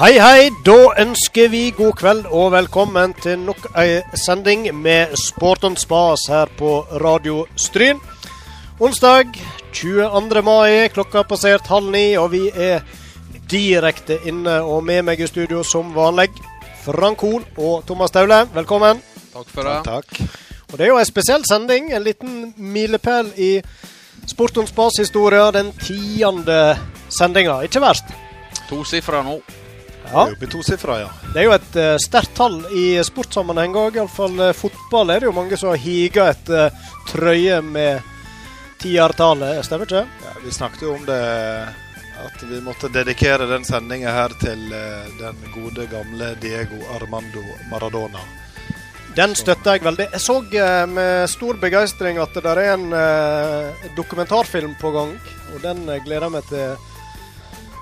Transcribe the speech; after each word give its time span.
Hei, 0.00 0.14
hei. 0.16 0.48
Da 0.64 0.94
ønsker 1.02 1.50
vi 1.52 1.66
god 1.76 1.92
kveld 2.00 2.28
og 2.32 2.54
velkommen 2.54 3.12
til 3.20 3.42
nok 3.44 3.66
ei 3.76 3.98
sending 4.16 4.62
med 4.72 5.12
Sport 5.20 5.66
on 5.68 5.76
Spas 5.76 6.22
her 6.32 6.48
på 6.56 6.70
Radio 7.02 7.42
Stryn. 7.52 8.00
Onsdag 8.80 9.36
22. 9.76 10.42
mai, 10.46 10.88
klokka 10.88 11.20
har 11.20 11.28
passert 11.28 11.68
halv 11.68 11.92
ni, 11.92 12.14
og 12.16 12.30
vi 12.32 12.46
er 12.48 12.80
direkte 13.52 14.16
inne 14.24 14.62
og 14.64 14.80
med 14.88 15.04
meg 15.10 15.20
i 15.20 15.28
studio 15.28 15.60
som 15.60 15.92
vanlig. 15.92 16.30
Frank 16.86 17.20
Hoel 17.20 17.44
og 17.60 17.84
Thomas 17.84 18.16
Taule, 18.16 18.46
velkommen. 18.56 19.04
Takk 19.36 19.52
for 19.52 19.68
det. 19.68 19.78
Takk. 19.84 20.20
Og 20.72 20.78
Det 20.78 20.86
er 20.88 20.94
jo 20.94 20.98
en 21.04 21.12
spesiell 21.12 21.44
sending, 21.44 21.92
en 21.92 22.08
liten 22.08 22.54
milepæl 22.56 23.34
i 23.36 23.60
Sport 24.24 24.56
on 24.56 24.66
Spas-historia. 24.66 25.50
Den 25.50 25.74
tiende 25.76 26.78
sendinga. 27.12 27.60
Ikke 27.68 27.84
verst. 27.84 28.14
Tosifra 28.70 29.22
nå. 29.22 29.42
Ja. 30.10 30.24
Det 30.24 30.32
er 30.32 30.36
oppe 30.36 30.48
i 30.48 30.50
tosifra, 30.50 30.96
ja. 31.00 31.10
Det 31.32 31.42
er 31.42 31.46
jo 31.46 31.52
et 31.54 31.76
uh, 31.78 31.94
sterkt 32.02 32.34
tall 32.38 32.56
i 32.74 32.86
sportssammenheng 33.06 33.76
òg. 33.78 34.00
Iallfall 34.00 34.40
uh, 34.40 34.54
fotball 34.56 35.14
er 35.14 35.22
det 35.22 35.30
jo 35.30 35.36
mange 35.36 35.58
som 35.60 35.76
higer 35.78 36.32
etter 36.32 36.70
uh, 36.70 36.90
trøye 37.10 37.60
med 37.62 38.02
tiertallet. 38.82 39.62
Stemmer 39.66 39.86
ikke? 39.86 40.04
ja. 40.26 40.34
Vi 40.44 40.56
snakket 40.56 40.84
jo 40.88 40.96
om 40.96 41.06
det 41.06 41.22
at 42.20 42.42
vi 42.44 42.58
måtte 42.60 42.90
dedikere 42.92 43.46
den 43.48 43.64
sendinga 43.64 44.12
her 44.12 44.34
til 44.42 44.66
uh, 44.74 45.08
den 45.22 45.40
gode, 45.54 45.86
gamle 45.92 46.34
Diego 46.42 46.82
Armando 46.98 47.46
Maradona. 47.70 48.26
Den 49.16 49.32
støtter 49.34 49.74
jeg 49.74 49.82
veldig. 49.82 50.06
Jeg 50.12 50.22
så 50.22 50.36
eh, 50.54 50.84
med 50.86 51.26
stor 51.30 51.58
begeistring 51.58 52.20
at 52.22 52.36
det 52.36 52.46
er 52.46 52.60
en 52.76 52.92
eh, 52.94 53.88
dokumentarfilm 53.96 54.76
på 54.78 54.92
gang. 54.94 55.16
Og 55.54 55.62
den 55.64 55.82
eh, 55.88 56.02
gleder 56.04 56.28
jeg 56.28 56.34
meg 56.36 56.46
til 56.50 56.89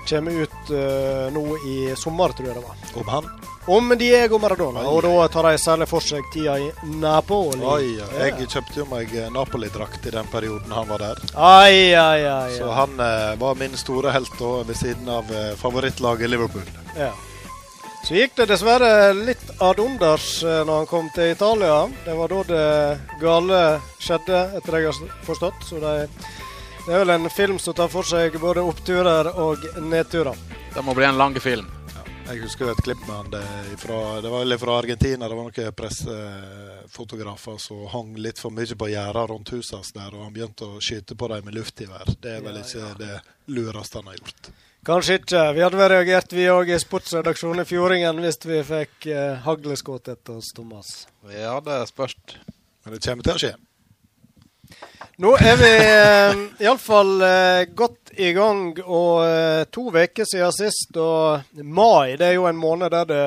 kommer 0.09 0.43
ut 0.43 0.73
uh, 0.73 1.29
nå 1.35 1.43
i 1.69 1.77
sommer, 1.97 2.33
tror 2.35 2.49
jeg 2.49 2.57
det 2.57 2.65
var. 2.65 2.81
Om 3.01 3.13
han? 3.13 3.29
Om 3.69 3.93
Diego 3.99 4.39
Maradona. 4.41 4.81
Oi. 4.81 4.91
Og 4.95 5.03
da 5.05 5.27
tar 5.29 5.49
de 5.49 5.61
særlig 5.61 5.87
for 5.91 6.01
seg 6.01 6.25
tida 6.33 6.57
i 6.57 6.69
Napoli. 6.99 7.61
Oi, 7.61 7.95
ja. 7.99 8.09
Jeg 8.25 8.49
kjøpte 8.49 8.81
jo 8.81 8.87
meg 8.89 9.13
Napoli-drakt 9.35 10.09
i 10.09 10.13
den 10.15 10.29
perioden 10.33 10.73
han 10.73 10.89
var 10.89 11.05
der. 11.05 11.23
Ai, 11.37 11.93
ai, 11.93 12.25
ai. 12.25 12.57
Så 12.57 12.73
han 12.73 12.97
uh, 12.97 13.37
var 13.39 13.57
min 13.61 13.77
store 13.77 14.15
helt 14.15 14.33
da, 14.41 14.53
ved 14.65 14.79
siden 14.79 15.09
av 15.19 15.29
uh, 15.29 15.53
favorittlaget 15.61 16.33
Liverpool. 16.33 16.65
Ja. 16.97 17.13
Så 18.03 18.15
gikk 18.15 18.37
det 18.39 18.47
dessverre 18.49 19.11
litt 19.13 19.43
ad 19.61 19.79
unders 19.83 20.39
eh, 20.43 20.61
når 20.65 20.81
han 20.81 20.87
kom 20.89 21.09
til 21.15 21.33
Italia. 21.33 21.81
Det 22.05 22.15
var 22.15 22.31
da 22.31 22.43
det 22.47 23.17
gale 23.21 23.59
skjedde, 23.99 24.39
etter 24.57 24.75
det 24.75 24.79
jeg 24.81 24.93
har 24.93 25.25
forstått. 25.27 25.65
Så 25.67 25.81
det, 25.83 25.95
det 26.85 26.93
er 26.95 27.03
vel 27.03 27.09
en 27.13 27.29
film 27.29 27.59
som 27.59 27.73
tar 27.77 27.89
for 27.91 28.07
seg 28.07 28.37
både 28.41 28.63
oppturer 28.65 29.29
og 29.39 29.65
nedturer. 29.83 30.37
Det 30.73 30.81
må 30.85 30.95
bli 30.97 31.05
en 31.05 31.17
lang 31.19 31.35
film. 31.41 31.67
Jeg 32.29 32.43
husker 32.43 32.69
et 32.69 32.81
klipp 32.85 32.99
med 33.07 33.15
han 33.15 33.29
det, 33.33 33.43
ifra, 33.73 34.21
det 34.21 34.29
var 34.29 34.43
vel 34.43 34.57
fra 34.61 34.75
Argentina. 34.77 35.25
Det 35.25 35.37
var 35.37 35.47
noen 35.47 35.73
pressefotografer 35.79 37.57
som 37.57 37.87
hang 37.89 38.11
litt 38.21 38.37
for 38.37 38.53
mye 38.53 38.75
på 38.77 38.89
gjerdet 38.91 39.23
rundt 39.31 39.49
huset 39.55 39.79
hans 39.79 39.89
der, 39.95 40.13
og 40.13 40.27
han 40.27 40.35
begynte 40.35 40.67
å 40.67 40.81
skyte 40.83 41.17
på 41.17 41.29
dem 41.31 41.47
med 41.47 41.57
luftgevær. 41.57 42.11
Det 42.21 42.35
er 42.37 42.43
vel 42.45 42.59
Ja, 42.59 42.65
ikke 42.67 42.83
ja. 42.83 42.91
det 42.99 43.53
lureste 43.55 43.97
han 43.97 44.11
har 44.11 44.19
gjort. 44.19 44.51
Kanskje 44.85 45.17
ikke. 45.19 45.41
Vi 45.57 45.63
hadde 45.65 45.79
vel 45.81 45.89
reagert, 45.91 46.35
vi 46.37 46.45
òg 46.53 46.69
i 46.71 46.77
sportsredaksjonen 46.79 47.63
i 47.63 47.67
Fjordingen, 47.67 48.21
hvis 48.23 48.39
vi 48.45 48.61
fikk 48.63 49.09
eh, 49.11 49.41
hagleskudd 49.47 50.13
etter 50.13 50.37
oss, 50.37 50.53
Thomas. 50.55 50.93
Ja, 51.33 51.57
det 51.65 51.81
spørs. 51.89 52.15
Men 52.85 52.93
det 52.93 53.01
kommer 53.09 53.25
til 53.25 53.33
å 53.33 53.41
skje. 53.41 53.51
Nå 55.19 55.33
er 55.35 55.57
vi 55.59 55.69
eh, 55.75 56.41
iallfall 56.63 57.21
eh, 57.27 57.65
godt 57.75 58.13
i 58.15 58.29
gang, 58.31 58.69
og 58.85 59.25
eh, 59.25 59.65
to 59.67 59.89
uker 59.91 60.23
siden 60.23 60.53
sist. 60.55 60.95
Og 60.95 61.59
mai 61.59 62.15
det 62.15 62.29
er 62.29 62.37
jo 62.37 62.45
en 62.47 62.55
måned 62.55 62.93
der 62.93 63.09
det 63.09 63.25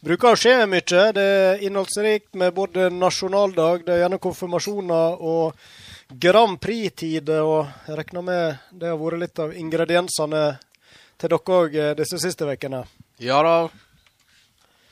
bruker 0.00 0.32
å 0.32 0.38
skje 0.40 0.54
mye. 0.64 1.02
Det 1.12 1.26
er 1.26 1.60
innholdsrikt 1.66 2.38
med 2.40 2.54
både 2.56 2.88
nasjonaldag, 2.94 3.84
det 3.84 3.92
er 3.92 4.00
gjerne 4.06 4.20
konfirmasjoner 4.24 5.20
og 5.20 5.60
Grand 6.24 6.56
Prix-tider. 6.56 7.44
Og 7.44 7.68
jeg 7.84 8.00
regner 8.00 8.24
med 8.24 8.64
det 8.72 8.88
har 8.88 8.96
vært 9.02 9.20
litt 9.26 9.44
av 9.44 9.52
ingrediensene 9.52 10.42
til 11.20 11.36
dere 11.36 11.60
òg 11.60 11.78
disse 12.00 12.22
siste 12.24 12.48
ukene. 12.48 12.86
Ja 13.20 13.42
da. 13.44 13.58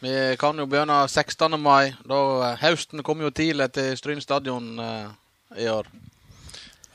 Vi 0.04 0.36
kan 0.38 0.60
jo 0.60 0.68
begynne 0.68 1.08
16. 1.08 1.56
mai. 1.56 1.94
Da 2.04 2.20
eh, 2.50 2.60
Høsten 2.66 3.00
kom 3.02 3.24
jo 3.24 3.32
tidlig 3.32 3.72
til 3.74 3.96
Stryn 3.96 4.20
stadion 4.20 4.76
eh, 4.76 5.08
i 5.64 5.72
år. 5.72 5.88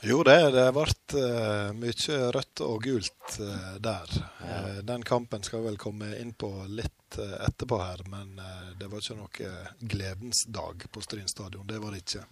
Jo, 0.04 0.18
det, 0.26 0.36
det 0.52 0.66
ble 0.76 0.84
uh, 1.16 1.70
mye 1.80 2.16
rødt 2.36 2.60
og 2.64 2.82
gult 2.84 3.36
eh, 3.40 3.76
der. 3.80 4.10
Eh, 4.44 4.80
den 4.84 5.04
kampen 5.06 5.42
skal 5.42 5.62
vi 5.62 5.70
vel 5.70 5.78
komme 5.80 6.10
inn 6.20 6.34
på 6.36 6.50
litt 6.68 7.16
eh, 7.16 7.38
etterpå 7.46 7.78
her, 7.80 8.02
men 8.12 8.36
eh, 8.36 8.74
det 8.80 8.90
var 8.92 9.00
ikke 9.00 9.16
noe 9.16 9.52
gledens 9.80 10.44
dag 10.52 10.84
på 10.92 11.04
Stryn 11.04 11.30
stadion. 11.30 11.64
Det 11.66 11.80
var 11.80 11.96
det 11.96 12.02
ikke. 12.04 12.26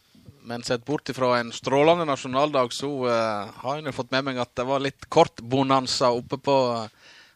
Men 0.45 0.63
sett 0.63 0.85
bort 0.85 1.09
ifra 1.09 1.39
en 1.39 1.53
strålende 1.53 2.05
nasjonaldag, 2.05 2.73
så 2.77 2.91
eh, 3.09 3.57
har 3.65 3.81
jeg 3.81 3.97
fått 3.97 4.13
med 4.13 4.29
meg 4.29 4.43
at 4.43 4.53
det 4.59 4.69
var 4.69 4.85
litt 4.85 5.09
kortbonanza 5.09 6.13
oppe 6.13 6.39
på 6.43 6.57
uh, 6.77 6.89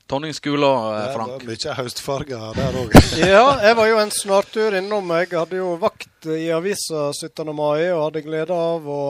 Tonning 0.07 0.35
skole, 0.35 0.67
eh, 0.67 1.01
Det 1.01 1.07
var 1.07 1.15
Frank. 1.17 1.45
mye 1.49 1.73
høstfarger 1.81 2.55
der 2.55 2.77
òg. 2.79 2.93
Ja, 3.35 3.59
jeg 3.59 3.75
var 3.77 3.89
jo 3.91 3.97
en 3.99 4.13
snartur 4.15 4.77
innom. 4.79 5.09
Jeg 5.19 5.33
hadde 5.35 5.59
jo 5.59 5.73
vakt 5.83 6.29
i 6.31 6.47
avisa 6.55 7.09
17. 7.13 7.51
mai 7.55 7.89
og 7.91 8.05
hadde 8.05 8.23
glede 8.23 8.55
av 8.55 8.87
å 8.87 9.01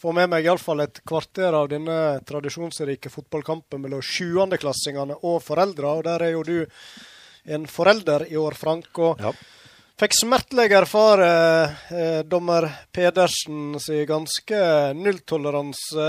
få 0.00 0.14
med 0.16 0.30
meg 0.32 0.48
iallfall 0.48 0.80
et 0.86 1.02
kvarter 1.04 1.52
av 1.52 1.68
denne 1.68 1.98
tradisjonsrike 2.24 3.12
fotballkampen 3.12 3.82
mellom 3.84 4.00
sjuendeklassingene 4.00 5.18
og 5.22 5.42
foreldre. 5.44 5.92
Og 6.00 6.04
der 6.08 6.24
er 6.30 6.32
jo 6.38 6.42
du 6.48 6.66
en 7.48 7.66
forelder 7.68 8.24
i 8.32 8.36
år, 8.40 8.56
Frank. 8.56 8.88
Og 8.98 9.20
Ja. 9.20 9.32
Fikk 9.98 10.14
smertelig 10.14 10.72
erfare 10.78 11.30
eh, 11.90 12.20
dommer 12.26 12.68
Pedersen 12.94 13.78
sin 13.82 14.06
ganske 14.08 14.60
nulltoleranse 14.94 16.08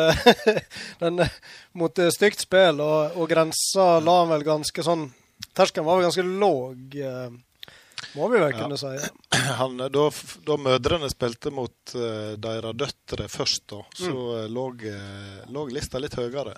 eh, 1.01 1.37
mot 1.73 1.99
eh, 1.99 2.11
stygt 2.13 2.45
spill, 2.45 2.81
og, 2.85 3.17
og 3.17 3.29
grensa 3.31 3.95
la 4.03 4.21
han 4.21 4.33
vel 4.35 4.45
ganske 4.47 4.85
sånn 4.85 5.09
Terskelen 5.55 5.85
var 5.87 5.97
vel 5.97 6.09
ganske 6.09 6.23
låg, 6.23 6.95
eh, 6.99 7.29
må 8.15 8.27
vi 8.27 8.39
vel 8.41 8.51
Ja. 8.51 8.57
kunne 8.59 8.77
si. 8.77 8.91
Han, 9.59 9.77
da, 9.79 10.05
da 10.47 10.57
mødrene 10.59 11.09
spilte 11.11 11.51
mot 11.51 11.93
uh, 11.95 12.35
deres 12.39 12.75
døtre 12.75 13.27
først, 13.31 13.63
da, 13.71 13.79
så 13.95 14.11
mm. 14.11 14.53
lå, 14.55 14.65
eh, 14.91 15.39
lå 15.55 15.65
lista 15.71 16.01
litt 16.01 16.15
høyere. 16.19 16.57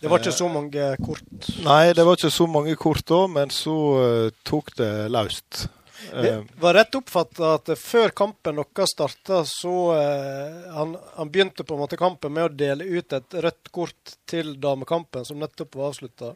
Det 0.00 0.08
var 0.08 0.22
ikke 0.22 0.32
så 0.32 0.48
mange 0.48 0.86
kort. 1.04 1.50
Nei, 1.60 1.92
det 1.92 2.04
var 2.08 2.16
ikke 2.16 2.32
så 2.32 2.46
mange 2.48 2.76
kort 2.80 3.04
da, 3.08 3.20
men 3.28 3.52
så 3.52 3.76
eh, 4.00 4.38
tok 4.48 4.72
det 4.78 4.92
løst. 5.12 5.66
Det 6.12 6.30
Eh, 6.34 6.42
var 6.60 6.74
rett 6.74 6.94
oppfatta 6.94 7.54
at 7.54 7.70
før 7.78 8.08
kampen 8.16 8.58
deres 8.60 8.94
starta, 8.94 9.42
så 9.46 9.74
eh, 9.96 10.72
han, 10.74 10.96
han 11.16 11.30
begynte 11.30 11.64
på 11.64 11.74
en 11.74 11.82
måte 11.84 11.98
kampen 12.00 12.32
med 12.32 12.48
å 12.48 12.54
dele 12.62 12.84
ut 12.84 13.12
et 13.12 13.34
rødt 13.34 13.70
kort 13.72 14.16
til 14.28 14.56
damekampen, 14.60 15.24
som 15.24 15.40
nettopp 15.40 15.78
var 15.78 15.92
avslutta. 15.92 16.34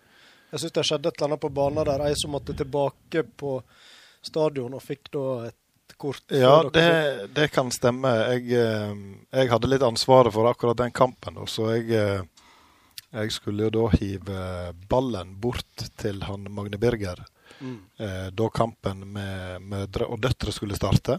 Jeg 0.53 0.63
syns 0.63 0.77
det 0.77 0.87
skjedde 0.87 1.11
et 1.11 1.19
eller 1.19 1.33
annet 1.33 1.43
på 1.43 1.53
banen 1.55 1.89
der. 1.89 2.07
Ei 2.07 2.15
som 2.19 2.35
måtte 2.35 2.55
tilbake 2.57 3.25
på 3.37 3.59
stadion 4.25 4.77
og 4.77 4.85
fikk 4.85 5.11
da 5.17 5.27
et 5.49 5.97
kort. 5.99 6.23
ja, 6.29 6.55
det, 6.73 6.87
det 7.35 7.49
kan 7.55 7.73
stemme. 7.75 8.13
Jeg, 8.35 8.47
eh, 8.61 8.95
jeg 9.41 9.53
hadde 9.53 9.73
litt 9.73 9.87
ansvaret 9.87 10.35
for 10.35 10.51
akkurat 10.51 10.79
den 10.85 10.95
kampen, 10.95 11.41
så 11.51 11.75
jeg, 11.75 12.25
jeg 13.15 13.35
skulle 13.35 13.69
jo 13.69 13.75
da 13.81 13.89
hive 13.97 14.43
ballen 14.91 15.37
bort 15.41 15.89
til 16.01 16.22
han 16.28 16.47
Magne 16.53 16.81
Birger. 16.81 17.25
Mm. 17.60 17.78
eh, 17.98 18.28
da 18.33 18.48
kampen 18.51 19.04
med 19.12 19.62
mødre 19.62 20.09
og 20.09 20.21
døtre 20.21 20.53
skulle 20.53 20.78
starte. 20.78 21.18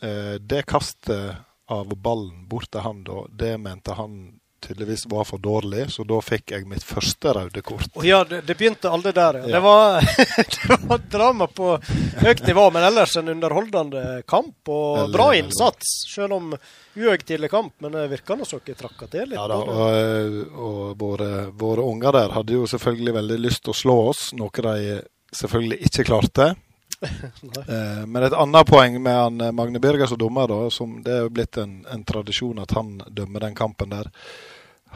Eh, 0.00 0.36
det 0.40 0.66
kastet 0.66 1.36
av 1.68 1.96
ballen 1.96 2.46
bort 2.48 2.70
til 2.72 2.80
han 2.80 3.02
da, 3.04 3.24
det 3.28 3.56
mente 3.60 3.96
han 3.98 4.38
tydeligvis 4.60 5.06
var 5.06 5.24
for 5.24 5.38
dårlig, 5.38 5.90
så 5.90 6.04
da 6.04 6.18
fikk 6.22 6.50
jeg 6.50 6.66
mitt 6.68 6.82
første 6.84 7.32
røde 7.34 7.62
kort. 7.62 7.90
Oh, 7.94 8.06
ja, 8.06 8.24
det, 8.26 8.40
det 8.46 8.56
begynte 8.58 8.90
aldri 8.90 9.12
der. 9.14 9.40
Ja. 9.44 9.52
Det, 9.54 9.60
var, 9.62 10.08
det 10.56 10.78
var 10.88 11.04
drama 11.10 11.46
på 11.46 11.76
høyt 12.24 12.42
nivå, 12.46 12.64
men 12.74 12.86
ellers 12.88 13.16
en 13.20 13.30
underholdende 13.34 14.04
kamp. 14.26 14.56
Og 14.66 14.96
Veldig, 15.04 15.14
bra 15.14 15.28
innsats, 15.38 15.92
selv 16.10 16.38
om 16.40 16.56
uhøytidelig 16.98 17.52
kamp. 17.52 17.76
Men 17.84 17.94
det 17.94 18.08
virka 18.10 18.38
som 18.42 18.62
dere 18.64 18.80
trakka 18.80 19.06
til 19.12 19.30
litt. 19.30 19.38
Ja 19.38 19.46
da, 19.50 19.60
og, 19.62 19.84
eh, 19.94 20.58
og 20.58 20.82
våre, 20.98 21.30
våre 21.54 21.86
unger 21.86 22.18
der 22.18 22.34
hadde 22.40 22.58
jo 22.58 22.66
selvfølgelig 22.70 23.16
veldig 23.20 23.38
lyst 23.46 23.64
til 23.64 23.76
å 23.76 23.80
slå 23.84 23.98
oss, 24.10 24.26
noe 24.38 24.66
de 24.68 24.98
selvfølgelig 25.34 25.78
ikke 25.90 26.04
klarte. 26.10 26.54
Eh, 26.98 28.06
men 28.10 28.24
et 28.26 28.34
annet 28.34 28.66
poeng 28.66 28.96
med 29.02 29.14
han 29.14 29.40
eh, 29.44 29.52
Magne 29.54 29.78
Birger 29.78 30.08
som 30.10 30.18
dommer, 30.18 30.48
da, 30.50 30.56
som 30.74 30.96
det 31.04 31.12
er 31.14 31.20
jo 31.26 31.30
blitt 31.30 31.54
en, 31.62 31.76
en 31.94 32.02
tradisjon 32.08 32.58
at 32.58 32.72
han 32.74 32.96
dømmer 33.14 33.44
den 33.44 33.54
kampen 33.54 33.92
der. 33.92 34.08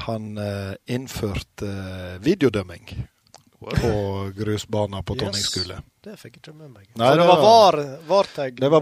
Han 0.08 0.32
eh, 0.40 0.72
innførte 0.90 1.68
eh, 1.68 2.16
videodømming 2.24 2.88
på 3.62 4.32
grusbanen 4.34 5.04
på 5.06 5.14
Yes. 5.14 5.22
Tonning 5.22 5.44
skole. 5.46 5.76
Det 6.02 6.16
fikk 6.18 6.40
jeg 6.40 6.42
ikke 6.42 6.56
med 6.58 6.72
meg. 6.72 6.88
Nei, 6.98 7.12
så 7.12 7.20
det 7.20 7.26
var 7.28 7.42
var- 7.44 7.76
var, 7.76 7.98
vartegn? 8.08 8.56
Det 8.58 8.70
var 8.70 8.80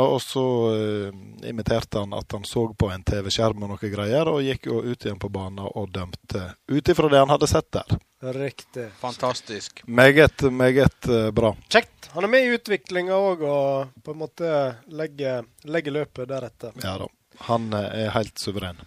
og 0.00 0.20
så 0.22 0.44
eh, 0.72 1.48
imiterte 1.50 1.98
han 2.00 2.14
at 2.16 2.32
han 2.32 2.44
så 2.48 2.64
på 2.72 2.88
en 2.90 3.04
TV-skjerm 3.04 3.62
og 3.62 3.74
noe 3.74 3.90
greier, 3.92 4.28
og 4.32 4.40
gikk 4.42 4.66
jo 4.72 4.80
ut 4.80 5.04
igjen 5.04 5.20
på 5.20 5.28
banen 5.28 5.66
og 5.68 5.92
dømte 5.92 6.54
ut 6.72 6.88
ifra 6.88 7.08
det 7.12 7.18
han 7.20 7.28
hadde 7.34 7.50
sett 7.50 7.68
der. 7.76 7.98
Riktig. 8.32 8.88
Fantastisk. 9.00 9.82
Meget, 9.86 10.40
meget 10.52 11.08
eh, 11.08 11.30
bra. 11.30 11.56
Kjekt. 11.68 12.08
Han 12.14 12.24
er 12.24 12.30
med 12.30 12.46
i 12.46 12.54
utviklinga 12.54 13.12
òg, 13.18 13.42
og 13.42 14.04
på 14.04 14.12
en 14.14 14.18
måte 14.20 14.50
legger, 14.88 15.44
legger 15.68 15.92
løpet 15.92 16.28
deretter. 16.30 16.72
Ja 16.82 16.94
da. 17.02 17.08
Han 17.48 17.72
eh, 17.74 18.04
er 18.06 18.14
helt 18.14 18.38
suveren. 18.38 18.78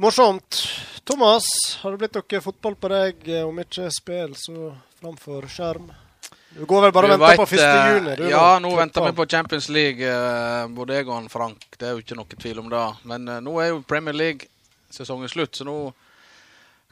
Morsomt. 0.00 0.60
Thomas, 1.04 1.44
har 1.82 1.90
det 1.96 1.98
blitt 2.04 2.18
noe 2.20 2.40
fotball 2.44 2.76
på 2.78 2.90
deg? 2.92 3.26
eh, 3.28 3.42
Om 3.48 3.58
ikke 3.64 3.88
spill, 3.90 4.36
så 4.38 4.70
framfor 5.00 5.48
skjerm. 5.50 5.90
Du 6.50 6.64
går 6.66 6.86
vel 6.88 6.92
bare 6.92 7.06
og 7.06 7.12
venter 7.14 7.26
venter 7.26 7.42
på 7.46 7.56
1. 7.56 7.64
eh, 7.64 7.90
juni? 7.94 8.14
du, 8.20 8.28
Ja, 8.30 8.44
nå 8.62 8.70
venter 8.76 9.06
vi 9.08 9.16
på 9.16 9.26
Champions 9.30 9.68
League, 9.68 10.14
både 10.76 11.00
jeg 11.00 11.08
og 11.08 11.30
Frank. 11.32 11.66
Det 11.78 11.88
er 11.88 11.96
jo 11.96 12.04
ikke 12.04 12.18
noe 12.18 12.38
tvil 12.38 12.62
om 12.62 12.70
det. 12.70 12.84
Men 13.08 13.26
nå 13.46 13.56
er 13.62 13.72
jo 13.72 13.82
Premier 13.86 14.14
League-sesongen 14.14 15.30
slutt, 15.30 15.56
så 15.56 15.66
nå 15.66 15.76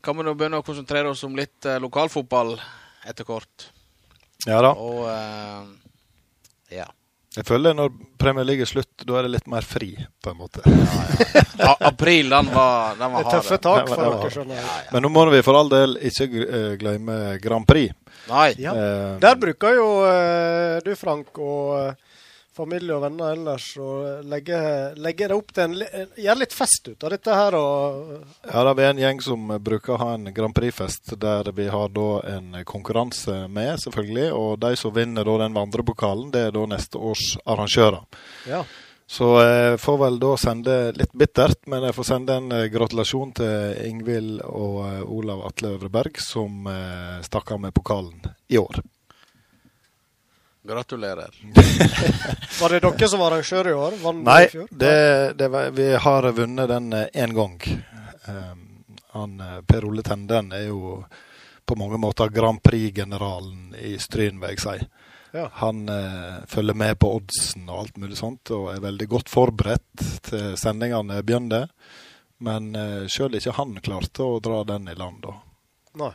kan 0.04 0.16
vi 0.18 0.24
nå 0.26 0.34
begynne 0.38 0.60
å 0.60 0.66
konsentrere 0.66 1.10
oss 1.12 1.24
om 1.26 1.34
litt 1.38 1.66
eh, 1.66 1.78
lokalfotball 1.82 2.54
etter 3.08 3.24
kort. 3.28 3.68
Ja 4.46 4.60
da. 4.62 4.72
Og 4.78 5.04
eh, 5.10 6.78
ja. 6.78 6.86
Jeg 7.36 7.44
føler 7.46 7.74
når 7.76 7.92
Premier 8.18 8.46
League 8.48 8.64
er 8.64 8.70
slutt, 8.70 9.04
da 9.06 9.18
er 9.20 9.26
det 9.28 9.34
litt 9.36 9.46
mer 9.52 9.62
fri, 9.62 9.92
på 10.24 10.32
en 10.32 10.38
måte. 10.40 10.62
A 11.62 11.74
april, 11.90 12.30
den 12.32 12.48
var, 12.54 12.96
den 12.98 13.04
Det 13.04 13.10
var 13.14 13.20
er 13.20 13.30
tøffe 13.36 13.54
hard. 13.58 13.62
tak 13.66 13.90
for 13.92 14.00
dere, 14.02 14.30
skjønner 14.34 14.58
jeg. 14.58 14.86
Men 14.94 15.04
nå 15.04 15.10
må 15.14 15.24
vi 15.30 15.42
for 15.46 15.58
all 15.60 15.70
del 15.70 15.94
ikke 16.08 16.26
eh, 16.46 16.72
glemme 16.80 17.18
Grand 17.44 17.68
Prix. 17.68 17.94
Nei. 18.32 18.48
Ja. 18.58 18.72
Eh, 18.74 19.12
Der 19.22 19.38
bruker 19.38 19.76
jo 19.76 19.86
eh, 20.08 20.78
du, 20.86 20.90
Frank, 20.98 21.30
og 21.38 21.94
familie 22.58 22.96
og 22.96 23.04
venner 23.06 23.36
ellers 23.36 23.68
og 23.80 24.26
legge, 24.28 24.58
legge 24.98 25.28
det 25.30 25.36
opp 25.36 25.54
til 25.54 25.64
en 25.64 25.76
Gjøre 26.18 26.42
litt 26.42 26.56
fest 26.56 26.90
ut 26.90 27.06
av 27.06 27.14
dette 27.14 27.36
her. 27.38 27.56
Ja, 28.48 28.64
da, 28.66 28.74
Vi 28.74 28.84
er 28.84 28.90
en 28.92 29.02
gjeng 29.02 29.22
som 29.24 29.46
bruker 29.62 29.94
å 29.94 30.00
ha 30.02 30.10
en 30.16 30.32
Grand 30.34 30.56
Prix-fest 30.56 31.14
der 31.20 31.52
vi 31.54 31.68
har 31.70 31.94
da 31.94 32.08
en 32.34 32.58
konkurranse 32.68 33.46
med, 33.52 33.78
selvfølgelig. 33.84 34.28
Og 34.34 34.58
de 34.62 34.74
som 34.80 34.94
vinner 34.94 35.26
da 35.28 35.38
den 35.44 35.56
vandrepokalen, 35.56 36.32
det 36.34 36.48
er 36.48 36.54
da 36.56 36.66
neste 36.68 37.00
års 37.00 37.36
arrangører. 37.46 38.04
Ja. 38.50 38.64
Så 39.08 39.30
jeg 39.40 39.78
får 39.80 39.96
vel 40.02 40.18
da 40.20 40.34
sende 40.36 40.74
litt 40.92 41.14
bittert, 41.16 41.62
men 41.72 41.86
jeg 41.86 41.96
får 41.96 42.06
sende 42.10 42.34
en 42.36 42.52
eh, 42.52 42.66
gratulasjon 42.68 43.30
til 43.38 43.78
Ingvild 43.88 44.42
og 44.44 44.82
eh, 44.84 45.00
Olav 45.16 45.46
Atle 45.48 45.70
Øvreberg, 45.78 46.20
som 46.20 46.68
eh, 46.68 47.16
stakk 47.24 47.54
av 47.56 47.62
med 47.62 47.72
pokalen 47.76 48.28
i 48.52 48.60
år. 48.60 48.82
Gratulerer. 50.68 51.34
Var 52.60 52.74
det 52.74 52.80
dere 52.84 53.08
som 53.08 53.22
var 53.22 53.32
arrangør 53.32 53.70
i 53.70 53.72
år? 53.72 53.98
Nei, 54.20 54.42
i 54.44 54.50
fjor? 54.52 54.68
det, 54.70 54.96
det 55.40 55.48
var, 55.54 55.70
vi 55.72 55.86
har 56.04 56.28
vunnet 56.36 56.68
den 56.68 56.92
én 56.92 57.32
gang. 57.36 57.56
Um, 58.28 58.64
han, 59.16 59.40
eh, 59.40 59.60
per 59.64 59.84
Ole 59.88 60.04
Tenden 60.04 60.52
er 60.52 60.66
jo 60.68 61.04
på 61.64 61.76
mange 61.76 61.96
måter 62.00 62.28
Grand 62.28 62.62
Prix-generalen 62.62 63.74
i 63.80 63.96
Stryn, 64.00 64.40
vil 64.40 64.54
jeg 64.54 64.60
si. 64.64 64.76
Ja. 65.32 65.48
Han 65.60 65.88
eh, 65.88 66.44
følger 66.46 66.76
med 66.76 66.98
på 67.00 67.10
oddsen 67.16 67.68
og 67.68 67.82
alt 67.82 67.98
mulig 68.00 68.16
sånt, 68.20 68.52
og 68.56 68.70
er 68.72 68.84
veldig 68.84 69.08
godt 69.08 69.32
forberedt 69.32 70.06
til 70.28 70.54
sendingene 70.60 71.20
begynner. 71.22 71.68
Men 72.44 72.70
eh, 72.76 73.04
sjøl 73.10 73.36
ikke 73.36 73.56
han 73.58 73.76
klarte 73.84 74.24
å 74.24 74.40
dra 74.44 74.62
den 74.68 74.88
i 74.88 74.96
land. 74.96 75.20
da. 75.26 75.36
Nei. 76.04 76.14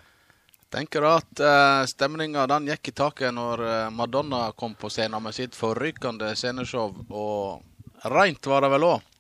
Tenker 0.74 1.06
du 1.06 1.10
at 1.12 1.42
uh, 1.46 1.86
stemninga 1.86 2.48
den 2.50 2.72
gikk 2.72 2.90
i 2.90 2.96
taket 2.98 3.36
når 3.36 3.62
eh, 3.62 3.90
Madonna 3.94 4.48
kom 4.58 4.74
på 4.74 4.90
scenen 4.90 5.22
med 5.22 5.36
sitt 5.38 5.54
forrykende 5.54 6.32
sceneshow, 6.34 6.90
og 7.14 8.10
reint 8.10 8.50
var 8.50 8.66
det 8.66 8.72
vel 8.74 8.88
òg? 8.88 9.12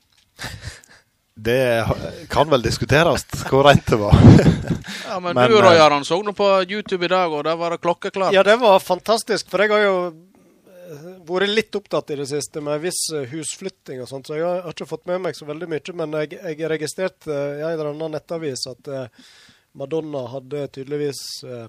Det 1.36 1.86
kan 2.30 2.50
vel 2.50 2.62
diskuteres 2.62 3.26
hvor 3.50 3.66
rent 3.66 3.88
det 3.90 3.98
var. 3.98 4.18
Ja, 5.08 5.20
men, 5.20 5.36
Men, 5.36 5.50
du, 5.52 5.62
Roy 5.62 5.76
eh, 5.76 5.86
Aron, 5.86 6.06
så 6.06 6.18
nå 6.24 6.34
på 6.34 6.46
YouTube 6.70 7.06
i 7.06 7.10
dag, 7.10 7.32
og 7.32 7.44
der 7.46 7.56
var 7.56 7.74
det 7.74 7.82
klokkeklart. 7.82 8.34
Ja, 8.34 8.44
det 8.44 8.56
var 8.62 8.80
fantastisk, 8.80 9.50
for 9.50 9.62
jeg 9.62 9.70
har 9.70 9.84
jo 9.84 9.96
eh, 10.10 11.08
vært 11.28 11.54
litt 11.54 11.78
opptatt 11.78 12.14
i 12.14 12.18
det 12.18 12.28
siste 12.30 12.62
med 12.62 12.78
en 12.78 12.84
viss 12.84 13.02
eh, 13.14 13.30
husflytting 13.30 14.02
og 14.02 14.10
sånt, 14.10 14.30
så 14.30 14.38
jeg 14.38 14.46
har 14.46 14.70
ikke 14.74 14.90
fått 14.90 15.06
med 15.10 15.22
meg 15.26 15.38
så 15.38 15.46
veldig 15.50 15.70
mye. 15.70 15.96
Men 16.02 16.18
jeg, 16.24 16.38
jeg 16.42 16.72
registrerte 16.74 17.30
eh, 17.30 17.62
i 17.62 17.66
en 17.66 17.76
eller 17.76 17.92
annen 17.92 18.18
nettavis 18.18 18.66
at 18.72 18.90
eh, 18.90 19.28
Madonna 19.74 20.28
hadde 20.32 20.68
tydeligvis 20.76 21.22
eh, 21.44 21.68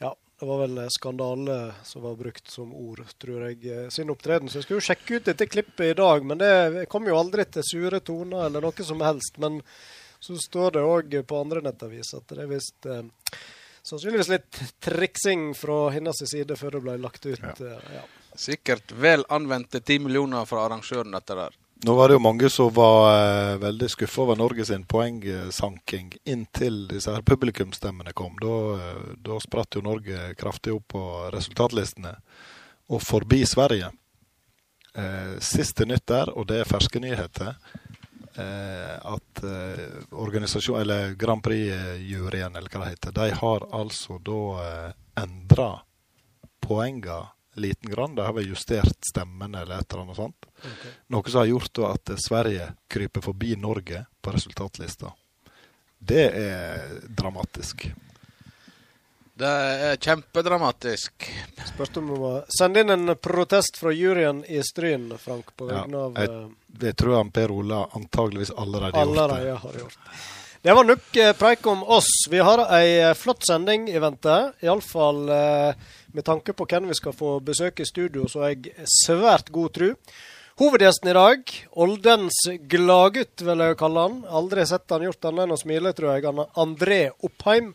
Ja, 0.00 0.14
det 0.40 0.48
var 0.48 0.62
vel 0.62 0.82
skandale 0.90 1.58
som 1.84 2.02
var 2.02 2.16
brukt 2.16 2.50
som 2.50 2.74
ord, 2.74 3.02
tror 3.20 3.48
jeg, 3.48 3.60
eh, 3.68 3.88
sin 3.92 4.10
opptreden. 4.10 4.48
Så 4.48 4.60
jeg 4.60 4.68
skulle 4.68 4.80
jo 4.80 4.88
sjekke 4.88 5.18
ut 5.18 5.28
dette 5.28 5.48
klippet 5.50 5.92
i 5.92 5.96
dag, 5.98 6.24
men 6.24 6.40
det 6.40 6.86
kom 6.92 7.08
jo 7.08 7.18
aldri 7.20 7.44
til 7.44 7.66
sure 7.66 8.00
toner 8.00 8.46
eller 8.48 8.64
noe 8.64 8.86
som 8.86 9.04
helst. 9.04 9.36
Men 9.42 9.60
så 10.20 10.36
står 10.40 10.76
det 10.76 10.84
òg 10.84 11.18
på 11.26 11.40
andre 11.40 11.64
nettaviser 11.64 12.20
at 12.20 12.32
det 12.32 12.44
er 12.44 12.54
visst 12.54 12.88
eh, 12.88 13.04
Sannsynligvis 13.80 14.28
litt 14.28 14.58
triksing 14.84 15.54
fra 15.56 15.86
hennes 15.94 16.18
side 16.28 16.52
før 16.60 16.74
det 16.76 16.80
ble 16.84 16.96
lagt 17.00 17.24
ut. 17.24 17.40
Ja. 17.40 17.78
Ja. 17.94 18.02
Sikkert 18.36 18.92
vel 18.92 19.24
anvendte 19.32 19.80
ti 19.80 19.96
millioner 19.98 20.44
fra 20.44 20.66
arrangøren, 20.66 21.16
dette 21.16 21.36
der. 21.38 21.56
Nå 21.82 21.94
var 21.94 22.08
det 22.08 22.14
jo 22.18 22.20
mange 22.20 22.50
som 22.52 22.68
var 22.76 23.06
eh, 23.08 23.56
veldig 23.56 23.86
skuffa 23.88 24.22
over 24.22 24.36
Norge 24.36 24.64
sin 24.68 24.82
poengsanking 24.84 26.10
inntil 26.28 26.82
disse 26.90 27.12
her 27.14 27.24
publikumsstemmene 27.24 28.12
kom. 28.12 28.34
Da, 28.42 28.56
eh, 28.76 28.98
da 29.16 29.38
spratt 29.40 29.78
jo 29.78 29.84
Norge 29.86 30.34
kraftig 30.36 30.74
opp 30.76 30.90
på 30.92 31.04
resultatlistene, 31.32 32.12
og 32.92 33.00
forbi 33.00 33.46
Sverige. 33.48 33.88
Eh, 34.92 35.38
siste 35.40 35.86
nytt 35.88 36.04
der, 36.10 36.34
og 36.36 36.50
det 36.52 36.60
er 36.60 36.68
ferske 36.68 37.00
nyheter, 37.00 37.56
eh, 38.36 38.94
at 39.00 39.44
eh, 39.46 39.98
organisasjon, 40.12 40.82
eller 40.82 41.14
Grand 41.16 41.40
Prix-juryen, 41.42 42.56
eller 42.60 42.68
hva 42.68 42.84
det 42.84 42.96
heter, 42.96 43.16
de 43.22 43.30
har 43.40 43.68
altså 43.72 44.20
da 44.26 44.40
eh, 44.66 44.88
endra 45.24 45.72
poenga 46.60 47.22
liten 47.60 47.90
grann. 47.92 48.14
De 48.14 48.24
har 48.26 48.32
vel 48.36 48.48
justert 48.52 48.98
stemmen 49.12 49.54
eller 49.54 49.78
et 49.80 49.92
eller 49.92 50.02
annet 50.06 50.16
sånt. 50.16 50.46
Noe 51.12 51.30
som 51.30 51.40
har 51.42 51.50
gjort 51.50 51.72
da 51.78 51.92
at 51.94 52.12
Sverige 52.20 52.70
kryper 52.90 53.24
forbi 53.24 53.54
Norge 53.56 54.04
på 54.22 54.32
resultatlista. 54.34 55.12
Det 56.00 56.26
er 56.32 57.00
dramatisk. 57.08 57.90
Det 59.40 59.48
er 59.48 59.96
kjempedramatisk. 59.96 61.24
Spørs 61.70 61.94
om 61.96 62.08
du 62.10 62.16
må 62.20 62.30
sende 62.52 62.82
inn 62.84 62.92
en 62.92 63.14
protest 63.16 63.78
fra 63.80 63.92
juryen 63.96 64.42
i 64.52 64.60
Stryn, 64.64 65.06
Frank, 65.18 65.54
på 65.56 65.68
Ja, 65.70 65.82
vegne 65.84 65.96
av 65.96 66.14
jeg- 66.18 66.28
eh, 66.30 66.48
Det 66.80 66.92
tror 66.96 67.16
jeg 67.24 67.32
Per 67.32 67.50
Ola 67.50 67.86
antageligvis 67.94 68.50
allerede 68.56 68.92
har 68.92 69.06
gjort. 69.06 69.14
det. 69.16 69.22
Allerede 69.22 69.56
har 69.58 69.72
gjort. 69.72 69.98
Det 70.62 70.74
var 70.76 70.84
nok 70.84 71.16
eh, 71.16 71.32
preik 71.32 71.66
om 71.66 71.82
oss. 71.82 72.10
Vi 72.28 72.38
har 72.38 72.58
ei 72.70 73.00
eh, 73.00 73.14
flott 73.14 73.42
sending 73.48 73.88
i 73.88 73.98
vente. 73.98 74.52
Iallfall 74.62 75.28
eh, 75.30 75.74
med 76.12 76.26
tanke 76.26 76.54
på 76.56 76.66
hvem 76.68 76.90
vi 76.90 76.98
skal 76.98 77.16
få 77.16 77.38
besøke 77.44 77.84
i 77.84 77.88
studio, 77.88 78.26
så 78.28 78.44
er 78.46 78.54
jeg 78.54 78.90
svært 78.90 79.50
god 79.54 79.74
tru. 79.76 79.88
Hovedgjesten 80.60 81.08
i 81.08 81.16
dag, 81.16 81.52
Oldens 81.80 82.36
gladgutt, 82.68 83.40
vil 83.46 83.62
jeg 83.64 83.78
kalle 83.80 84.06
han. 84.06 84.16
Aldri 84.28 84.66
sett 84.68 84.92
han 84.92 85.06
gjort 85.06 85.28
annet 85.30 85.46
enn 85.46 85.54
å 85.54 85.60
smile, 85.60 85.92
tror 85.96 86.10
jeg. 86.12 86.26
Han 86.28 86.42
André 86.60 87.02
Oppheim. 87.24 87.70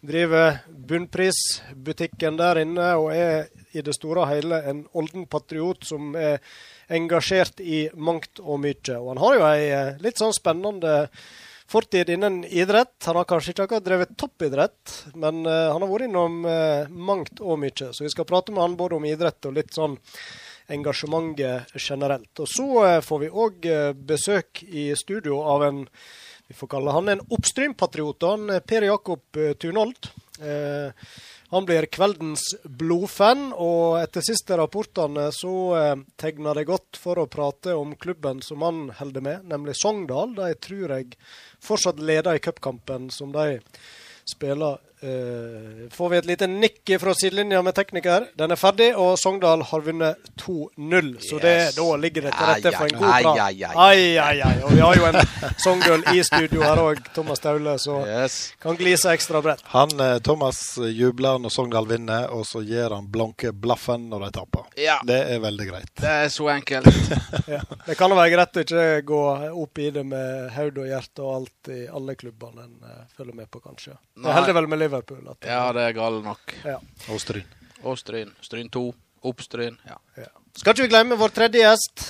Driver 0.00 0.58
Bunnprisbutikken 0.68 2.38
der 2.40 2.62
inne 2.62 2.86
og 2.96 3.10
er 3.12 3.50
i 3.76 3.82
det 3.84 3.92
store 3.92 4.22
og 4.22 4.30
hele 4.30 4.62
en 4.68 4.86
Olden-patriot 4.96 5.84
som 5.84 6.14
er 6.16 6.38
engasjert 6.92 7.60
i 7.60 7.82
mangt 7.96 8.40
og 8.40 8.62
mye. 8.64 8.96
Og 8.96 9.10
han 9.12 9.20
har 9.20 9.36
jo 9.36 9.44
ei 9.50 9.66
eh, 9.68 9.98
litt 10.04 10.20
sånn 10.20 10.32
spennende 10.36 10.94
fortid 11.70 12.10
innen 12.10 12.42
idrett. 12.44 12.96
Han 13.06 13.20
har 13.20 13.28
kanskje 13.30 13.54
ikke 13.54 13.66
akkurat 13.68 13.86
drevet 13.86 14.14
toppidrett, 14.18 14.94
men 15.14 15.44
uh, 15.46 15.70
han 15.70 15.82
har 15.82 15.90
vært 15.90 16.08
innom 16.08 16.40
uh, 16.46 16.88
mangt 16.90 17.42
og 17.42 17.60
mye. 17.62 17.90
Så 17.94 18.04
vi 18.04 18.12
skal 18.12 18.28
prate 18.28 18.54
med 18.54 18.64
han 18.64 18.78
både 18.80 18.98
om 18.98 19.06
idrett 19.08 19.46
og 19.48 19.54
litt 19.58 19.74
sånn 19.76 19.98
engasjementet 20.70 21.74
generelt. 21.78 22.32
Og 22.42 22.50
så 22.50 22.68
uh, 22.82 22.96
får 23.04 23.22
vi 23.24 23.30
òg 23.46 23.70
besøk 24.10 24.64
i 24.66 24.90
studio 24.98 25.42
av 25.54 25.68
en 25.68 25.86
vi 26.50 26.56
får 26.58 26.66
kalle 26.66 26.90
han 26.90 27.06
en 27.12 27.20
er 28.50 28.64
Per 28.66 28.82
Jakob 28.82 29.38
Tunhold. 29.62 30.08
Eh, 30.40 30.88
han 31.50 31.66
blir 31.66 31.86
kveldens 31.90 32.44
blodfan, 32.62 33.48
og 33.58 33.98
etter 33.98 34.22
siste 34.22 34.54
rapportene 34.58 35.26
så 35.34 35.54
eh, 35.78 36.02
tegner 36.20 36.54
det 36.54 36.68
godt 36.68 36.98
for 37.00 37.18
å 37.18 37.26
prate 37.30 37.74
om 37.74 37.96
klubben 37.98 38.38
som 38.46 38.62
han 38.62 38.84
holder 39.00 39.24
med, 39.26 39.48
nemlig 39.50 39.74
Sogndal. 39.80 40.36
De 40.36 40.52
tror 40.62 40.94
jeg 40.94 41.16
fortsatt 41.58 41.98
leder 41.98 42.38
i 42.38 42.44
cupkampen 42.44 43.10
som 43.10 43.34
de 43.34 43.58
spiller. 44.30 44.78
Eh, 45.02 45.88
får 45.90 46.08
vi 46.12 46.16
et 46.18 46.26
lite 46.28 46.46
nikk 46.46 46.90
fra 47.00 47.14
sidelinja 47.16 47.62
med 47.64 47.74
tekniker. 47.74 48.26
Den 48.36 48.52
er 48.52 48.58
ferdig, 48.60 48.90
og 49.00 49.14
Sogndal 49.18 49.62
har 49.64 49.80
vunnet 49.86 50.16
2-0. 50.42 51.08
Så 51.24 51.38
det, 51.40 51.54
Yes. 51.60 51.74
da 51.76 51.96
ligger 51.96 52.22
det 52.26 52.32
til 52.36 52.46
rette 52.50 52.72
for 52.76 52.84
en 52.84 52.98
god 53.00 53.08
Ai, 53.14 53.22
prat. 53.22 53.38
ai, 53.40 53.64
ai. 53.64 53.74
Ai, 53.76 54.18
ai, 54.18 54.40
ai. 54.44 54.62
Og 54.62 54.70
vi 54.74 54.80
har 54.84 54.94
jo 54.98 55.06
en 55.08 55.18
Sogndal 55.58 56.04
i 56.14 56.22
studio 56.26 56.60
her 56.62 56.76
òg, 56.84 57.00
Thomas 57.14 57.40
Taule, 57.40 57.78
så 57.78 57.96
Yes. 58.06 58.52
kan 58.60 58.76
glise 58.76 59.08
ekstra 59.14 59.40
bredt. 59.42 59.62
Han, 59.72 59.88
eh, 60.00 60.18
Thomas 60.18 60.76
jubler 60.76 61.38
når 61.40 61.50
Sogndal 61.50 61.86
vinner, 61.88 62.28
og 62.30 62.44
så 62.44 62.60
gir 62.66 62.90
han 62.94 63.08
blanke 63.08 63.52
blaffen 63.52 64.08
når 64.10 64.26
de 64.26 64.30
taper. 64.38 64.64
Ja. 64.76 64.98
Det 65.06 65.20
er 65.30 65.40
veldig 65.40 65.68
greit. 65.70 65.90
Det 65.96 66.04
er 66.10 66.28
så 66.28 66.48
enkelt. 66.52 66.86
Ja. 67.50 67.60
Det 67.86 67.96
kan 67.98 68.10
jo 68.10 68.16
være 68.16 68.30
greit 68.30 68.54
å 68.56 68.62
ikke 68.62 69.02
gå 69.08 69.20
opp 69.62 69.78
i 69.82 69.88
det 69.90 70.04
med 70.06 70.50
hode 70.54 70.82
og 70.84 70.86
hjerte 70.86 71.22
og 71.24 71.32
alt 71.40 71.70
i 71.72 71.80
alle 71.90 72.14
klubbene 72.14 72.62
en 72.62 72.76
eh, 72.84 73.00
følger 73.16 73.34
med 73.34 73.50
på, 73.50 73.58
kanskje. 73.64 73.96
Det 74.22 74.34
holder 74.36 74.54
vel 74.54 74.68
med 74.70 74.78
Liverpool. 74.90 75.22
At, 75.30 75.46
Ja, 75.46 75.62
det 75.72 75.86
er 75.86 75.96
galt 75.96 76.24
nok. 76.26 76.54
ja. 76.66 76.76
Og 77.08 77.22
Stryn. 77.22 77.46
Og 77.86 77.96
Stryn. 77.98 78.34
Stryn 78.42 78.68
2. 78.68 78.84
Opp 79.30 79.40
Stryn. 79.44 79.78
Ja. 79.86 79.96
Ja. 80.16 80.28
Skal 80.56 80.74
ikke 80.74 80.88
vi 80.88 80.92
glemme 80.92 81.16
vår 81.20 81.32
tredje 81.36 81.62
gjest. 81.62 82.04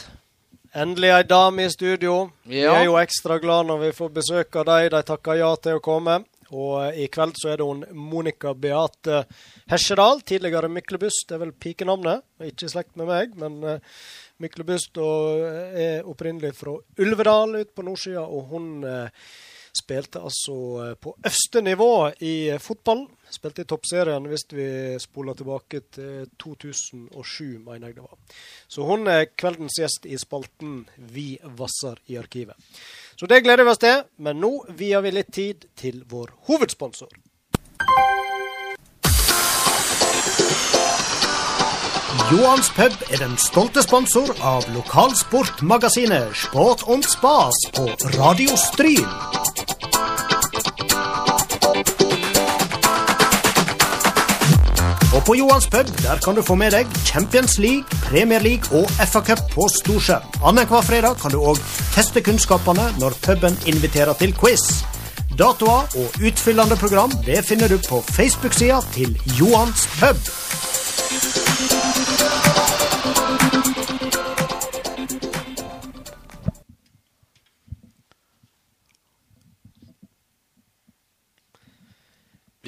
Endelig 0.72 1.10
ei 1.10 1.24
dame 1.26 1.64
i 1.66 1.70
studio. 1.70 2.30
Vi 2.46 2.60
er 2.62 2.84
jo 2.86 2.94
ekstra 3.00 3.40
glad 3.42 3.66
når 3.66 3.80
vi 3.88 3.94
får 3.96 4.12
besøk 4.14 4.56
av 4.60 4.68
dem. 4.68 4.88
De 4.94 5.02
takker 5.02 5.40
ja 5.40 5.50
til 5.58 5.80
å 5.80 5.82
komme. 5.82 6.20
Og 6.50 6.76
eh, 6.84 7.04
i 7.04 7.08
kveld 7.10 7.36
så 7.38 7.52
er 7.52 7.60
det 7.60 7.66
hun 7.66 7.84
Monica 7.94 8.54
Beate 8.54 9.24
Hesjedal, 9.70 10.22
tidligere 10.26 10.70
Myklebust. 10.70 11.26
Det 11.28 11.36
er 11.36 11.42
vel 11.44 11.52
pikenavnet. 11.54 12.22
Ikke 12.46 12.66
i 12.66 12.72
slekt 12.72 12.96
med 12.98 13.10
meg, 13.10 13.36
men 13.38 13.58
uh, 13.62 14.00
Myklebust 14.42 14.98
og 15.02 15.44
eh, 15.44 15.78
er 15.84 16.08
opprinnelig 16.08 16.54
fra 16.58 16.74
Ulvedal 17.02 17.58
ute 17.60 17.74
på 17.74 17.84
nordsida. 17.86 18.24
Og 18.24 18.54
hun 18.54 18.70
eh, 18.86 19.28
spilte 19.76 20.22
altså 20.22 20.56
eh, 20.84 20.94
på 21.00 21.14
øverste 21.18 21.62
nivå 21.62 22.10
i 22.20 22.34
eh, 22.50 22.60
fotball. 22.60 23.06
Spilte 23.30 23.62
i 23.62 23.68
toppserien 23.70 24.26
hvis 24.26 24.46
vi 24.50 24.68
spoler 24.98 25.38
tilbake 25.38 25.82
til 25.94 26.26
2007, 26.38 27.60
mener 27.64 27.86
jeg 27.86 27.98
det 28.00 28.06
var. 28.06 28.18
Så 28.68 28.86
hun 28.88 29.06
er 29.06 29.28
kveldens 29.38 29.78
gjest 29.78 30.06
i 30.10 30.18
spalten 30.18 30.82
Vi 30.96 31.38
vasser 31.58 32.00
i 32.10 32.18
arkivet. 32.18 32.58
Så 33.16 33.26
det 33.30 33.42
gleder 33.44 33.64
vi 33.64 33.74
oss 33.74 33.82
til, 33.82 34.02
men 34.18 34.40
nå 34.42 34.54
vier 34.78 35.04
vi 35.04 35.14
litt 35.14 35.32
tid 35.34 35.68
til 35.78 36.02
vår 36.10 36.34
hovedsponsor. 36.48 37.14
Johans 42.30 42.70
pub 42.70 42.94
er 43.10 43.18
den 43.18 43.32
stolte 43.42 43.82
sponsor 43.82 44.30
av 44.46 44.66
lokalsportmagasinet 44.70 46.36
Sport 46.38 46.86
og 46.86 47.02
Spas 47.02 47.58
på 47.74 47.88
Radio 48.14 48.54
Stryn. 48.70 49.49
På 55.30 55.36
Johans 55.36 55.66
pub 55.70 55.86
der 56.02 56.18
kan 56.24 56.34
du 56.34 56.42
få 56.42 56.56
med 56.58 56.72
deg 56.74 56.88
Champions 57.06 57.58
League, 57.62 57.84
Premier 58.02 58.42
League 58.42 58.66
og 58.74 58.90
FA-cup 58.98 59.44
på 59.52 59.68
storskjerm. 59.70 60.26
Annenhver 60.42 60.82
fredag 60.82 61.20
kan 61.22 61.30
du 61.30 61.38
òg 61.38 61.60
teste 61.94 62.18
kunnskapene 62.26 62.88
når 62.98 63.14
puben 63.22 63.54
inviterer 63.70 64.18
til 64.18 64.34
quiz. 64.34 64.64
Datoer 65.38 65.86
og 66.02 66.18
utfyllende 66.18 66.80
program 66.82 67.14
det 67.28 67.44
finner 67.46 67.70
du 67.70 67.78
på 67.86 68.02
Facebook-sida 68.10 68.82
til 68.96 69.14
Johans 69.38 69.86
pub. 70.00 70.18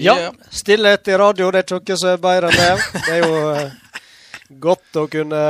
Ja, 0.03 0.31
stillhet 0.51 1.09
i 1.09 1.17
radio, 1.21 1.51
det 1.51 1.63
er 1.63 1.67
ikke 1.81 1.93
noe 1.95 1.97
som 2.03 2.13
er 2.15 2.23
bedre 2.27 2.51
enn 2.51 2.61
det. 2.61 3.03
Det 3.07 3.17
er 3.17 3.27
jo 3.27 3.43
eh, 3.55 3.73
godt 4.69 5.01
å 5.03 5.07
kunne 5.13 5.43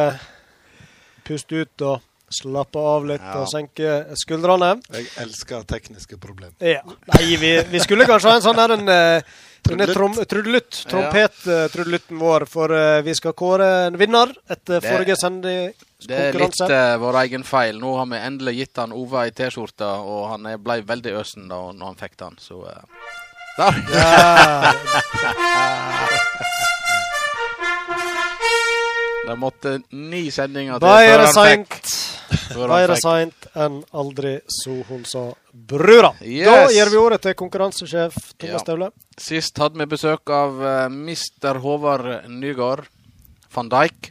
puste 1.27 1.63
ut 1.65 1.87
og 1.87 2.01
slappe 2.33 2.81
av 2.81 3.05
litt 3.07 3.21
Ja. 3.21 3.35
og 3.43 3.49
senke 3.51 4.17
skuldrene. 4.17 4.75
Jeg 4.93 5.07
elsker 5.21 5.65
tekniske 5.69 6.17
problemer. 6.21 6.55
Ja. 6.65 6.81
Nei, 7.13 7.37
vi, 7.37 7.51
vi 7.69 7.81
skulle 7.85 8.07
kanskje 8.09 8.31
ha 8.33 8.37
en 8.41 8.45
sånn 8.47 8.57
der 8.57 8.73
en 8.79 8.89
eh, 8.89 9.23
denne 9.63 9.87
Trudelutt. 9.87 9.95
trom, 9.95 10.15
trudelutt. 10.27 10.79
Trompet-trudelutten 10.91 12.19
vår. 12.19 12.47
For 12.51 12.73
eh, 12.75 13.03
vi 13.07 13.15
skal 13.15 13.37
kåre 13.39 13.69
en 13.91 13.99
vinner 14.01 14.33
etter 14.51 14.81
Det- 14.81 14.89
forrige 14.89 15.15
Det 15.15 16.17
er 16.19 16.33
litt 16.35 16.57
sendekonkurranse. 16.57 16.71
eh, 16.73 16.97
vår 16.99 17.21
egen 17.25 17.45
feil. 17.47 17.79
Nå 17.79 17.93
har 18.01 18.07
vi 18.11 18.17
endelig 18.17 18.57
gitt 18.63 18.77
han 18.81 18.93
Ove 18.97 19.23
ei 19.27 19.31
T-skjorte, 19.31 19.87
og 20.03 20.31
han 20.31 20.47
er- 20.47 20.59
ble 20.59 20.81
veldig 20.83 21.13
øsen 21.21 21.47
da 21.49 21.61
når 21.71 21.85
han 21.85 22.01
fikk 22.01 22.17
den, 22.17 22.37
så 22.41 22.65
eh. 22.67 22.83
Det 29.23 29.37
måtte 29.39 29.79
ni 29.93 30.31
sendinger 30.33 30.81
til 30.81 30.87
Bedre 30.89 31.13
er 31.13 31.21
det 31.23 31.29
seint 31.35 31.91
Da 32.33 32.57
er 32.57 32.63
det 32.63 32.71
Bedre 32.73 32.97
seint 33.01 33.47
enn 33.53 33.79
aldri, 33.93 34.33
så 34.49 34.79
hun 34.89 35.05
sa 35.05 35.27
brura. 35.53 36.15
Yes. 36.25 36.49
Da 36.49 36.71
gir 36.73 36.89
vi 36.89 36.99
ordet 37.01 37.21
til 37.27 37.37
konkurransesjef 37.37 38.17
Thomas 38.41 38.55
Ja. 38.57 38.63
Staule. 38.65 38.89
Sist 39.21 39.61
hadde 39.61 39.77
vi 39.83 39.87
besøk 39.93 40.33
av 40.33 40.57
uh, 40.57 40.89
Mr. 40.89 41.61
Håvard 41.61 42.31
Nygaard 42.33 42.89
van 43.53 43.69
Dijk. 43.73 44.09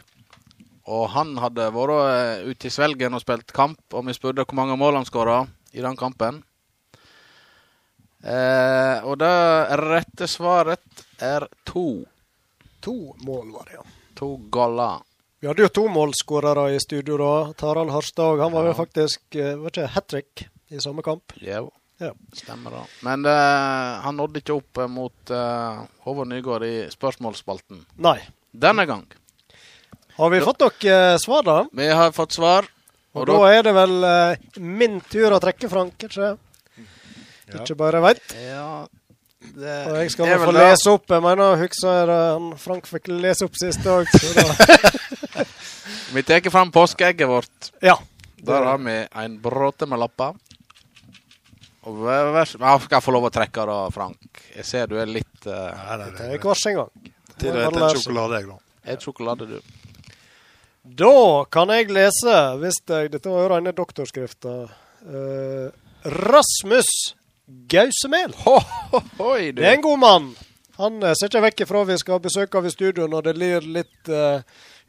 Og 0.93 1.09
han 1.15 1.33
hadde 1.41 1.71
vært 1.73 1.97
uh, 1.97 2.49
ute 2.53 2.69
i 2.69 2.73
Svelgen 2.73 3.17
og 3.17 3.25
spilt 3.25 3.49
kamp, 3.57 3.81
og 3.93 4.05
vi 4.05 4.13
spurte 4.17 4.45
hvor 4.45 4.57
mange 4.61 4.77
mål 4.77 5.01
han 5.01 5.09
skåra 5.09 5.41
i 5.73 5.81
den 5.81 5.97
kampen. 5.97 6.43
Eh, 8.23 8.97
og 9.07 9.17
det 9.17 9.31
rette 9.81 10.27
svaret 10.29 11.05
er 11.21 11.47
to. 11.65 12.03
To 12.85 12.95
mål 13.25 13.51
var 13.55 13.65
det, 13.69 13.79
ja. 13.79 13.85
To 14.21 14.35
goller. 14.53 14.99
Vi 15.41 15.47
hadde 15.49 15.63
jo 15.65 15.71
to 15.73 15.87
målskårere 15.89 16.67
i 16.75 16.79
studio 16.83 17.17
da. 17.17 17.53
Tarald 17.57 17.89
Harstad. 17.89 18.39
Han 18.43 18.51
var 18.53 18.63
Ja. 18.67 18.73
jo 18.73 18.73
faktisk 18.77 19.35
eh, 19.35 19.55
var 19.57 19.69
ikke 19.73 19.87
hat 19.95 20.07
trick 20.07 20.43
i 20.69 20.77
samme 20.79 21.01
kamp. 21.01 21.33
Jo, 21.41 21.71
Ja. 21.99 22.11
stemmer 22.33 22.69
det. 22.71 22.83
Men 23.01 23.25
eh, 23.25 24.01
han 24.05 24.15
nådde 24.17 24.39
ikke 24.41 24.53
opp 24.57 24.77
eh, 24.77 24.87
mot 24.87 25.29
eh, 25.31 25.81
Håvard 26.05 26.27
Nygaard 26.27 26.63
i 26.63 26.87
spørsmålsspalten 26.93 27.85
Nei. 27.97 28.19
denne 28.53 28.85
gang. 28.85 29.05
Har 30.17 30.29
vi 30.29 30.41
fått 30.41 30.59
noe 30.61 31.17
svar, 31.17 31.41
da? 31.43 31.65
Vi 31.73 31.87
har 31.89 32.11
fått 32.11 32.33
svar. 32.33 32.67
Og 33.13 33.21
Og 33.21 33.27
da 33.27 33.33
da 33.33 33.51
er 33.51 33.63
det 33.63 33.73
vel 33.73 34.03
eh, 34.03 34.37
min 34.59 35.01
tur 35.09 35.31
å 35.33 35.39
trekke, 35.41 35.67
Frank. 35.69 35.97
Ikke, 36.05 36.37
Ja. 37.53 37.61
ikke 37.63 37.75
bare 37.79 38.01
veit. 38.03 38.21
Ja, 38.37 38.85
det 39.41 39.75
Og 39.89 39.95
jeg 39.97 40.11
skal 40.13 40.29
er 40.29 40.37
få 40.43 40.51
det. 40.53 40.61
lese 40.61 40.91
opp. 40.93 41.07
Jeg 41.09 41.21
mener, 41.25 41.55
husker 41.57 41.95
jeg 41.97 42.07
han 42.15 42.51
Frank 42.61 42.85
fikk 42.87 43.09
lese 43.11 43.45
opp 43.47 43.57
sist 43.59 43.85
òg. 43.89 44.05
Vi 46.13 46.23
tar 46.27 46.49
fram 46.51 46.71
påskeegget 46.71 47.27
vårt. 47.27 47.71
Ja. 47.81 47.97
Der 48.41 48.63
har 48.65 48.77
vi 48.81 48.95
en 49.23 49.37
bråte 49.41 49.85
med 49.87 49.99
lapper. 50.01 50.33
Og 51.87 51.97
vær, 52.03 52.43
skal 52.45 52.87
jeg 52.91 53.03
få 53.05 53.13
lov 53.15 53.27
å 53.29 53.33
trekke 53.33 53.63
da, 53.69 53.77
Frank? 53.93 54.41
Jeg 54.55 54.65
ser 54.67 54.89
du 54.89 54.97
er 55.01 55.09
litt 55.09 55.47
uh, 55.47 55.71
Nei, 55.71 55.97
Det 56.01 56.09
nei. 56.19 56.27
er 56.35 56.41
kvars 56.41 56.65
en 56.69 56.77
gang. 56.81 56.91
Til 57.41 57.55
det 57.55 57.63
seg. 57.71 58.01
sjokolade, 58.01 58.41
jeg, 58.41 58.49
da. 58.51 58.57
Et 58.93 59.05
sjokolade, 59.07 59.47
du. 59.49 59.57
Da 61.01 61.13
kan 61.53 61.71
jeg 61.73 61.89
lese, 61.93 62.35
hvis 62.61 62.81
jeg 62.89 63.11
Dette 63.13 63.31
var 63.33 63.45
jo 63.45 63.51
rene 63.55 63.73
doktorskrifta. 63.77 64.55
Uh, 65.05 65.69
Rasmus 66.05 66.91
Gausemel. 67.71 68.35
Det 69.55 69.65
er 69.65 69.75
en 69.75 69.85
god 69.85 70.01
mann. 70.01 70.27
Han 70.81 71.01
eh, 71.03 71.15
ser 71.17 71.31
ikke 71.31 71.45
vekk 71.47 71.63
ifra 71.65 71.85
vi 71.87 71.97
skal 72.01 72.17
ha 72.17 72.23
besøk 72.23 72.57
av 72.57 72.67
i 72.67 72.73
studio 72.73 73.07
når 73.11 73.29
det 73.29 73.33
lir 73.37 73.71
litt 73.79 74.11
uh, 74.11 74.41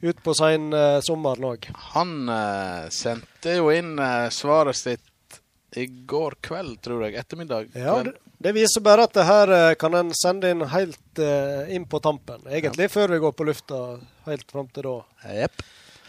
ut 0.03 0.21
på 0.25 0.35
sein 0.37 0.71
uh, 0.73 0.99
sommeren 1.05 1.49
òg. 1.53 1.67
Han 1.93 2.15
uh, 2.31 2.89
sendte 2.93 3.59
jo 3.59 3.69
inn 3.73 3.95
uh, 3.99 4.31
svaret 4.33 4.79
sitt 4.79 5.39
i 5.75 5.85
går 5.85 6.37
kveld, 6.41 6.81
tror 6.85 7.05
jeg. 7.05 7.17
Ettermiddag. 7.17 7.69
Ja, 7.77 7.97
det, 8.05 8.15
det 8.43 8.53
viser 8.55 8.83
bare 8.85 9.07
at 9.07 9.13
det 9.15 9.25
her 9.27 9.53
uh, 9.53 9.73
kan 9.79 9.95
en 9.97 10.11
sende 10.17 10.51
inn 10.53 10.65
helt 10.73 11.21
eh, 11.21 11.73
inn 11.75 11.85
på 11.89 12.01
tampen. 12.03 12.41
Egentlig 12.49 12.89
før 12.91 13.13
vi 13.15 13.21
går 13.23 13.35
på 13.37 13.47
lufta, 13.47 13.79
helt 14.27 14.49
fram 14.51 14.67
til 14.73 14.89
da. 14.89 14.95
Yep. 15.43 15.63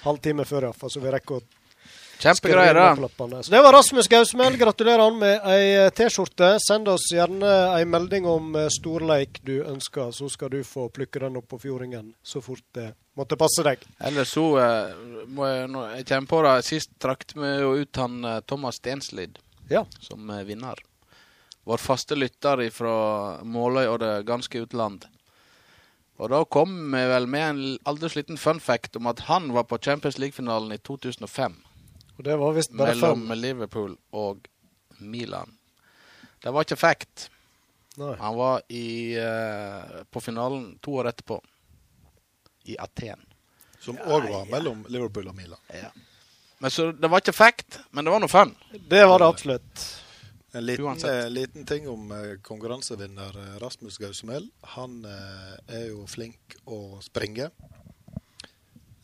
Halvtime 0.04 0.46
før, 0.49 0.68
iallfall, 0.68 0.92
så 0.92 1.02
vi 1.04 1.12
rekker 1.14 1.38
å 1.38 1.63
Kjempegreier, 2.18 2.75
da. 2.75 3.42
Så 3.42 3.50
det 3.50 3.61
var 3.62 3.73
Rasmus 3.73 4.09
Gausmel. 4.09 4.56
Gratulerer 4.56 5.02
han 5.02 5.18
med 5.18 5.47
ei 5.50 5.64
eh, 5.85 5.90
T-skjorte. 5.92 6.54
Send 6.62 6.88
oss 6.88 7.09
gjerne 7.12 7.50
ei 7.75 7.85
melding 7.88 8.26
om 8.28 8.54
eh, 8.56 8.68
storleik 8.73 9.40
du 9.44 9.59
ønsker, 9.64 10.12
så 10.14 10.28
skal 10.33 10.52
du 10.54 10.61
få 10.64 10.87
plukke 10.94 11.21
den 11.25 11.37
opp 11.40 11.49
på 11.52 11.59
fjordingen 11.66 12.12
så 12.23 12.40
fort 12.44 12.64
det 12.76 12.92
måtte 13.18 13.38
passe 13.40 13.64
deg. 13.66 13.83
Ellers 14.00 14.33
så 14.37 14.47
eh, 14.62 14.94
må 15.26 15.49
jeg, 15.50 15.66
når 15.75 15.97
jeg 15.99 16.09
kommer 16.12 16.33
på 16.33 16.42
det, 16.47 16.54
sist 16.71 16.94
trakk 17.02 17.26
vi 17.37 17.52
jo 17.61 17.75
ut 17.83 18.02
han 18.02 18.21
Thomas 18.47 18.80
Stenslid 18.80 19.38
Ja. 19.71 19.85
som 20.00 20.30
vinner. 20.47 20.80
Vår 21.64 21.80
faste 21.80 22.16
lytter 22.16 22.61
fra 22.71 22.97
Måløy 23.42 23.87
og 23.88 24.00
det 24.02 24.14
ganske 24.28 24.64
utland. 24.66 25.06
Og 26.21 26.30
da 26.30 26.44
kom 26.47 26.75
vi 26.92 27.04
vel 27.11 27.26
med 27.26 27.44
en 27.50 27.62
aldri 27.90 28.21
liten 28.21 28.38
fun 28.38 28.61
fact 28.62 28.97
om 28.97 29.09
at 29.11 29.25
han 29.26 29.49
var 29.52 29.64
på 29.66 29.80
Champions 29.83 30.18
League-finalen 30.21 30.73
i 30.76 30.78
2005 30.78 31.56
Og 32.16 32.25
det 32.25 32.37
var 32.40 32.54
visst 32.56 32.73
bare 32.76 32.94
mellom 32.94 33.26
fem. 33.28 33.38
Liverpool 33.40 33.97
og 34.14 34.49
Milan. 34.99 35.56
Det 36.42 36.52
var 36.52 36.66
ikke 36.66 36.78
fact. 36.78 37.28
Nei. 37.99 38.14
Han 38.18 38.37
var 38.37 38.62
i, 38.68 39.16
uh, 39.18 40.02
på 40.11 40.21
finalen 40.23 40.75
to 40.83 40.99
år 41.00 41.11
etterpå. 41.12 41.40
I 42.71 42.78
Aten. 42.80 43.21
Som 43.80 43.99
òg 44.00 44.30
var 44.30 44.49
mellom 44.49 44.87
Liverpool 44.88 45.28
og 45.28 45.37
Milan. 45.37 45.61
Men 46.59 46.71
så 46.71 46.92
Det 46.92 47.11
var 47.11 47.21
ikke 47.21 47.35
fact, 47.37 47.78
men 47.90 48.06
det 48.06 48.12
var 48.14 48.23
noe 48.23 48.33
fun. 48.33 48.54
Det 48.73 49.02
var 49.04 49.21
det 49.21 49.26
absolutt. 49.28 49.83
En 50.54 50.66
liten, 50.66 51.11
eh, 51.11 51.30
liten 51.30 51.66
ting 51.66 51.88
om 51.88 52.12
eh, 52.12 52.38
konkurransevinner 52.42 53.59
Rasmus 53.61 53.99
Gausemel. 53.99 54.47
Han 54.76 55.04
eh, 55.04 55.56
er 55.66 55.88
jo 55.88 56.06
flink 56.06 56.54
å 56.64 57.00
springe. 57.02 57.50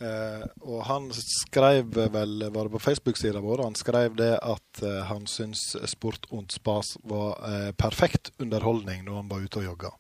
Eh, 0.00 0.44
og 0.64 0.84
han 0.88 1.10
skrev 1.12 1.90
vel, 2.12 2.38
var 2.54 2.64
det 2.64 2.72
på 2.72 2.80
Facebook-sida 2.80 3.40
vår, 3.44 3.60
han 3.66 3.74
skrev 3.76 4.14
det 4.16 4.32
at 4.40 4.80
eh, 4.82 5.02
han 5.10 5.26
syns 5.28 5.74
Sport 5.92 6.24
und 6.32 6.50
Spas 6.56 6.94
var 7.04 7.36
eh, 7.44 7.72
perfekt 7.76 8.30
underholdning 8.40 9.04
når 9.04 9.18
han 9.20 9.28
var 9.28 9.44
ute 9.44 9.60
og 9.60 9.64
jogga. 9.72 9.90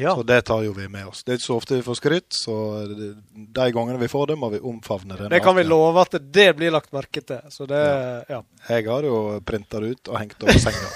Ja. 0.00 0.14
Så 0.16 0.22
det 0.24 0.38
tar 0.48 0.62
jo 0.64 0.72
vi 0.72 0.86
med 0.88 1.04
oss. 1.10 1.20
Det 1.22 1.34
er 1.34 1.36
ikke 1.38 1.44
så 1.50 1.56
ofte 1.60 1.76
vi 1.76 1.82
får 1.84 1.96
skryt, 2.00 2.28
så 2.32 2.54
det- 2.88 3.14
de 3.52 3.66
gangene 3.76 3.98
vi 4.00 4.08
får 4.08 4.26
det, 4.32 4.36
må 4.40 4.48
vi 4.50 4.58
omfavne 4.58 5.18
det. 5.18 5.28
Det 5.30 5.42
kan 5.44 5.54
vi 5.56 5.62
love 5.68 6.00
at 6.00 6.16
det 6.32 6.48
blir 6.56 6.72
lagt 6.72 6.90
merke 6.96 7.20
til. 7.20 7.42
Så 7.52 7.66
det 7.68 8.24
Ja. 8.30 8.42
Jeg 8.70 8.86
har 8.88 9.02
jo 9.04 9.38
printa 9.44 9.80
det 9.80 9.90
ut 9.98 10.08
og 10.08 10.18
hengt 10.18 10.42
over 10.42 10.58
senga. 10.58 10.88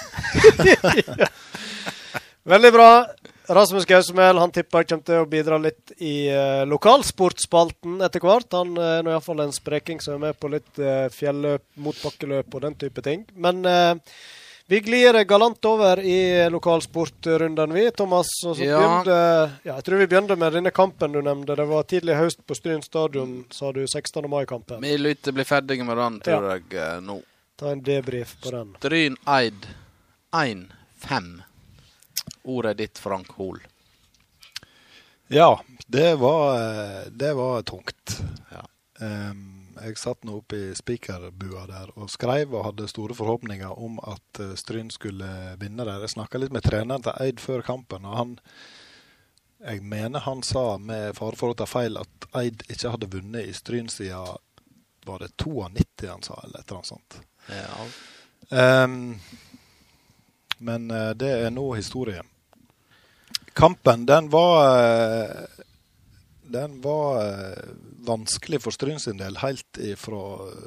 Veldig 2.46 2.72
bra. 2.72 2.90
Rasmus 3.48 3.86
Gausmel 3.86 4.38
han 4.40 4.52
tipper 4.54 4.82
jeg 4.82 4.88
kommer 4.90 5.06
til 5.10 5.22
å 5.22 5.28
bidra 5.30 5.58
litt 5.62 5.92
i 6.02 6.28
uh, 6.32 6.64
lokalsportspalten 6.68 8.00
etter 8.06 8.24
hvert. 8.24 8.48
Han 8.56 8.74
uh, 8.78 8.98
er 8.98 9.12
iallfall 9.12 9.44
en 9.44 9.54
spreking 9.54 10.00
som 10.02 10.16
er 10.16 10.24
med 10.28 10.40
på 10.40 10.50
litt 10.52 10.82
uh, 10.82 11.06
fjelløp, 11.14 11.62
motbakkeløp 11.78 12.58
og 12.58 12.66
den 12.66 12.74
type 12.80 13.04
ting. 13.06 13.22
Men 13.36 13.62
uh, 13.66 13.94
vi 14.68 14.80
glir 14.80 15.24
galant 15.24 15.64
over 15.64 16.00
i 16.02 16.48
lokalsportrunden, 16.50 17.72
vi, 17.72 17.90
Thomas. 17.90 18.26
Og 18.46 18.56
så 18.56 18.64
Ja. 18.64 18.80
begynte, 18.80 19.18
ja, 19.62 19.76
jeg 19.76 19.84
tror 19.84 19.98
vi 19.98 20.06
begynner 20.06 20.36
med 20.36 20.52
denne 20.52 20.70
kampen 20.74 21.12
du 21.12 21.22
nevnte. 21.22 21.54
Det 21.54 21.68
var 21.70 21.82
tidlig 21.86 22.16
høst 22.18 22.42
på 22.46 22.54
Stryn 22.58 22.82
stadion, 22.82 23.44
sa 23.50 23.70
du. 23.72 23.86
16. 23.86 24.26
mai-kampen. 24.28 24.80
Vi 24.82 24.96
lytter 24.98 25.32
blir 25.32 25.44
ferdige 25.46 25.86
med 25.86 25.96
den, 25.96 26.18
tror 26.20 26.50
jeg, 26.50 26.64
eh, 26.74 27.00
nå. 27.00 27.20
Ta 27.56 27.70
en 27.70 27.80
debrief 27.80 28.34
på 28.42 28.50
den. 28.50 28.74
Stryn 28.82 29.16
Eid 29.24 29.70
1-5. 30.34 31.45
Ordet 32.46 32.74
er 32.74 32.78
ditt, 32.84 33.00
Frank 33.02 33.34
Hoel. 33.38 33.58
Ja, 35.28 35.50
det 35.86 36.14
var, 36.22 36.60
det 37.10 37.32
var 37.34 37.62
tungt. 37.66 38.20
Ja. 38.52 38.62
Jeg 39.84 39.98
satt 40.00 40.24
nå 40.24 40.38
oppe 40.40 40.56
i 40.56 40.74
spikerbua 40.76 41.66
der 41.68 41.90
og 42.00 42.08
skrev 42.10 42.54
og 42.54 42.64
hadde 42.70 42.88
store 42.88 43.14
forhåpninger 43.16 43.76
om 43.76 43.98
at 44.08 44.40
eh, 44.40 44.54
Stryn 44.56 44.88
skulle 44.90 45.28
vinne 45.60 45.84
der. 45.84 46.00
Jeg 46.00 46.14
snakka 46.14 46.40
litt 46.40 46.54
med 46.54 46.64
treneren 46.64 47.04
til 47.04 47.18
Eid 47.20 47.42
før 47.42 47.64
kampen, 47.66 48.06
og 48.08 48.16
han 48.16 48.36
Jeg 49.66 49.82
mener 49.82 50.20
han 50.20 50.42
sa 50.42 50.76
med 50.78 51.16
fare 51.16 51.36
for 51.36 51.52
å 51.52 51.56
ta 51.56 51.66
feil 51.66 51.96
at 51.98 52.26
Eid 52.36 52.62
ikke 52.68 52.92
hadde 52.92 53.10
vunnet 53.12 53.48
i 53.48 53.54
Stryn 53.56 53.88
siden 53.88 54.36
Var 55.06 55.18
det 55.18 55.36
92 55.36 56.08
han 56.08 56.22
sa, 56.22 56.40
eller 56.44 56.60
et 56.60 56.70
eller 56.70 56.78
annet 56.78 56.86
sånt. 56.86 57.20
Ja. 57.50 58.84
Um, 58.84 59.20
men 60.58 60.90
eh, 60.90 61.12
det 61.14 61.30
er 61.44 61.50
nå 61.50 61.74
historie. 61.74 62.22
Kampen, 63.56 64.06
den 64.06 64.30
var 64.30 64.78
eh, 64.84 65.44
Den 66.42 66.80
var 66.80 67.28
eh, 67.28 67.62
vanskelig 67.98 68.60
for 68.62 68.70
Stryn 68.70 69.00
sin 69.00 69.16
del 69.16 69.38
helt 69.40 69.80
fra 69.96 70.20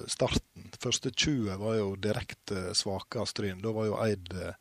starten. 0.10 0.72
Første 0.82 1.12
20 1.12 1.60
var 1.62 1.76
jo 1.78 1.92
direkte 2.02 2.74
svake 2.74 3.22
av 3.22 3.30
Stryn. 3.30 3.62
Da 3.62 3.76
var 3.78 3.86
jo 3.92 4.00
Eid 4.02 4.34
eh, 4.34 4.58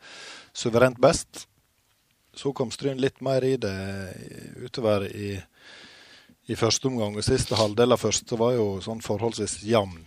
suverent 0.52 1.00
best. 1.00 1.47
Så 2.37 2.52
kom 2.52 2.68
Stryn 2.70 3.00
litt 3.00 3.25
mer 3.25 3.49
i 3.49 3.56
det 3.56 3.75
utover 4.61 5.08
i, 5.08 5.32
i 6.52 6.61
første 6.61 6.92
omgang. 6.92 7.16
Og 7.16 7.25
siste 7.25 7.56
halvdel 7.56 7.97
av 7.97 8.04
første 8.04 8.37
var 8.37 8.58
jo 8.61 8.70
sånn 8.85 9.00
forholdsvis 9.02 9.62
jevn. 9.64 10.04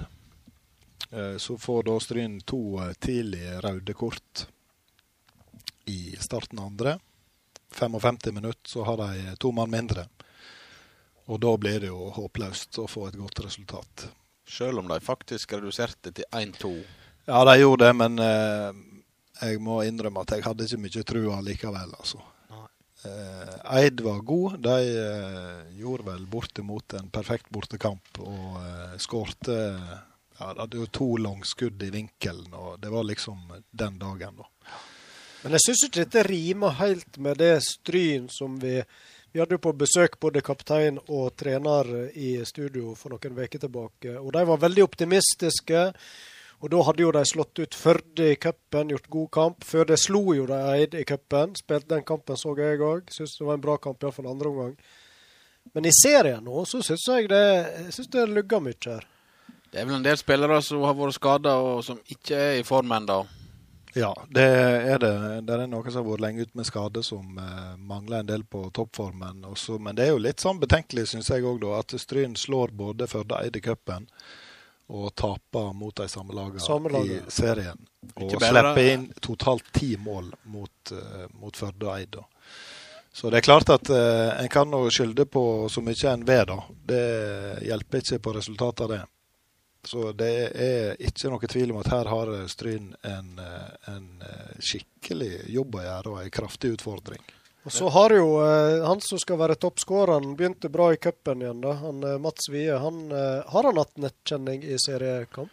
Så 1.41 1.57
får 1.59 1.89
da 1.89 1.97
Stryn 1.99 2.37
to 2.47 2.77
tidlige 3.01 3.57
røde 3.65 3.97
kort 3.97 4.45
i 5.89 6.13
starten 6.21 6.61
av 6.61 6.69
andre. 6.69 7.01
55 7.75 8.31
minutter 8.31 8.69
så 8.69 8.83
har 8.87 8.97
de 8.97 9.35
to 9.39 9.51
mann 9.55 9.71
mindre. 9.71 10.07
Og 11.31 11.39
da 11.39 11.53
blir 11.57 11.79
det 11.83 11.91
jo 11.91 12.09
håpløst 12.15 12.81
å 12.81 12.87
få 12.89 13.07
et 13.07 13.19
godt 13.19 13.43
resultat. 13.45 14.07
Selv 14.47 14.81
om 14.81 14.89
de 14.89 14.99
faktisk 14.99 15.53
reduserte 15.53 16.11
til 16.11 16.27
1-2. 16.31 16.73
Ja, 17.29 17.43
de 17.47 17.59
gjorde 17.61 17.87
det, 17.87 17.95
men 17.95 18.19
eh, 18.19 18.81
jeg 19.41 19.61
må 19.63 19.79
innrømme 19.87 20.25
at 20.25 20.35
jeg 20.35 20.43
hadde 20.45 20.67
ikke 20.67 20.81
mye 20.81 21.03
trua 21.07 21.39
likevel, 21.45 21.95
altså. 21.95 22.19
Eh, 23.05 23.77
Eid 23.77 24.01
var 24.01 24.19
god. 24.19 24.59
De 24.59 24.77
eh, 25.07 25.77
gjorde 25.79 26.05
vel 26.11 26.27
bortimot 26.27 26.93
en 26.93 27.09
perfekt 27.09 27.49
bortekamp 27.49 28.19
og 28.21 28.59
eh, 28.61 28.97
skårte 29.01 29.55
ja, 29.57 30.51
Det 30.53 30.61
hadde 30.61 30.81
jo 30.81 30.89
to 30.93 31.07
langskudd 31.21 31.81
i 31.81 31.89
vinkelen, 31.93 32.53
og 32.53 32.79
det 32.81 32.91
var 32.93 33.05
liksom 33.05 33.41
den 33.71 33.97
dagen, 34.01 34.41
da. 34.41 34.47
Men 35.41 35.55
jeg 35.57 35.65
syns 35.65 35.85
ikke 35.87 36.03
dette 36.03 36.23
rimer 36.27 36.75
helt 36.77 37.17
med 37.17 37.39
det 37.41 37.55
Stryn 37.65 38.29
som 38.29 38.59
vi 38.61 38.81
Vi 39.31 39.39
hadde 39.39 39.55
jo 39.55 39.61
på 39.63 39.71
besøk 39.79 40.17
både 40.19 40.41
kaptein 40.43 40.97
og 41.07 41.37
trener 41.39 41.87
i 42.19 42.33
studio 42.43 42.91
for 42.99 43.13
noen 43.13 43.37
uker 43.39 43.61
tilbake. 43.63 44.17
Og 44.19 44.33
de 44.35 44.41
var 44.49 44.59
veldig 44.59 44.83
optimistiske. 44.83 45.83
Og 46.59 46.69
da 46.73 46.81
hadde 46.83 47.01
jo 47.05 47.13
de 47.15 47.23
slått 47.25 47.61
ut 47.63 47.77
Førde 47.79 48.27
i 48.33 48.35
cupen, 48.35 48.91
gjort 48.91 49.07
god 49.07 49.29
kamp. 49.31 49.63
Før 49.63 49.87
det 49.87 50.01
slo 50.03 50.35
jo 50.35 50.49
de 50.51 50.59
Eid 50.73 50.99
i 50.99 51.05
cupen. 51.07 51.55
Spilte 51.55 51.95
den 51.95 52.03
kampen 52.03 52.35
så 52.35 52.51
jeg 52.59 52.83
òg. 52.83 53.07
Syns 53.07 53.37
det 53.39 53.47
var 53.47 53.55
en 53.55 53.63
bra 53.63 53.77
kamp, 53.79 54.03
iallfall 54.03 54.27
andre 54.27 54.51
omgang. 54.51 54.75
Men 55.73 55.87
i 55.87 55.95
serien 55.95 56.43
nå 56.43 56.65
så 56.67 56.83
syns 56.83 57.07
jeg 57.07 57.31
det 57.31 57.43
jeg 57.87 58.11
det 58.11 58.29
lugger 58.35 58.59
mye 58.59 58.83
her. 58.83 59.07
Det 59.71 59.79
er 59.79 59.87
vel 59.87 60.01
en 60.01 60.03
del 60.03 60.19
spillere 60.19 60.59
som 60.59 60.83
har 60.83 60.97
vært 60.97 61.15
skada, 61.15 61.55
og 61.55 61.85
som 61.87 62.03
ikke 62.11 62.35
er 62.35 62.59
i 62.59 62.67
form 62.67 62.91
ennå. 62.91 63.23
Ja, 63.93 64.25
det 64.29 64.41
er 64.41 64.99
det. 64.99 65.41
Det 65.41 65.55
er 65.55 65.65
noen 65.67 65.91
som 65.91 66.05
har 66.05 66.11
vært 66.13 66.23
lenge 66.23 66.45
ute 66.45 66.57
med 66.57 66.67
skade, 66.67 67.03
som 67.03 67.37
eh, 67.37 67.73
mangler 67.77 68.21
en 68.21 68.29
del 68.29 68.45
på 68.47 68.63
toppformen. 68.73 69.43
Også, 69.51 69.79
men 69.83 69.97
det 69.97 70.05
er 70.05 70.13
jo 70.13 70.21
litt 70.23 70.43
sånn 70.43 70.61
betenkelig, 70.61 71.09
syns 71.11 71.31
jeg 71.33 71.43
òg, 71.47 71.65
at 71.75 71.95
Stryn 71.99 72.37
slår 72.39 72.71
både 72.77 73.09
Førde 73.11 73.41
Eid 73.41 73.59
i 73.59 73.63
cupen. 73.65 74.07
Og 74.91 75.13
taper 75.15 75.71
mot 75.75 75.95
de 75.95 76.07
samme 76.11 76.35
lagene 76.35 76.59
Samme 76.59 77.03
i 77.07 77.21
serien. 77.31 77.79
Og 78.15 78.33
slipper 78.35 78.87
inn 78.91 79.05
totalt 79.23 79.69
ti 79.75 79.93
mål 79.95 80.33
mot, 80.51 80.91
uh, 80.91 81.27
mot 81.39 81.55
Førde 81.55 81.87
og 81.87 81.93
Eid. 81.95 82.17
da. 82.17 82.25
Så 83.11 83.31
det 83.31 83.39
er 83.39 83.45
klart 83.45 83.71
at 83.71 83.87
uh, 83.91 84.35
en 84.35 84.51
kan 84.51 84.75
skylde 84.91 85.25
på 85.31 85.43
så 85.71 85.83
mye 85.83 86.11
en 86.11 86.27
vil, 86.27 86.43
da. 86.47 86.59
Det 86.91 87.05
hjelper 87.69 88.03
ikke 88.03 88.19
på 88.27 88.35
resultatet 88.39 88.83
av 88.87 88.93
det. 88.95 89.01
Så 89.83 90.11
det 90.13 90.31
er 90.53 90.99
ikke 91.01 91.31
noe 91.33 91.49
tvil 91.49 91.71
om 91.73 91.79
at 91.81 91.89
her 91.89 92.09
har 92.11 92.31
Stryn 92.51 92.91
en, 93.01 93.31
eh, 93.41 93.93
en 93.93 94.09
eh, 94.21 94.57
skikkelig 94.61 95.47
jobb 95.49 95.79
å 95.79 95.85
gjøre 95.85 96.13
og 96.13 96.19
en 96.21 96.33
kraftig 96.33 96.75
utfordring. 96.77 97.23
Og 97.63 97.73
så 97.73 97.89
har 97.93 98.13
jo 98.13 98.29
eh, 98.41 98.83
han 98.85 99.01
som 99.01 99.19
skal 99.21 99.37
være 99.41 99.57
toppskåreren, 99.61 100.35
begynte 100.37 100.69
bra 100.69 100.91
i 100.93 101.01
cupen 101.01 101.41
igjen. 101.41 101.61
da. 101.61 101.73
Han, 101.81 102.05
Mats 102.21 102.49
Wie. 102.49 102.69
Han, 102.69 103.03
eh, 103.11 103.41
har 103.53 103.67
han 103.69 103.81
hatt 103.81 103.97
nettkjenning 103.97 104.63
i 104.63 104.77
seriekamp? 104.81 105.51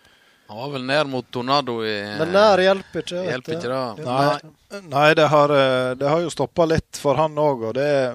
Han 0.48 0.56
var 0.56 0.70
vel 0.72 0.84
ned 0.88 1.10
mot 1.12 1.26
Tornado 1.28 1.74
i 1.84 1.96
Men 2.16 2.30
nær 2.32 2.60
hjelper 2.64 3.02
ikke. 3.02 3.24
Hjelper 3.26 3.56
ikke 3.58 3.68
det? 3.68 4.06
Nei, 4.06 4.78
nei 4.88 5.08
det, 5.18 5.26
har, 5.28 5.52
det 6.00 6.08
har 6.08 6.22
jo 6.24 6.30
stoppa 6.32 6.64
litt 6.64 6.96
for 6.96 7.20
han 7.20 7.36
òg, 7.36 7.66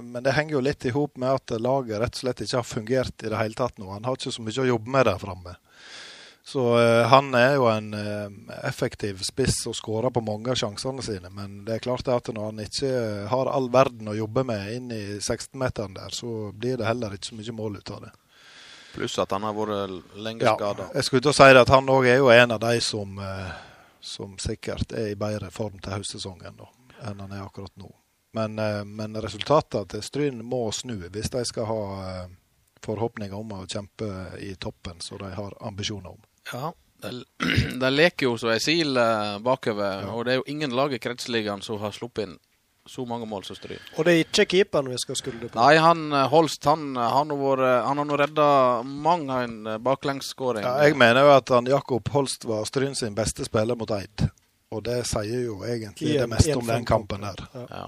men 0.02 0.18
det 0.26 0.34
henger 0.34 0.58
jo 0.58 0.64
litt 0.66 0.88
i 0.90 0.94
hop 0.96 1.14
med 1.22 1.30
at 1.30 1.54
laget 1.62 2.02
rett 2.02 2.18
og 2.18 2.24
slett 2.24 2.42
ikke 2.42 2.58
har 2.58 2.66
fungert 2.66 3.22
i 3.22 3.30
det 3.30 3.38
hele 3.38 3.60
tatt 3.60 3.78
nå. 3.78 3.92
Han 3.94 4.10
har 4.10 4.18
ikke 4.18 4.34
så 4.34 4.42
mye 4.42 4.66
å 4.66 4.72
jobbe 4.72 4.96
med 4.96 5.06
der 5.12 5.22
framme. 5.22 5.54
Så 6.46 6.80
eh, 6.80 7.08
han 7.08 7.34
er 7.36 7.54
jo 7.56 7.70
en 7.72 7.94
eh, 7.94 8.56
effektiv 8.68 9.22
spiss 9.24 9.62
og 9.70 9.78
skårer 9.80 10.12
på 10.12 10.22
mange 10.22 10.52
av 10.52 10.58
sjansene 10.60 11.04
sine. 11.06 11.30
Men 11.32 11.62
det 11.64 11.78
er 11.78 11.84
klart 11.86 12.10
at 12.12 12.28
når 12.28 12.50
han 12.50 12.60
ikke 12.66 12.90
har 13.32 13.52
all 13.52 13.70
verden 13.72 14.12
å 14.12 14.18
jobbe 14.18 14.44
med 14.50 14.74
inn 14.74 14.92
i 14.92 15.04
16-meteren 15.22 15.96
der, 15.96 16.12
så 16.12 16.52
blir 16.52 16.82
det 16.82 16.90
heller 16.90 17.16
ikke 17.16 17.30
så 17.32 17.38
mye 17.40 17.56
mål 17.56 17.80
ut 17.80 17.94
av 17.96 18.02
det. 18.04 18.12
Pluss 18.94 19.16
at 19.24 19.32
han 19.32 19.48
har 19.48 19.56
vært 19.56 20.20
lenge 20.20 20.44
Ja, 20.44 20.58
skada. 20.60 20.90
jeg 20.94 21.08
skulle 21.08 21.24
til 21.24 21.32
å 21.32 21.38
si 21.38 21.48
det 21.56 21.64
at 21.64 21.72
han 21.74 21.88
òg 21.90 22.10
er 22.12 22.20
jo 22.20 22.28
en 22.36 22.52
av 22.58 22.60
de 22.62 22.82
som, 22.84 23.16
eh, 23.24 23.56
som 24.04 24.36
sikkert 24.38 24.92
er 24.92 25.14
i 25.14 25.16
bedre 25.16 25.50
form 25.50 25.80
til 25.80 25.96
høstsesongen 25.96 26.60
da, 26.60 26.68
enn 27.08 27.24
han 27.24 27.32
er 27.32 27.48
akkurat 27.48 27.74
nå. 27.80 27.88
Men, 28.36 28.58
men 28.90 29.16
resultatene 29.22 29.86
til 29.88 30.02
Stryn 30.02 30.40
må 30.42 30.66
snu 30.74 30.96
hvis 31.06 31.30
de 31.30 31.44
skal 31.46 31.68
ha 31.70 31.82
forhåpninger 32.82 33.38
om 33.38 33.52
å 33.54 33.66
kjempe 33.70 34.08
i 34.42 34.56
toppen, 34.58 34.98
som 35.06 35.22
de 35.22 35.30
har 35.38 35.54
ambisjoner 35.62 36.10
om. 36.10 36.22
Ja. 36.52 36.74
De, 37.04 37.90
leker 37.92 38.30
jo 38.30 38.38
som 38.40 38.52
ei 38.54 38.60
sil 38.64 38.98
eh, 38.98 39.38
bakover, 39.44 40.04
Ja. 40.06 40.12
og 40.14 40.26
det 40.26 40.34
er 40.34 40.42
jo 40.42 40.48
ingen 40.48 40.76
lag 40.76 40.94
i 40.94 41.00
kretsligaen 41.04 41.64
som 41.64 41.80
har 41.80 41.92
sluppet 41.96 42.28
inn 42.28 42.38
så 42.86 43.06
mange 43.08 43.26
mål 43.26 43.46
som 43.48 43.56
Stryn. 43.56 43.80
Og 43.96 44.04
det 44.04 44.12
er 44.14 44.22
ikke 44.26 44.46
keeperen 44.52 44.90
vi 44.92 44.98
skal 45.00 45.16
skylde 45.16 45.48
på. 45.48 45.56
Nei, 45.56 45.78
han 45.80 46.12
eh, 46.12 46.28
Holst 46.32 46.66
han, 46.68 46.98
eh, 46.98 47.10
han 47.16 47.32
har 47.32 47.64
Han 47.88 47.98
har 48.02 48.06
nå 48.06 48.18
redda 48.20 48.48
mang 48.84 49.30
en 49.32 49.58
baklengsskåring. 49.84 50.64
Ja, 50.64 50.84
jeg 50.84 50.98
mener 51.00 51.24
jo 51.24 51.36
at 51.38 51.50
han 51.50 51.68
Jakob 51.68 52.10
Holst 52.12 52.46
var 52.46 52.66
Stryn 52.68 52.96
sin 52.96 53.16
beste 53.16 53.46
spiller 53.48 53.76
mot 53.80 53.92
Eid. 53.92 54.28
Og 54.74 54.84
det 54.84 55.04
sier 55.08 55.46
jo 55.46 55.60
egentlig 55.64 56.16
I 56.16 56.20
det 56.24 56.30
meste 56.30 56.56
om 56.58 56.68
den 56.68 56.86
kampen 56.86 57.22
der. 57.22 57.44
Ja. 57.70 57.88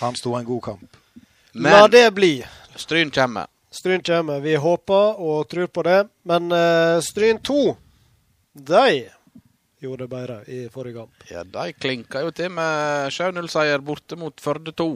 Han 0.00 0.14
sto 0.14 0.34
en 0.36 0.44
god 0.46 0.62
kamp. 0.62 0.96
La 1.54 1.70
Men 1.82 1.90
det 1.90 2.10
bli. 2.14 2.44
Stryn 2.76 3.10
kommer. 3.10 3.46
Stryn 3.70 4.02
kommer. 4.02 4.40
Vi 4.40 4.54
håper 4.54 5.18
og 5.18 5.48
tror 5.48 5.66
på 5.66 5.82
det. 5.82 6.06
Men 6.28 6.52
uh, 6.52 7.00
Stryn 7.02 7.40
2, 7.42 7.76
de 8.58 9.08
gjorde 9.80 10.04
det 10.04 10.10
bedre 10.10 10.40
i 10.50 10.64
forrige 10.72 10.98
kamp. 10.98 11.28
Ja, 11.30 11.44
de 11.44 11.72
klinka 11.78 12.22
jo 12.24 12.32
til 12.34 12.50
med 12.50 13.12
7-0-seier 13.14 13.82
borte 13.84 14.18
mot 14.18 14.40
Førde 14.42 14.72
2. 14.74 14.88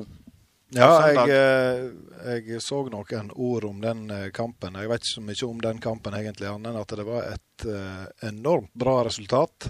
Ja, 0.72 0.88
jeg, 1.12 1.28
eh, 1.28 2.46
jeg 2.48 2.62
så 2.64 2.78
noen 2.88 3.28
ord 3.36 3.66
om 3.68 3.80
den 3.82 4.06
eh, 4.10 4.30
kampen. 4.32 4.78
Jeg 4.80 4.88
vet 4.88 5.04
ikke 5.04 5.12
så 5.18 5.24
mye 5.26 5.48
om 5.50 5.60
den 5.60 5.82
kampen 5.84 6.14
egentlig, 6.16 6.48
annet 6.48 6.70
enn 6.72 6.80
at 6.80 6.94
det 6.96 7.04
var 7.04 7.26
et 7.28 7.66
eh, 7.68 8.06
enormt 8.30 8.72
bra 8.72 9.02
resultat. 9.04 9.68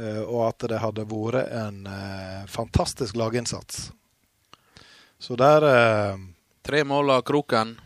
eh, 0.00 0.22
Og 0.24 0.46
at 0.48 0.64
det 0.72 0.80
hadde 0.80 1.04
vært 1.10 1.52
en 1.52 1.84
fantastisk 2.48 3.16
laginnsats. 3.20 3.90
Så 5.20 5.36
der 5.36 5.66
Tre 6.62 6.84
mål 6.84 7.10
av 7.10 7.22
Kroken. 7.22 7.76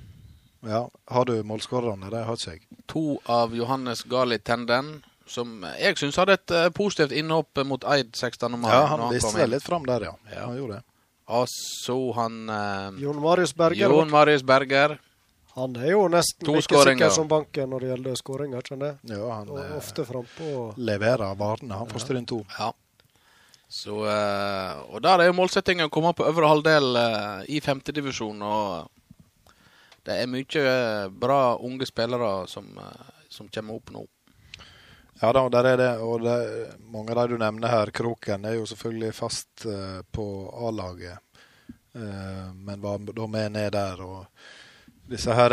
Ja, 0.62 0.88
har 1.10 1.24
du 1.26 1.34
målskårerne? 1.42 2.10
Det 2.12 2.20
har 2.26 2.36
ikke 2.38 2.52
jeg. 2.54 2.62
To 2.92 3.02
av 3.26 3.54
Johannes 3.56 4.04
Gali 4.06 4.38
Tenden, 4.38 5.02
som 5.26 5.64
jeg 5.80 5.96
syns 5.98 6.18
hadde 6.20 6.36
et 6.38 6.54
eh, 6.54 6.68
positivt 6.74 7.14
innhopp 7.18 7.58
mot 7.66 7.82
Eid 7.90 8.12
16. 8.14 8.52
mai. 8.60 8.70
Ja, 8.70 8.84
når 8.92 9.06
han 9.06 9.14
viste 9.16 9.32
seg 9.34 9.50
litt 9.50 9.64
fram 9.66 9.86
der, 9.88 10.06
ja. 10.10 10.12
Ja. 10.30 10.44
Han 10.46 10.58
gjorde 10.60 10.78
det. 10.80 10.84
Og 11.32 11.48
så 11.50 11.96
han 12.18 12.36
eh, 12.52 13.00
Jon 13.02 13.18
Marius 13.22 13.54
Berger. 13.58 13.88
Jon 13.88 14.10
Marius 14.12 14.42
Berger. 14.46 14.98
Han 15.56 15.74
er 15.76 15.90
jo 15.92 16.06
nesten 16.08 16.48
like 16.48 16.78
sikker 16.86 17.10
som 17.12 17.26
banken 17.28 17.68
når 17.74 17.82
det 17.84 17.88
gjelder 17.90 18.14
skåringer, 18.22 18.62
skjønner 18.64 18.94
jeg. 18.94 19.16
Ja, 19.18 19.26
han 19.34 19.50
Og 19.52 19.58
eh, 19.60 19.74
ofte 19.76 20.06
frampå. 20.08 20.52
leverer 20.78 21.34
varene, 21.36 21.76
han 21.82 21.90
får 21.90 22.06
Stryn 22.06 22.28
to. 22.30 22.38
Ja. 22.58 22.70
Så, 23.72 23.98
eh, 24.06 24.80
og 24.92 25.02
der 25.04 25.20
er 25.24 25.30
jo 25.30 25.36
målsettingen 25.36 25.88
å 25.88 25.92
komme 25.92 26.14
på 26.16 26.24
øvre 26.28 26.48
halvdel 26.54 26.96
i 27.48 27.60
femtedivisjon. 27.64 28.42
Og 28.44 28.90
det 30.02 30.18
er 30.18 30.30
mye 30.30 30.62
eh, 30.66 31.08
bra 31.08 31.56
unge 31.62 31.86
spillere 31.86 32.46
som, 32.50 32.66
eh, 32.78 33.10
som 33.28 33.48
kommer 33.48 33.78
opp 33.78 33.92
nå. 33.94 34.06
Ja 35.20 35.30
da, 35.32 35.44
der 35.48 35.68
er 35.70 35.76
det. 35.78 35.92
Og 36.02 36.24
det, 36.24 36.38
mange 36.90 37.14
av 37.14 37.28
de 37.28 37.36
du 37.36 37.42
nevner 37.42 37.70
her, 37.70 37.92
Kroken, 37.94 38.44
er 38.44 38.56
jo 38.58 38.66
selvfølgelig 38.66 39.12
fast 39.14 39.66
eh, 39.70 40.00
på 40.10 40.26
A-laget. 40.66 41.28
Men 41.92 42.80
var 42.80 43.02
da 43.04 43.26
med 43.28 43.52
ned 43.52 43.74
der. 43.74 44.00
og 44.00 45.10
disse 45.12 45.34
her 45.36 45.52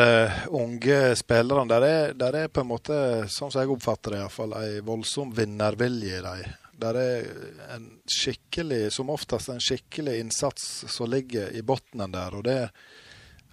unge 0.55 1.15
spillerne, 1.19 1.67
der 1.67 1.83
er, 1.83 2.13
der 2.15 2.37
er 2.45 2.47
på 2.47 2.63
en 2.63 2.69
måte, 2.69 2.99
sånn 3.27 3.51
som 3.51 3.59
jeg 3.59 3.73
oppfatter 3.73 4.15
det 4.15 4.21
iallfall, 4.21 4.55
en 4.55 4.85
voldsom 4.87 5.33
vinnervilje 5.35 6.21
i 6.21 6.23
dem. 6.23 6.53
Der 6.79 6.95
er 6.95 7.27
en 7.75 7.89
skikkelig, 8.07 8.85
som 8.95 9.11
oftest 9.11 9.51
en 9.51 9.59
skikkelig 9.59 10.15
innsats 10.21 10.69
som 10.87 11.11
ligger 11.11 11.51
i 11.51 11.59
bunnen 11.59 12.15
der. 12.15 12.39
Og 12.39 12.47
det 12.47 12.69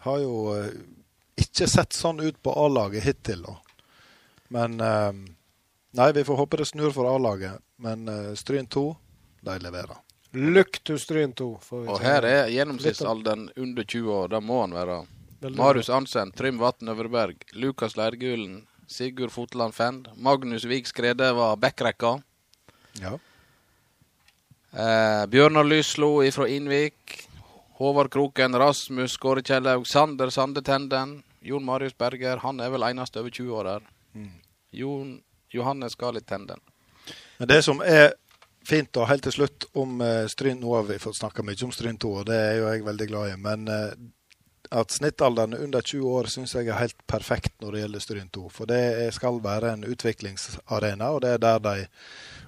har 0.07 0.21
jo 0.23 0.37
eh, 0.57 0.73
ikke 1.43 1.69
sett 1.71 1.97
sånn 1.97 2.23
ut 2.23 2.39
på 2.43 2.55
A-laget 2.65 3.05
hittil. 3.05 3.43
da. 3.47 3.57
Men 4.55 4.81
eh, 4.81 5.13
Nei, 5.97 6.13
vi 6.13 6.25
får 6.25 6.37
håpe 6.37 6.59
det 6.61 6.67
snur 6.69 6.91
for 6.93 7.09
A-laget. 7.09 7.63
Men 7.81 8.09
uh, 8.09 8.35
Stryn 8.37 8.67
2, 8.67 8.97
de 9.49 9.59
leverer. 9.65 9.97
Look 10.37 10.85
to 10.85 10.99
Stryn 10.99 11.33
2. 11.33 11.47
får 11.63 11.81
vi 11.81 11.89
Og 11.89 12.03
her 12.05 12.27
er 12.29 12.51
gjennomsnittsalderen 12.53 13.47
under 13.57 13.85
20 13.85 14.13
år. 14.13 14.29
Da 14.35 14.41
må 14.45 14.61
han 14.61 14.75
være. 14.77 14.99
Veldig 15.41 15.59
Marius 15.61 15.89
Ansen, 15.89 16.33
Trym 16.37 16.59
Vatn 16.61 16.89
Øvreberg, 16.93 17.45
Lukas 17.53 17.97
Leirgulen, 17.97 18.67
Sigurd 18.89 19.33
Fotland 19.33 19.75
Fend, 19.75 20.09
Magnus 20.17 20.65
Vik 20.69 20.89
Skrede 20.89 21.31
var 21.37 21.57
backrekka. 21.57 22.19
Ja. 23.01 23.17
Eh, 24.73 25.25
Bjørnar 25.33 25.65
Lyslo 25.65 26.23
ifra 26.25 26.49
Innvik. 26.49 27.26
Håvard 27.77 28.11
Kroken, 28.13 28.57
Rasmus 28.57 29.13
Skåre 29.13 29.43
Kjellaug, 29.45 29.87
Sander 29.87 30.31
Sande 30.31 30.63
Tenden. 30.63 31.23
Jon 31.41 31.65
Marius 31.65 31.93
Berger, 31.99 32.41
han 32.41 32.61
er 32.61 32.71
vel 32.73 32.87
eneste 32.89 33.21
over 33.21 33.31
20 33.31 33.53
år 33.53 33.69
her. 33.69 33.83
Mm. 34.17 34.31
Jon, 34.73 35.11
Johannes 35.53 35.95
Gali 35.95 36.23
Tenden. 36.25 36.63
Men 37.39 37.49
det 37.49 37.61
som 37.67 37.83
er 37.85 38.15
fint, 38.65 38.97
og 38.97 39.11
helt 39.11 39.27
til 39.29 39.37
slutt 39.37 39.69
om 39.77 40.01
uh, 40.01 40.25
Stryn 40.25 40.59
Nå 40.63 40.73
har 40.73 40.89
vi 40.89 40.97
fått 41.03 41.19
snakka 41.21 41.45
mye 41.45 41.69
om 41.69 41.75
Stryn 41.75 42.01
2, 42.01 42.15
og 42.23 42.27
det 42.31 42.39
er 42.47 42.57
jo 42.63 42.71
jeg 42.73 42.87
veldig 42.87 43.09
glad 43.13 43.35
i. 43.35 43.37
Men 43.45 43.69
eh, 43.69 43.93
at 44.71 44.95
snittalderen 44.95 45.53
er 45.57 45.65
under 45.65 45.83
20 45.83 46.07
år 46.19 46.31
syns 46.31 46.55
jeg 46.55 46.69
er 46.69 46.81
helt 46.81 46.99
perfekt 47.07 47.55
når 47.63 47.73
det 47.73 47.83
gjelder 47.85 48.05
Stryn 48.05 48.33
2. 48.35 48.49
For 48.53 48.71
det 48.71 49.13
skal 49.15 49.43
være 49.45 49.75
en 49.75 49.85
utviklingsarena, 49.87 51.11
og 51.11 51.23
det 51.25 51.37
er 51.37 51.43
der 51.43 51.61
de 51.67 51.77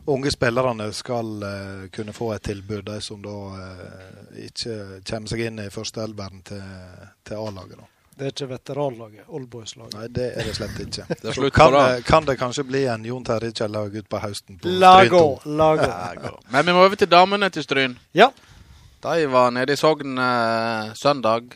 unge 0.09 0.31
spillerne 0.33 0.89
skal 0.93 1.43
eh, 1.43 1.85
kunne 1.93 2.13
få 2.17 2.33
et 2.35 2.43
tilbud. 2.49 2.83
De 2.87 3.01
som 3.05 3.23
da 3.23 3.37
eh, 3.61 4.49
ikke 4.49 4.79
kommer 5.11 5.31
seg 5.31 5.45
inn 5.47 5.63
i 5.63 5.71
førsteelveren 5.73 6.43
til, 6.49 6.65
til 7.29 7.45
A-laget. 7.45 7.87
Det 8.19 8.27
er 8.27 8.33
ikke 8.33 8.49
veteranlaget, 8.51 9.29
oldboys-laget. 9.29 9.95
Nei, 9.95 10.09
det 10.11 10.33
er 10.35 10.49
det 10.49 10.57
slett 10.57 10.81
ikke. 10.83 11.05
Det 11.23 11.35
slutt 11.37 11.55
kan, 11.55 11.77
det. 11.77 12.03
kan 12.09 12.27
det 12.27 12.35
kanskje 12.41 12.65
bli 12.67 12.81
en 12.91 13.05
Jon 13.07 13.23
Terje 13.25 13.53
Kjellaug 13.61 13.95
utpå 14.01 14.19
høsten 14.25 14.59
på 14.59 14.73
Lago, 14.81 15.23
Stryn 15.39 15.53
2? 15.53 15.57
Lago. 15.61 16.33
Men 16.51 16.67
vi 16.67 16.75
må 16.75 16.83
over 16.83 16.99
til 16.99 17.11
damene 17.11 17.51
til 17.55 17.63
Stryn. 17.63 17.95
Ja. 18.19 18.33
De 19.07 19.29
var 19.31 19.53
nede 19.55 19.77
i 19.77 19.79
Sogn 19.79 20.19
eh, 20.19 20.95
søndag 20.99 21.55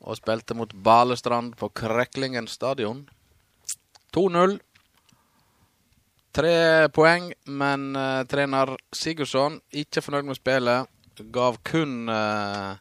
og 0.00 0.18
spilte 0.18 0.56
mot 0.56 0.72
Balestrand 0.72 1.56
på 1.58 1.70
Kreklingen 1.74 2.48
stadion. 2.48 3.04
2-0. 4.14 4.58
Tre 6.38 6.54
poeng, 6.94 7.32
men 7.46 7.88
uh, 7.96 8.22
trener 8.30 8.76
Sigurdsson, 8.94 9.58
ikke 9.72 10.02
fornøyd 10.04 10.28
med 10.28 10.38
spillet, 10.38 10.90
gav 11.34 11.58
kun 11.66 12.10
uh, 12.12 12.76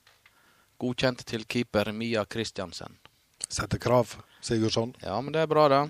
godkjent 0.77 1.23
til 1.25 1.47
keeper 1.49 1.89
Mia 1.95 2.25
Kristiansen. 2.29 2.99
Setter 3.47 3.81
krav, 3.81 4.17
Sigurdsson. 4.41 4.93
Ja, 5.01 5.17
men 5.21 5.33
det 5.33 5.41
er 5.41 5.49
bra, 5.49 5.67
det. 5.71 5.81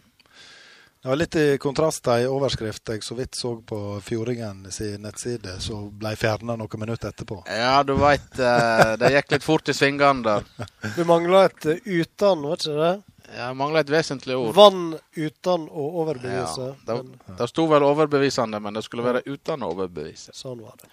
Det 1.07 1.09
var 1.09 1.15
litt 1.15 1.35
i 1.39 1.57
kontrast 1.57 2.01
til 2.03 2.11
ei 2.19 2.23
overskrift 2.27 2.89
jeg 2.91 2.99
så 3.05 3.15
vidt 3.15 3.37
så 3.39 3.53
på 3.63 3.77
Fjordingen 4.03 4.65
sin 4.75 5.05
nettside, 5.05 5.53
som 5.63 5.85
ble 5.95 6.11
fjerna 6.19 6.57
noen 6.59 6.81
minutter 6.81 7.13
etterpå. 7.13 7.37
Ja, 7.47 7.77
du 7.87 7.93
veit, 7.95 8.27
eh, 8.35 8.91
det 8.99 9.13
gikk 9.13 9.31
litt 9.31 9.45
fort 9.45 9.71
i 9.71 9.75
svingene 9.77 10.25
der. 10.25 10.67
Du 10.97 11.05
mangla 11.07 11.45
et 11.47 11.69
eh, 11.71 11.79
utan, 12.01 12.43
var 12.43 12.59
ikke 12.59 12.75
det? 12.81 12.91
Ja, 13.37 13.47
mangla 13.55 13.85
et 13.85 13.93
vesentlig 13.95 14.35
ord. 14.35 14.51
Vann 14.59 14.83
uten 15.15 15.69
å 15.71 15.87
overbevise. 16.03 16.67
Ja, 16.75 16.99
det, 16.99 16.99
det 17.39 17.47
sto 17.53 17.69
vel 17.71 17.87
overbevisende, 17.87 18.59
men 18.59 18.75
det 18.75 18.83
skulle 18.83 19.07
være 19.07 19.23
uten 19.31 19.63
å 19.63 19.71
overbevise. 19.77 20.35
sånn 20.35 20.59
var 20.59 20.75
det. 20.83 20.91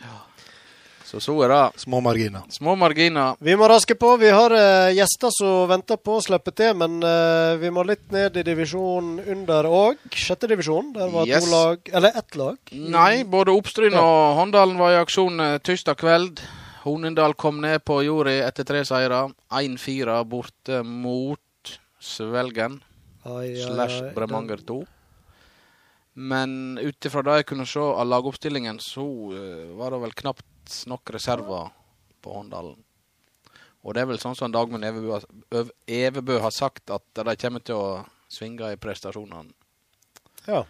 Så 1.05 1.21
så 1.21 1.35
er 1.45 1.53
det. 1.53 1.81
Små 1.83 2.01
marginer. 2.01 2.47
Små 2.49 2.73
marginer. 2.81 3.37
Vi 3.45 3.53
må 3.61 3.69
raske 3.69 3.93
på. 3.95 4.15
Vi 4.17 4.31
har 4.33 4.53
uh, 4.57 4.89
gjester 4.97 5.33
som 5.37 5.69
venter 5.69 5.99
på 6.01 6.17
å 6.17 6.23
slippe 6.25 6.53
til, 6.57 6.73
men 6.81 6.97
uh, 7.05 7.59
vi 7.61 7.69
må 7.75 7.85
litt 7.85 8.07
ned 8.15 8.39
i 8.41 8.45
divisjon 8.47 9.19
under 9.21 9.69
òg. 9.69 10.01
Sjette 10.17 10.49
divisjon. 10.49 10.95
Der 10.97 11.13
var 11.13 11.29
Yes. 11.29 11.45
to 11.45 11.53
lag, 11.53 11.91
eller 11.93 12.17
ett 12.17 12.37
lag. 12.41 12.57
Nei, 12.73 13.25
både 13.29 13.53
Oppstryn 13.53 13.97
og 14.01 14.39
Håndalen 14.41 14.81
var 14.81 14.95
i 14.95 15.01
aksjon 15.03 15.45
uh, 15.45 15.59
tirsdag 15.61 16.01
kveld. 16.01 16.41
Hornindal 16.87 17.37
kom 17.37 17.61
ned 17.61 17.85
på 17.85 18.01
jorda 18.05 18.39
etter 18.49 18.65
tre 18.69 18.81
seire. 18.89 19.27
1-4 19.53 20.17
borte 20.29 20.81
mot 20.85 21.41
Svelgen 22.01 22.81
Ai, 23.25 23.53
ai, 23.53 23.61
slash 23.61 24.11
Bremanger 24.17 24.65
2. 24.69 24.81
Men 26.15 26.79
ut 26.79 27.07
ifra 27.09 27.23
det 27.27 27.39
jeg 27.41 27.47
kunne 27.53 27.65
se 27.69 27.81
av 27.81 28.05
lagoppstillingen, 28.07 28.77
så 28.85 29.05
var 29.79 29.95
det 29.95 30.03
vel 30.05 30.13
knapt 30.21 30.45
nok 30.87 31.11
reserver 31.15 31.71
på 32.25 32.35
Håndalen. 32.35 32.77
Og 33.85 33.93
det 33.95 34.01
er 34.03 34.09
vel 34.09 34.19
sånn 34.21 34.37
som 34.37 34.53
Dagmund 34.53 34.85
Evebø, 34.85 35.19
Evebø 35.87 36.39
har 36.41 36.55
sagt, 36.55 36.89
at 36.91 37.05
de 37.21 37.37
kommer 37.37 37.61
til 37.61 37.77
å 37.77 37.89
svinge 38.33 38.71
i 38.73 38.79
prestasjonene. 38.81 39.53
Ja. 40.49 40.63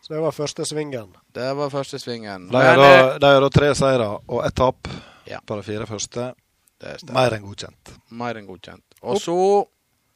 Så 0.00 0.14
det 0.14 0.22
var 0.22 0.32
første 0.32 0.64
svingen. 0.68 1.10
Det 1.34 1.50
var 1.58 1.70
første 1.72 1.98
svingen. 2.00 2.48
De 2.48 2.56
har 2.56 2.76
Men, 2.78 2.84
eh, 2.86 3.18
da, 3.18 3.32
da 3.40 3.48
tre 3.50 3.74
seire 3.74 4.08
og 4.28 4.44
ett 4.46 4.54
tap 4.54 4.88
Ja. 5.26 5.40
på 5.44 5.56
de 5.56 5.62
fire 5.66 5.86
første. 5.86 6.34
Mer 7.10 7.34
enn 7.34 7.42
godkjent. 7.42 7.92
Mer 8.10 8.36
enn 8.36 8.46
godkjent. 8.46 8.84
Og 9.02 9.20
så 9.20 9.66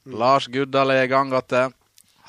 Lars 0.07 0.47
Guddal 0.47 0.91
er 0.91 1.05
i 1.05 1.09
gang 1.09 1.33
igjen. 1.33 1.75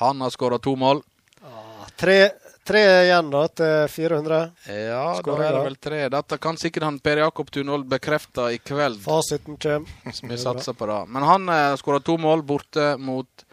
Han 0.00 0.20
har 0.20 0.30
skåra 0.30 0.58
to 0.60 0.74
mål. 0.76 1.02
Ah, 1.44 1.86
tre, 1.96 2.32
tre 2.64 2.82
igjen 3.06 3.30
da 3.32 3.42
til 3.48 3.88
400. 3.90 4.40
Ja, 4.70 5.04
da 5.24 5.36
er 5.38 5.56
det 5.56 5.62
vel 5.66 5.78
tre. 5.82 6.00
Dette 6.12 6.38
kan 6.42 6.58
sikkert 6.60 6.86
han 6.86 7.00
Per 7.02 7.22
Jakob-Tunold 7.22 7.88
bekrefte 7.90 8.48
i 8.54 8.60
kveld. 8.62 9.00
Fasiten 9.04 9.58
kommer. 9.60 9.90
Vi 10.04 10.38
satser 10.40 10.76
på 10.78 10.88
det. 10.90 11.00
Men 11.12 11.26
han 11.26 11.48
eh, 11.52 11.74
skåra 11.80 12.02
to 12.04 12.16
mål 12.20 12.44
borte 12.46 12.94
mot 12.98 13.46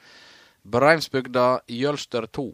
Breimsbygda 0.63 1.47
Jølster 1.71 2.29
2. 2.29 2.47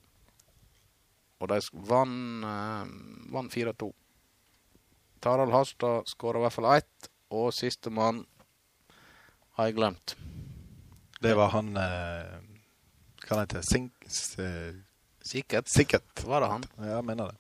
Og 1.44 1.52
de 1.52 1.60
vann 1.90 2.18
vant 2.46 2.90
eh, 2.90 3.32
vant 3.36 3.52
4-2. 3.54 3.92
Tarald 5.26 5.52
Harstad 5.52 6.06
skåra 6.08 6.40
i 6.40 6.46
hvert 6.46 6.54
fall 6.54 6.68
ett, 6.76 7.08
og 7.34 7.50
sistemann 7.56 8.22
har 9.58 9.72
jeg 9.72 9.78
glemt. 9.80 10.14
Det 11.24 11.34
var 11.34 11.50
han 11.56 11.72
eh, 11.80 12.36
Hva 13.26 13.42
heter 13.42 13.64
det? 13.64 13.66
Sink... 13.66 14.12
eh, 15.26 15.30
Sikkert 15.32 15.68
Sikkert. 15.72 16.24
var 16.30 16.42
det 16.46 16.48
han. 16.54 16.64
Ja, 16.80 16.96
jeg 17.00 17.06
mener 17.10 17.32
det. 17.34 17.38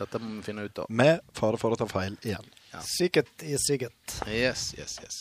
Dette 0.00 0.18
må 0.18 0.36
vi 0.38 0.42
finne 0.42 0.64
ut 0.64 0.78
av. 0.80 0.86
Med 0.88 1.20
fare 1.36 1.58
for 1.60 1.74
å 1.74 1.76
ta 1.76 1.86
feil 1.86 2.16
igjen. 2.24 2.46
Ja. 2.72 2.80
Sikkert 2.86 3.42
i 3.44 3.56
sikkert. 3.60 4.14
Yes, 4.26 4.70
yes, 4.78 4.98
yes. 5.02 5.18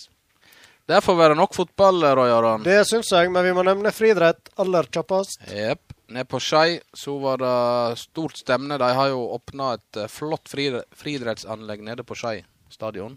Det 0.89 1.01
får 1.05 1.15
være 1.19 1.35
nok 1.37 1.53
fotball, 1.53 1.99
Roy 2.17 2.31
Aron. 2.33 2.63
Det 2.65 2.79
syns 2.87 3.11
jeg, 3.13 3.29
men 3.29 3.43
vi 3.45 3.51
må 3.53 3.61
nevne 3.67 3.91
friidrett 3.93 4.49
aller 4.57 4.87
kjappest. 4.89 5.43
Jepp. 5.53 5.93
Nede 6.09 6.25
på 6.25 6.39
Skei 6.41 6.79
så 6.97 7.19
var 7.21 7.37
det 7.43 7.97
stort 8.01 8.39
stemne. 8.39 8.79
De 8.81 8.87
har 8.97 9.11
jo 9.11 9.19
åpna 9.35 9.75
et 9.77 9.99
eh, 10.01 10.07
flott 10.09 10.49
fri- 10.49 10.81
friidrettsanlegg 10.97 11.83
nede 11.85 12.01
på 12.07 12.15
Skei 12.17 12.39
stadion. 12.73 13.13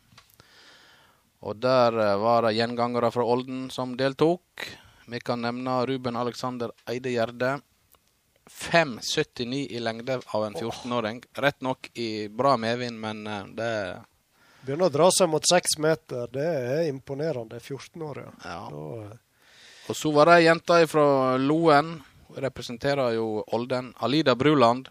Og 1.43 1.57
der 1.63 1.97
eh, 1.97 2.17
var 2.21 2.45
det 2.45 2.53
gjengangere 2.59 3.09
fra 3.15 3.25
Olden 3.25 3.71
som 3.73 3.95
deltok. 3.97 4.67
Vi 5.09 5.21
kan 5.25 5.41
nevne 5.43 5.79
Ruben 5.89 6.17
Alexander 6.21 6.75
Eide 6.91 7.15
Gjerde. 7.15 7.55
5,79 8.53 9.67
i 9.71 9.81
lengde 9.81 10.21
av 10.27 10.47
en 10.47 10.55
14-åring. 10.55 11.23
Rett 11.35 11.61
nok 11.61 11.91
i 11.95 12.29
bra 12.29 12.57
medvind, 12.57 13.01
men 13.01 13.27
eh, 13.27 13.45
det 13.59 13.75
Begynner 14.63 14.87
å 14.87 14.95
dra 14.95 15.09
seg 15.11 15.27
mot 15.27 15.43
seks 15.43 15.75
meter. 15.83 16.29
Det 16.31 16.47
er 16.47 16.85
imponerende. 16.87 17.59
14 17.59 18.03
år, 18.07 18.21
ja. 18.23 18.33
Ja. 18.45 18.59
Da, 18.71 19.17
Og 19.91 19.99
så 19.99 20.13
var 20.15 20.31
det 20.31 20.37
ei 20.39 20.45
jente 20.47 20.77
fra 20.87 21.07
Loen, 21.43 21.97
representerer 22.39 23.17
jo 23.17 23.43
Olden, 23.59 23.91
Alida 23.99 24.37
Bruland, 24.39 24.87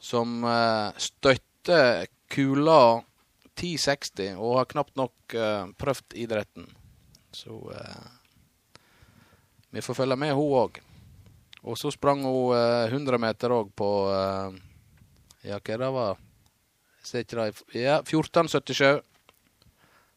som 0.00 0.44
støtter 1.00 2.04
kula 2.30 3.00
1060, 3.60 4.36
og 4.38 4.58
har 4.60 4.68
knapt 4.70 4.96
nok 4.96 5.34
eh, 5.34 5.66
prøvd 5.78 6.16
idretten. 6.22 6.68
Så 7.32 7.58
eh, 7.74 8.06
vi 9.70 9.82
får 9.84 9.98
følge 10.02 10.16
med 10.18 10.34
hun 10.34 10.56
òg. 10.64 10.80
Og 11.62 11.78
så 11.78 11.92
sprang 11.92 12.24
hun 12.24 12.56
eh, 12.56 12.88
100 12.88 13.20
meter 13.20 13.52
òg 13.52 13.70
på 13.76 13.90
eh, 14.14 14.58
Ja, 15.50 15.60
hva 15.60 15.76
det 15.80 15.94
var 15.94 16.18
ser 17.02 17.24
ikke 17.24 17.40
det 17.40 17.80
Ja, 17.80 18.00
14,77. 18.02 19.00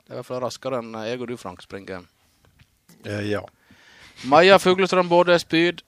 Det 0.04 0.24
fall 0.28 0.44
raskere 0.44 0.82
enn 0.84 0.96
jeg 1.08 1.22
og 1.22 1.30
du, 1.32 1.38
Frank, 1.40 1.64
springer. 1.64 2.04
Eh, 3.06 3.30
ja. 3.32 3.42
Maja 4.30 4.60
Fuglestrøm 4.60 5.10
Både 5.10 5.38
spyd. 5.42 5.82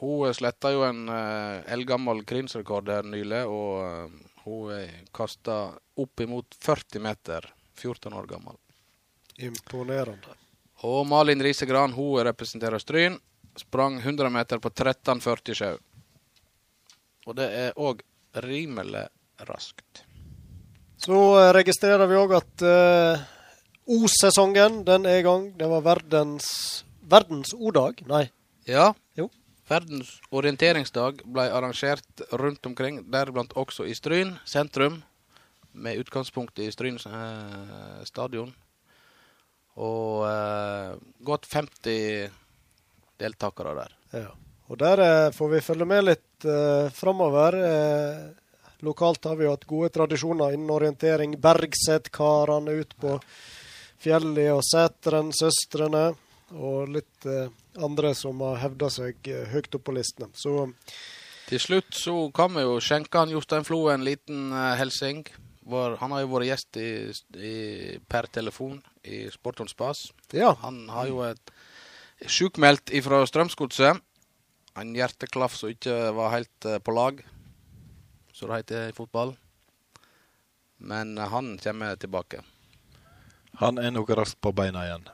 Hun 0.00 0.32
sletta 0.34 0.72
jo 0.74 0.82
en 0.82 1.04
uh, 1.06 1.62
eldgammel 1.70 2.24
krinsrekord 2.26 2.88
der 2.88 3.06
nylig, 3.06 3.44
og 3.46 3.84
eh, 3.84 4.16
hun 4.42 4.72
uh, 4.74 4.96
kasta 5.14 5.58
opp 6.02 6.24
imot 6.24 6.56
40 6.58 7.04
meter. 7.04 7.46
14 7.78 8.12
år 8.12 8.26
gammel. 8.30 8.58
imponerende. 9.38 10.34
Og 10.86 11.06
Malin 11.06 11.42
Risegran, 11.42 11.92
hun 11.92 12.24
representerer 12.26 12.78
Stryn. 12.78 13.16
Sprang 13.56 14.00
100 14.00 14.30
meter 14.30 14.58
på 14.58 14.70
13,47. 14.70 15.76
Og 17.26 17.36
det 17.38 17.46
er 17.54 17.78
òg 17.80 18.02
rimelig 18.44 19.06
raskt. 19.48 20.04
Så 20.98 21.20
eh, 21.38 21.52
registrerer 21.54 22.08
vi 22.10 22.18
òg 22.18 22.34
at 22.38 22.64
uh, 22.64 23.22
O-sesongen 23.84 24.82
den 24.86 25.06
er 25.06 25.20
i 25.20 25.26
gang. 25.26 25.50
Det 25.58 25.68
var 25.68 25.84
verdens 25.84 26.48
verdens 27.04 27.54
O-dag. 27.54 28.02
Nei. 28.08 28.28
Ja. 28.68 28.92
Jo. 29.18 29.28
Verdens 29.68 30.18
orienteringsdag 30.34 31.22
ble 31.24 31.48
arrangert 31.52 32.24
rundt 32.32 32.66
omkring, 32.68 33.02
deriblant 33.12 33.54
også 33.56 33.86
i 33.88 33.94
Stryn 33.96 34.34
sentrum, 34.48 35.00
med 35.72 36.00
utgangspunkt 36.02 36.60
i 36.60 36.70
Stryn 36.72 36.98
eh, 37.00 38.02
stadion. 38.08 38.52
Og 39.74 40.24
eh, 40.28 40.94
godt 41.26 41.48
50 41.50 42.43
deltakere 43.20 43.74
der. 43.78 43.92
Ja. 44.12 44.30
Og 44.72 44.78
der 44.80 45.00
eh, 45.04 45.30
får 45.36 45.48
vi 45.52 45.60
følge 45.60 45.86
med 45.86 46.04
litt 46.08 46.44
eh, 46.48 46.88
framover. 46.96 47.56
Eh, 47.60 48.22
lokalt 48.84 49.24
har 49.28 49.36
vi 49.36 49.44
jo 49.46 49.52
hatt 49.54 49.66
gode 49.68 49.90
tradisjoner 49.92 50.54
innen 50.56 50.70
orientering. 50.72 51.36
Bergset-karene 51.40 52.72
ut 52.80 52.94
på 53.00 53.18
fjellet 54.04 54.50
og 54.54 54.62
Sæteren, 54.66 55.32
søstrene. 55.36 56.06
Og 56.54 56.88
litt 56.92 57.26
eh, 57.26 57.48
andre 57.82 58.12
som 58.14 58.40
har 58.44 58.60
hevda 58.62 58.90
seg 58.92 59.28
eh, 59.32 59.46
høyt 59.52 59.74
opp 59.78 59.84
på 59.88 59.94
listene. 59.96 60.28
Så 60.38 60.68
Til 61.48 61.60
slutt 61.60 61.96
så 61.98 62.14
kan 62.36 62.52
vi 62.56 62.62
jo 62.64 62.76
skjenke 62.84 63.20
han 63.20 63.32
Jostein 63.32 63.64
Flo 63.66 63.82
en 63.92 64.04
liten 64.06 64.52
uh, 64.52 64.74
hilsing. 64.80 65.24
Var- 65.68 65.96
Han 66.00 66.12
har 66.14 66.22
jo 66.24 66.30
vært 66.34 66.48
gjest 66.52 66.78
i, 66.80 66.88
i, 67.40 67.54
per 68.08 68.28
telefon 68.32 68.78
i 69.04 69.26
Sportons 69.32 69.72
Spas. 69.76 70.06
ja. 70.32 70.54
Han 70.62 70.86
har 70.92 71.08
jo 71.10 71.20
et 71.26 71.52
sjukmeldt 72.26 72.92
ifra 72.94 73.22
Strømsgodset. 73.26 74.00
En 74.80 74.90
hjerteklaff 74.96 75.54
som 75.58 75.70
ikke 75.70 75.94
var 76.16 76.34
helt 76.34 76.66
eh, 76.66 76.80
på 76.82 76.94
lag, 76.96 77.20
som 78.34 78.50
det 78.50 78.64
heter 78.64 78.88
i 78.90 78.96
fotball. 78.96 79.36
Men 80.82 81.18
eh, 81.18 81.30
han 81.30 81.54
kommer 81.62 81.96
tilbake. 81.96 82.42
Han 83.62 83.78
er 83.78 83.94
nok 83.94 84.10
raskt 84.18 84.40
på 84.42 84.52
beina 84.52 84.82
igjen. 84.88 85.06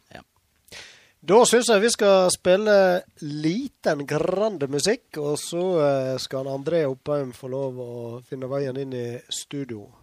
Da 1.20 1.42
syns 1.44 1.68
jeg 1.68 1.82
vi 1.82 1.88
skal 1.92 2.30
spille 2.32 2.74
liten 3.20 4.06
grande 4.08 4.70
musikk, 4.72 5.18
og 5.20 5.36
så 5.36 5.64
eh, 5.84 6.14
skal 6.16 6.48
André 6.48 6.86
Oppheim 6.88 7.34
få 7.36 7.52
lov 7.52 7.82
å 7.84 7.90
finne 8.24 8.48
veien 8.48 8.80
inn 8.80 8.96
i 8.96 9.08
studio. 9.28 9.99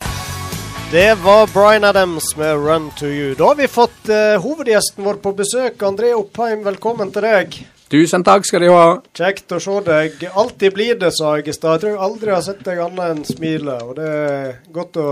Det 0.91 1.15
var 1.23 1.47
Bryan 1.47 1.83
Adams 1.83 2.37
med 2.37 2.55
'Run 2.55 2.91
to 2.99 3.05
You'. 3.05 3.35
Da 3.37 3.43
har 3.43 3.55
vi 3.55 3.67
fått 3.67 4.09
uh, 4.09 4.41
hovedgjesten 4.41 5.03
vår 5.03 5.13
på 5.13 5.31
besøk. 5.33 5.83
André 5.83 6.13
Oppheim, 6.15 6.63
velkommen 6.63 7.11
til 7.11 7.21
deg. 7.21 7.57
Tusen 7.91 8.23
takk 8.23 8.45
skal 8.47 8.63
du 8.63 8.69
ha. 8.71 8.85
Kjekt 9.15 9.51
å 9.51 9.59
se 9.63 9.75
deg. 9.83 10.23
Alltid 10.35 10.73
blir 10.75 10.95
det, 10.99 11.11
sa 11.15 11.35
jeg 11.37 11.47
i 11.47 11.55
stad. 11.55 11.75
Jeg 11.75 11.81
tror 11.83 11.91
jeg 11.91 12.01
aldri 12.07 12.33
har 12.35 12.41
sett 12.43 12.63
deg 12.63 12.79
annet 12.83 13.03
enn 13.11 13.21
smile, 13.27 13.77
og 13.83 13.93
det 13.99 14.07
er 14.07 14.49
godt 14.75 14.99
å 14.99 15.07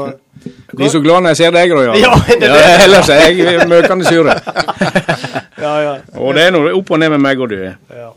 Blir 0.75 0.91
så 0.91 0.99
glad 0.99 1.23
når 1.23 1.35
jeg 1.35 1.37
ser 1.43 1.55
deg, 1.55 1.71
da, 1.71 1.95
Ja, 1.99 2.15
det 2.27 2.49
er 2.49 2.55
det. 2.55 2.73
ellers 2.87 3.09
er 3.09 3.23
jeg 3.29 3.67
møkende 3.71 4.07
sur. 4.07 4.31
Ja, 5.65 5.75
ja. 5.81 5.93
Og 6.19 6.35
det 6.35 6.43
er 6.43 6.51
noe 6.51 6.73
opp 6.75 6.89
og 6.91 6.99
ned 6.99 7.09
med 7.15 7.21
meg 7.23 7.39
og 7.41 7.49
du. 7.49 7.55
Ja. 7.63 8.09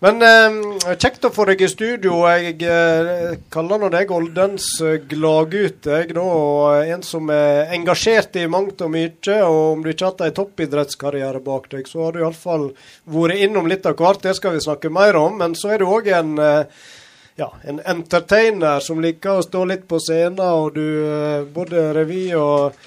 Men 0.00 0.22
eh, 0.24 0.94
kjekt 0.96 1.26
å 1.28 1.30
få 1.32 1.44
deg 1.50 1.60
i 1.60 1.68
studio. 1.68 2.22
Jeg 2.32 2.54
eh, 2.64 3.34
kaller 3.52 3.82
nå 3.82 3.90
deg 3.92 4.12
Oldens 4.16 4.70
eh, 4.80 4.96
gladgutt. 5.10 5.90
Jeg 5.92 6.14
da, 6.16 6.24
og 6.24 6.92
en 6.94 7.04
som 7.04 7.28
er 7.34 7.74
engasjert 7.76 8.38
i 8.40 8.46
mangt 8.48 8.80
og 8.80 8.94
mye. 8.94 9.10
Og 9.44 9.58
om 9.74 9.82
du 9.84 9.90
ikke 9.92 10.06
har 10.06 10.14
hatt 10.14 10.24
en 10.30 10.38
toppidrettskarriere 10.38 11.42
bak 11.44 11.68
deg, 11.74 11.84
så 11.90 12.06
har 12.06 12.16
du 12.16 12.22
iallfall 12.22 12.70
vært 13.12 13.44
innom 13.44 13.68
litt 13.68 13.84
av 13.84 13.98
hvert. 14.00 14.24
Det 14.24 14.32
skal 14.40 14.56
vi 14.56 14.64
snakke 14.64 14.88
mer 14.88 15.20
om. 15.20 15.36
Men 15.42 15.58
så 15.58 15.74
er 15.74 15.84
du 15.84 15.90
òg 15.90 16.08
en 16.16 16.32
eh, 16.40 16.88
ja, 17.36 17.52
en 17.68 17.80
entertainer 17.84 18.80
som 18.80 19.04
liker 19.04 19.36
å 19.36 19.44
stå 19.44 19.66
litt 19.68 19.84
på 19.88 20.00
scenen, 20.00 20.40
og 20.40 20.74
du 20.76 20.86
eh, 21.04 21.44
både 21.44 21.90
revy 21.96 22.24
og 22.40 22.80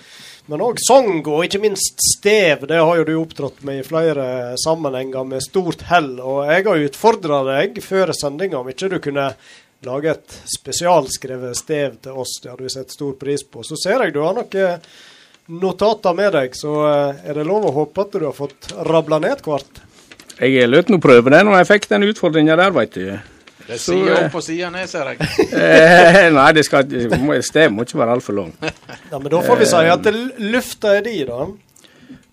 men 0.52 0.64
òg 0.64 0.80
sang, 0.84 1.22
og 1.24 1.46
ikke 1.46 1.62
minst 1.64 2.02
stev. 2.04 2.66
Det 2.68 2.80
har 2.82 2.98
jo 3.00 3.06
du 3.08 3.14
opptrådt 3.16 3.62
med 3.64 3.80
i 3.80 3.86
flere 3.88 4.26
sammenhenger 4.60 5.24
med 5.28 5.44
stort 5.46 5.86
hell. 5.88 6.18
Og 6.20 6.44
jeg 6.52 6.66
har 6.68 6.88
utfordra 6.90 7.40
deg 7.48 7.80
før 7.84 8.12
sendinga 8.18 8.60
om 8.60 8.72
ikke 8.72 8.92
du 8.92 9.00
kunne 9.04 9.30
lage 9.84 10.12
et 10.12 10.38
spesialskrevet 10.58 11.58
stev 11.58 11.98
til 12.04 12.20
oss. 12.20 12.38
Det 12.44 12.52
hadde 12.52 12.68
vi 12.68 12.74
sett 12.76 12.92
stor 12.92 13.16
pris 13.20 13.44
på. 13.48 13.64
Så 13.64 13.80
ser 13.80 14.04
jeg 14.04 14.16
du 14.16 14.22
har 14.24 14.36
noen 14.36 14.84
notater 15.64 16.16
med 16.16 16.32
deg, 16.36 16.54
så 16.56 16.76
eh, 16.88 17.26
er 17.28 17.40
det 17.40 17.48
lov 17.48 17.68
å 17.68 17.76
håpe 17.82 18.06
at 18.06 18.14
du 18.16 18.24
har 18.28 18.36
fått 18.36 18.72
rabla 18.88 19.20
ned 19.24 19.44
hvert. 19.44 19.84
Jeg 20.40 20.70
lot 20.70 20.90
nå 20.90 21.00
prøve 21.04 21.32
det 21.32 21.44
når 21.46 21.60
jeg 21.60 21.70
fikk 21.74 21.90
den 21.92 22.08
utfordringa 22.08 22.56
der, 22.60 22.72
veit 22.76 22.96
du. 22.96 23.12
Det 23.68 23.78
sier 23.80 24.10
eh, 24.12 24.26
opp 24.26 24.38
og 24.40 24.44
sida 24.44 24.70
ned, 24.74 24.90
ser 24.92 25.14
jeg. 25.14 25.28
Eh, 25.54 26.30
nei, 26.36 26.48
det 26.56 26.66
skal, 26.68 26.84
stedet 27.46 27.72
må 27.72 27.86
ikke 27.88 28.02
være 28.02 28.18
altfor 28.18 28.36
langt. 28.42 28.66
Ja, 29.12 29.20
Men 29.20 29.30
da 29.32 29.44
får 29.46 29.62
vi 29.62 29.68
si 29.70 29.84
at 29.94 30.10
lufta 30.42 30.98
er 30.98 31.06
di, 31.06 31.16
da. 31.30 31.46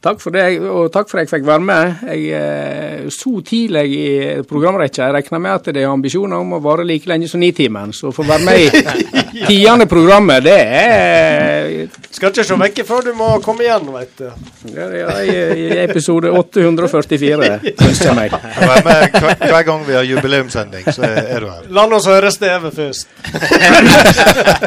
Takk 0.01 0.17
for 0.23 0.33
det, 0.33 0.45
og 0.65 0.87
takk 0.89 1.11
for 1.11 1.21
at 1.21 1.27
jeg 1.27 1.29
fikk 1.29 1.43
være 1.45 1.61
med. 1.61 1.99
Jeg 2.09 2.31
er 2.33 3.09
så 3.13 3.35
tidlig 3.45 3.83
i 3.93 4.05
programrekka. 4.49 5.11
Jeg 5.11 5.13
regner 5.19 5.43
med 5.45 5.51
at 5.59 5.67
det 5.77 5.83
er 5.83 5.91
ambisjoner 5.91 6.41
om 6.41 6.55
å 6.57 6.61
vare 6.65 6.87
like 6.89 7.05
lenge 7.11 7.27
som 7.29 7.43
Nitimen. 7.43 7.93
Så 7.93 8.09
å 8.09 8.13
få 8.17 8.25
være 8.25 8.47
med 8.47 8.63
i 8.65 9.43
tiende 9.51 9.85
programmet, 9.91 10.41
det 10.47 10.55
er 10.57 11.91
Skal 12.09 12.33
ikke 12.33 12.47
se 12.49 12.57
vekk 12.63 12.81
før 12.89 13.11
du 13.11 13.13
må 13.19 13.29
komme 13.45 13.67
igjen, 13.67 13.91
veit 13.93 14.15
du. 14.17 14.25
ja, 14.73 14.87
ja, 15.03 15.17
i, 15.21 15.35
i 15.67 15.67
episode 15.83 16.33
844, 16.33 17.51
ønsker 17.75 18.09
jeg 18.09 18.17
meg. 18.17 18.39
Vær 18.57 18.81
med 18.87 19.19
hver, 19.19 19.35
hver 19.51 19.67
gang 19.69 19.85
vi 19.85 19.99
har 19.99 20.09
jubileumssending, 20.09 20.89
så 20.97 21.05
er, 21.11 21.19
er 21.37 21.45
du 21.45 21.51
her. 21.51 21.69
La 21.77 21.85
oss 21.99 22.09
høre 22.09 22.33
stevet 22.33 22.81
først. 22.81 23.13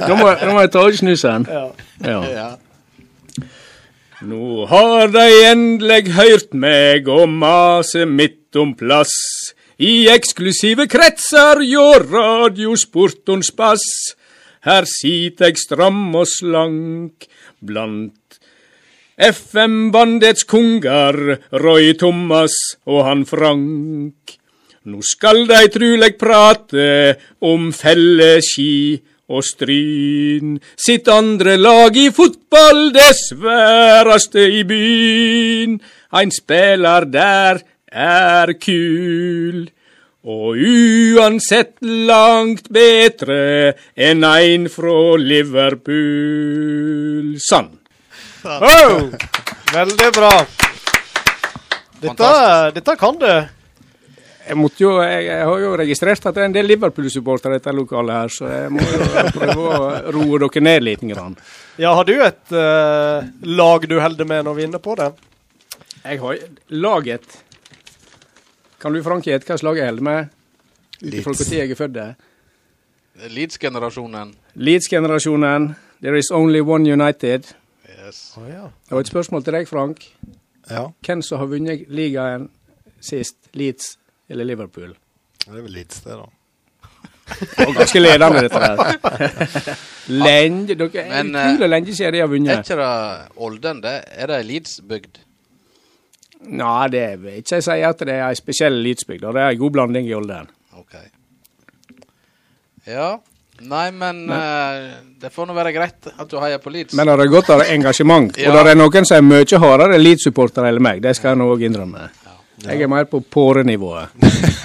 Nå 0.06 0.20
må, 0.22 0.30
nå 0.30 0.54
må 0.54 0.62
jeg 0.68 0.74
ta 0.78 0.86
ut 0.86 1.02
snusen. 1.02 1.50
Ja. 1.50 1.66
Ja. 2.06 2.54
Nå 4.24 4.64
har 4.72 5.10
de 5.12 5.24
endelig 5.50 6.14
hørt 6.16 6.54
meg 6.56 7.10
og 7.12 7.28
mase 7.28 8.06
midt 8.08 8.56
om 8.56 8.72
plass. 8.80 9.12
I 9.76 10.08
eksklusive 10.14 10.86
kretser 10.88 11.60
hjå 11.68 11.84
radiosportons 12.06 13.52
bass. 13.58 13.84
Her 14.64 14.88
sit 14.88 15.44
eg 15.44 15.60
stram 15.60 16.16
og 16.16 16.30
slank 16.32 17.28
blant 17.60 18.40
FM-bandets 19.20 20.48
kongar, 20.48 21.20
Roy 21.60 21.92
Thomas 22.00 22.56
og 22.88 23.04
han 23.10 23.26
Frank. 23.28 24.38
Nå 24.88 25.04
skal 25.04 25.44
dei 25.52 25.66
truleg 25.74 26.16
prate 26.22 27.18
om 27.44 27.74
felleski 27.76 29.02
og 29.32 29.44
Stryn. 29.46 30.60
Sitt 30.76 31.08
andre 31.12 31.58
lag 31.58 31.96
i 31.98 32.10
fotball, 32.12 32.92
det 32.96 33.16
sværeste 33.20 34.44
i 34.60 34.64
byen. 34.68 35.80
Ein 36.14 36.32
spiller 36.32 37.06
der 37.10 37.64
er 37.88 38.54
kul. 38.60 39.70
Og 40.24 40.56
uansett 40.56 41.76
langt 41.84 42.70
bedre 42.72 43.74
enn 43.96 44.24
ein 44.24 44.70
fra 44.72 45.18
Liverpool. 45.20 45.96
Sann. 47.44 47.80
Oh, 48.44 49.12
veldig 49.74 50.12
bra. 50.16 50.46
Dette, 52.04 52.32
dette 52.76 52.96
kan 53.00 53.20
du. 53.20 53.63
Jeg, 54.44 54.58
måtte 54.60 54.84
jo, 54.84 54.92
jeg, 55.00 55.26
jeg 55.30 55.46
har 55.48 55.62
jo 55.62 55.70
registrert 55.80 56.26
at 56.28 56.36
det 56.36 56.42
er 56.44 56.50
en 56.50 56.56
del 56.56 56.68
Liverpool-supportere 56.68 57.56
i 57.56 57.62
dette 57.62 57.74
lokalet 57.76 58.18
her, 58.18 58.34
så 58.34 58.50
jeg 58.52 58.74
må 58.76 58.84
jo 58.84 59.06
prøve 59.38 59.68
å 59.70 59.86
roe 60.16 60.40
dere 60.44 60.64
ned 60.66 60.84
litt. 60.84 61.06
Grann. 61.08 61.38
Ja, 61.80 61.94
har 61.96 62.08
du 62.08 62.14
et 62.18 62.52
uh, 62.56 63.24
lag 63.48 63.88
du 63.88 63.96
holder 64.04 64.28
med 64.28 64.44
når 64.48 64.58
vi 64.58 64.66
er 64.66 64.70
inne 64.72 64.82
på 64.84 64.98
det? 65.00 65.10
Jeg 66.04 66.20
har 66.20 66.42
laget 66.68 67.38
Kan 68.84 68.92
du 68.92 69.00
Frank 69.04 69.28
gjette 69.28 69.48
hvilket 69.48 69.64
lag 69.64 69.80
jeg 69.80 69.92
holder 69.94 70.08
med? 70.10 70.36
Ut 71.00 71.08
ifra 71.14 71.32
Leeds. 71.32 71.48
når 71.48 71.58
jeg 71.58 71.72
er 71.72 71.80
født? 71.80 72.00
Leeds-generasjonen. 73.32 74.36
Leeds-generasjonen. 74.60 75.74
There 76.04 76.20
is 76.20 76.32
only 76.32 76.60
one 76.60 76.84
United. 76.84 77.48
Yes. 77.88 78.34
Oh, 78.38 78.48
ja. 78.50 78.68
Jeg 78.90 78.98
har 78.98 79.00
et 79.00 79.12
spørsmål 79.12 79.44
til 79.48 79.56
deg, 79.56 79.68
Frank. 79.70 80.04
Ja, 80.70 80.90
Hvem 81.06 81.22
som 81.24 81.40
har 81.40 81.52
vunnet 81.52 81.88
ligaen 81.88 82.50
sist? 83.00 83.38
Leeds 83.56 83.94
eller 84.30 84.48
Liverpool? 84.48 84.94
det 85.44 85.58
er 85.58 85.62
vel 85.66 85.74
Leeds, 85.76 86.02
det, 86.06 86.16
da. 86.22 86.30
Og 87.64 87.76
ganske 87.76 88.00
ledende, 88.00 88.42
dette 88.44 88.60
her. 88.60 89.76
Lenge, 90.26 90.76
dere, 90.76 91.04
Men, 91.10 91.32
kule 91.32 91.44
utrolig 91.54 91.70
lenge 91.72 91.96
siden 91.96 92.14
de 92.14 92.20
har 92.20 92.28
Er 92.28 92.32
vunnet. 92.32 92.64
ikke 92.64 92.78
det 92.80 93.44
Olden? 93.48 93.82
Det 93.84 93.94
er 94.12 94.32
det 94.32 94.40
Leeds-bygd? 94.50 95.20
Nei, 96.52 96.88
det 96.92 97.06
vil 97.22 97.38
ikke 97.40 97.60
jeg 97.60 97.64
si 97.64 97.78
at 97.88 98.02
det 98.04 98.16
er 98.18 98.26
ei 98.28 98.36
spesiell 98.36 98.82
Leeds-bygd. 98.84 99.24
Det 99.24 99.44
er 99.44 99.54
ei 99.54 99.60
god 99.60 99.76
blanding 99.78 100.10
i 100.10 100.16
Olden. 100.18 100.50
Ok. 100.76 100.98
Ja. 102.88 103.14
Nei, 103.64 103.86
men 103.96 104.26
eh, 104.34 104.90
det 105.22 105.30
får 105.32 105.48
nå 105.48 105.56
være 105.56 105.72
greit 105.76 106.10
at 106.12 106.28
du 106.28 106.36
heier 106.42 106.60
på 106.60 106.74
Leeds. 106.74 106.96
Men 107.00 107.08
det 107.08 107.16
er 107.24 107.32
godt 107.32 107.54
av 107.56 107.64
engasjement. 107.64 108.36
Ja. 108.36 108.52
Og 108.52 108.60
det 108.60 108.74
er 108.74 108.80
noen 108.82 109.08
som 109.08 109.22
er 109.22 109.28
mye 109.30 109.62
hardere 109.64 110.02
Leeds-supportere 110.02 110.74
enn 110.74 110.84
meg. 110.84 111.00
Det 111.06 111.16
skal 111.16 111.32
jeg 111.32 111.40
nå 111.40 111.48
òg 111.54 111.64
innrømme. 111.70 112.10
Jeg 112.64 112.82
er 112.82 112.88
mer 112.88 113.06
på 113.12 113.20
pårenivået. 113.20 114.14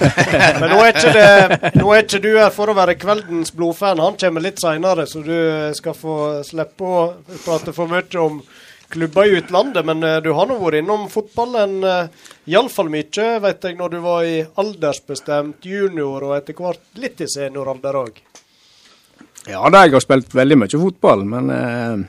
Men 0.61 0.71
nå 0.71 0.79
er, 0.85 0.93
ikke 0.93 1.13
det, 1.17 1.73
nå 1.81 1.91
er 1.91 2.05
ikke 2.05 2.21
du 2.23 2.31
her 2.37 2.53
for 2.55 2.71
å 2.71 2.77
være 2.79 2.95
kveldens 3.01 3.51
blodfan. 3.57 4.03
Han 4.03 4.19
kommer 4.21 4.45
litt 4.45 4.63
seinere, 4.63 5.07
så 5.11 5.23
du 5.25 5.35
skal 5.75 5.97
få 5.99 6.17
slippe 6.47 6.87
å 6.87 7.01
prate 7.43 7.75
for 7.75 7.91
mye 7.91 8.23
om 8.23 8.39
klubber 8.89 9.27
i 9.27 9.41
utlandet. 9.41 9.87
Men 9.87 10.07
eh, 10.07 10.21
du 10.25 10.31
har 10.37 10.47
nå 10.49 10.61
vært 10.63 10.83
innom 10.83 11.09
fotballen 11.13 11.75
uh, 11.85 12.29
iallfall 12.49 12.93
mye, 12.93 13.27
vet 13.43 13.67
jeg, 13.67 13.79
når 13.81 13.97
du 13.97 13.99
var 14.05 14.29
i 14.29 14.39
aldersbestemt 14.63 15.67
junior 15.67 16.31
og 16.31 16.37
etter 16.39 16.57
hvert 16.57 17.03
litt 17.03 17.25
i 17.25 17.31
senioralder 17.31 17.99
òg. 18.05 18.23
Ja 19.49 19.65
da, 19.73 19.85
jeg 19.87 19.97
har 19.97 20.05
spilt 20.05 20.35
veldig 20.37 20.59
mye 20.61 20.81
fotball, 20.87 21.27
men 21.29 21.53
eh, 21.55 22.07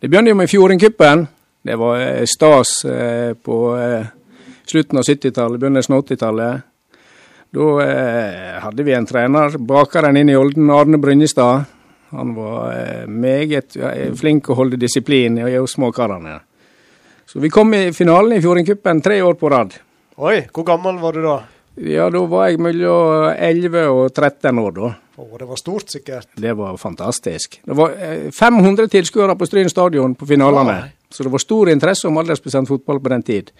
det 0.00 0.10
begynte 0.10 0.32
jo 0.32 0.38
med 0.38 0.50
Fjordingcupen. 0.50 1.26
Det 1.66 1.76
var 1.80 2.00
eh, 2.00 2.24
stas 2.30 2.84
eh, 2.84 3.32
på 3.34 3.56
eh, 3.76 4.06
slutten 4.70 4.98
av 4.98 5.06
70-tallet, 5.06 5.60
begynnelsen 5.60 5.94
av 5.96 6.04
80-tallet. 6.04 6.66
Da 7.56 7.68
eh, 7.84 8.58
hadde 8.62 8.84
vi 8.86 8.94
en 8.96 9.06
trener, 9.06 9.58
bakeren 9.58 10.18
inn 10.20 10.32
i 10.32 10.36
Olden, 10.36 10.70
Arne 10.70 10.98
Brynjestad. 11.00 11.64
Han 12.14 12.34
var 12.34 12.72
eh, 12.74 13.06
meget 13.06 13.76
eh, 13.76 14.12
flink 14.18 14.50
å 14.50 14.58
holde 14.58 14.78
disiplin 14.80 15.38
i 15.42 15.56
oss 15.58 15.76
småkarene. 15.78 16.38
Så 17.26 17.42
vi 17.42 17.50
kom 17.50 17.74
i 17.74 17.90
finalen 17.92 18.36
i 18.36 18.42
Fjordingcupen 18.42 19.02
tre 19.02 19.18
år 19.22 19.34
på 19.38 19.50
rad. 19.50 19.74
Oi, 20.16 20.46
hvor 20.54 20.66
gammel 20.68 21.00
var 21.02 21.16
du 21.16 21.24
da? 21.26 21.40
Ja, 21.76 22.06
da 22.08 22.22
var 22.24 22.46
jeg 22.48 22.60
mellom 22.62 23.34
11 23.34 23.82
og 23.92 24.06
13 24.14 24.62
år, 24.62 24.76
da. 24.76 24.92
Å, 25.16 25.26
det 25.40 25.48
var 25.48 25.58
stort, 25.60 25.90
sikkert. 25.92 26.28
Det 26.36 26.52
var 26.56 26.76
fantastisk. 26.80 27.58
Det 27.64 27.76
var 27.76 27.96
eh, 28.00 28.28
500 28.32 28.88
tilskuere 28.92 29.36
på 29.36 29.48
Stryn 29.48 29.72
stadion 29.72 30.14
på 30.16 30.28
finalene. 30.28 30.76
Så 31.12 31.24
det 31.24 31.32
var 31.32 31.42
stor 31.42 31.70
interesse 31.72 32.08
om 32.08 32.16
aldersbestemt 32.20 32.68
fotball 32.68 33.00
på 33.00 33.12
den 33.12 33.24
tid. 33.24 33.52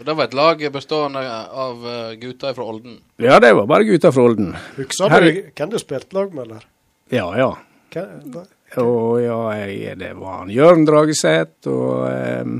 Og 0.00 0.06
Det 0.08 0.14
var 0.16 0.24
et 0.30 0.34
lag 0.34 0.62
bestående 0.72 1.20
av 1.64 1.82
eh, 1.86 2.14
gutter 2.20 2.54
fra 2.56 2.64
Olden. 2.64 2.94
Ja, 3.20 3.36
det 3.42 3.50
var 3.58 3.66
bare 3.68 3.84
gutter 3.84 4.12
fra 4.16 4.22
Olden. 4.30 4.54
Husker 4.78 5.12
du 5.20 5.42
hvem 5.52 5.74
du 5.74 5.78
spilte 5.82 6.16
lag 6.16 6.32
med, 6.34 6.46
eller? 6.46 6.64
Ja, 7.12 7.26
ja. 7.36 7.50
Hvem- 7.92 8.40
Og 8.80 9.18
ja, 9.20 9.36
jeg, 9.66 9.96
det 9.98 10.12
var 10.16 10.36
han 10.44 10.50
Jørn 10.54 10.84
Drageseth 10.86 11.66
og 11.68 12.04
eh, 12.08 12.52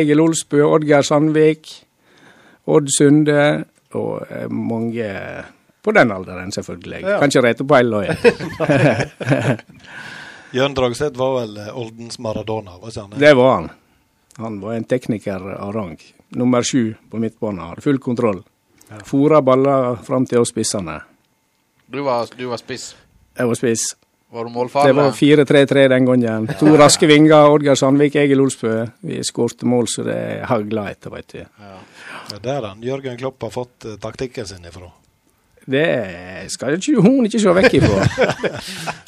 Egil 0.00 0.22
Olsbø, 0.24 0.62
Oddgeir 0.64 1.04
Sandvik, 1.04 1.68
Odd 2.72 2.88
Sunde 2.96 3.64
og 3.94 4.24
eh, 4.32 4.48
mange 4.50 5.10
på 5.84 5.92
den 5.94 6.10
alderen, 6.12 6.50
selvfølgelig. 6.52 7.02
Ja. 7.04 7.18
Kan 7.20 7.28
ikke 7.30 7.44
rette 7.46 7.64
på 7.68 7.76
hele 7.78 8.00
laget. 8.00 8.18
Jørn 10.56 10.74
Dragseth 10.74 11.18
var 11.20 11.34
vel 11.42 11.56
eh, 11.60 11.76
Oldens 11.78 12.18
Maradona, 12.18 12.78
var 12.80 12.88
ikke 12.90 13.04
han? 13.04 13.18
Det 13.20 13.34
var 13.36 13.54
han. 13.54 13.70
Han 14.38 14.58
var 14.64 14.74
en 14.78 14.84
tekniker 14.88 15.44
av 15.58 15.72
rang. 15.76 15.98
Nummer 16.28 16.62
sju 16.62 16.94
på 17.10 17.20
midtbanen. 17.22 17.64
Hadde 17.70 17.84
full 17.84 17.98
kontroll. 17.98 18.42
Fora 19.04 19.40
baller 19.44 19.96
fram 20.04 20.26
til 20.26 20.42
oss 20.42 20.52
spissene. 20.52 20.98
Du 21.88 22.02
var, 22.04 22.28
du 22.36 22.46
var 22.50 22.60
spiss. 22.60 22.90
Jeg 23.38 23.48
var 23.48 23.56
spiss. 23.56 23.84
Var 24.30 24.44
du 24.44 24.50
målfarlig? 24.52 24.92
Det 24.92 24.96
var 25.00 25.12
4-3-3 25.16 25.88
den 25.88 26.06
gangen. 26.06 26.48
To 26.60 26.74
raske 26.76 27.08
vinger. 27.08 27.48
Oddgeir 27.48 27.78
Sandvik, 27.80 28.16
Egil 28.20 28.42
Olsbø. 28.44 28.74
Vi 29.08 29.22
skårte 29.24 29.68
mål 29.68 29.88
så 29.88 30.04
det 30.04 30.18
hagla 30.50 30.90
etter, 30.92 31.14
veit 31.14 31.32
du. 31.32 31.38
Ja. 31.40 31.76
Det 32.34 32.52
er 32.52 32.60
der 32.60 32.84
Jørgen 32.84 33.16
Klopp 33.16 33.46
har 33.46 33.54
fått 33.54 33.86
eh, 33.88 33.96
taktikken 34.00 34.46
sin 34.46 34.66
ifra. 34.68 34.90
Det 35.68 35.88
skal 36.48 36.78
ikke 36.78 37.02
hun 37.04 37.26
ikke 37.28 37.40
se 37.42 37.52
vekk 37.58 37.74
ifra. 37.76 38.06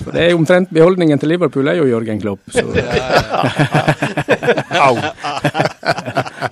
For 0.03 0.13
det 0.13 0.27
er 0.27 0.37
omtrent 0.37 0.69
beholdningen 0.75 1.21
til 1.21 1.33
Liverpool 1.33 1.71
er 1.73 1.79
jo 1.81 1.89
Jørgen 1.89 2.21
Klopp. 2.21 2.43
Så. 2.53 2.67
Au. 4.85 4.95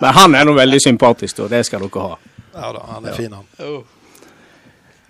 Men 0.00 0.10
han 0.16 0.38
er 0.38 0.48
nå 0.48 0.56
veldig 0.56 0.80
sympatisk, 0.80 1.44
og 1.44 1.52
det 1.52 1.60
skal 1.68 1.84
dere 1.84 2.06
ha. 2.06 2.16
Ja 2.58 2.72
da, 2.74 2.84
han 2.94 3.08
er 3.10 3.16
fin, 3.18 3.34
han. 3.36 3.44
Oh. 3.60 3.82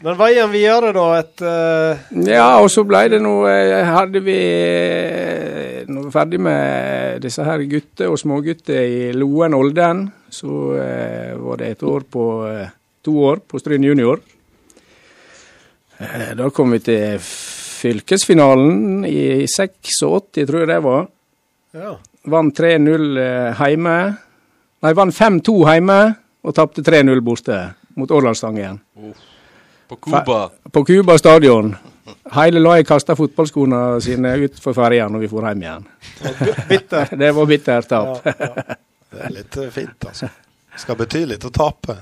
Men 0.02 0.14
veien 0.18 0.50
videre, 0.52 0.92
da, 0.94 1.06
etter 1.18 2.26
Ja, 2.28 2.48
og 2.62 2.68
så 2.70 2.84
ble 2.86 3.00
det 3.10 3.18
nå 3.22 3.32
eh, 3.50 3.80
Hadde 3.82 4.20
vi 4.22 4.36
eh, 4.38 5.80
Når 5.88 6.04
vi 6.04 6.04
var 6.04 6.14
ferdig 6.14 6.38
med 6.46 7.22
disse 7.24 7.42
her 7.46 7.64
gutter 7.66 8.12
og 8.12 8.20
smågutter 8.20 8.78
i 8.78 9.00
Loen 9.16 9.56
Olden, 9.58 10.04
så 10.30 10.54
uh, 10.76 11.32
var 11.40 11.58
det 11.58 11.72
et 11.72 11.82
år 11.82 12.04
på 12.06 12.24
uh, 12.46 12.68
To 13.06 13.14
år 13.30 13.40
på 13.48 13.58
Stryn 13.58 13.86
junior. 13.88 14.20
Eh, 15.98 16.30
da 16.38 16.50
kom 16.54 16.72
vi 16.76 16.78
til 16.86 17.18
fylkesfinalen 17.22 19.04
i 19.08 19.46
86, 19.46 20.44
tror 20.46 20.62
jeg 20.62 20.70
det 20.70 20.78
var. 20.84 21.08
Ja. 21.74 21.96
Vant 22.28 22.58
3-0 22.58 23.20
eh, 23.22 23.62
hjemme. 23.66 23.98
Nei, 24.84 24.94
vant 24.94 25.14
5-2 25.14 25.58
hjemme 25.66 25.98
og 26.46 26.54
tapte 26.54 26.84
3-0 26.86 27.22
borte 27.26 27.58
mot 27.98 28.10
Årdalstangen. 28.14 28.78
På 29.88 29.96
Cuba. 29.96 30.40
På 30.72 30.84
Cuba 30.86 31.18
stadion. 31.18 31.74
Hele 32.32 32.60
laget 32.60 32.88
kasta 32.88 33.16
fotballskoene 33.16 34.00
sine 34.04 34.34
ut 34.44 34.60
for 34.62 34.76
ferja 34.76 35.08
når 35.10 35.24
vi 35.24 35.30
for 35.32 35.48
hjem 35.48 35.64
igjen. 35.64 35.88
Bitter. 36.68 37.14
Det 37.22 37.32
var 37.34 37.48
bittert 37.48 37.88
tap. 37.88 38.26
Ja, 38.26 38.34
ja. 38.38 38.78
Det 39.08 39.24
er 39.24 39.32
litt 39.32 39.56
fint, 39.72 40.04
altså. 40.04 40.28
Skal 40.78 40.98
bety 41.00 41.24
litt 41.26 41.44
å 41.48 41.50
tape. 41.50 41.96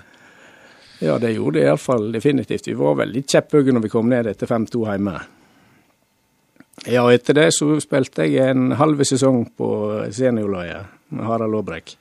Ja, 0.99 1.19
det 1.19 1.35
gjorde 1.35 1.59
det 1.59 1.67
iallfall 1.67 2.11
definitivt. 2.13 2.69
Vi 2.69 2.77
var 2.79 2.97
veldig 3.03 3.25
kjepphøye 3.29 3.75
når 3.75 3.85
vi 3.85 3.93
kom 3.93 4.09
ned 4.13 4.31
etter 4.31 4.49
5-2 4.49 4.85
hjemme. 4.89 5.17
Ja, 6.87 7.03
og 7.03 7.13
etter 7.13 7.37
det 7.37 7.51
så 7.57 7.77
spilte 7.83 8.27
jeg 8.29 8.53
en 8.53 8.73
halv 8.79 9.01
sesong 9.09 9.47
på 9.59 9.69
seniorlaget 10.15 10.93
med 11.17 11.27
Harald 11.27 11.57
Aabrekk. 11.59 11.97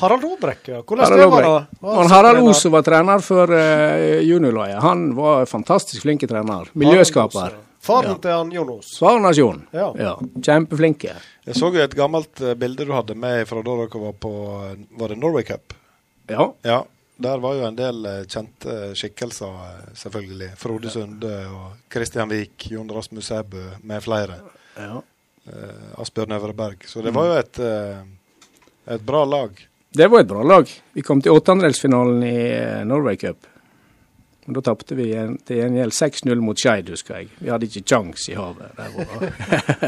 Harald 0.00 0.24
Aabrekk, 0.26 0.64
ja. 0.72 0.80
Hvordan 0.82 1.04
Harald 1.04 1.20
det 1.20 1.52
var 1.80 1.94
han 2.00 2.10
Harald? 2.10 2.42
Os 2.48 2.64
som 2.64 2.74
var 2.74 2.82
trener 2.82 3.22
for 3.22 3.52
uh, 3.52 4.18
juniorlaget, 4.24 4.80
han 4.82 5.12
var 5.14 5.46
fantastisk 5.46 6.02
flink 6.02 6.26
trener. 6.26 6.72
Miljøskaper. 6.74 7.54
Faren 7.86 8.18
til 8.18 8.32
han 8.34 8.50
Jonos. 8.50 8.88
Svarnasjon. 8.98 9.60
Ja. 9.70 9.92
Ja, 10.00 10.16
kjempeflinke. 10.42 11.14
Jeg 11.46 11.54
så 11.54 11.70
jo 11.70 11.82
et 11.84 11.94
gammelt 11.94 12.40
eh, 12.42 12.56
bilde 12.58 12.82
du 12.88 12.90
hadde 12.90 13.14
med 13.14 13.44
fra 13.46 13.62
da 13.62 13.76
dere 13.78 14.00
var 14.02 14.16
på 14.18 14.32
eh, 14.66 14.72
Var 14.98 15.12
det 15.12 15.18
Norway 15.20 15.46
Cup? 15.46 15.76
Ja. 16.26 16.48
Ja. 16.66 16.80
Der 17.18 17.38
var 17.40 17.54
jo 17.56 17.64
en 17.64 17.76
del 17.78 18.04
eh, 18.06 18.24
kjente 18.28 18.94
skikkelser, 18.98 19.54
eh, 19.66 19.94
selvfølgelig. 19.96 20.50
Frode 20.60 20.90
Sunde 20.92 21.30
og 21.48 21.78
Kristian 21.88 22.28
Vik, 22.28 22.66
Jon 22.74 22.90
Rasmus 22.92 23.30
Sæbø 23.32 23.62
med 23.82 24.02
flere. 24.04 24.40
ja. 24.76 25.00
Eh, 25.46 26.00
Asbjørn 26.02 26.32
Øvreberg. 26.34 26.80
Så 26.90 27.02
det 27.06 27.12
var 27.14 27.26
jo 27.28 27.34
et, 27.38 27.58
eh, 27.62 28.00
et 28.96 29.02
bra 29.06 29.20
lag. 29.24 29.50
Det 29.94 30.08
var 30.10 30.20
et 30.20 30.26
bra 30.28 30.42
lag. 30.42 30.66
Vi 30.92 31.02
kom 31.06 31.20
til 31.22 31.32
åttendedelsfinalen 31.32 32.22
i 32.26 32.32
eh, 32.50 32.80
Norway 32.84 33.16
Cup. 33.16 33.46
Og 34.48 34.54
Da 34.54 34.60
tapte 34.60 34.94
vi 34.98 35.12
en- 35.14 35.38
til 35.46 35.56
gjengjeld 35.62 35.92
6-0 35.94 36.40
mot 36.42 36.58
Skeid, 36.58 36.88
husker 36.90 37.16
jeg. 37.20 37.28
Vi 37.38 37.48
hadde 37.50 37.66
ikke 37.66 37.84
kjangs 37.86 38.28
i 38.28 38.34
havet. 38.34 38.76
der 38.76 38.90
var. 38.90 39.06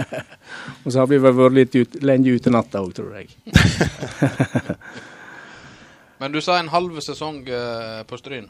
og 0.84 0.92
så 0.92 0.98
har 1.02 1.06
vi 1.10 1.18
vel 1.18 1.32
vært 1.42 1.52
litt 1.58 1.74
ut, 1.74 1.98
lenge 2.02 2.32
ute 2.38 2.50
natta 2.54 2.78
òg, 2.82 2.94
tror 2.94 3.18
jeg. 3.18 3.28
Men 6.18 6.34
du 6.34 6.40
sa 6.42 6.58
en 6.58 6.70
halv 6.72 6.98
sesong 7.04 7.42
uh, 7.46 8.02
på 8.08 8.18
Stryn. 8.18 8.48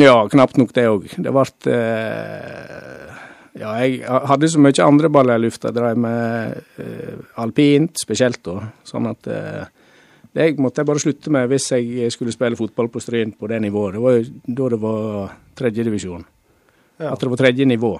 Ja, 0.00 0.18
knapt 0.32 0.58
nok 0.60 0.74
det 0.76 0.86
òg. 0.88 1.08
Det 1.16 1.32
ble 1.32 1.46
uh, 1.72 3.22
Ja, 3.56 3.72
jeg 3.80 4.02
hadde 4.04 4.50
så 4.52 4.60
mye 4.60 4.84
andre 4.84 5.08
baller 5.12 5.40
i 5.40 5.46
lufta. 5.46 5.72
Drev 5.72 5.96
med 6.00 6.60
uh, 6.80 7.16
alpint 7.42 7.96
spesielt, 8.00 8.42
da. 8.44 8.68
Sånn 8.84 9.08
at 9.08 9.28
Det 10.36 10.50
måtte 10.60 10.82
jeg 10.82 10.88
bare 10.90 11.00
slutte 11.00 11.32
med 11.32 11.48
hvis 11.48 11.70
jeg 11.72 12.12
skulle 12.12 12.34
spille 12.34 12.58
fotball 12.58 12.90
på 12.92 13.00
Stryn 13.00 13.32
på 13.32 13.48
det 13.48 13.62
nivået. 13.64 13.96
Det 13.96 14.04
var 14.04 14.18
da 14.60 14.70
det 14.74 14.80
var 14.82 15.36
tredjedivisjon. 15.56 16.26
Ja. 16.96 17.12
At 17.12 17.20
det 17.20 17.28
var 17.32 17.40
tredje 17.40 17.64
nivå. 17.68 17.94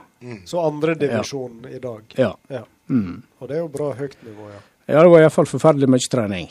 Så 0.48 0.60
andredivisjon 0.60 1.64
i 1.72 1.80
dag. 1.80 2.04
Ja. 2.16 2.34
Ja. 2.52 2.62
Mm. 2.88 3.22
Og 3.40 3.48
det 3.48 3.56
er 3.56 3.64
jo 3.64 3.72
bra 3.72 3.90
høyt 3.96 4.16
nivå, 4.22 4.46
ja. 4.52 4.60
ja, 4.86 5.00
det 5.02 5.10
var 5.10 5.24
iallfall 5.24 5.48
forferdelig 5.50 5.88
mye 5.90 6.10
trening. 6.10 6.46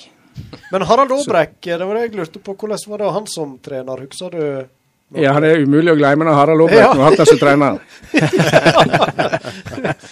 Men 0.71 0.81
Harald 0.89 1.11
Aabrekk, 1.11 1.59
det 1.61 1.79
var 1.86 1.95
det 1.95 2.01
jeg 2.07 2.15
lurte 2.19 2.39
på. 2.43 2.55
Hvordan 2.55 2.89
var 2.91 2.97
det 3.03 3.11
han 3.13 3.27
som 3.27 3.57
trener? 3.63 4.01
Husker 4.05 4.29
du? 4.33 4.41
noe? 5.13 5.21
Ja, 5.21 5.36
det 5.39 5.51
er 5.53 5.61
umulig 5.63 5.91
å 5.93 5.97
glemme 5.99 6.25
når 6.25 6.33
Harald 6.39 6.61
Aabrekk 6.65 6.81
Ja. 6.81 6.93
har 6.93 7.03
hatt 7.11 7.27
som 7.29 7.39
trener. 7.39 7.79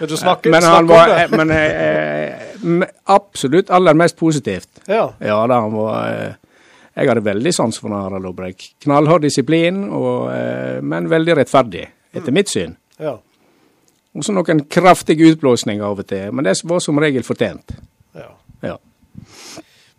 Du 0.00 0.16
snakker, 0.16 0.50
Men 0.50 0.62
han 0.64 0.86
var 0.88 1.08
det? 1.08 1.22
eh, 1.24 1.30
men, 1.36 1.50
eh, 2.82 2.88
absolutt 3.04 3.70
aller 3.70 3.94
mest 3.94 4.16
positivt. 4.16 4.68
Ja. 4.88 5.12
Ja 5.20 5.46
da, 5.46 5.58
han 5.60 5.72
var 5.76 6.06
eh, 6.08 6.32
Jeg 6.96 7.08
hadde 7.08 7.20
veldig 7.24 7.52
sans 7.54 7.78
for 7.78 7.92
Harald 7.92 8.24
Aabrekk. 8.26 8.64
Knallhard 8.84 9.22
disiplin, 9.22 9.82
og, 9.92 10.30
eh, 10.32 10.80
men 10.82 11.08
veldig 11.08 11.36
rettferdig, 11.36 11.84
etter 12.16 12.32
mitt 12.32 12.48
syn. 12.48 12.76
ja. 12.98 13.18
Og 14.10 14.24
så 14.26 14.32
noen 14.34 14.64
kraftige 14.66 15.28
utblåsninger 15.30 15.84
av 15.86 16.00
og 16.02 16.06
til, 16.10 16.32
men 16.34 16.42
det 16.48 16.56
var 16.66 16.80
som 16.82 16.98
regel 16.98 17.22
fortjent. 17.22 17.76
ja. 18.16 18.26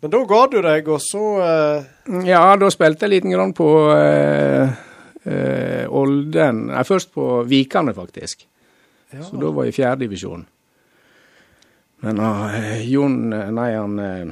Men 0.01 0.13
da 0.13 0.21
ga 0.25 0.45
du 0.49 0.61
deg, 0.65 0.87
og 0.89 1.01
så 1.03 1.25
eh, 1.45 1.89
Ja, 2.25 2.55
da 2.57 2.69
spilte 2.73 3.05
jeg 3.05 3.19
liten 3.19 3.33
grann 3.35 3.53
på 3.53 3.67
eh, 3.93 4.71
eh, 5.29 5.83
Olden 5.85 6.63
Nei, 6.71 6.85
først 6.87 7.11
på 7.13 7.43
Vikane, 7.49 7.93
faktisk. 7.93 8.47
ja. 9.13 9.21
Så 9.21 9.37
da 9.37 9.51
var 9.53 9.67
jeg 9.67 9.75
i 9.75 9.77
fjerde 9.77 10.07
divisjon. 10.07 10.47
Men 12.01 12.17
uh, 12.17 12.81
Jon 12.89 13.33
eh, 13.33 13.51
Nei, 13.53 13.69
han 13.77 13.99
uh, 14.01 14.31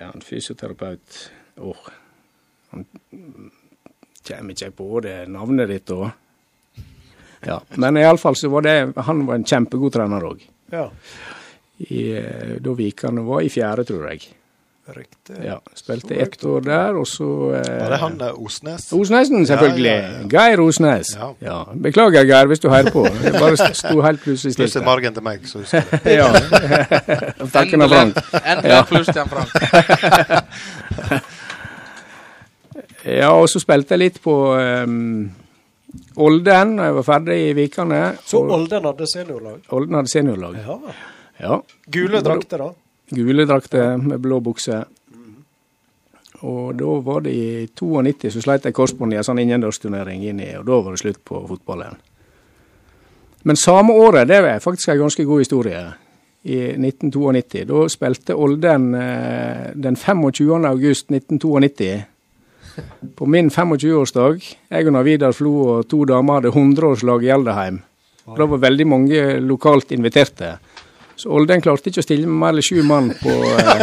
Han 0.00 0.24
fysioterapeut 0.24 1.18
Åh, 1.60 1.90
han 2.72 2.86
kommer 4.24 4.56
ikke 4.56 4.70
på 4.74 5.00
det 5.04 5.18
navnet 5.30 5.68
ditt 5.70 5.84
da. 5.86 6.08
Ja, 7.44 7.58
men 7.76 8.00
iallfall 8.00 8.34
så 8.40 8.48
var 8.50 8.64
det 8.64 8.74
Han 9.06 9.22
var 9.28 9.36
en 9.36 9.44
kjempegod 9.46 9.94
trener 9.94 10.24
òg. 10.24 10.40
ja. 10.72 10.88
Da 12.64 12.72
Vikane 12.78 13.22
var 13.26 13.44
i 13.44 13.50
fjerde, 13.52 13.84
tror 13.86 14.08
jeg. 14.08 14.32
Riktig. 14.84 15.36
Ja, 15.44 15.58
Spilte 15.74 16.14
ett 16.14 16.44
år 16.44 16.60
der, 16.60 16.96
og 17.00 17.06
så 17.08 17.26
eh, 17.56 17.68
Var 17.80 17.90
det 17.94 17.98
han 18.02 18.18
der 18.20 18.34
Osnes? 18.36 18.90
Osnesen, 18.92 19.46
selvfølgelig. 19.48 19.90
Ja, 19.90 19.94
ja, 19.96 20.18
ja. 20.20 20.26
Geir 20.28 20.60
Osnes. 20.60 21.14
Ja. 21.16 21.28
Ja. 21.40 21.62
Beklager, 21.86 22.26
Geir, 22.28 22.46
hvis 22.46 22.60
du 22.60 22.68
hører 22.68 22.90
på. 22.92 23.06
Det 23.22 23.32
bare 23.32 23.56
sto 23.74 24.02
helt 24.04 24.20
plutselig 24.20 24.52
stille. 24.52 24.66
Plutselig 24.66 24.84
margen 24.84 25.16
til 25.16 25.24
meg, 25.24 25.48
så 25.48 25.62
husker 25.62 25.80
jeg 25.80 26.00
det. 26.04 26.12
Ja. 26.20 26.28
Takken 27.56 27.86
av 27.86 27.88
Frank. 27.94 28.20
Endelig 28.42 28.82
pluss 28.92 29.08
til 29.08 29.22
Frank. 29.32 29.50
Ja, 33.04 33.34
og 33.36 33.50
så 33.52 33.60
spilte 33.60 33.94
jeg 33.94 34.00
litt 34.00 34.14
på 34.24 34.32
um, 34.56 35.26
Olden 36.24 36.76
da 36.78 36.86
jeg 36.88 36.94
var 36.96 37.04
ferdig 37.04 37.36
i 37.50 37.50
Vikane. 37.56 38.00
Så 38.24 38.40
Olden 38.40 38.88
hadde 38.88 39.08
seniorlag? 39.10 39.58
Olden 39.76 39.98
hadde 39.98 40.12
seniorlag. 40.12 40.56
Ja. 40.56 40.78
Ja. 41.44 41.58
Gule 41.92 42.22
drakter, 42.24 42.62
da? 42.64 42.70
Gule 43.14 43.46
drakter 43.48 43.96
med 43.98 44.22
blå 44.22 44.40
bukse. 44.44 44.82
Og 46.44 46.74
da 46.76 46.96
var 47.06 47.24
det 47.24 47.32
i 47.32 47.66
92 47.72 48.32
så 48.34 48.42
sleit 48.44 48.66
jeg 48.68 48.76
korsbåndet 48.76 49.16
i 49.16 49.20
en 49.22 49.26
sånn 49.30 49.40
innendørsturnering 49.40 50.26
inn 50.28 50.42
i, 50.44 50.50
og 50.58 50.66
da 50.68 50.80
var 50.84 50.96
det 50.96 51.00
slutt 51.00 51.22
på 51.24 51.40
fotballen. 51.48 51.96
Men 53.44 53.60
samme 53.60 53.96
året, 53.96 54.28
det 54.28 54.40
er 54.40 54.60
faktisk 54.64 54.92
en 54.92 55.04
ganske 55.06 55.24
god 55.24 55.44
historie, 55.44 55.84
i 56.44 56.58
1992, 56.76 57.62
da 57.64 57.86
spilte 57.88 58.34
Olden 58.36 58.90
eh, 58.98 59.70
den 59.80 59.96
25. 59.96 60.66
august 60.68 61.08
1992 61.08 62.02
på 63.16 63.26
min 63.26 63.48
25-årsdag. 63.48 64.44
Jeg 64.68 64.90
og 64.90 65.04
Vidar 65.06 65.32
Flo 65.32 65.52
og 65.62 65.88
to 65.88 66.02
damer 66.04 66.42
hadde 66.42 66.52
100-årslag 66.52 67.24
i 67.24 67.32
Alderheim. 67.32 67.80
Og 68.26 68.38
Da 68.38 68.46
var 68.50 68.60
veldig 68.60 68.86
mange 68.88 69.22
lokalt 69.40 69.92
inviterte. 69.92 70.58
Så 71.16 71.30
Olden 71.30 71.62
klarte 71.62 71.90
ikke 71.90 72.02
å 72.02 72.06
stille 72.06 72.26
med 72.26 72.40
mer 72.42 72.56
enn 72.56 72.64
sju 72.64 72.82
mann 72.86 73.12
på 73.20 73.32
eh, 73.54 73.82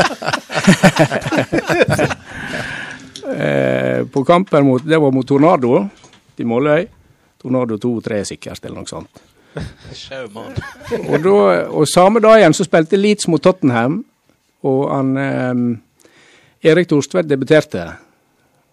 eh, 3.36 4.00
På 4.12 4.24
kampen 4.28 4.68
mot 4.68 4.84
Det 4.84 5.00
var 5.00 5.14
mot 5.16 5.28
Tornado 5.28 5.86
i 6.42 6.48
Måløy. 6.48 6.88
Tornado 7.42 7.78
2-3 7.78 8.24
sikkert, 8.34 8.66
eller 8.66 8.82
noe 8.82 8.90
sånt. 8.90 9.22
Og, 10.98 11.18
da, 11.22 11.36
og 11.70 11.86
samme 11.90 12.22
dagen 12.24 12.56
så 12.58 12.66
spilte 12.66 12.98
Leeds 12.98 13.28
mot 13.30 13.42
Tottenham, 13.44 14.00
og 14.66 14.82
han 14.90 15.12
eh, 15.22 16.72
Erik 16.72 16.90
Torstvedt 16.90 17.30
debuterte. 17.30 17.86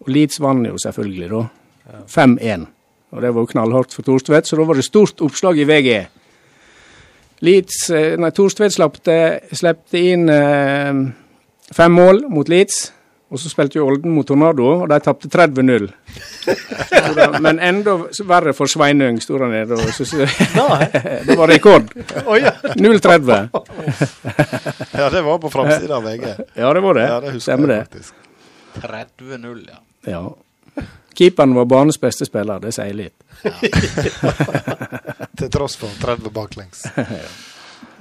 Og 0.05 0.11
Leeds 0.15 0.41
vant 0.41 0.65
jo 0.69 0.81
selvfølgelig, 0.81 1.29
da. 1.35 1.45
5-1. 2.09 2.67
Og 3.17 3.25
det 3.25 3.33
var 3.33 3.45
jo 3.45 3.53
knallhardt 3.53 3.95
for 3.97 4.05
Torstvedt, 4.07 4.49
så 4.49 4.57
da 4.59 4.67
var 4.69 4.77
det 4.77 4.85
stort 4.87 5.23
oppslag 5.25 5.61
i 5.61 5.67
VG. 5.69 5.93
Leeds, 7.45 7.91
eh, 7.95 8.15
nei, 8.19 8.31
Torstvedt 8.35 8.75
slepte 8.75 9.99
inn 9.99 10.29
eh, 10.33 11.03
fem 11.75 11.93
mål 11.95 12.25
mot 12.33 12.49
Leeds. 12.51 12.89
Og 13.29 13.37
så 13.37 13.51
spilte 13.53 13.77
jo 13.77 13.85
Olden 13.85 14.15
mot 14.17 14.25
Tornado, 14.25 14.71
og 14.81 14.87
de 14.89 14.97
tapte 15.05 15.29
30-0. 15.29 15.91
Men 17.45 17.59
enda 17.61 17.99
verre 18.25 18.55
for 18.57 18.71
Sveinung, 18.73 19.19
sto 19.21 19.37
han 19.43 19.53
nede. 19.53 19.77
og 19.77 19.93
Det 21.29 21.37
var 21.37 21.53
rekord. 21.53 21.93
Oi, 22.25 22.39
ja. 22.41 22.55
0-30. 22.81 23.51
Ja, 24.97 25.11
det 25.13 25.23
var 25.29 25.43
på 25.45 25.53
framsida 25.53 25.99
av 26.01 26.09
VG. 26.09 26.25
Ja, 26.57 26.73
det 26.73 26.85
var 26.87 26.97
det. 26.97 27.05
Ja, 27.11 27.21
det 27.27 27.35
Stemmer 27.45 27.75
det. 27.75 27.77
jeg 27.83 27.91
faktisk. 27.93 28.15
30-0, 28.81 29.61
ja. 29.69 29.83
Ja. 30.09 30.25
Keeperen 31.19 31.55
var 31.57 31.67
banens 31.67 31.99
beste 32.01 32.27
spiller, 32.29 32.61
det 32.63 32.71
sier 32.77 32.95
litt. 32.95 33.17
Til 35.39 35.51
tross 35.51 35.75
for 35.81 35.91
30 36.03 36.31
baklengs. 36.35 36.85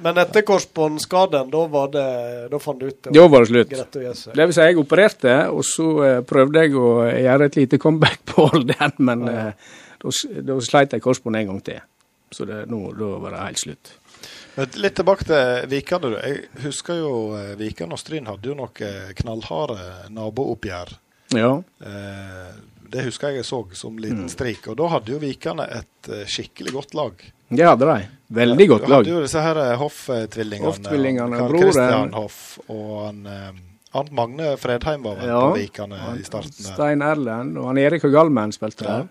Men 0.06 0.20
etter 0.22 0.44
korsbåndskaden, 0.46 1.50
da 1.50 1.64
var 1.74 1.90
det 1.94 2.06
Da 2.52 2.60
fant 2.62 2.80
du 2.80 2.86
ut 2.86 3.00
det 3.08 3.14
Da 3.16 3.24
var 3.28 3.46
det 3.46 3.50
slutt. 3.50 3.96
Det 3.98 4.46
vil 4.46 4.54
si, 4.54 4.62
jeg 4.62 4.78
opererte, 4.78 5.36
og 5.50 5.66
så 5.66 5.88
eh, 6.06 6.20
prøvde 6.28 6.66
jeg 6.66 6.76
å 6.78 6.92
gjøre 7.10 7.50
et 7.50 7.58
lite 7.58 7.80
comeback 7.82 8.22
på 8.30 8.46
den, 8.62 8.94
men 9.10 9.26
eh, 9.32 9.72
da, 10.04 10.14
da 10.52 10.60
sleit 10.62 10.94
jeg 10.94 11.02
korsbånd 11.02 11.42
en 11.42 11.50
gang 11.52 11.64
til. 11.66 11.82
Så 12.34 12.46
det, 12.46 12.66
nå, 12.70 12.92
da 12.98 13.16
var 13.24 13.34
det 13.34 13.42
helt 13.48 13.64
slutt. 13.64 13.94
Men 14.58 14.80
litt 14.82 14.98
tilbake 14.98 15.26
til 15.30 15.68
Vikane. 15.74 16.14
Jeg 16.22 16.64
husker 16.68 17.02
jo 17.02 17.12
eh, 17.40 17.54
Vikane 17.58 17.98
og 17.98 18.02
Stryn 18.02 18.30
hadde 18.30 18.52
jo 18.52 18.58
noe 18.58 18.94
knallharde 19.18 20.10
nabooppgjør. 20.14 20.98
Ja. 21.36 21.52
Eh, 21.82 22.52
det 22.92 23.04
husker 23.06 23.28
jeg 23.30 23.42
jeg 23.42 23.46
så 23.46 23.60
som 23.76 23.98
liten 23.98 24.28
streik. 24.30 24.58
strik. 24.62 24.68
Og 24.72 24.78
da 24.78 24.88
hadde 24.96 25.12
jo 25.14 25.20
Vikane 25.20 25.66
et 25.80 26.10
eh, 26.10 26.26
skikkelig 26.26 26.74
godt 26.74 26.94
lag. 26.94 27.14
Det 27.50 27.66
hadde 27.66 27.86
de. 27.88 28.08
Veldig 28.38 28.68
godt 28.70 28.88
lag. 28.90 29.04
Du 29.06 29.12
hadde 29.12 29.16
jo 29.16 29.22
disse 29.24 29.42
her 29.42 29.58
eh, 29.64 29.76
Hoff-tvillingene. 29.80 30.66
Hoff-tvillingene, 30.68 31.42
Christian 31.58 32.14
Hoff 32.14 32.60
og 32.68 33.06
han, 33.06 33.22
eh, 33.26 33.64
Arnt 33.98 34.12
Magne 34.12 34.58
Fredheim 34.60 35.04
var 35.04 35.16
vel 35.16 35.30
Ja. 35.32 35.40
på 35.50 35.56
Vikane 35.58 35.96
i 36.20 36.24
starten. 36.28 36.52
der. 36.58 36.74
Stein 36.74 37.02
Erlend 37.02 37.58
og 37.58 37.68
han 37.72 37.78
Erik 37.78 38.04
Høgalmen 38.04 38.52
spilte 38.52 38.84
Ja. 38.84 38.98
der. 38.98 39.08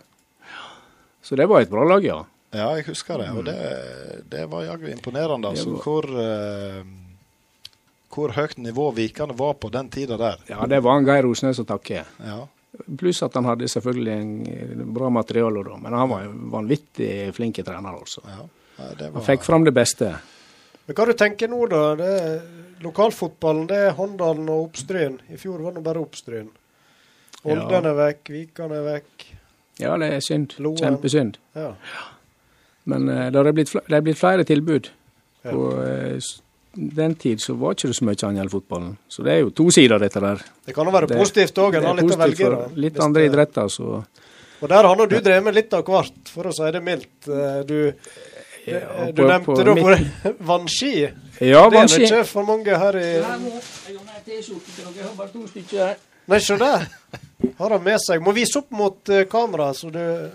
Så 1.23 1.35
det 1.37 1.49
var 1.49 1.61
et 1.65 1.71
bra 1.71 1.83
lag, 1.85 2.05
ja. 2.05 2.25
Ja, 2.55 2.69
jeg 2.77 2.85
husker 2.87 3.19
det. 3.19 3.31
Og 3.35 3.45
det, 3.45 3.57
det 4.31 4.45
var 4.51 4.63
jaggu 4.65 4.87
imponerende. 4.93 5.49
Altså, 5.49 5.71
var- 5.73 5.83
hvor, 5.83 6.05
Uh, 6.07 6.85
hvor 8.17 8.33
høyt 8.33 8.57
nivå 8.59 8.95
Vikane 8.95 9.35
var 9.37 9.55
på 9.61 9.69
den 9.71 9.89
tida 9.93 10.17
der. 10.17 10.37
Ja, 10.49 10.65
det 10.67 10.79
var 10.83 10.95
han 10.95 11.05
Geir 11.05 11.27
Osnes 11.29 11.59
å 11.61 11.67
takke. 11.69 12.05
Ja. 12.25 12.47
Pluss 12.99 13.23
at 13.23 13.35
han 13.39 13.45
hadde 13.49 13.69
selvfølgelig 13.69 14.13
en 14.21 14.33
eh, 14.53 14.85
bra 14.97 15.09
materiale 15.11 15.63
da. 15.67 15.77
Men 15.83 15.93
han 15.97 16.09
var 16.11 16.27
en 16.27 16.51
vanvittig 16.53 17.33
flink 17.37 17.59
trener, 17.65 17.97
altså. 17.97 18.23
ja. 18.27 18.47
Det 18.99 19.09
Han 19.15 19.25
fikk 19.25 19.43
fram 19.47 19.65
det 19.65 19.73
beste. 19.73 20.11
Men 20.87 20.95
hva 20.99 21.07
du 21.09 21.13
tenker 21.17 21.49
nå, 21.49 21.63
da? 21.73 21.81
Det 21.97 22.09
er, 22.21 22.35
lokalfotballen 22.85 23.65
det 23.71 23.79
er 23.87 23.95
Håndalen 23.97 24.51
og 24.53 24.67
Oppstryn. 24.67 25.17
I 25.33 25.39
fjor 25.41 25.63
var 25.65 25.73
det 25.79 25.83
bare 25.87 26.03
Oppstryn. 26.05 26.51
Olden 27.47 27.73
Ja. 27.73 27.81
er 27.91 27.97
vekk, 27.97 28.29
Vikan 28.35 28.73
er 28.77 28.85
vekk. 28.85 29.25
Ja, 29.81 29.97
det 30.01 30.11
er 30.13 30.21
synd. 30.25 30.55
Loen. 30.61 30.77
Kjempesynd. 30.81 31.39
Ja. 31.57 31.71
Men 32.85 33.09
uh, 33.09 33.31
det 33.33 33.41
er 33.47 33.53
blitt, 33.57 33.73
blitt 34.05 34.19
flere 34.21 34.45
tilbud. 34.47 34.91
Ja. 35.45 35.51
På 35.53 35.67
eh, 35.83 36.17
s- 36.21 36.41
den 36.77 37.15
tid 37.17 37.41
så 37.41 37.55
var 37.59 37.73
ikke 37.75 37.89
det 37.89 37.97
så 37.97 38.05
mye 38.05 38.27
annet 38.29 38.43
enn 38.45 38.51
fotballen. 38.53 38.97
Så 39.09 39.25
det 39.25 39.33
er 39.33 39.41
jo 39.41 39.51
to 39.51 39.71
sider, 39.75 39.99
dette 39.99 40.21
der. 40.21 40.43
Det 40.67 40.75
kan 40.75 40.85
jo 40.87 40.93
være 40.93 41.07
Det- 41.09 41.19
positivt 41.19 41.55
òg. 41.59 41.75
En 41.75 41.83
Det 41.83 41.85
har 41.89 41.97
er 41.97 42.03
litt 42.03 42.15
å 42.15 42.19
velge 42.19 42.51
da. 42.51 42.69
Litt 42.75 43.01
andre 43.01 43.23
det- 43.23 43.33
idretter, 43.33 43.69
så 43.71 44.05
Og 44.63 44.69
der 44.69 44.83
har 44.83 44.97
nå 44.97 45.07
du 45.09 45.21
drevet 45.21 45.45
med 45.45 45.55
litt 45.55 45.75
av 45.75 45.85
hvert, 45.85 46.29
for 46.29 46.45
å 46.45 46.53
si 46.53 46.71
det 46.71 46.83
mildt. 46.83 47.29
Eh, 47.29 47.63
Du, 47.65 47.93
Ja, 48.67 48.79
eh, 48.79 49.13
du 49.13 49.23
nevnte 49.23 49.45
på 49.45 49.65
da 49.65 49.75
mitt- 49.75 49.85
for 49.85 50.33
vannski. 50.51 51.03
Ja, 51.41 51.69
Det 51.71 51.77
er 51.79 51.87
vanskelig. 51.87 52.11
ikke 52.11 52.27
for 52.27 52.43
mange 52.45 52.77
her 52.79 52.97
i 52.97 53.23
Nei, 56.29 56.39
se 56.41 56.57
der. 56.57 56.89
Har 57.59 57.71
han 57.71 57.85
med 57.85 58.01
seg. 58.03 58.21
Må 58.25 58.33
vise 58.35 58.57
opp 58.59 58.71
mot 58.75 59.05
kameraet, 59.05 59.29
kamera, 59.31 59.69
så 59.75 59.91
du 59.93 60.31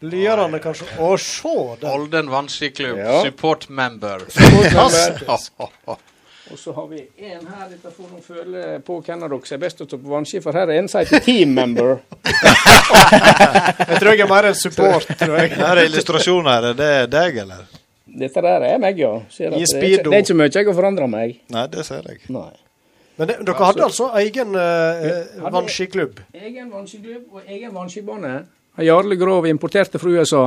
lyerne 0.00 0.58
kanskje. 0.62 0.88
Å, 0.98 1.12
se 1.20 1.54
den! 1.80 1.90
Olden 1.90 2.30
vannskiklubb, 2.32 2.98
Ja. 2.98 3.22
support 3.24 3.68
member. 3.68 4.26
Og 6.50 6.58
så 6.58 6.72
har 6.72 6.86
vi 6.86 7.00
en 7.16 7.46
her. 7.46 7.70
Dette 7.70 7.90
får 7.90 8.10
noen 8.10 8.22
føle 8.22 8.66
på 8.86 9.00
hvem 9.02 9.22
av 9.26 9.32
dere 9.32 9.48
som 9.48 9.56
er 9.56 9.62
best 9.64 9.80
til 9.80 9.86
å 9.86 9.90
ta 9.90 9.98
på 9.98 10.12
vannski, 10.12 10.38
for 10.44 10.54
her 10.54 10.70
er 10.70 10.78
en 10.78 10.88
som 10.88 11.02
heter 11.02 11.24
team 11.24 11.56
member. 11.56 11.96
Jeg 13.88 13.98
tror 13.98 14.12
jeg 14.12 14.22
er 14.22 14.30
mer 14.30 14.46
en 14.52 14.54
support. 14.54 15.08
tror 15.18 15.34
jeg. 15.40 15.56
Her 15.58 15.80
er 15.80 15.88
illustrasjoner 15.88 16.52
her. 16.52 16.68
Er 16.70 16.78
det 16.78 16.92
deg, 17.16 17.40
eller? 17.42 17.66
Dette 18.06 18.44
der 18.46 18.68
er 18.68 18.78
meg, 18.78 19.00
ja. 19.02 19.10
Ser 19.32 19.50
at 19.50 19.58
det, 19.58 19.66
er 19.66 19.88
ikke, 19.88 20.04
det 20.06 20.14
er 20.14 20.22
ikke 20.22 20.38
mye 20.38 20.52
jeg 20.54 20.68
har 20.68 20.78
forandra 20.78 21.08
meg. 21.10 21.34
Nei, 21.52 21.66
det 21.72 21.82
ser 21.88 22.06
jeg. 22.06 22.22
Nei. 22.32 22.52
Men 23.16 23.30
det, 23.30 23.36
dere 23.48 23.66
hadde 23.66 23.84
altså 23.88 24.06
egen 24.20 24.54
uh, 24.54 25.50
vannskiklubb? 25.50 26.20
Egen 26.36 26.70
vannskiklubb 26.70 27.40
og 27.40 27.50
egen 27.50 27.74
vannskibane. 27.74 28.34
Jarle 28.84 29.16
Grov 29.16 29.46
importerte 29.48 29.98
fra 29.98 30.10
USA. 30.10 30.46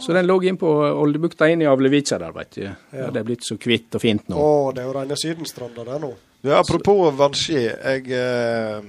Så 0.00 0.12
den 0.12 0.26
lå 0.26 0.36
inn 0.46 0.56
på 0.56 0.68
Oldebukta 0.70 1.48
inn 1.50 1.62
i 1.62 1.68
Avlevica 1.68 2.18
der, 2.18 2.32
veit 2.32 2.54
du. 2.56 2.62
Ja. 2.64 3.08
Det 3.10 3.20
er 3.20 3.26
blitt 3.26 3.46
så 3.46 3.56
kvitt 3.60 3.94
og 3.96 4.02
fint 4.02 4.30
nå. 4.30 4.38
Å, 4.38 4.70
det 4.74 4.82
er 4.82 4.88
jo 4.88 4.94
rene 4.96 5.18
Sydenstranda 5.18 5.84
der 5.86 6.00
nå. 6.02 6.12
Ja, 6.44 6.60
apropos 6.60 7.14
Vanskje. 7.18 7.64
Jeg, 7.72 8.06
eh, 8.12 8.86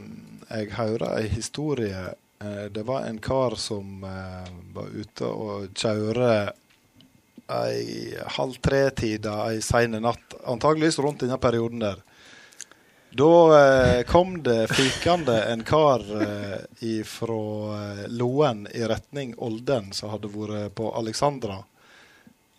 jeg 0.49 0.71
hører 0.77 1.21
ei 1.21 1.29
historie. 1.31 2.05
Eh, 2.43 2.65
det 2.71 2.85
var 2.87 3.07
en 3.09 3.19
kar 3.23 3.57
som 3.59 4.03
eh, 4.03 4.51
var 4.75 4.91
ute 4.93 5.29
og 5.29 5.69
kjøre 5.75 6.31
ei 7.55 8.11
halv 8.37 8.57
tre-tida 8.63 9.37
ei 9.49 9.61
sein 9.65 9.97
natt. 10.03 10.37
Antageligvis 10.45 10.99
rundt 11.03 11.25
denne 11.25 11.39
perioden 11.41 11.83
der. 11.85 12.01
Da 13.15 13.35
eh, 13.59 14.01
kom 14.03 14.43
det 14.43 14.67
fikende 14.75 15.37
en 15.51 15.63
kar 15.63 16.01
eh, 16.21 17.03
fra 17.07 17.37
eh, 17.77 18.07
Loen 18.11 18.65
i 18.73 18.83
retning 18.83 19.31
Olden, 19.37 19.93
som 19.95 20.09
hadde 20.11 20.27
vært 20.33 20.73
på 20.75 20.89
Alexandra. 20.99 21.61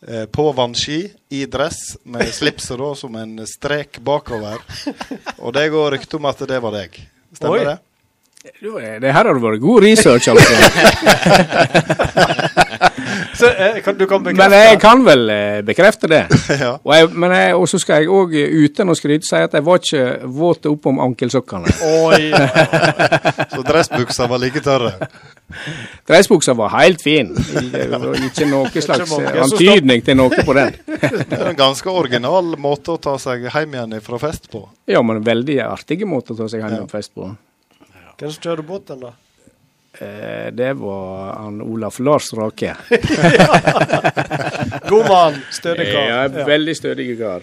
Eh, 0.07 0.25
på 0.33 0.47
vannski, 0.57 1.03
i 1.29 1.43
dress, 1.51 1.99
med 2.09 2.33
slipset 2.33 2.79
da 2.81 2.95
som 2.97 3.17
en 3.21 3.37
strek 3.49 3.99
bakover. 4.01 4.57
Og 5.45 5.53
det 5.57 5.69
går 5.75 5.91
rykte 5.99 6.17
om 6.17 6.25
at 6.33 6.41
det 6.49 6.63
var 6.65 6.73
deg. 6.79 6.97
Stemmer 7.37 7.59
Oi. 7.61 7.65
det? 7.69 7.77
Eh, 8.47 8.97
Det 9.03 9.13
her 9.13 9.25
har 9.29 9.43
vært 9.43 9.61
god 9.61 9.83
research, 9.85 10.29
altså. 10.33 10.55
Så 13.39 13.47
eh, 13.47 13.81
kan, 13.85 13.97
du 13.99 14.07
kan 14.07 14.23
Men 14.23 14.53
jeg 14.53 14.79
kan 14.81 15.03
vel 15.05 15.31
eh, 15.31 15.61
bekrefte 15.67 16.09
det. 16.11 16.23
ja. 16.63 16.73
Og, 16.83 16.93
jeg, 16.95 17.11
men 17.13 17.35
jeg, 17.37 17.55
og 17.57 17.69
så 17.71 17.81
skal 17.83 18.03
jeg 18.03 18.13
òg 18.13 18.37
uten 18.37 18.93
å 18.93 18.97
skryte 18.99 19.29
si 19.29 19.41
at 19.41 19.57
jeg 19.57 19.67
var 19.67 19.81
ikke 19.83 20.31
våt 20.39 20.69
opp 20.71 20.89
om 20.91 21.01
ankelsokkene. 21.07 21.75
Oi, 22.07 22.31
Så 23.53 23.65
dressbuksa 23.67 24.29
var 24.31 24.43
like 24.43 24.63
tørre. 24.65 24.93
Dressbuksa 26.09 26.57
var 26.59 26.73
helt 26.77 27.03
fin. 27.05 27.33
Ikke 27.37 28.49
noe 28.51 28.71
slags 28.73 29.13
eh, 29.19 29.43
antydning 29.45 30.05
til 30.07 30.19
noe 30.19 30.47
på 30.47 30.57
den. 30.57 30.75
Det 30.87 31.37
er 31.39 31.51
en 31.53 31.59
ganske 31.59 31.93
original 31.93 32.57
måte 32.61 32.97
å 32.97 33.03
ta 33.03 33.17
seg 33.23 33.49
hjem 33.51 33.77
igjen 33.77 34.01
fra 34.05 34.21
fest 34.23 34.51
på. 34.53 34.67
Ja, 34.91 35.03
men 35.03 35.21
en 35.21 35.27
veldig 35.27 35.61
artig 35.67 36.03
måte 36.09 36.35
å 36.35 36.41
ta 36.43 36.51
seg 36.51 36.65
hjem 36.65 36.83
fra 36.85 36.99
fest 36.99 37.15
på. 37.17 37.31
hvem 38.17 38.33
som 38.33 38.43
kjører 38.43 38.67
båten, 38.67 39.01
da? 39.03 39.15
Eh, 40.01 40.49
Det 40.53 40.73
var 40.81 41.33
han 41.41 41.61
Olaf 41.63 41.99
Lars 41.99 42.33
Rake. 42.37 42.77
God 44.89 45.09
mann, 45.09 45.35
stødig 45.51 45.93
kar. 45.93 46.09
Ja, 46.09 46.29
veldig 46.29 46.77
stødig 46.77 47.19
kar. 47.19 47.43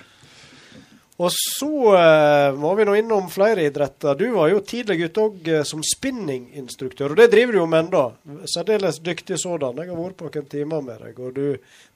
Og 1.21 1.29
så 1.31 1.93
eh, 1.95 2.55
må 2.57 2.71
vi 2.75 2.85
nå 2.89 2.95
innom 2.97 3.27
flere 3.31 3.67
idretter. 3.67 4.15
Du 4.17 4.25
var 4.33 4.49
jo 4.49 4.63
tidlig 4.65 5.05
ute 5.05 5.21
òg 5.21 5.49
eh, 5.59 5.63
som 5.67 5.83
spinninginstruktør, 5.85 7.13
og 7.13 7.19
det 7.21 7.29
driver 7.31 7.53
du 7.53 7.59
jo 7.61 7.67
med 7.69 7.85
ennå. 7.85 8.03
Særdeles 8.49 8.97
dyktig 9.05 9.37
sådan. 9.41 9.77
Jeg 9.83 9.91
har 9.93 9.99
vært 9.99 10.17
på 10.19 10.31
noen 10.31 10.49
timer 10.49 10.81
med 10.89 10.97
deg, 11.05 11.19
og 11.21 11.35
du 11.37 11.45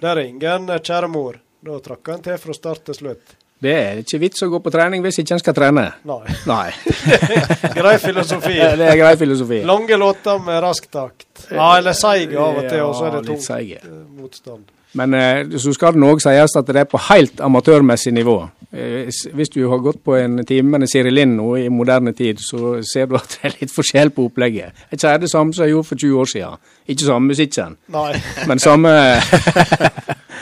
Der 0.04 0.14
er 0.14 0.22
ingen 0.28 0.70
eh, 0.70 0.82
kjære 0.82 1.10
mor. 1.10 1.40
Da 1.66 1.80
trakk 1.84 2.06
han 2.14 2.22
til 2.24 2.38
fra 2.38 2.54
start 2.54 2.84
til 2.86 2.96
slutt. 3.00 3.26
Det 3.58 3.74
er 3.74 4.00
ikke 4.04 4.20
vits 4.22 4.44
å 4.46 4.50
gå 4.52 4.60
på 4.62 4.72
trening 4.74 5.02
hvis 5.02 5.18
ikke 5.24 5.34
en 5.34 5.42
skal 5.42 5.56
trene. 5.58 5.86
Nei. 6.06 6.36
Nei. 6.46 6.68
Grei 7.80 7.96
filosofi. 8.04 8.54
Det 8.54 8.90
er 8.92 9.00
grei 9.00 9.16
filosofi. 9.18 9.64
Lange 9.66 9.98
låter 9.98 10.38
med 10.46 10.62
rask 10.62 10.86
takt. 10.94 11.48
Ja, 11.50 11.72
eller 11.80 11.98
seige 11.98 12.38
av 12.38 12.62
og 12.62 12.68
til, 12.70 12.84
og 12.86 12.94
så 12.98 13.08
er 13.10 13.18
det 13.18 13.24
tungt 13.32 13.50
eh, 13.58 13.96
motstand. 14.20 14.68
Men 14.94 15.14
eh, 15.14 15.46
så 15.60 15.74
skal 15.76 15.94
det 15.94 16.02
òg 16.08 16.22
sies 16.24 16.56
at 16.56 16.66
det 16.68 16.76
er 16.76 16.86
på 16.90 16.98
helt 17.10 17.42
amatørmessig 17.44 18.14
nivå. 18.16 18.38
Eh, 18.74 19.10
hvis 19.36 19.50
du 19.54 19.60
har 19.70 19.78
gått 19.84 20.00
på 20.04 20.16
en 20.16 20.40
time 20.48 20.78
med 20.80 20.88
Siri 20.90 21.12
Lind 21.12 21.36
nå 21.38 21.56
i 21.60 21.68
moderne 21.70 22.14
tid, 22.14 22.40
så 22.40 22.78
ser 22.88 23.06
du 23.12 23.16
at 23.16 23.28
det 23.36 23.52
er 23.52 23.58
litt 23.62 23.72
forskjell 23.76 24.10
på 24.16 24.26
opplegget. 24.30 24.72
Jeg 24.92 25.00
sier 25.04 25.18
det 25.22 25.30
samme 25.30 25.54
som 25.54 25.66
jeg 25.68 25.76
gjorde 25.76 25.88
for 25.92 25.96
20 25.96 26.22
år 26.24 26.32
siden. 26.34 26.58
Ikke 26.88 27.06
samme 27.06 27.28
musikken, 27.34 27.78
Nei. 27.94 28.14
men 28.48 28.60
samme, 28.64 28.94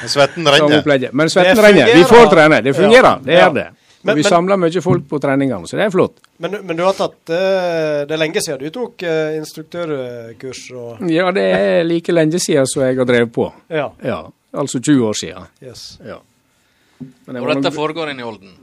Svetten 0.07 0.45
renner. 0.47 0.77
opplegget. 0.79 1.13
Men 1.13 1.29
svetten 1.29 1.61
renner. 1.63 1.93
Vi 1.95 2.03
får 2.09 2.29
trene. 2.33 2.61
Det 2.65 2.75
fungerer. 2.77 3.09
Ja. 3.09 3.19
Det 3.25 3.33
Ja. 3.33 3.47
gjør 3.47 3.53
det. 3.53 3.67
Og 4.05 4.17
vi 4.19 4.21
men- 4.21 4.29
samler 4.29 4.57
mye 4.61 4.81
folk 4.85 5.07
på 5.09 5.19
treningene, 5.21 5.65
så 5.67 5.77
det 5.79 5.85
er 5.87 5.93
flott. 5.93 6.19
Men, 6.37 6.57
men 6.67 6.77
du 6.77 6.83
har 6.83 6.93
tatt 6.93 7.31
eh, 7.31 8.03
Det 8.05 8.11
er 8.11 8.19
lenge 8.21 8.41
siden 8.43 8.59
du 8.59 8.69
tok 8.75 9.01
eh, 9.07 9.37
instruktørkurs 9.39 10.61
og 10.75 11.01
Ja, 11.09 11.31
det 11.31 11.45
er 11.55 11.83
like 11.87 12.13
lenge 12.13 12.39
siden 12.43 12.67
som 12.67 12.83
jeg 12.85 12.97
har 12.99 13.05
drevet 13.09 13.31
på. 13.33 13.47
Ja. 13.71 13.87
Ja, 14.03 14.19
altså 14.53 14.79
20 14.79 15.07
år 15.09 15.13
siden. 15.17 15.47
Yes. 15.63 15.97
Ja. 16.05 16.19
Men 16.99 17.35
det 17.35 17.41
Og 17.41 17.47
dette 17.49 17.61
noen... 17.69 17.73
foregår 17.75 18.11
inne 18.13 18.21
i 18.21 18.27
Olden. 18.29 18.53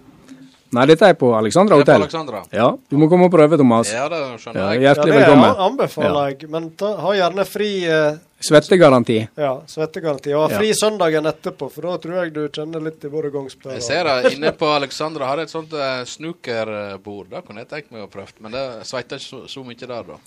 Nei, 0.73 0.87
dette 0.89 1.05
er 1.05 1.17
på 1.21 1.35
Alexandra 1.37 1.77
Det 1.77 1.85
er 1.85 1.99
på. 1.99 2.03
Alexandra. 2.07 2.39
Ja, 2.57 2.71
du 2.89 2.97
må 2.97 3.05
komme 3.13 3.27
og 3.29 3.33
prøve, 3.35 3.59
Thomas. 3.61 3.91
Ja, 3.93 4.07
det 4.09 4.21
skjønner 4.41 4.71
jeg. 4.73 4.81
Ja, 4.81 4.89
hjertelig 4.95 5.13
det 5.13 5.19
velkommen. 5.21 5.59
anbefaler 5.69 6.31
jeg. 6.31 6.49
Men 6.55 6.71
ta, 6.81 6.95
ha 7.03 7.11
gjerne 7.19 7.45
fri 7.45 7.69
eh, 7.85 8.15
Svettegaranti. 8.43 9.19
ja, 9.39 9.51
svettegaranti. 9.71 10.33
Og 10.35 10.47
ha 10.47 10.49
Ja. 10.55 10.59
fri 10.59 10.73
søndagen 10.75 11.29
etterpå, 11.29 11.69
for 11.71 11.83
da 11.87 11.99
tror 12.03 12.17
jeg 12.25 12.33
du 12.35 12.41
kjenner 12.49 12.81
litt 12.83 13.05
i 13.05 13.11
våre 13.13 13.29
gangsperrer. 13.31 13.77
Jeg 13.77 13.83
ser 13.83 14.05
det 14.09 14.33
inne 14.39 14.51
på 14.57 14.67
Alexandra 14.75 15.27
har 15.29 15.37
de 15.37 15.43
et 15.47 15.53
sånt 15.53 15.73
eh, 15.77 16.03
snookerbord. 16.09 17.29
Det 17.31 17.45
kunne 17.47 17.63
jeg 17.63 17.69
tenkt 17.69 17.93
meg 17.93 18.03
å 18.09 18.11
prøve, 18.11 18.33
men 18.41 18.57
det 18.57 18.65
sveiter 18.89 19.21
ikke 19.21 19.29
så, 19.29 19.45
så 19.53 19.63
mye 19.69 19.77
der, 19.87 20.05
da. 20.09 20.21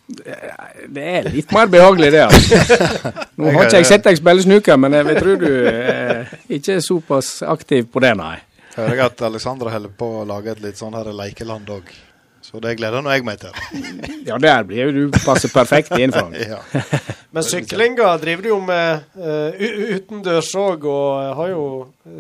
Det 0.87 1.07
er 1.17 1.29
litt 1.33 1.51
mer 1.57 1.67
behagelig, 1.73 2.11
det. 2.13 2.23
altså. 2.29 2.55
Nå 3.41 3.49
har 3.51 3.65
ikke 3.65 3.81
jeg 3.81 3.89
sett 3.95 4.03
deg 4.07 4.21
spille 4.21 4.45
snooker, 4.45 4.77
men 4.77 4.93
jeg 5.01 5.17
tror 5.19 5.41
du 5.41 5.49
eh, 5.73 6.35
ikke 6.61 6.77
er 6.77 6.85
såpass 6.85 7.39
aktiv 7.43 7.89
på 7.91 7.99
det, 8.05 8.13
nei. 8.21 8.35
Hører 8.75 8.95
jeg 8.95 9.05
at 9.05 9.23
Alexandra 9.29 9.71
holder 9.71 9.95
på 9.95 10.09
å 10.19 10.27
lage 10.27 10.51
et 10.51 10.61
litt 10.63 10.79
sånn 10.79 10.95
her 10.97 11.07
leikeland 11.15 11.69
òg. 11.71 11.93
Så 12.45 12.59
det 12.61 12.75
gleder 12.77 13.01
nå 13.01 13.09
jeg 13.09 13.25
meg 13.25 13.39
til. 13.41 13.55
Ja, 14.29 14.37
der 14.41 14.65
blir 14.67 14.89
jo 14.89 14.91
du 14.93 15.15
passer 15.23 15.49
perfekt 15.53 15.95
inn 15.97 16.13
for. 16.13 16.33
Ja. 16.55 16.59
Men 17.33 17.45
syklinga 17.45 18.11
driver 18.21 18.45
du 18.45 18.49
jo 18.51 18.59
med 18.63 19.17
uh, 19.17 19.63
utendørs 19.95 20.51
òg, 20.59 20.85
og 20.87 21.07
eh, 21.19 21.31
har 21.39 21.49
jo 21.51 21.63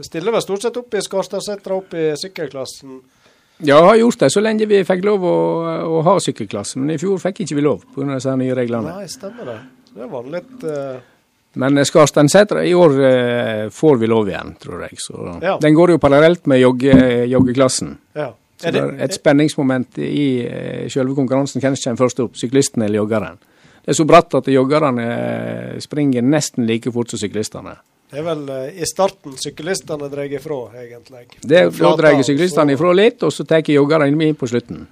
stiller 0.03 0.33
vel 0.35 0.43
stort 0.43 0.65
sett 0.65 0.79
opp 0.81 0.97
i 0.97 1.03
Skarstadsetra, 1.05 1.77
opp 1.77 1.93
i 1.95 2.07
sykkelklassen. 2.19 2.97
Ja, 3.61 3.77
jeg 3.77 3.87
har 3.87 3.99
gjort 4.01 4.25
det 4.25 4.31
så 4.33 4.43
lenge 4.43 4.67
vi 4.67 4.81
fikk 4.83 5.05
lov 5.07 5.23
å, 5.29 5.35
å 5.87 6.01
ha 6.03 6.17
sykkelklasse, 6.19 6.81
men 6.81 6.95
i 6.95 6.99
fjor 6.99 7.21
fikk 7.21 7.45
ikke 7.45 7.59
vi 7.59 7.63
lov 7.63 7.85
pga. 7.95 8.09
disse 8.15 8.35
nye 8.41 8.57
reglene. 8.57 8.95
Nei, 8.97 9.11
stemmer 9.11 9.51
det. 9.53 9.59
Det 9.95 10.09
var 10.11 10.27
litt 10.33 10.65
uh, 10.67 10.97
Men 11.55 11.79
Skarsteinsetra 11.85 12.63
i 12.65 12.73
år 12.75 12.95
eh, 13.09 13.65
får 13.71 13.99
vi 14.01 14.09
lov 14.11 14.29
igjen, 14.29 14.55
tror 14.61 14.85
jeg. 14.87 14.97
Så 14.99 15.39
Ja. 15.41 15.57
Den 15.61 15.75
går 15.75 15.95
jo 15.95 15.97
parallelt 15.97 16.45
med 16.47 16.59
jogge, 16.59 17.25
joggeklassen. 17.31 17.97
Ja. 18.13 18.33
Så 18.57 18.67
Er 18.67 18.71
det 18.71 18.81
er 18.81 19.03
et 19.03 19.13
spenningsmoment 19.13 19.97
i 19.99 20.45
eh, 20.47 20.85
selve 20.89 21.15
konkurransen. 21.15 21.61
Hvem 21.61 21.75
kommer 21.75 21.99
først 21.99 22.19
opp, 22.23 22.37
syklisten 22.39 22.81
eller 22.85 23.01
joggeren? 23.01 23.37
Det 23.85 23.91
er 23.93 23.97
så 23.99 24.05
bratt 24.07 24.33
at 24.33 24.47
joggerne 24.47 25.03
eh, 25.05 25.79
springer 25.83 26.23
nesten 26.25 26.65
like 26.65 26.91
fort 26.91 27.11
som 27.11 27.19
syklistene. 27.19 27.75
Det 28.11 28.21
er 28.21 28.25
vel 28.25 28.45
eh, 28.49 28.79
i 28.81 28.87
starten 28.87 29.35
syklistene 29.37 30.07
drar 30.09 30.31
ifra, 30.31 30.59
egentlig. 30.81 31.25
Det 31.41 31.65
Da 31.77 31.95
drar 31.99 32.21
syklistene 32.23 32.73
ifra 32.73 32.93
litt, 32.95 33.23
og 33.23 33.33
så 33.33 33.45
tar 33.45 33.61
joggerne 33.67 34.07
inn 34.07 34.35
på 34.39 34.47
slutten. 34.47 34.87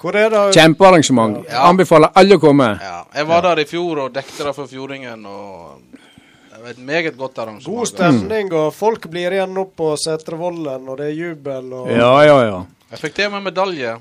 Hvor 0.00 0.16
er 0.16 0.30
det 0.32 0.42
Kjempearrangement. 0.56 1.42
Ja. 1.50 1.66
Anbefaler 1.68 2.10
alle 2.16 2.38
å 2.38 2.40
komme. 2.40 2.68
Ja, 2.80 3.02
jeg 3.14 3.26
var 3.28 3.42
der 3.44 3.60
i 3.60 3.66
fjor 3.68 4.06
og 4.06 4.14
dekte 4.14 4.46
det 4.48 4.54
for 4.56 4.70
Fjordingen, 4.70 5.26
og 5.28 5.80
det 5.92 6.60
var 6.62 6.70
et 6.72 6.78
meget 6.84 7.16
godt 7.20 7.38
arrangement. 7.38 7.66
god 7.76 7.88
stemning, 7.90 8.52
og 8.52 8.70
folk 8.74 9.06
blir 9.12 9.36
igjen 9.36 9.58
opp 9.60 9.74
på 9.76 9.90
Setrevollen, 10.00 10.88
og 10.88 10.96
det 11.00 11.10
er 11.10 11.18
jubel 11.18 11.72
og 11.72 11.90
Ja, 11.92 12.14
ja, 12.24 12.38
ja. 12.48 12.62
Jeg 12.90 13.02
fikk 13.04 13.14
til 13.20 13.28
meg 13.34 13.44
medalje. 13.50 13.98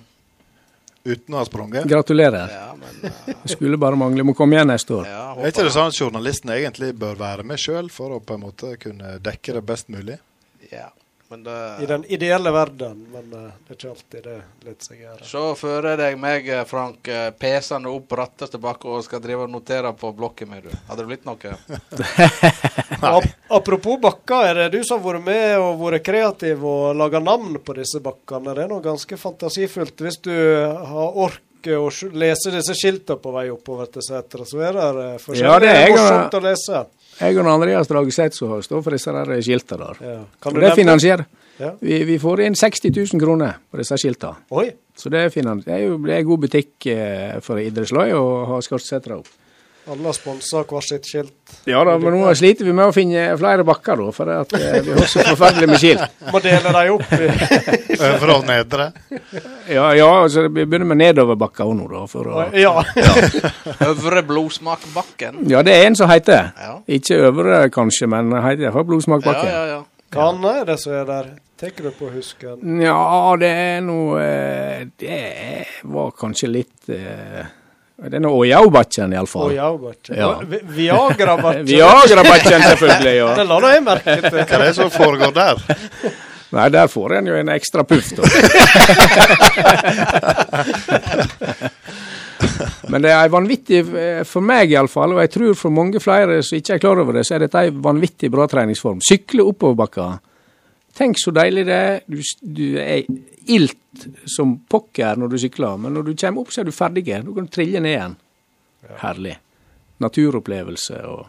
Uten 1.06 1.36
å 1.36 1.40
ha 1.40 1.46
sprunget. 1.48 1.86
Gratulerer. 1.88 2.50
Ja, 2.52 2.72
men 2.76 3.12
uh... 3.12 3.36
Det 3.44 3.54
skulle 3.54 3.78
bare 3.80 3.96
mangle. 4.00 4.24
Må 4.28 4.34
komme 4.36 4.58
igjen 4.58 4.68
neste 4.72 4.94
år. 4.98 5.06
ja, 5.08 5.26
Er 5.40 5.52
ikke 5.52 5.64
det 5.68 5.72
sånn 5.76 5.92
at 5.92 6.00
journalisten 6.00 6.52
egentlig 6.56 6.94
bør 7.00 7.16
være 7.20 7.46
med 7.48 7.60
sjøl 7.62 7.88
for 7.94 8.18
å 8.18 8.20
på 8.20 8.36
en 8.36 8.44
måte 8.48 8.74
kunne 8.82 9.18
dekke 9.24 9.56
det 9.60 9.64
best 9.68 9.88
mulig? 9.94 10.20
Ja, 10.72 10.90
det 11.38 11.84
i 11.84 11.86
den 11.86 12.06
ideelle 12.06 12.52
verden, 12.52 13.08
men 13.12 13.34
eh, 13.34 13.52
det 13.68 13.74
er 13.74 13.78
ikke 13.78 13.90
alltid 13.90 14.24
det 14.26 14.38
lar 14.66 14.78
seg 14.82 15.02
gjøre. 15.04 15.26
Se 15.30 15.42
for 15.60 15.88
deg 16.02 16.16
meg, 16.18 16.48
eh, 16.50 16.64
Frank, 16.66 17.06
eh, 17.06 17.28
pesende 17.38 17.92
opp 17.94 18.16
rattet 18.18 18.56
tilbake 18.56 18.90
og 18.90 19.04
skal 19.06 19.22
drive 19.22 19.46
og 19.46 19.52
notere 19.54 19.92
på 19.94 20.10
blokken 20.18 20.50
min, 20.50 20.64
du. 20.66 20.74
Hadde 20.88 21.04
det 21.04 21.10
blitt 21.12 21.28
noe? 21.30 21.54
Ap 23.12 23.28
apropos 23.60 24.02
bakker, 24.02 24.50
er 24.50 24.64
det 24.64 24.80
du 24.80 24.88
som 24.88 24.98
har 24.98 25.20
vært 25.20 25.28
med 25.28 25.62
og 25.62 25.84
vært 25.84 26.08
kreativ 26.10 26.66
og 26.66 26.98
laga 26.98 27.22
navn 27.22 27.62
på 27.62 27.78
disse 27.78 28.02
bakkene? 28.02 28.56
Det 28.58 28.66
er 28.66 28.74
noe 28.74 28.84
ganske 28.90 29.22
fantasifullt. 29.22 30.02
Hvis 30.02 30.22
du 30.26 30.34
har 30.34 31.22
ork 31.28 31.70
å 31.70 31.90
lese 32.16 32.56
disse 32.56 32.74
skiltene 32.74 33.22
på 33.22 33.34
vei 33.36 33.50
oppover 33.54 33.90
til 33.94 34.06
setra, 34.06 34.46
så 34.48 34.66
er 34.66 34.78
det 34.80 35.10
forskjellig 35.22 35.46
Ja, 35.46 35.62
det 35.62 35.76
er 35.76 35.94
morsomt 35.94 36.40
å 36.40 36.44
lese. 36.50 36.84
Jeg 37.20 37.36
og 37.36 37.50
Andreas 37.52 37.90
Drageseth 37.90 38.38
som 38.38 38.54
har 38.54 38.64
stått 38.64 38.86
for 38.86 38.96
disse 38.96 39.12
der 39.12 39.42
skilta 39.44 39.78
der. 39.80 39.98
Ja. 40.00 40.20
Kan 40.40 40.54
Og 40.54 40.62
du 40.62 40.66
det 40.66 40.76
finansierer. 40.78 41.26
Ja. 41.60 41.74
Vi, 41.84 41.98
vi 42.08 42.16
får 42.22 42.46
inn 42.46 42.56
60 42.56 42.94
000 42.96 43.20
kroner 43.20 43.58
på 43.68 43.82
disse 43.82 43.98
skiltene. 44.00 44.40
Oi. 44.56 44.70
Så 44.96 45.12
det 45.12 45.26
er, 45.28 45.34
det 45.66 45.74
er 45.76 45.84
jo 45.84 45.98
det 46.06 46.16
er 46.16 46.28
god 46.28 46.46
butikk 46.46 46.88
eh, 46.92 47.36
for 47.44 47.60
idrettslag 47.60 48.14
å 48.16 48.24
ha 48.48 48.62
skartsettere 48.64 49.20
opp. 49.20 49.28
Alle 49.90 50.12
sponser 50.14 50.62
sponsa 50.62 50.64
hvert 50.70 50.86
sitt 50.86 51.08
skilt. 51.10 51.54
Ja 51.70 51.82
da, 51.88 51.96
men 52.02 52.14
nå 52.20 52.34
sliter 52.38 52.68
vi 52.68 52.74
med 52.78 52.92
å 52.92 52.94
finne 52.94 53.26
flere 53.40 53.66
bakker, 53.66 53.98
da, 54.04 54.14
for 54.14 54.32
at, 54.34 54.54
eh, 54.54 54.80
vi 54.86 54.94
har 54.94 55.10
så 55.10 55.24
forferdelig 55.32 55.70
med 55.72 55.82
skilt. 55.82 56.18
Må 56.34 56.42
dele 56.44 56.74
dem 56.76 56.94
opp 56.96 57.14
Øvre 58.10 58.36
og 58.38 58.46
nedre. 58.48 58.90
Ja, 59.70 59.90
ja, 59.98 60.10
altså 60.24 60.46
vi 60.48 60.64
begynner 60.64 60.92
med 60.92 61.02
nedoverbakker 61.02 61.66
òg 61.66 61.76
nå, 61.80 61.90
da. 61.92 62.06
For 62.12 62.30
å, 62.30 62.48
Ja. 62.54 62.76
Øvre 63.90 64.24
Blodsmakbakken. 64.30 65.44
ja, 65.50 65.64
det 65.66 65.76
er 65.76 65.88
en 65.90 65.98
som 66.00 66.12
heter. 66.12 66.52
Ja. 66.60 66.78
Ikke 67.00 67.18
øvre, 67.30 67.64
kanskje, 67.74 68.08
men 68.12 68.32
heter 68.38 68.68
det 68.68 68.76
for 68.76 68.88
blodsmakbakken. 68.88 69.50
ja, 69.50 69.64
ja. 69.66 69.80
ja. 69.80 69.86
Hva 70.10 70.32
annet 70.32 70.64
er 70.64 70.66
det 70.72 70.76
som 70.82 70.94
er 70.98 71.06
der? 71.06 71.28
Tar 71.60 71.74
du 71.76 71.90
på 71.94 72.08
husken? 72.10 72.80
Ja, 72.82 73.36
det 73.38 73.50
er 73.52 73.82
noe 73.84 74.22
eh, 74.24 74.86
Det 74.98 75.18
var 75.92 76.14
kanskje 76.18 76.48
litt 76.50 76.90
eh, 76.96 77.44
Det 78.00 78.16
er 78.16 78.22
noe 78.24 78.32
Åjaubakken, 78.46 79.12
Å 79.12 79.14
iallfall. 79.18 79.52
ja, 79.58 79.68
bakke. 79.78 80.14
Ja. 80.16 80.30
Vi- 80.48 80.62
Viagra-bakke. 80.78 81.66
Viagrabakken, 81.74 82.62
selvfølgelig. 82.72 83.16
ja. 83.18 83.34
Det 83.36 83.44
la 83.50 83.58
jeg 83.74 83.82
merke 83.84 84.16
til. 84.24 84.32
Hva 84.40 84.56
er 84.56 84.62
det 84.64 84.72
som 84.78 84.88
foregår 84.94 85.32
der? 85.36 85.56
Nei, 86.56 86.66
der 86.74 86.88
får 86.90 87.14
en 87.20 87.28
jo 87.30 87.36
en 87.38 87.52
ekstra 87.54 87.84
puff, 87.86 88.08
da. 88.18 88.24
Men 92.90 93.04
det 93.04 93.12
er 93.12 93.20
ei 93.26 93.30
vanvittig, 93.32 93.80
eh, 94.00 94.22
for 94.28 94.42
meg 94.46 94.72
iallfall, 94.74 95.14
og 95.14 95.20
jeg 95.24 95.32
tror 95.36 95.54
for 95.60 95.74
mange 95.76 96.00
flere 96.02 96.40
som 96.46 96.58
ikke 96.58 96.74
er 96.78 96.82
klar 96.82 97.02
over 97.04 97.14
det, 97.20 97.26
så 97.28 97.36
er 97.38 97.44
dette 97.46 97.62
en 97.70 97.82
vanvittig 97.86 98.32
bra 98.34 98.48
treningsform. 98.50 99.00
Sykle 99.06 99.46
oppoverbakka. 99.46 100.08
Tenk 100.98 101.20
så 101.22 101.32
deilig 101.36 101.64
det 101.70 101.78
er. 101.78 102.00
Du, 102.10 102.18
du 102.42 102.66
er 102.82 103.04
ilt 103.50 104.08
som 104.30 104.58
pokker 104.70 105.20
når 105.20 105.34
du 105.34 105.38
sykler, 105.42 105.78
men 105.82 105.96
når 105.98 106.10
du 106.10 106.16
kommer 106.20 106.46
opp, 106.46 106.54
så 106.54 106.62
er 106.62 106.70
du 106.70 106.76
ferdig. 106.76 107.06
Du 107.26 107.34
kan 107.36 107.50
trille 107.52 107.82
ned 107.84 107.96
igjen. 107.96 108.16
Herlig. 109.02 109.36
Naturopplevelse 110.00 111.04
og 111.10 111.28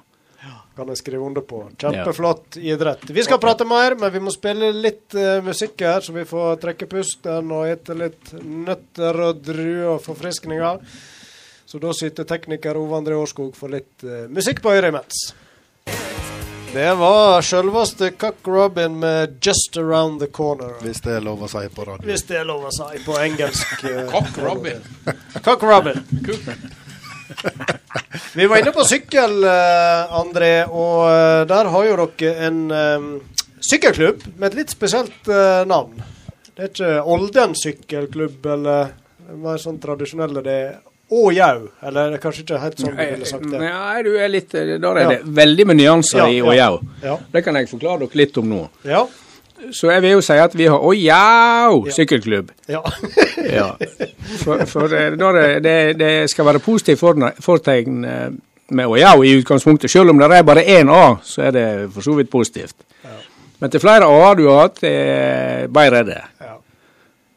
Kan 0.81 0.89
jeg 0.89 1.01
skrive 1.01 1.27
under 1.27 1.43
på. 1.45 1.59
Kjempeflott 1.77 2.57
idrett. 2.57 3.03
Vi 3.13 3.25
skal 3.27 3.41
prate 3.43 3.67
mer, 3.69 3.97
men 4.01 4.13
vi 4.15 4.23
må 4.23 4.33
spille 4.33 4.71
litt 4.73 5.13
uh, 5.19 5.43
musikk 5.45 5.83
her, 5.85 6.01
så 6.01 6.15
vi 6.15 6.25
får 6.25 6.61
trekke 6.63 6.89
pusten 6.89 7.51
og 7.53 7.67
ete 7.69 7.97
litt 7.99 8.33
nøtter 8.41 9.21
og 9.27 9.43
druer 9.45 9.97
og 9.97 10.01
forfriskninger. 10.07 10.81
Så 11.69 11.83
da 11.83 11.93
sitter 11.93 12.25
tekniker 12.25 12.81
Ove 12.81 12.97
André 12.97 13.19
Årskog 13.19 13.53
for 13.59 13.75
litt 13.75 14.07
uh, 14.07 14.25
musikk 14.33 14.63
på 14.65 14.73
øret 14.73 14.95
imens. 14.95 15.27
Det 16.73 16.95
var 16.95 17.43
sjølveste 17.43 18.11
Cuck 18.11 18.47
Robin 18.47 18.99
med 18.99 19.39
'Just 19.41 19.77
Around 19.77 20.21
the 20.21 20.27
Corner'. 20.27 20.83
Hvis 20.83 21.01
det 21.01 21.17
er 21.17 21.25
lov 21.27 21.43
å 21.43 21.49
si 21.51 21.65
på 21.75 21.85
radio. 21.85 22.07
Hvis 22.07 22.23
det 22.29 22.37
er 22.39 22.45
lov 22.47 22.69
å 22.69 22.71
si 22.71 23.01
på 23.03 23.17
engelsk. 23.19 23.73
eh, 23.91 24.05
Cock 24.13 24.39
Robin. 24.39 24.79
Cock 25.43 25.63
Robin. 25.63 25.99
Vi 28.35 28.47
var 28.47 28.63
inne 28.63 28.73
på 28.73 28.85
sykkel, 28.87 29.35
eh, 29.51 30.15
André, 30.21 30.53
og 30.71 31.11
eh, 31.11 31.43
der 31.51 31.73
har 31.75 31.89
jo 31.89 32.07
dere 32.21 32.47
en 32.47 32.61
um, 32.71 33.11
sykkelklubb 33.59 34.23
med 34.37 34.53
et 34.53 34.61
litt 34.61 34.71
spesielt 34.71 35.27
uh, 35.27 35.67
navn. 35.67 35.99
Det 36.55 36.63
er 36.63 36.71
ikke 36.71 36.95
Olden 37.03 37.59
sykkelklubb 37.59 38.47
eller 38.47 38.95
hva 39.43 39.57
er 39.57 39.63
sånn 39.63 39.83
tradisjonelle. 39.83 40.47
Det 40.47 40.55
er 40.55 40.79
Åjau, 41.11 41.69
eller 41.83 42.11
det 42.11 42.19
er 42.19 42.23
kanskje 42.23 42.45
ikke 42.45 42.59
helt 42.63 42.79
sånn 42.79 42.95
du 42.97 43.01
ville 43.03 43.27
sagt 43.27 43.49
det. 43.51 43.59
Nei, 43.61 44.03
du 44.07 44.13
er 44.17 44.29
litt 44.31 44.53
Der 44.53 44.85
er 44.85 45.01
Ja. 45.03 45.09
det 45.09 45.21
veldig 45.25 45.67
med 45.67 45.77
nyanser 45.81 46.19
Ja, 46.19 46.27
i 46.29 46.37
ja. 46.39 46.45
Åjau. 46.45 46.81
Ja. 47.03 47.17
Det 47.33 47.43
kan 47.45 47.55
jeg 47.57 47.69
forklare 47.69 47.99
dere 48.05 48.15
litt 48.23 48.39
om 48.39 48.49
nå. 48.49 48.69
Ja. 48.85 49.07
Så 49.73 49.91
jeg 49.93 50.01
vil 50.03 50.11
jo 50.13 50.21
si 50.25 50.33
at 50.33 50.55
vi 50.57 50.67
har 50.67 50.79
Åjau 50.79 51.87
Ja. 51.87 51.93
sykkelklubb. 51.93 52.51
ja. 52.69 52.83
Ja. 53.51 53.73
For, 54.45 54.65
for 54.67 54.87
det, 54.89 55.19
da 55.19 55.33
det, 55.33 55.63
det, 55.65 55.99
det 55.99 56.31
skal 56.31 56.45
være 56.47 56.61
positivt 56.63 57.01
fortegn 57.43 58.05
eh, 58.05 58.29
med 58.71 58.87
Åjau 58.87 59.25
i 59.25 59.33
utgangspunktet. 59.41 59.91
Selv 59.91 60.11
om 60.11 60.19
det 60.19 60.31
er 60.31 60.43
bare 60.47 60.63
én 60.63 60.89
A, 60.93 61.17
så 61.25 61.43
er 61.49 61.51
det 61.51 61.67
for 61.93 62.01
så 62.03 62.15
vidt 62.15 62.31
positivt. 62.31 62.77
Men 63.59 63.71
til 63.71 63.81
flere 63.81 64.07
A-er 64.07 64.35
du 64.39 64.47
har 64.49 64.61
hatt, 64.69 64.79
eh, 64.85 65.67
bare 65.67 65.99
er 65.99 66.05
det. 66.05 66.21
ja. 66.41 66.55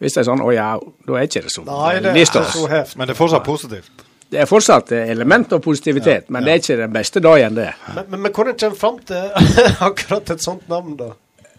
Hvis 0.03 0.17
det 0.17 0.19
er 0.19 0.27
sånn 0.27 0.41
Åjau, 0.43 0.81
da 1.07 1.15
er 1.15 1.29
ikke 1.29 1.45
det 1.45 1.51
så 1.53 1.61
Nei, 1.63 1.91
det 2.03 2.09
er 2.11 2.17
ikke 2.25 2.41
så 2.51 2.65
heft. 2.67 2.97
Men 2.99 3.07
det 3.07 3.13
er 3.15 3.19
fortsatt 3.21 3.45
positivt. 3.47 4.03
Det 4.33 4.41
er 4.41 4.49
fortsatt 4.49 4.91
element 4.97 5.53
av 5.55 5.61
positivitet, 5.63 6.25
men 6.33 6.43
det 6.43 6.51
er 6.51 6.59
ikke 6.59 6.77
den 6.81 6.91
beste 6.95 7.21
dagen, 7.23 7.55
det. 7.55 7.69
Men, 7.93 8.07
men, 8.09 8.23
men 8.25 8.33
hvordan 8.33 8.57
kommer 8.59 8.79
fram 8.81 8.97
til 9.07 9.53
akkurat 9.87 10.33
et 10.33 10.43
sånt 10.43 10.65
navn, 10.71 10.97
da? 10.99 11.13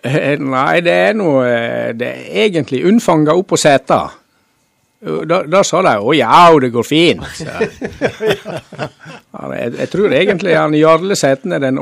Eh, 0.04 0.34
Nei, 0.42 0.82
det 0.84 0.96
er 1.06 1.14
noe 1.16 1.46
eh, 1.48 1.94
Det 1.96 2.10
er 2.10 2.42
egentlig 2.44 2.82
unnfanga 2.84 3.32
opp 3.38 3.54
på 3.54 3.60
seta. 3.62 4.02
Da, 5.04 5.38
da 5.48 5.60
sa 5.64 5.82
de 5.84 5.94
'Å 6.00 6.12
ja, 6.16 6.42
det 6.60 6.72
går 6.72 6.86
fint'. 6.88 7.40
Ja, 9.34 9.48
jeg, 9.50 9.72
jeg 9.80 9.88
tror 9.90 10.12
egentlig 10.14 10.52
han 10.56 10.76
Jarle 10.78 11.16
Sæten 11.18 11.52
er 11.52 11.60
den 11.64 11.80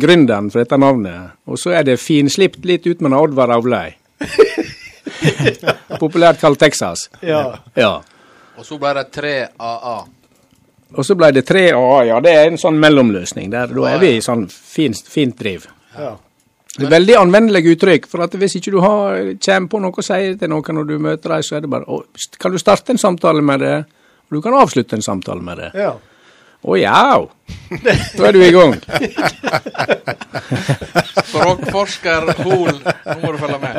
gründeren 0.00 0.48
for 0.50 0.62
dette 0.62 0.78
navnet. 0.80 1.36
Og 1.46 1.58
så 1.60 1.74
er 1.76 1.84
det 1.84 1.98
finslipt 2.00 2.64
litt 2.64 2.86
ut 2.86 3.02
med 3.04 3.12
en 3.12 3.18
Oddvar 3.18 3.52
Avløy. 3.58 3.92
Populært 6.02 6.40
kalt 6.40 6.58
Texas. 6.60 7.08
Ja. 7.22 7.40
Ja. 7.78 7.94
Og 8.56 8.64
så 8.64 8.78
ble 8.80 8.92
det 8.98 9.08
3AA. 9.14 9.96
Og 10.96 11.04
så 11.04 11.16
ble 11.18 11.32
det 11.34 11.42
3AA, 11.48 11.96
ja. 12.08 12.20
Det 12.24 12.32
er 12.32 12.46
en 12.50 12.60
sånn 12.60 12.78
mellomløsning. 12.80 13.50
Der, 13.52 13.72
da 13.74 13.88
er 13.90 13.98
vi 14.00 14.14
i 14.16 14.22
sånn 14.24 14.46
fint, 14.52 15.02
fint 15.10 15.36
driv. 15.38 15.66
ja. 15.98 16.14
Det 16.76 16.84
er 16.84 16.90
veldig 16.92 17.14
anvendelig 17.16 17.70
uttrykk. 17.72 18.04
For 18.12 18.20
at 18.26 18.34
hvis 18.36 18.58
ikke 18.58 18.72
du 18.74 18.82
har, 18.84 19.14
kommer 19.40 19.68
på 19.72 19.78
noe 19.80 19.96
å 19.96 20.02
si 20.04 20.34
til 20.36 20.50
noen 20.52 20.76
når 20.76 20.88
du 20.90 20.98
møter 21.00 21.32
dem, 21.32 21.44
så 21.46 21.56
er 21.56 21.62
det 21.64 21.70
bare 21.72 21.88
å, 21.88 22.02
Kan 22.36 22.52
du 22.52 22.58
starte 22.60 22.92
en 22.92 23.00
samtale 23.00 23.40
med 23.40 23.62
det? 23.64 23.76
Og 24.28 24.36
du 24.36 24.42
kan 24.44 24.52
avslutte 24.58 24.92
en 24.98 25.04
samtale 25.06 25.40
med 25.40 25.62
det. 25.62 25.70
ja. 25.80 25.94
Å 26.66 26.74
ja! 26.80 27.00
Da 28.16 28.26
er 28.26 28.32
du 28.34 28.40
i 28.42 28.50
gang. 28.54 28.72
Språkforsker 31.26 32.26
Hol, 32.42 32.78
nå 32.80 33.14
må 33.22 33.32
du 33.34 33.38
følge 33.40 33.58
med. 33.62 33.76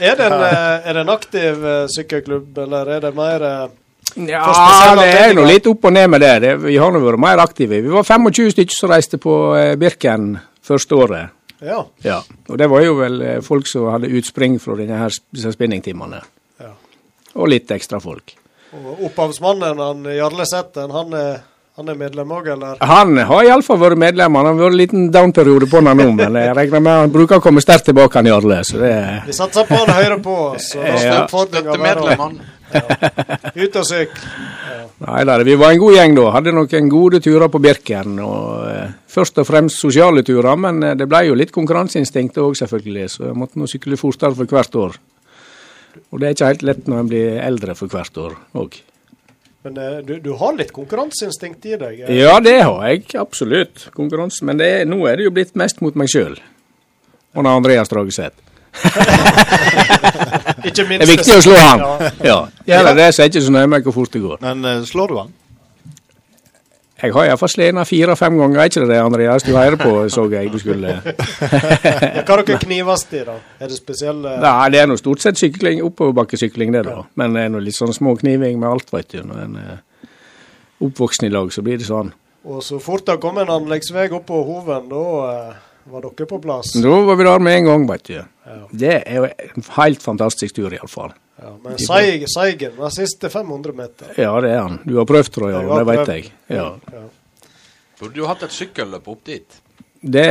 Er 0.00 0.16
det 0.18 0.26
en, 0.26 0.42
eh, 0.46 0.88
er 0.90 0.96
det 0.96 1.02
en 1.04 1.12
aktiv 1.14 1.54
eh, 1.66 1.84
sykkelklubb, 1.94 2.58
eller 2.64 2.90
er 2.96 3.00
det 3.06 3.12
mer 3.16 3.44
eh, 3.46 3.66
Ja, 4.26 4.42
det 4.98 5.06
er 5.20 5.34
nå 5.38 5.44
litt 5.46 5.66
opp 5.70 5.84
og 5.86 5.92
ned 5.94 6.08
med 6.10 6.20
det. 6.24 6.32
det. 6.42 6.54
Vi 6.64 6.76
har 6.82 6.90
nå 6.90 6.98
vært 7.04 7.22
mer 7.22 7.38
aktive. 7.44 7.78
Vi 7.84 7.92
var 7.94 8.02
25 8.06 8.50
stykker 8.56 8.74
som 8.80 8.90
reiste 8.90 9.20
på 9.22 9.34
Birken 9.78 10.32
første 10.66 10.98
året. 10.98 11.30
Ja. 11.62 11.84
Ja, 12.02 12.18
Og 12.48 12.58
det 12.58 12.66
var 12.72 12.80
jo 12.82 12.96
vel 12.98 13.22
folk 13.44 13.68
som 13.68 13.86
hadde 13.92 14.08
utspring 14.16 14.56
fra 14.62 14.74
denne 14.78 14.96
her 14.98 15.10
disse 15.30 15.52
spinningtimene. 15.54 16.22
ja. 16.58 16.72
Og 17.36 17.46
litt 17.52 17.70
ekstra 17.70 18.00
folk. 18.02 18.34
Og 18.74 19.04
opphavsmannen, 19.06 19.78
han 19.78 20.04
Jarle 20.16 20.46
Setten, 20.46 20.90
han 20.90 21.12
er, 21.14 21.38
han 21.80 21.88
er 21.88 21.96
medlem 21.96 22.32
òg, 22.36 22.48
eller? 22.52 22.76
Han 22.84 23.16
har 23.24 23.46
iallfall 23.46 23.78
vært 23.80 24.00
medlem. 24.00 24.34
Han 24.36 24.48
har 24.50 24.56
vært 24.58 24.74
en 24.74 24.76
liten 24.76 25.06
down-periode 25.14 25.68
på 25.70 25.80
han 25.80 25.96
nå, 25.96 26.10
men 26.18 26.36
jeg 26.36 26.56
regner 26.58 26.82
med 26.84 26.98
han 27.06 27.12
bruker 27.14 27.40
å 27.40 27.44
komme 27.44 27.62
sterkt 27.64 27.88
tilbake, 27.88 28.20
han 28.20 28.28
Jarle. 28.28 28.58
Så 28.68 28.80
det 28.82 28.92
Vi 29.24 29.36
satser 29.36 29.64
på 29.68 29.78
han 29.78 29.92
hører 29.96 30.20
på 30.20 30.34
oss. 30.50 30.74
Ja. 30.76 31.24
Ut 32.70 33.78
og 33.80 33.86
sykle. 33.88 34.34
Nei 35.00 35.22
da, 35.24 35.38
vi 35.40 35.56
var 35.56 35.72
en 35.72 35.80
god 35.80 35.96
gjeng 35.96 36.18
da. 36.18 36.26
Hadde 36.34 36.52
noen 36.52 36.92
gode 36.92 37.22
turer 37.24 37.48
på 37.48 37.62
Birken. 37.64 38.18
og 38.20 38.68
eh, 38.68 38.92
Først 39.08 39.40
og 39.40 39.48
fremst 39.48 39.80
sosiale 39.80 40.20
turer, 40.26 40.52
men 40.60 40.82
eh, 40.84 40.94
det 41.00 41.08
ble 41.08 41.22
jo 41.30 41.38
litt 41.40 41.54
konkurranseinstinkt 41.56 42.36
òg, 42.44 42.52
selvfølgelig. 42.60 43.08
Så 43.08 43.24
jeg 43.30 43.40
måtte 43.40 43.58
nå 43.58 43.70
sykle 43.70 43.96
fortere 43.96 44.36
for 44.36 44.52
hvert 44.52 44.76
år. 44.84 45.00
Og 46.12 46.20
det 46.20 46.28
er 46.28 46.36
ikke 46.36 46.52
helt 46.52 46.68
lett 46.68 46.92
når 46.92 47.00
en 47.00 47.10
blir 47.10 47.40
eldre 47.40 47.78
for 47.78 47.88
hvert 47.90 48.20
år 48.20 48.36
òg. 48.60 48.82
Men 49.66 49.76
eh, 49.76 49.98
du, 50.06 50.14
du 50.24 50.30
har 50.40 50.54
litt 50.56 50.70
konkurranseinstinkt 50.72 51.66
i 51.68 51.76
deg? 51.80 51.98
eh? 52.06 52.14
Ja, 52.22 52.38
det 52.40 52.56
har 52.62 52.78
jeg 52.88 53.04
absolutt. 53.20 53.88
Konkurranse. 53.96 54.44
Men 54.48 54.60
det 54.60 54.68
er, 54.80 54.86
nå 54.88 55.02
er 55.10 55.20
det 55.20 55.26
jo 55.28 55.34
blitt 55.36 55.52
mest 55.60 55.82
mot 55.84 55.98
meg 56.00 56.08
sjøl. 56.12 56.38
Og 57.36 57.44
når 57.44 57.60
Andreas 57.60 57.92
Drageseth. 57.92 58.46
Ikke 60.66 60.84
Det 60.86 61.00
er 61.02 61.08
viktig 61.10 61.34
å 61.34 61.42
slå 61.44 61.56
han. 61.58 61.82
Ja. 62.22 62.38
Ja. 62.64 62.80
Gjør 62.80 62.94
det 62.96 63.08
så 63.12 63.22
er 63.22 63.28
jeg 63.28 63.34
ikke 63.34 63.44
så 63.48 63.54
nøye 63.54 63.70
med 63.70 63.86
hvor 63.86 63.96
fort 64.00 64.12
det 64.14 64.22
går. 64.24 64.40
Men 64.44 64.64
eh, 64.68 64.82
slår 64.88 65.12
du 65.12 65.16
han? 65.20 65.32
Jeg 67.00 67.14
har 67.14 67.30
iallfall 67.30 67.48
slena 67.48 67.84
fire-fem 67.88 68.36
ganger, 68.36 68.60
er 68.60 68.68
ikke 68.68 68.82
det 68.84 68.90
det, 68.92 68.98
Andreas? 69.00 69.44
Du 69.46 69.54
hører 69.56 69.78
på, 69.80 69.92
så 70.12 70.26
jeg 70.32 70.50
du 70.52 70.58
skulle 70.60 70.98
Hva 72.26 72.36
dere 72.42 72.58
knivast 72.60 73.14
i, 73.16 73.22
da? 73.24 73.38
Er 73.60 73.70
det 73.72 73.78
spesielle 73.78 74.34
Nei, 74.42 74.68
det 74.74 74.82
er 74.82 74.90
nå 74.90 74.98
stort 75.00 75.24
sett 75.24 75.40
sykling, 75.40 75.80
oppoverbakkesykling, 75.86 76.74
det, 76.76 76.84
da. 76.88 76.98
Men 77.20 77.36
det 77.36 77.46
er 77.46 77.54
nå 77.54 77.62
litt 77.64 77.78
sånn 77.78 77.94
små 77.96 78.18
kniving 78.20 78.60
med 78.60 78.68
alt, 78.68 78.92
vet 78.92 79.14
du. 79.14 79.22
Når 79.24 79.46
en 79.46 79.56
er 79.62 79.78
oppvoksen 80.84 81.28
i 81.28 81.32
lag, 81.32 81.48
så 81.52 81.64
blir 81.64 81.80
det 81.80 81.88
sånn. 81.88 82.12
Og 82.50 82.62
så 82.64 82.80
fort 82.80 83.06
det 83.08 83.18
kom 83.20 83.40
en 83.40 83.52
anleggsvei 83.52 84.08
opp 84.16 84.28
på 84.28 84.44
Hoven, 84.48 84.88
da 84.92 85.06
eh, 85.30 85.58
var 85.92 86.04
dere 86.04 86.28
på 86.28 86.38
plass? 86.40 86.72
Da 86.80 87.00
var 87.08 87.16
vi 87.16 87.26
der 87.28 87.42
med 87.44 87.58
en 87.58 87.68
gang, 87.68 87.88
vet 87.88 88.06
du. 88.08 88.14
Ja. 88.20 88.60
Det 88.72 88.94
er 89.00 89.18
jo 89.20 89.28
en 89.28 89.66
helt 89.76 90.04
fantastisk 90.04 90.56
tur, 90.56 90.72
iallfall. 90.72 91.12
Ja, 91.40 91.54
men 91.64 91.78
Seig, 91.80 92.26
Seigen 92.28 92.76
den 92.76 92.92
siste 92.92 93.30
500 93.32 93.72
meter. 93.76 94.12
Ja, 94.20 94.34
det 94.44 94.52
er 94.52 94.60
han. 94.60 94.78
Du 94.84 94.98
har 94.98 95.08
prøvd, 95.08 95.32
tror 95.32 95.52
jeg, 95.54 95.68
det 95.70 95.86
vet 95.88 96.12
jeg. 96.12 96.32
Ja. 96.52 96.66
Ja. 96.92 97.04
Burde 98.00 98.20
jo 98.20 98.28
hatt 98.28 98.44
et 98.44 98.54
sykkelløp 98.56 99.08
opp 99.08 99.24
dit. 99.28 99.60
Det 100.00 100.28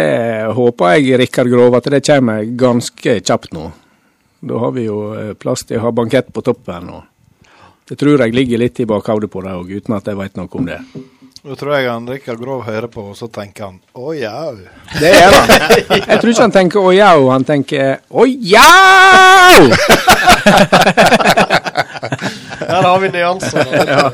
håper 0.57 0.95
jeg, 0.97 1.17
Rikard 1.21 1.49
Grov, 1.49 1.77
at 1.77 1.89
det 1.93 2.01
kommer 2.05 2.45
ganske 2.57 3.19
kjapt 3.21 3.53
nå. 3.53 3.67
Da 4.39 4.61
har 4.61 4.71
vi 4.73 4.85
jo 4.87 4.99
eh, 5.13 5.33
plass 5.37 5.65
til 5.67 5.77
å 5.77 5.87
ha 5.87 5.91
bankett 5.93 6.31
på 6.33 6.41
toppen. 6.45 6.89
og 6.93 7.49
Det 7.89 7.97
tror 7.99 8.23
jeg 8.23 8.33
ligger 8.33 8.61
litt 8.61 8.79
i 8.79 8.87
bakhodet 8.89 9.29
på 9.33 9.43
dem 9.45 9.59
òg, 9.59 9.69
uten 9.69 9.97
at 9.97 10.07
jeg 10.09 10.17
vet 10.17 10.37
noe 10.39 10.61
om 10.61 10.69
det. 10.69 10.79
Nå 11.39 11.55
tror 11.55 11.71
jeg 11.77 11.87
han 11.87 12.03
Rikard 12.09 12.39
Grov 12.41 12.65
hører 12.67 12.89
på, 12.91 13.01
og 13.13 13.15
så 13.15 13.29
tenker 13.31 13.69
han 13.69 13.77
å 13.95 14.11
jau. 14.11 14.57
Det 14.99 15.07
er 15.07 15.31
han. 15.31 15.47
Jeg 15.87 16.17
tror 16.19 16.31
ikke 16.33 16.43
han 16.43 16.55
tenker 16.55 16.79
'å 16.83 16.91
jau', 16.91 17.29
han 17.31 17.45
tenker 17.47 17.99
'å 18.11 18.25
jau'! 18.27 19.71
Der 22.59 22.81
har 22.83 22.99
vi 22.99 23.09
nyanser. 23.09 23.65
Ja. 23.89 24.11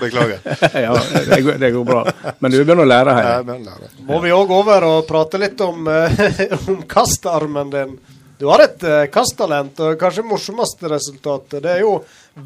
Beklager. 0.00 0.38
Ja, 0.78 0.94
det 1.26 1.40
går, 1.42 1.52
det 1.58 1.70
går 1.70 1.84
bra. 1.84 2.06
Men 2.38 2.50
du 2.52 2.60
begynner 2.62 2.84
å 2.86 2.88
lære 2.88 3.14
her. 3.16 3.42
Ja. 3.42 3.74
Må 4.06 4.20
vi 4.22 4.30
òg 4.30 4.52
over 4.54 4.86
og 4.86 5.08
prate 5.08 5.40
litt 5.42 5.60
om, 5.60 5.88
eh, 5.90 6.22
om 6.70 6.82
kastarmen 6.86 7.70
din. 7.74 7.98
Du 8.38 8.46
har 8.46 8.62
et 8.62 8.84
uh, 8.86 9.02
kasttalent, 9.10 9.80
og 9.82 9.98
kanskje 9.98 10.22
morsomste 10.22 10.86
resultatet 10.92 11.58
det 11.64 11.72
er 11.72 11.82
jo 11.82 11.96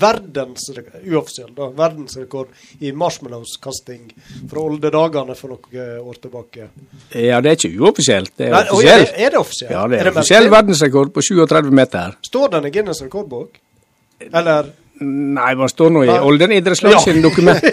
verdens, 0.01 0.66
uoffisiell, 1.05 1.51
da, 1.57 1.68
verdensrekord 1.76 2.49
i 2.80 2.93
marshmallows-kasting 2.93 4.12
fra 4.51 4.61
oldedagene 4.66 5.34
for 5.38 5.55
noen 5.55 6.03
år 6.09 6.20
tilbake. 6.22 6.68
Ja, 7.14 7.40
det 7.45 7.53
er 7.53 7.59
ikke 7.61 7.72
uoffisielt. 7.82 8.32
Det 8.36 8.49
er 8.49 8.55
Nei, 8.57 8.62
offisielt. 8.70 9.09
er, 9.09 9.16
det, 9.16 9.24
er 9.26 9.30
det 9.36 9.40
offisielt? 9.43 9.72
Ja, 9.74 9.86
det 9.88 9.99
er 10.01 10.05
meldt 10.11 10.22
offisiell 10.22 10.49
inn? 10.49 10.55
verdensrekord 10.57 11.12
på 11.16 11.24
37 11.28 11.70
meter. 11.82 12.16
Står 12.30 12.55
den 12.57 12.68
i 12.70 12.74
Guinness 12.74 13.03
rekordbok? 13.05 13.59
Eller 14.32 14.70
Nei, 15.03 15.55
man 15.59 15.66
står 15.72 15.88
nå 15.90 16.03
i 16.07 16.12
Olden 16.22 16.53
idrettslag 16.55 16.93
Ja. 16.93 16.99
sine 17.03 17.22
dokument. 17.24 17.64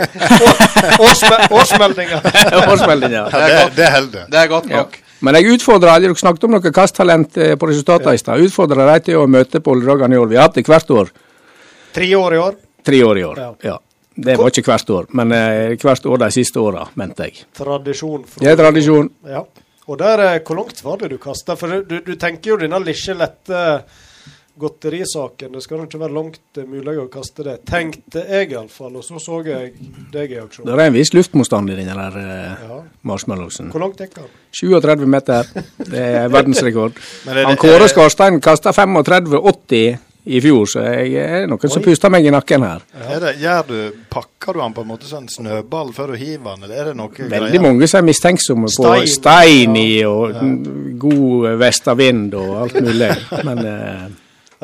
årsme 1.05 1.37
årsmeldinga? 1.51 2.21
Årsmeldinga. 2.71 3.21
Ja, 3.29 3.41
det, 3.43 3.59
det 3.77 3.89
holder. 3.93 4.25
Det 4.31 4.39
er 4.43 4.47
godt 4.49 4.69
Ja. 4.71 4.85
Men 5.21 5.35
jeg 5.35 5.51
utfordrer 5.57 5.91
alle, 5.91 6.07
dere 6.07 6.15
snakket 6.15 6.45
om 6.47 6.53
noe 6.55 6.71
kasttalent 6.71 7.35
eh, 7.37 7.55
på 7.59 7.67
resultatene 7.67 8.13
i 8.15 8.21
stad. 8.21 8.39
Utfordrer 8.39 8.87
dem 8.87 9.01
til 9.03 9.17
å 9.19 9.25
møte 9.27 9.59
på 9.59 9.73
Oldedagene 9.75 10.15
i 10.15 10.19
år. 10.21 10.29
Vi 10.31 10.37
har 10.39 10.47
hatt 10.47 10.55
det 10.55 10.63
hvert 10.69 10.93
år. 10.95 11.09
Tre 11.93 12.09
år 12.15 12.33
i 12.33 12.37
år. 12.37 12.55
Tre 12.85 12.99
år 13.03 13.17
i 13.19 13.23
år. 13.23 13.37
Ja. 13.37 13.53
Ja. 13.63 13.77
Det 14.19 14.35
var 14.37 14.49
ikke 14.51 14.65
hvert 14.67 14.89
år, 14.91 15.05
men 15.15 15.31
eh, 15.31 15.77
hvert 15.79 16.05
år 16.05 16.17
de 16.25 16.27
siste 16.35 16.59
åra, 16.59 16.83
mente 16.99 17.23
jeg. 17.29 17.45
Tradisjon. 17.55 18.25
fra- 18.27 18.43
Det 18.43 18.51
er 18.51 18.57
tradisjon. 18.59 19.09
Ja. 19.25 19.45
Og 19.87 19.97
der, 19.97 20.19
eh, 20.35 20.39
hvor 20.45 20.55
langt 20.59 20.83
var 20.83 20.97
det 20.97 21.09
du 21.09 21.17
kasta? 21.17 21.55
For 21.55 21.81
du, 21.87 21.99
du 22.05 22.15
tenker 22.15 22.51
jo 22.51 22.57
denne 22.57 22.79
lille, 22.83 23.15
lette 23.15 23.83
godterisaken. 24.59 25.53
Det 25.55 25.61
skal 25.63 25.77
nok 25.79 25.87
ikke 25.87 26.01
være 26.01 26.13
langt 26.17 26.57
eh, 26.59 26.65
mulig 26.67 26.97
å 26.99 27.05
kaste 27.11 27.45
det. 27.47 27.53
Tenkte 27.69 28.25
jeg 28.27 28.51
iallfall. 28.51 28.97
Og 28.99 29.05
så 29.07 29.19
så 29.23 29.39
jeg 29.47 29.71
deg 30.11 30.33
i 30.35 30.39
aksjon. 30.41 30.65
Det 30.67 30.75
er 30.75 30.83
en 30.89 30.97
viss 30.97 31.13
luftmotstand 31.15 31.71
i 31.71 31.77
den 31.79 31.87
der 31.93 32.17
eh, 32.19 32.67
Ja. 32.67 32.81
marshmallowsen. 33.07 33.71
Hvor 33.71 33.85
langt 33.85 34.03
gikk 34.03 34.17
han? 34.19 34.27
37 34.51 35.07
meter, 35.07 35.47
det 35.87 36.03
er 36.23 36.27
verdensrekord. 36.33 36.99
Er 37.29 37.45
Han 37.45 37.55
Kåre 37.61 37.87
Skarstein 37.87 38.41
kasta 38.43 38.71
35,80 38.75 39.97
i 40.29 40.39
fjor, 40.43 40.67
så 40.69 40.83
jeg 40.85 41.15
er 41.23 41.47
noen 41.49 41.71
som 41.73 41.83
puster 41.83 42.11
meg 42.13 42.27
i 42.27 42.33
nakken 42.33 42.65
her. 42.65 42.83
Er 43.01 43.23
det, 43.23 43.33
gjør 43.41 43.65
du, 43.69 43.77
pakker 44.13 44.55
du 44.55 44.61
han 44.61 44.75
på 44.75 44.85
en 44.85 44.91
måte 44.91 45.09
sånn 45.09 45.27
snøball 45.31 45.91
før 45.95 46.13
du 46.13 46.19
hiver 46.21 46.53
han, 46.53 46.63
eller 46.67 46.81
er 46.83 46.91
det 46.91 46.95
noe 46.99 47.29
Veldig 47.33 47.61
mange 47.63 47.89
som 47.89 48.01
er 48.03 48.07
mistenksomme 48.11 48.69
på 48.69 48.85
Stein. 48.85 49.09
stein 49.09 49.77
i 49.79 49.89
og 50.07 50.37
ja. 50.37 50.47
god 51.01 51.51
vestavind 51.61 52.37
og 52.37 52.55
alt 52.63 52.81
mulig. 52.85 53.11
Men 53.47 53.63
eh, 53.65 54.07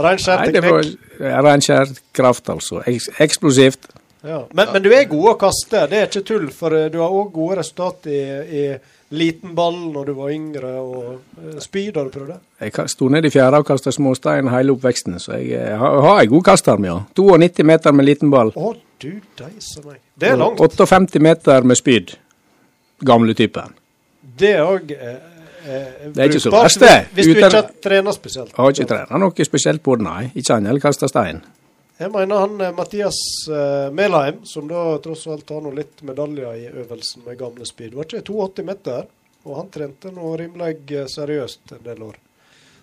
Reinskjær 0.06 0.44
teknikk. 0.52 0.98
reinkjær 1.20 1.94
kraft, 2.16 2.50
altså. 2.52 2.82
Eks 2.90 3.08
eksplosivt. 3.24 3.88
Ja. 4.26 4.42
Men, 4.54 4.72
men 4.74 4.84
du 4.84 4.90
er 4.94 5.06
god 5.08 5.32
å 5.32 5.38
kaste, 5.40 5.86
det 5.92 6.00
er 6.02 6.10
ikke 6.10 6.26
tull. 6.28 6.50
For 6.54 6.76
eh, 6.76 6.90
du 6.92 7.00
har 7.04 7.14
òg 7.14 7.32
gode 7.36 7.62
resultat 7.62 8.10
i, 8.12 8.22
i 8.46 8.66
liten 9.10 9.54
ball 9.56 9.78
når 9.94 10.10
du 10.10 10.14
var 10.18 10.32
yngre, 10.34 10.72
og 10.82 11.44
eh, 11.44 11.60
spyd 11.64 11.98
har 12.00 12.10
du 12.10 12.14
prøvd? 12.16 12.34
Jeg 12.62 12.90
sto 12.90 13.10
ned 13.12 13.28
i 13.28 13.32
fjæra 13.34 13.62
og 13.62 13.68
kasta 13.68 13.94
småstein 13.94 14.50
hele 14.54 14.74
oppveksten, 14.76 15.20
så 15.22 15.38
jeg 15.38 15.60
eh, 15.60 15.78
har, 15.80 16.22
en 16.22 16.32
god 16.32 16.44
kastarm, 16.50 16.88
ja. 16.88 16.98
92 17.18 17.68
meter 17.68 17.96
med 17.96 18.10
liten 18.10 18.34
ball. 18.34 18.52
Å, 18.56 18.74
du 19.02 19.12
deise 19.38 19.86
meg. 19.86 20.02
Det 20.16 20.32
er 20.34 20.40
langt. 20.40 20.62
58 20.62 21.22
meter 21.22 21.68
med 21.68 21.80
spyd. 21.80 22.16
Gamle 23.06 23.36
typen. 23.38 23.76
Det 24.40 24.56
er 24.56 24.64
òg 24.66 24.92
eh, 24.96 25.18
eh, 25.68 26.08
Det 26.12 26.24
er 26.24 26.32
ikke 26.32 26.44
så 26.48 26.54
verst, 26.56 26.82
det. 26.82 26.96
Hvis, 27.14 27.28
du 27.28 27.36
ikke 27.36 27.52
har 27.54 27.70
trena 27.84 28.14
spesielt. 28.16 28.56
Har 28.58 28.74
ikke 28.74 28.90
trena 28.90 29.22
noe 29.22 29.48
spesielt 29.48 29.84
på 29.86 30.00
det, 30.00 30.08
nei. 30.08 30.24
Ikke 30.34 30.58
annet 30.58 30.74
heller 30.74 30.88
kasta 30.88 31.12
stein. 31.12 31.44
Jeg 31.98 32.12
mener 32.12 32.42
han 32.44 32.62
eh, 32.62 32.74
Mathias 32.76 33.20
eh, 33.48 33.92
Melheim, 33.96 34.42
som 34.44 34.68
da 34.68 34.98
tross 35.04 35.28
alt 35.32 35.50
har 35.50 35.62
noe 35.64 35.76
litt 35.78 36.02
medaljer 36.04 36.58
i 36.60 36.66
øvelsen 36.68 37.24
med 37.24 37.40
gamle 37.40 37.68
speed, 37.68 37.94
var 37.96 38.10
ikke 38.10 38.26
82 38.28 38.66
meter. 38.68 39.06
Og 39.46 39.60
han 39.60 39.68
trente 39.72 40.12
nå 40.12 40.34
rimelig 40.42 40.76
eh, 40.92 41.08
seriøst 41.08 41.76
en 41.78 41.84
del 41.86 42.02
år. 42.04 42.18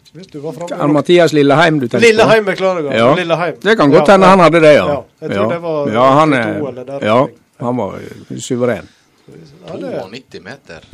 Så 0.06 0.16
hvis 0.16 0.30
du 0.32 0.38
var 0.40 0.56
framme 0.56 0.88
Mathias 0.94 1.34
Lilleheim 1.36 1.80
du 1.82 1.86
tenker 1.86 2.00
på? 2.00 2.06
Lilleheim, 2.06 2.46
beklager. 2.48 2.88
Ja. 2.96 3.10
Lilleheim. 3.18 3.60
Det 3.60 3.76
kan 3.76 3.92
godt 3.92 4.08
Ja, 4.08 4.14
hende 4.14 4.32
han 4.32 4.44
hadde 4.46 4.62
det, 4.64 4.72
ja. 4.78 4.86
Ja, 4.88 4.98
jeg 5.26 5.36
tror 5.36 5.52
det 5.52 5.60
var 5.66 5.92
ja, 5.98 6.06
han 6.20 6.38
er, 6.38 6.48
82 6.56 6.68
eller 6.72 6.88
der 6.88 7.06
ja, 7.10 7.18
han 7.66 7.82
var 7.82 7.98
suveren. 8.48 8.88
Ja, 9.28 9.76
det, 9.76 9.92
92 10.08 10.42
meter. 10.48 10.88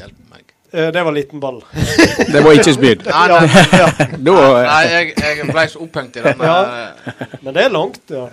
Hjelp 0.00 0.24
meg. 0.32 0.49
Eh, 0.72 0.92
det 0.92 1.02
var 1.02 1.12
liten 1.12 1.40
ball. 1.40 1.64
Det 2.32 2.40
var 2.40 2.52
ikke 2.52 2.74
spyd. 2.74 3.02
Nei, 3.06 3.26
nei, 3.32 3.64
ja. 3.72 3.88
Nei 4.20 4.84
jeg, 4.90 5.10
jeg 5.18 5.48
ble 5.50 5.66
så 5.72 5.82
opphengt 5.84 6.16
i 6.20 6.24
den. 6.24 6.44
Ja. 6.44 6.60
Men 7.40 7.56
det 7.56 7.64
er 7.64 7.74
langt, 7.74 8.02
ja. 8.12 8.28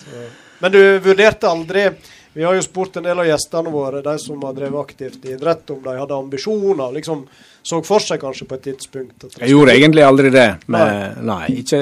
Så. 0.00 0.24
Men 0.60 0.72
du 0.72 0.80
vurderte 1.04 1.48
aldri 1.48 1.88
Vi 2.32 2.44
har 2.46 2.54
jo 2.54 2.62
spurt 2.62 3.00
en 3.00 3.06
del 3.08 3.18
av 3.18 3.26
gjestene 3.26 3.72
våre, 3.74 4.02
de 4.04 4.12
som 4.22 4.42
har 4.46 4.54
drevet 4.54 4.78
aktivt 4.78 5.24
i 5.26 5.32
idrett, 5.34 5.70
om 5.74 5.80
de 5.82 5.96
hadde 5.98 6.14
ambisjoner. 6.14 6.92
liksom 6.94 7.24
Så 7.62 7.82
for 7.84 7.98
seg 8.04 8.20
kanskje 8.22 8.46
på 8.46 8.54
et 8.54 8.66
tidspunkt 8.68 9.26
at 9.26 9.38
Jeg 9.40 9.50
gjorde 9.50 9.74
egentlig 9.74 10.04
aldri 10.06 10.30
det. 10.30 10.48
Men, 10.70 11.18
nei, 11.26 11.44
ikke 11.64 11.80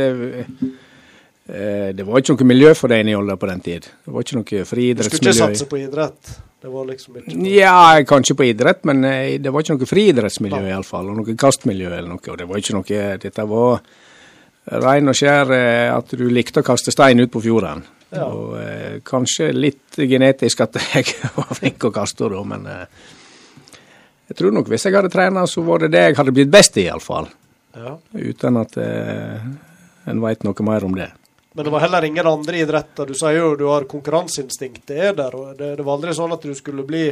eh, 1.53 1.91
Det 1.93 2.07
var 2.07 2.23
ikke 2.23 2.39
noe 2.39 2.49
miljø 2.55 2.73
for 2.79 2.95
deg 2.95 3.13
i 3.13 3.17
Olda 3.19 3.37
på 3.37 3.51
den 3.51 3.61
tid. 3.61 3.91
Det 3.93 4.15
var 4.15 4.25
ikke 4.25 4.41
noe 4.41 4.45
Du 4.49 5.05
skulle 5.11 5.35
ikke 5.37 5.41
satse 5.43 5.69
på 5.69 5.83
idrett. 5.85 6.39
Det 6.59 6.71
var 6.73 6.89
liksom 6.89 7.21
ikke 7.21 7.37
Ja, 7.53 8.03
kanskje 8.09 8.35
på 8.35 8.49
idrett, 8.49 8.83
men 8.89 9.05
eh, 9.07 9.37
det 9.39 9.53
var 9.55 9.63
ikke 9.63 9.77
noe 9.79 9.91
friidrettsmiljø 9.91 10.65
iallfall. 10.73 11.13
Og 11.13 11.21
noe 11.21 11.37
kastmiljø 11.39 11.93
eller 11.93 12.09
noe. 12.11 12.23
Og 12.25 12.39
det 12.41 12.49
var 12.51 12.63
ikke 12.63 12.79
noe 12.79 13.03
Dette 13.23 13.47
var 13.47 13.79
rein 14.85 15.09
og 15.09 15.17
skjær 15.17 15.53
eh, 15.55 15.87
at 15.95 16.17
du 16.19 16.27
likte 16.33 16.65
å 16.65 16.67
kaste 16.67 16.93
stein 16.95 17.23
ut 17.23 17.33
på 17.33 17.43
fjorden. 17.45 17.85
Ja. 18.11 18.25
Og 18.25 18.57
eh, 18.61 18.99
kanskje 19.05 19.51
litt 19.53 19.99
genetisk 20.01 20.65
at 20.65 20.81
jeg 20.95 21.15
var 21.37 21.55
flink 21.57 21.85
å 21.85 21.93
kaste, 21.95 22.29
da, 22.33 22.43
men 22.55 22.67
eh, 22.73 23.07
jeg 24.29 24.41
tror 24.41 24.55
nok 24.57 24.69
hvis 24.69 24.89
jeg 24.89 24.97
hadde 24.97 25.13
trena, 25.13 25.47
så 25.49 25.65
var 25.65 25.85
det 25.85 25.93
det 25.95 26.05
jeg 26.09 26.19
hadde 26.19 26.35
blitt 26.37 26.53
best 26.53 26.77
i, 26.81 26.89
iallfall. 26.89 27.31
ja. 27.77 27.97
Uten 28.19 28.61
at 28.61 28.77
eh, 28.83 29.49
en 30.09 30.23
veit 30.25 30.45
noe 30.45 30.65
mer 30.65 30.85
om 30.89 30.97
det. 30.97 31.11
Men 31.59 31.67
det 31.67 31.73
var 31.75 31.83
heller 31.83 32.05
ingen 32.07 32.27
andre 32.31 32.61
idretter. 32.63 33.09
Du 33.11 33.17
sier 33.19 33.35
jo 33.41 33.49
du 33.59 33.65
har 33.67 33.83
konkurranseinstinkt. 33.91 34.85
Det 34.87 34.99
er 35.11 35.17
der. 35.19 35.35
og 35.35 35.57
det, 35.59 35.73
det 35.81 35.83
var 35.87 35.97
aldri 35.99 36.13
sånn 36.15 36.33
at 36.37 36.45
du 36.47 36.53
skulle 36.55 36.85
bli 36.87 37.09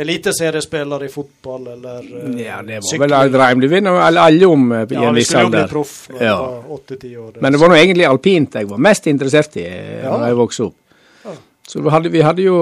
eliteseriespiller 0.00 1.02
i 1.04 1.08
fotball 1.10 1.66
eller 1.72 2.04
uh, 2.06 2.40
Ja, 2.40 2.60
det 2.62 2.78
var 2.78 2.86
sykling. 2.86 3.00
vel 3.02 3.14
en 3.18 3.32
drøm. 3.34 3.60
Du 3.60 3.68
vinner 3.72 3.98
alle, 4.06 4.46
om 4.46 4.68
eh, 4.72 4.84
i 4.86 4.94
Ja, 4.94 5.10
vi 5.12 5.24
skulle 5.26 5.42
jo 5.48 5.52
bli 5.56 5.64
proff 5.72 5.94
når 6.12 6.22
Ja. 6.22 6.28
jeg 6.28 6.36
var 6.38 6.76
åtte-ti 6.76 7.10
år. 7.16 7.32
Men 7.42 7.52
det 7.52 7.60
var 7.60 7.72
nå 7.72 7.78
egentlig 7.80 8.06
alpint 8.06 8.54
jeg 8.54 8.68
var 8.70 8.78
mest 8.86 9.06
interessert 9.10 9.56
i 9.58 9.66
eh, 9.66 10.04
Ja. 10.04 10.14
da 10.16 10.30
jeg 10.30 10.38
vokste 10.38 10.68
opp. 10.70 10.76
Ja. 11.24 11.34
Så 11.68 11.82
vi 11.82 11.90
hadde, 11.90 12.08
vi 12.14 12.22
hadde 12.22 12.42
jo 12.46 12.60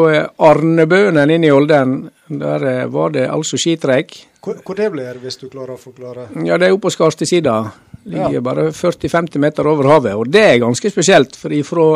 Arnebønen 0.49 1.30
inne 1.36 1.47
i 1.47 1.53
Olden. 1.53 2.11
Der 2.28 2.86
var 2.93 3.11
det 3.11 3.28
altså 3.28 3.57
skitrekk. 3.61 4.16
Hvor, 4.45 4.59
hvor 4.64 4.76
det 4.78 4.89
blir, 4.95 5.18
hvis 5.22 5.36
du 5.41 5.49
klarer 5.51 5.74
å 5.74 5.80
forklare? 5.80 6.28
Ja, 6.47 6.57
det 6.61 6.68
er 6.68 6.74
oppe 6.76 6.86
på 6.89 6.95
Skarstesida. 6.95 7.57
Ligger 8.09 8.39
Ja. 8.39 8.41
bare 8.41 8.68
40-50 8.72 9.39
meter 9.43 9.66
over 9.66 9.89
havet. 9.91 10.14
Og 10.14 10.30
det 10.30 10.41
er 10.45 10.61
ganske 10.62 10.91
spesielt, 10.91 11.36
for 11.36 11.53
fra 11.66 11.86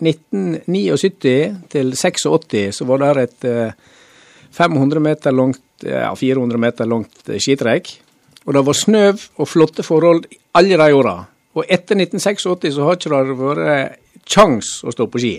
1979 0.00 1.56
til 1.68 1.92
86 1.92 2.72
så 2.78 2.86
var 2.88 3.02
det 3.02 3.24
et 3.26 3.44
eh, 3.48 3.72
500 4.54 5.00
meter 5.02 5.34
langt, 5.34 5.60
ja 5.84 6.14
400 6.16 6.58
meter 6.58 6.86
langt 6.88 7.28
eh, 7.28 7.38
skitrekk. 7.42 7.90
Og 8.46 8.54
det 8.54 8.62
var 8.64 8.78
snøv 8.78 9.26
og 9.36 9.48
flotte 9.50 9.84
forhold 9.84 10.24
alle 10.56 10.78
de 10.80 10.94
åra. 10.94 11.16
Og 11.58 11.64
etter 11.68 11.98
1986 11.98 12.72
så 12.76 12.86
har 12.86 12.96
ikke 12.96 13.10
det 13.26 13.36
vært 13.42 13.98
kjangs 14.28 14.78
å 14.86 14.94
stå 14.94 15.08
på 15.10 15.20
ski. 15.20 15.34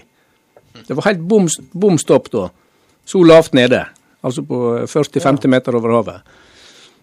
Det 0.85 0.95
var 0.97 1.09
helt 1.09 1.23
bom 1.25 1.97
stopp 1.97 2.29
da. 2.33 2.49
Så 3.05 3.23
lavt 3.25 3.55
nede. 3.57 3.81
Altså 4.21 4.43
på 4.45 4.59
40-50 4.85 5.47
meter 5.49 5.75
over 5.79 5.95
havet. 5.95 6.21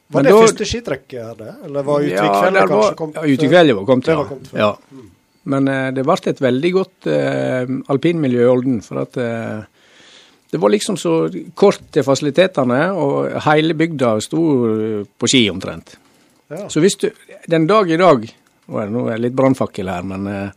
Var 0.08 0.22
Men 0.22 0.24
det 0.28 0.32
da- 0.32 0.42
første 0.46 0.66
skitrekket 0.70 1.16
jeg 1.18 1.24
hadde? 1.26 1.54
Eller 1.66 1.86
var 1.86 2.04
Utvikfjellet 2.04 2.60
ja, 2.60 2.66
kanskje 2.70 2.98
kommet 2.98 3.16
Ja, 3.16 3.22
Utvikfjellet 3.34 3.76
var 3.76 3.86
kommet, 3.88 4.10
ja. 4.10 4.16
var 4.16 4.28
kommet 4.30 4.52
ja. 4.54 4.72
Men 5.46 5.68
uh, 5.70 5.90
det 5.94 6.04
ble 6.06 6.16
et 6.30 6.40
veldig 6.42 6.70
godt 6.74 7.08
uh, 7.10 7.72
alpinmiljø 7.94 8.44
i 8.44 8.50
Olden. 8.50 8.80
For 8.86 9.02
at 9.02 9.18
uh, 9.18 9.64
det 10.50 10.60
var 10.62 10.70
liksom 10.70 10.96
så 10.96 11.12
kort 11.54 11.80
til 11.92 12.04
fasilitetene, 12.06 12.80
og 12.94 13.34
hele 13.48 13.74
bygda 13.76 14.14
sto 14.24 14.42
eh, 14.70 15.00
på 15.18 15.28
ski 15.30 15.42
omtrent. 15.50 15.96
Ja. 16.48 16.68
Så 16.70 16.80
hvis 16.80 16.94
du 17.02 17.10
Den 17.50 17.66
dag 17.66 17.90
i 17.90 17.96
dag 17.98 18.22
Nå 18.70 18.78
er 18.78 19.16
det 19.16 19.22
litt 19.24 19.34
brannfakkel 19.34 19.88
her, 19.90 20.02
men 20.06 20.26
eh, 20.26 20.50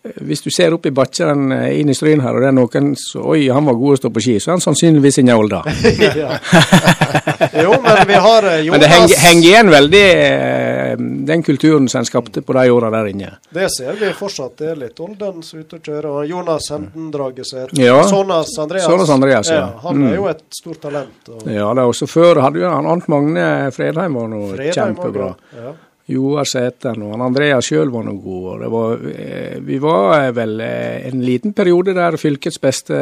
Hvis 0.00 0.40
du 0.40 0.48
ser 0.48 0.72
opp 0.72 0.86
i 0.88 0.90
bakken 0.96 1.50
eh, 1.52 1.74
inn 1.80 1.90
i 1.92 1.94
Stryn 1.94 2.22
her, 2.24 2.32
og 2.32 2.40
det 2.40 2.48
er 2.48 2.54
noen 2.56 2.94
som 2.96 3.26
Oi, 3.34 3.42
han 3.52 3.66
var 3.68 3.74
god 3.76 3.92
å 3.92 3.98
stå 4.00 4.10
på 4.14 4.22
ski, 4.24 4.36
så 4.40 4.48
er 4.48 4.54
han 4.56 4.62
sannsynligvis 4.64 5.18
i 5.20 5.24
Olda. 5.34 5.60
ja. 6.22 6.38
Jo, 7.64 7.74
men 7.84 8.00
vi 8.08 8.14
har 8.14 8.46
eh, 8.48 8.60
Jonas 8.64 8.72
Men 8.72 8.80
det 8.80 8.88
henger, 8.92 9.16
henger 9.26 9.48
igjen 9.50 9.70
veldig 9.74 10.02
eh, 10.14 10.94
den 11.28 11.42
kulturen 11.44 11.88
som 11.92 12.00
en 12.00 12.08
skapte 12.08 12.40
på 12.42 12.56
de 12.56 12.64
åra 12.72 12.88
der 12.94 13.10
inne. 13.12 13.34
Det 13.52 13.66
ser 13.74 13.98
vi 14.00 14.08
fortsatt. 14.16 14.56
Det 14.60 14.70
er 14.72 14.80
litt 14.86 15.00
Olden 15.04 15.42
som 15.44 15.60
er 15.60 15.66
ute 15.66 15.76
og 15.80 15.84
kjører. 15.90 16.08
Og 16.14 16.30
Jonas 16.32 16.70
Hendendraget 16.72 17.50
ser 17.50 17.76
Ja. 17.76 18.00
Sonas 18.08 18.54
Andreas. 18.58 18.88
Sonas 18.88 19.12
Andreas, 19.12 19.52
ja. 19.52 19.66
Han 19.84 20.00
Mm. 20.00 20.08
er 20.12 20.16
jo 20.16 20.26
et 20.32 20.42
stort 20.54 20.80
talent. 20.80 21.28
Og 21.28 21.44
Ja, 21.44 21.68
det 21.74 21.82
er 21.84 21.88
også 21.92 22.06
før 22.08 22.40
hadde 22.40 22.60
jo 22.62 22.70
han 22.70 22.86
Arnt 22.86 23.08
Magne 23.08 23.70
Fredheim 23.76 24.14
var 24.14 24.28
nå 24.32 24.42
kjempebra. 24.72 25.34
Ja. 25.56 25.72
Joar 26.10 26.44
Sæteren 26.48 27.02
og 27.06 27.20
Andreas 27.22 27.68
sjøl 27.70 27.90
var 27.92 28.02
nå 28.06 28.14
god. 28.22 28.64
var, 28.72 29.04
eh, 29.14 29.58
Vi 29.62 29.78
var 29.82 30.16
eh, 30.24 30.32
vel 30.34 30.60
eh, 30.64 31.06
en 31.10 31.20
liten 31.22 31.52
periode 31.54 31.94
der 31.94 32.16
fylkets 32.20 32.58
beste 32.62 32.96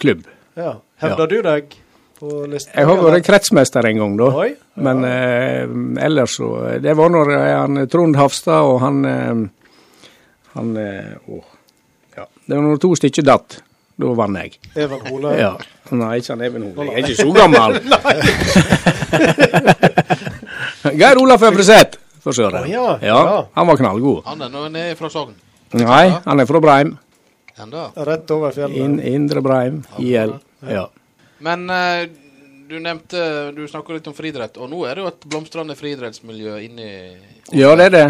klubb. 0.00 0.26
ja. 0.56 0.74
Hevder 1.02 1.26
du 1.26 1.40
deg 1.42 1.72
på 2.20 2.28
listen? 2.48 2.70
Jeg 2.78 2.86
har 2.86 3.00
vært 3.02 3.24
kretsmester 3.26 3.84
en 3.90 3.98
gang, 3.98 4.12
da. 4.20 4.28
Oi. 4.44 4.50
Men 4.76 5.02
eh, 5.04 5.64
ellers 6.06 6.36
så 6.38 6.48
Det 6.80 6.94
var 6.96 7.10
når 7.10 7.32
han 7.38 7.88
Trond 7.90 8.16
Hafstad 8.16 8.62
og 8.68 8.78
han 8.80 9.02
Han 10.54 10.70
å, 10.78 11.40
ja. 12.16 12.24
Det 12.46 12.54
var 12.56 12.62
når 12.62 12.78
to 12.84 12.92
stykker 12.94 13.26
datt. 13.26 13.58
Da 13.98 14.06
vant 14.18 14.38
jeg. 14.38 14.56
Even 14.74 15.00
Hole. 15.10 15.34
Ja. 15.38 15.52
Nei, 15.94 16.16
ikke 16.18 16.32
han 16.36 16.42
Even 16.46 16.62
Hole. 16.74 16.86
Jeg 16.94 17.02
er 17.02 17.08
ikke 17.10 17.22
så 17.22 17.32
gammel. 17.40 17.72
Geir 21.00 21.18
Olaf 21.22 21.42
Øvreseth, 21.42 21.98
for 22.24 22.36
søren. 22.36 22.64
Oh, 22.64 22.70
ja, 22.70 22.98
ja. 23.02 23.20
ja. 23.28 23.38
Han 23.54 23.70
var 23.70 23.80
knallgod. 23.80 24.22
Han 24.28 24.42
er 24.46 24.52
nå 24.52 24.66
nede 24.72 24.96
fra 24.98 25.10
Sogn. 25.12 25.36
Nei, 25.74 26.04
han 26.24 26.40
er 26.40 26.48
fra 26.48 26.60
Breim. 26.62 26.94
Enda. 27.60 27.88
Rett 28.08 28.30
over 28.34 28.54
fjellet. 28.54 28.78
In, 28.80 28.98
indre 29.00 29.42
Breim. 29.44 29.82
IL. 30.02 30.36
Ja. 30.66 30.88
Men 31.44 31.68
eh, 31.70 32.06
du 32.68 32.78
nevnte 32.80 33.52
Du 33.54 33.66
snakka 33.68 33.96
litt 33.96 34.06
om 34.08 34.16
friidrett, 34.16 34.56
og 34.58 34.70
nå 34.72 34.84
er 34.88 34.96
det 34.96 35.04
jo 35.04 35.10
et 35.10 35.26
blomstrende 35.28 35.76
friidrettsmiljø 35.78 36.58
inni 36.64 36.90
ja, 37.52 37.74
det 37.76 37.90
er 37.90 37.92
det. 37.92 38.06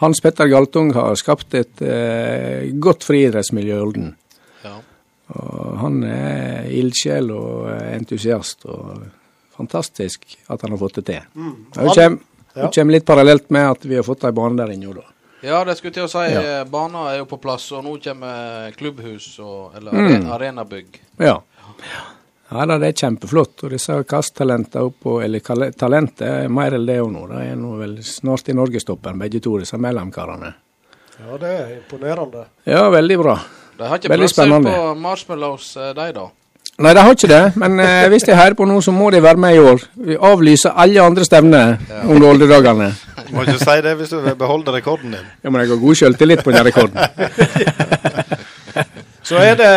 Hans 0.00 0.20
Petter 0.24 0.48
Galtung 0.48 0.94
har 0.96 1.14
skapt 1.20 1.54
et 1.56 1.82
eh, 1.84 2.72
godt 2.80 3.04
friidrettsmiljø 3.04 3.76
i 3.76 3.84
Olden. 3.84 4.08
Ja. 4.64 4.78
Og 5.36 5.76
han 5.82 6.00
er 6.08 6.66
ildsjel 6.72 7.30
og 7.34 7.68
entusiast, 7.70 8.64
og 8.68 9.04
fantastisk 9.56 10.24
at 10.52 10.64
han 10.64 10.74
har 10.74 10.80
fått 10.80 11.00
det 11.00 11.06
til. 11.12 11.28
Mm. 11.36 11.54
Han, 11.76 12.18
Ja. 12.56 12.62
det 12.66 12.74
kommer 12.74 12.92
litt 12.96 13.04
parallelt 13.06 13.50
med 13.50 13.70
at 13.70 13.84
vi 13.84 13.94
har 13.96 14.02
fått 14.06 14.24
ei 14.24 14.32
bane 14.32 14.56
der 14.56 14.72
inne 14.72 14.88
òg, 14.90 14.94
da. 15.02 15.06
Ja, 15.44 15.58
det 15.68 15.76
skulle 15.76 15.92
til 15.94 16.06
å 16.06 16.08
si. 16.10 16.24
Ja. 16.32 16.40
eh, 16.40 16.64
Banen 16.64 16.96
er 17.06 17.18
jo 17.18 17.26
på 17.28 17.36
plass, 17.38 17.68
og 17.76 17.84
nå 17.84 17.98
kommer 18.02 18.72
klubbhus 18.76 19.38
og 19.44 19.76
Eller 19.76 19.92
Mm. 19.92 20.30
arenabygg. 20.32 21.00
Ja. 21.20 21.40
Ja, 22.50 22.64
da, 22.66 22.78
det 22.78 22.88
er 22.88 22.92
kjempeflott. 22.92 23.64
Og 23.66 23.70
disse 23.74 23.96
kasttalentene 24.08 24.86
oppå, 24.86 25.18
eller 25.24 25.40
talentet 25.74 26.22
er 26.22 26.48
mer 26.48 26.76
enn 26.78 26.86
det 26.86 27.00
òg 27.02 27.10
nå. 27.12 27.26
De 27.28 27.40
er 27.50 27.56
nå 27.58 27.76
vel 27.80 27.96
snart 28.06 28.48
i 28.48 28.54
norgestoppen, 28.54 29.18
begge 29.18 29.40
to, 29.42 29.58
disse 29.58 29.76
mellomkarene. 29.82 30.52
Ja, 31.18 31.36
det 31.42 31.50
er 31.60 31.76
imponerende. 31.80 32.44
Ja, 32.64 32.88
veldig 32.90 33.18
bra. 33.18 33.36
De 33.76 33.84
har 33.90 33.98
ikke 33.98 34.08
Veldig 34.12 34.28
prøvd 34.30 34.34
seg 34.34 34.64
på 34.64 34.96
marshmallows, 35.00 35.76
eh, 35.76 35.92
de 35.92 36.12
da? 36.12 36.28
Nei, 36.78 36.92
de 36.92 37.00
har 37.00 37.14
ikke 37.16 37.28
det, 37.30 37.42
men 37.56 37.80
eh, 37.80 38.06
hvis 38.12 38.26
de 38.28 38.34
hører 38.36 38.54
på 38.58 38.66
nå, 38.68 38.80
så 38.84 38.92
må 38.92 39.08
de 39.14 39.22
være 39.24 39.40
med 39.40 39.56
i 39.56 39.60
år. 39.64 39.84
Vi 39.96 40.16
avlyser 40.20 40.74
alle 40.76 41.00
andre 41.00 41.24
stevner 41.24 41.78
under 42.04 42.28
oldedagene. 42.34 42.90
Du 43.26 43.32
må 43.34 43.46
ikke 43.46 43.62
si 43.62 43.76
det 43.86 43.94
hvis 43.96 44.12
du 44.12 44.18
vil 44.20 44.36
beholde 44.36 44.74
rekorden 44.74 45.16
din. 45.16 45.30
Ja, 45.42 45.50
men 45.50 45.62
jeg 45.62 45.72
har 45.72 45.80
god 45.80 45.94
selvtillit 46.02 46.44
på 46.44 46.52
den 46.52 46.68
rekorden. 46.68 47.00
Så 49.26 49.40
er 49.42 49.56
det 49.58 49.68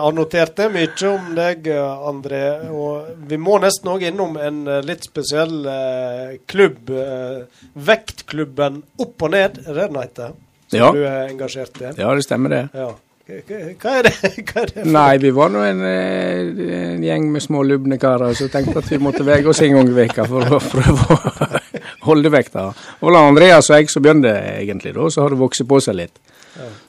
annoterte 0.00 0.64
annotert 0.64 0.72
mye 0.72 1.08
om 1.10 1.26
deg, 1.36 1.66
eh, 1.68 2.06
André. 2.08 2.38
Og 2.72 3.10
vi 3.28 3.36
må 3.36 3.58
nesten 3.60 3.90
òg 3.92 4.06
innom 4.08 4.38
en 4.40 4.62
eh, 4.64 4.78
litt 4.86 5.04
spesiell 5.10 5.58
eh, 5.68 6.38
klubb. 6.48 6.88
Eh, 6.88 7.66
vektklubben 7.74 8.80
Opp 9.04 9.26
og 9.26 9.34
Ned, 9.34 9.60
er 9.66 9.76
det 9.76 9.90
den 9.90 10.00
heter? 10.00 10.32
Som 10.70 10.78
Ja. 10.80 10.88
du 10.92 11.02
er 11.04 11.28
engasjert 11.28 11.76
i? 11.82 11.90
Ja, 12.00 12.14
det 12.14 12.24
stemmer 12.24 12.48
det. 12.54 12.62
Ja. 12.72 12.88
Hva- 13.28 13.98
er 13.98 14.06
det? 14.08 14.12
Hva 14.48 14.62
er 14.62 14.70
det 14.72 14.84
Nei, 14.88 15.18
vi 15.20 15.30
var 15.36 15.50
nå 15.52 15.60
en, 15.66 15.82
eh, 15.84 16.94
en 16.94 17.02
gjeng 17.04 17.26
med 17.34 17.44
små 17.44 17.60
lubne 17.66 17.98
karer 18.00 18.32
som 18.38 18.48
tenkte 18.52 18.80
at 18.80 18.88
vi 18.88 18.98
måtte 19.04 19.26
veie 19.26 19.44
oss 19.50 19.60
en 19.66 19.74
gang 19.76 19.90
i 19.92 19.96
veka 19.98 20.24
for 20.30 20.48
å 20.56 20.60
prøve 20.64 21.18
å 21.18 21.60
holde 22.08 22.32
vekta. 22.32 22.64
Og 23.04 23.12
la 23.12 23.26
Andreas 23.28 23.68
og 23.68 23.76
jeg 23.76 23.92
som 23.92 24.04
begynte 24.06 24.32
egentlig 24.62 24.94
da, 24.96 25.10
så 25.12 25.26
har 25.26 25.34
det 25.36 25.40
vokst 25.42 25.66
på 25.68 25.80
seg 25.84 25.98
litt. 26.00 26.16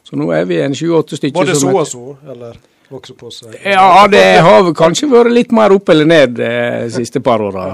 Så 0.07 0.17
nå 0.17 0.31
er 0.33 0.47
vi 0.49 0.61
en 0.63 0.73
sju-åtte 0.73 1.19
stykker. 1.19 1.35
Både 1.41 1.53
det 1.53 1.59
så 1.61 1.75
og 1.75 1.85
så, 1.91 2.05
eller 2.31 2.55
vokser 2.89 3.19
på 3.19 3.29
seg? 3.35 3.59
Ja, 3.69 4.07
det 4.09 4.23
har 4.41 4.71
kanskje 4.79 5.11
vært 5.11 5.35
litt 5.35 5.51
mer 5.53 5.75
opp 5.75 5.91
eller 5.93 6.07
ned 6.09 6.39
de 6.39 6.53
siste 6.95 7.19
par 7.21 7.43
åra. 7.45 7.67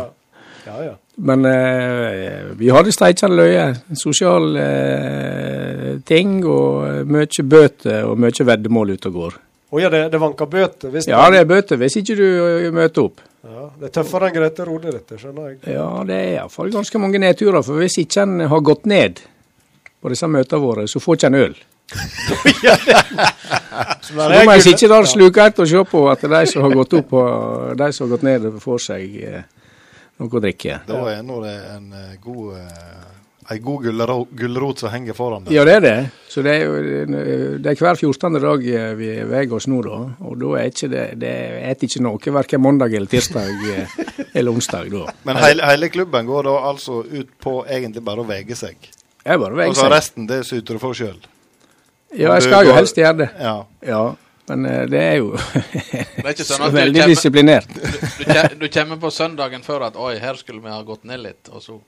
Ja, 0.66 0.80
ja. 0.90 0.96
Men 1.18 1.46
eh, 1.48 2.52
vi 2.60 2.70
hadde 2.76 2.92
streikende 2.92 3.38
løye. 3.40 3.68
Sosial 3.96 4.56
eh, 4.60 5.92
ting 6.08 6.42
og 6.44 7.08
mye 7.08 7.46
bøter 7.48 8.04
og 8.10 8.20
mye 8.20 8.48
veddemål 8.52 8.96
ute 8.98 9.12
og 9.12 9.20
går. 9.22 9.38
Å 9.76 9.80
ja, 9.82 9.90
det, 9.92 10.02
det 10.14 10.20
vanker 10.22 10.50
bøter? 10.50 10.92
Hvis 10.94 11.08
Ja, 11.10 11.24
det 11.34 11.42
er 11.42 11.48
bøter 11.50 11.80
hvis 11.80 11.98
ikke 12.02 12.18
du 12.20 12.26
eh, 12.28 12.68
møter 12.76 13.08
opp. 13.08 13.24
Ja, 13.46 13.70
det 13.80 13.90
er 13.90 13.94
tøffere 14.00 14.30
enn 14.30 14.36
Grete 14.36 14.66
Rode, 14.66 14.92
dette, 14.96 15.20
skjønner 15.22 15.52
jeg. 15.52 15.58
Ja, 15.76 15.88
det 16.08 16.18
er 16.18 16.30
iallfall 16.40 16.74
ganske 16.74 17.02
mange 17.02 17.22
nedturer. 17.22 17.62
For 17.66 17.78
hvis 17.80 18.00
ikke 18.02 18.26
en 18.26 18.46
har 18.52 18.62
gått 18.66 18.86
ned 18.90 19.22
på 20.02 20.12
disse 20.12 20.28
møtene 20.30 20.62
våre, 20.64 20.88
så 20.90 21.02
får 21.02 21.20
ikke 21.20 21.32
en 21.32 21.42
øl. 21.44 21.56
Så 24.02 24.16
nå 24.16 24.26
da 24.32 24.40
må 24.48 24.56
en 24.56 24.64
sitte 24.64 24.88
der 24.90 25.06
slukert 25.06 25.60
og 25.62 25.68
se 25.70 25.82
på 25.86 26.00
at 26.10 26.24
de 26.26 26.40
som 26.50 26.66
har 26.66 26.74
gått 26.74 26.96
opp 26.98 27.14
og 27.14 27.76
de 27.78 27.90
som 27.94 28.06
har 28.08 28.16
gått 28.16 28.26
ned, 28.26 28.48
får 28.64 28.80
seg 28.88 29.04
eh, 29.22 29.44
noe 30.22 30.32
å 30.32 30.44
drikke. 30.44 30.82
Da 30.88 31.02
er 31.12 31.22
nå 31.26 31.42
det 31.44 31.56
en 31.76 31.92
eh, 31.94 32.16
god 32.24 32.58
eh, 32.62 33.06
ei 33.52 33.60
god 33.62 33.86
gulrot 34.34 34.80
som 34.82 34.90
henger 34.90 35.14
foran 35.14 35.46
deg. 35.46 35.54
Ja, 35.54 35.66
det 35.68 35.76
er 35.78 35.84
det. 35.84 35.96
Så 36.32 36.42
det 36.46 36.56
er 36.56 36.64
jo 36.66 37.60
det 37.62 37.72
er 37.72 37.78
hver 37.78 38.00
14. 38.00 38.40
dag 38.42 38.66
eh, 38.66 38.88
vi 38.98 39.10
veier 39.30 39.54
oss 39.54 39.68
nå, 39.70 39.82
da. 39.86 40.00
Og 40.26 40.40
da 40.42 40.54
er 40.62 40.72
ikke 40.72 40.90
det 40.92 41.06
Det 41.22 41.34
et 41.70 41.86
ikke 41.86 42.02
noe 42.06 42.36
verken 42.40 42.64
mandag 42.64 42.96
eller 42.98 43.12
tirsdag 43.12 43.70
eh, 43.76 44.02
eller 44.34 44.52
onsdag 44.52 44.90
da. 44.94 45.06
Men 45.30 45.40
hele, 45.44 45.66
hele 45.70 45.92
klubben 45.94 46.26
går 46.26 46.50
da 46.50 46.58
altså 46.72 47.04
ut 47.06 47.38
på 47.42 47.60
egentlig 47.70 48.04
bare 48.06 48.26
å 48.26 48.30
veie 48.30 48.58
seg. 48.58 48.92
Jeg 49.26 49.42
bare 49.42 49.58
veier 49.58 49.74
Og 49.74 49.78
så 49.78 49.90
resten, 49.94 50.28
det 50.30 50.44
syter 50.46 50.78
du 50.78 50.82
for 50.82 50.98
sjøl. 50.98 51.18
Ja, 52.16 52.32
jeg 52.38 52.46
skal 52.48 52.66
jo 52.66 52.74
helst 52.76 52.98
gjøre 52.98 53.18
det. 53.26 53.30
Ja. 53.42 53.56
Ja. 53.86 54.04
Men 54.48 54.66
eh, 54.70 54.84
det 54.90 55.02
er 55.02 55.16
jo 55.18 55.32
Det 55.34 56.22
er 56.22 56.32
ikke 56.36 56.48
sånn 56.52 56.68
at 56.68 56.72
du 56.74 56.78
veldig 56.78 57.02
kommer, 57.02 57.16
disiplinert. 57.16 57.76
du, 57.76 58.56
du, 58.62 58.70
kommer 58.74 59.02
på 59.02 59.12
søndagen 59.14 59.66
før 59.66 59.90
at 59.90 60.00
Oi, 60.00 60.16
her 60.22 60.38
skulle 60.40 60.62
vi 60.64 60.74
ha 60.74 60.82
gått 60.86 61.06
ned 61.10 61.24
litt, 61.24 61.50
og 61.52 61.64
så 61.64 61.80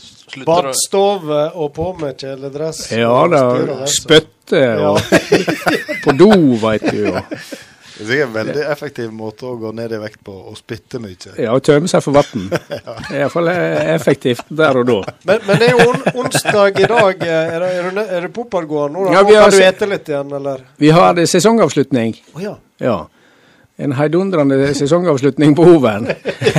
slutter 0.00 0.40
du 0.40 0.48
Badstove 0.48 1.40
og 1.54 1.72
på 1.76 1.88
med 2.00 2.20
kjeledress. 2.20 2.86
Ja 2.94 3.24
da. 3.30 3.44
Spytte 3.90 4.62
og. 4.86 5.00
Spytte 5.02 5.72
og 5.90 6.00
på 6.04 6.16
do, 6.16 6.30
veit 6.62 6.86
du. 6.90 7.10
Og, 7.12 7.20
Det 8.00 8.06
er 8.06 8.10
sikkert 8.10 8.28
en 8.30 8.34
veldig 8.34 8.62
effektiv 8.72 9.10
måte 9.12 9.44
å 9.44 9.52
gå 9.60 9.70
ned 9.76 9.92
i 9.92 9.98
vekt 10.00 10.22
på, 10.24 10.32
og 10.50 10.56
spytte 10.56 10.98
mye. 11.02 11.34
ja, 11.36 11.52
og 11.52 11.60
tømme 11.66 11.90
seg 11.92 12.00
for 12.02 12.16
vann. 12.16 12.46
Det 12.50 12.78
er 13.12 13.18
iallfall 13.20 13.50
effektivt 13.52 14.48
der 14.48 14.80
og 14.80 14.86
da. 14.88 14.98
Men, 15.28 15.44
men 15.46 15.60
det 15.60 15.68
er 15.68 15.76
jo 15.76 15.86
on 15.90 16.24
onsdag 16.24 16.80
i 16.80 16.88
dag. 16.88 17.22
eh, 17.28 17.54
Er 17.54 17.60
det, 17.60 17.70
er 17.76 17.90
det, 17.98 18.04
er 18.16 18.26
det 18.26 18.32
Poppargården 18.40 18.96
nå? 18.96 19.04
da? 19.10 19.12
Ja, 19.18 19.22
vi 19.28 19.36
har 19.36 19.50
kan 19.50 19.58
du 19.58 19.64
ete 19.68 19.88
litt 19.92 20.08
igjen, 20.08 20.32
eller? 20.40 20.64
Vi 20.80 20.90
har 20.96 21.20
sesongavslutning. 21.36 22.16
Oh, 22.34 22.42
ja. 22.42 22.56
Ja. 22.80 22.96
En 23.80 23.92
heidundrende 23.96 24.72
sesongavslutning 24.76 25.54
på 25.56 25.64
Hoven. 25.68 26.08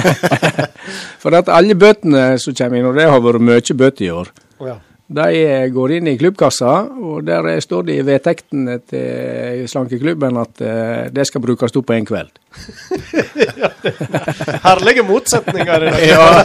For 1.21 1.33
at 1.37 1.49
alle 1.53 1.75
bøtene 1.77 2.37
som 2.41 2.55
kommer 2.57 2.79
inn, 2.79 2.87
og 2.89 2.97
det 2.97 3.09
har 3.09 3.21
vært 3.23 3.43
mye 3.49 3.77
bøter 3.77 4.05
i 4.07 4.13
år, 4.13 4.31
Oh, 4.61 4.67
ja. 4.69 4.75
De 5.11 5.27
går 5.73 5.91
inn 5.97 6.07
i 6.07 6.17
klubbkassa, 6.19 6.73
og 7.03 7.25
der 7.27 7.59
står 7.63 7.81
det 7.89 7.97
i 7.99 8.05
vedtektene 8.07 8.77
til 8.87 9.67
slankeklubben 9.67 10.37
at 10.39 10.61
eh, 10.63 11.09
det 11.11 11.25
skal 11.27 11.43
brukes 11.43 11.75
opp 11.75 11.87
på 11.89 11.97
en 11.97 12.07
kveld. 12.07 12.31
Herlige 14.67 15.03
motsetninger 15.07 15.87
i 15.87 15.89
dag. 16.15 16.35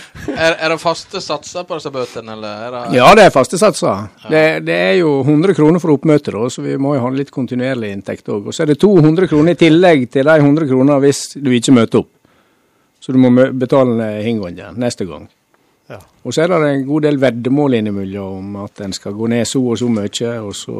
Er, 0.30 0.52
er 0.52 0.70
det 0.70 0.76
faste 0.78 1.18
satser 1.24 1.64
på 1.66 1.78
disse 1.78 1.90
bøtene, 1.92 2.34
eller 2.36 2.66
er 2.66 2.74
det 2.74 2.98
Ja, 2.98 3.06
det 3.16 3.24
er 3.26 3.32
faste 3.34 3.58
satser. 3.58 4.10
Det, 4.30 4.42
det 4.66 4.76
er 4.76 4.92
jo 5.00 5.14
100 5.24 5.56
kroner 5.56 5.82
for 5.82 5.94
oppmøte, 5.94 6.34
da, 6.34 6.44
så 6.52 6.62
vi 6.62 6.76
må 6.80 6.92
jo 6.94 7.02
ha 7.02 7.10
litt 7.14 7.32
kontinuerlig 7.34 7.90
inntekt 7.96 8.28
òg. 8.28 8.50
Og 8.50 8.54
så 8.54 8.64
er 8.64 8.72
det 8.72 8.78
200 8.84 9.30
kroner 9.32 9.56
i 9.56 9.60
tillegg 9.60 10.06
til 10.12 10.28
de 10.28 10.36
100 10.36 10.68
kroner 10.70 11.02
hvis 11.02 11.22
du 11.40 11.50
ikke 11.56 11.74
møter 11.76 12.04
opp. 12.04 12.12
Så 13.00 13.16
du 13.16 13.18
må 13.20 13.32
betale 13.32 14.12
hingående 14.26 14.70
neste 14.76 15.08
gang. 15.08 15.26
Ja. 15.90 15.98
Og 16.22 16.34
så 16.34 16.44
er 16.44 16.52
det 16.52 16.60
en 16.68 16.86
god 16.86 17.06
del 17.08 17.18
veddemål 17.18 17.80
innimellom 17.80 18.38
om 18.38 18.64
at 18.64 18.82
en 18.84 18.94
skal 18.94 19.16
gå 19.18 19.30
ned 19.32 19.48
så 19.48 19.62
og 19.72 19.78
så 19.80 19.88
mye, 19.90 20.34
og 20.38 20.54
så 20.54 20.76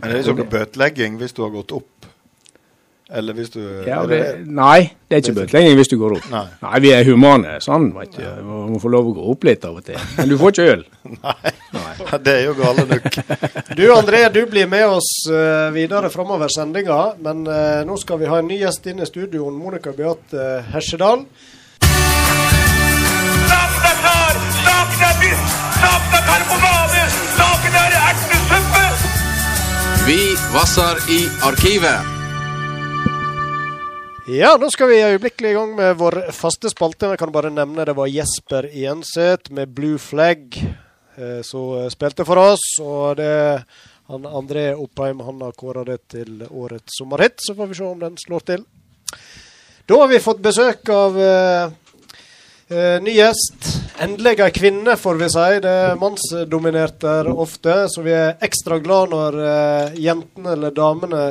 Men 0.00 0.10
det 0.10 0.18
er 0.18 0.26
sånn 0.26 0.48
bøtelegging 0.52 1.16
hvis 1.20 1.32
du 1.32 1.40
har 1.46 1.52
gått 1.54 1.72
opp. 1.72 1.88
Eller 3.14 3.36
hvis 3.36 3.50
du 3.52 3.60
Ja, 3.86 4.02
er 4.02 4.08
det, 4.08 4.18
nei, 4.44 4.90
det 5.08 5.16
er 5.16 5.22
ikke 5.22 5.34
bøtelegging 5.38 5.78
hvis 5.78 5.90
du 5.92 5.96
går 6.00 6.16
opp. 6.18 6.28
Nei. 6.32 6.80
vi 6.84 6.92
er 6.92 7.08
humane 7.08 7.56
sånn, 7.64 7.90
vet 7.96 8.16
du. 8.16 8.22
Man 8.44 8.74
må 8.74 8.80
få 8.82 8.92
lov 8.92 9.08
å 9.08 9.14
gå 9.16 9.26
opp 9.32 9.44
litt 9.48 9.64
av 9.68 9.80
og 9.80 9.86
til. 9.86 9.98
Men 10.18 10.32
du 10.32 10.36
får 10.40 10.54
ikke 10.54 10.68
øl. 10.74 10.84
Nei, 11.24 12.18
det 12.26 12.34
er 12.34 12.46
jo 12.48 12.54
gale 12.58 12.86
nok. 12.90 13.10
Du 13.76 13.84
André, 13.94 14.24
du 14.34 14.42
blir 14.50 14.68
med 14.72 14.86
oss 14.98 15.10
eh, 15.28 15.68
videre 15.76 16.12
framover 16.12 16.52
sendinga. 16.52 17.00
Men 17.24 17.44
uh, 17.48 17.84
nå 17.88 17.96
skal 18.00 18.20
vi 18.20 18.28
ha 18.32 18.40
en 18.40 18.48
ny 18.50 18.60
gjest 18.60 18.88
inn 18.90 19.04
i 19.04 19.08
studioen. 19.08 19.56
Monica 19.56 19.92
Beate 19.96 20.64
Hesjedal. 20.72 21.28
Saken 24.74 25.02
er 25.06 25.18
biff! 25.20 25.42
Saken 25.78 26.14
er 26.18 26.24
karbonade! 26.26 27.02
Saken 27.36 27.76
er 27.78 27.92
ertesuppe! 28.00 28.86
Vi 30.06 30.16
vasser 30.50 30.98
i 31.14 31.18
arkivet. 31.46 32.10
Ja, 34.34 34.56
nå 34.58 34.70
skal 34.74 34.90
vi 34.90 34.98
øyeblikkelig 35.04 35.52
i 35.52 35.54
gang 35.54 35.76
med 35.78 35.94
vår 36.00 36.16
faste 36.34 36.72
spalte. 36.72 37.12
Jeg 37.12 37.20
kan 37.22 37.32
bare 37.32 37.52
nevne 37.54 37.86
det 37.86 37.94
var 37.94 38.10
Jesper 38.10 38.66
Jenseth 38.74 39.54
med 39.54 39.70
Blue 39.76 40.00
Flag 40.02 40.58
eh, 40.58 41.40
som 41.46 41.86
spilte 41.94 42.26
for 42.26 42.42
oss. 42.42 42.66
Og 42.82 43.20
det 43.20 43.30
han 44.10 44.26
André 44.26 44.72
Oppheim 44.74 45.22
han 45.22 45.46
har 45.46 45.54
kåra 45.54 45.86
det 45.86 46.00
til 46.16 46.42
årets 46.50 46.98
sommerhit, 46.98 47.38
så 47.38 47.54
får 47.54 47.70
vi 47.70 47.78
se 47.78 47.86
om 47.86 48.02
den 48.02 48.18
slår 48.26 48.48
til. 48.50 48.66
Da 49.86 50.02
har 50.02 50.10
vi 50.10 50.24
fått 50.24 50.42
besøk 50.42 50.90
av 50.90 51.20
eh, 51.20 51.80
eh, 52.68 53.02
ny 53.02 53.14
gjest. 53.16 53.68
Endelig 54.04 54.40
ei 54.42 54.52
kvinne, 54.54 54.96
får 54.98 55.18
vi 55.20 55.28
si. 55.32 55.46
Det 55.64 55.74
er 55.84 55.98
mannsdominert 56.00 56.96
der 57.04 57.30
ofte, 57.30 57.84
så 57.92 58.04
vi 58.04 58.14
er 58.16 58.38
ekstra 58.44 58.80
glad 58.82 59.12
når 59.14 59.38
eh, 59.48 59.98
jentene 60.06 60.56
eller 60.56 60.74
damene 60.74 61.26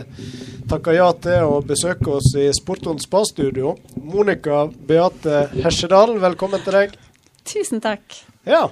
takker 0.69 0.95
ja 0.97 1.09
til 1.23 1.49
å 1.49 1.59
besøke 1.65 2.19
oss 2.19 2.31
i 2.39 2.49
Sporton 2.55 3.01
spa-studio. 3.03 3.75
Monica 3.99 4.65
Beate 4.67 5.47
Hesjedal, 5.63 6.15
velkommen 6.23 6.63
til 6.63 6.79
deg. 6.79 6.95
Tusen 7.43 7.83
takk. 7.83 8.23
Ja. 8.47 8.67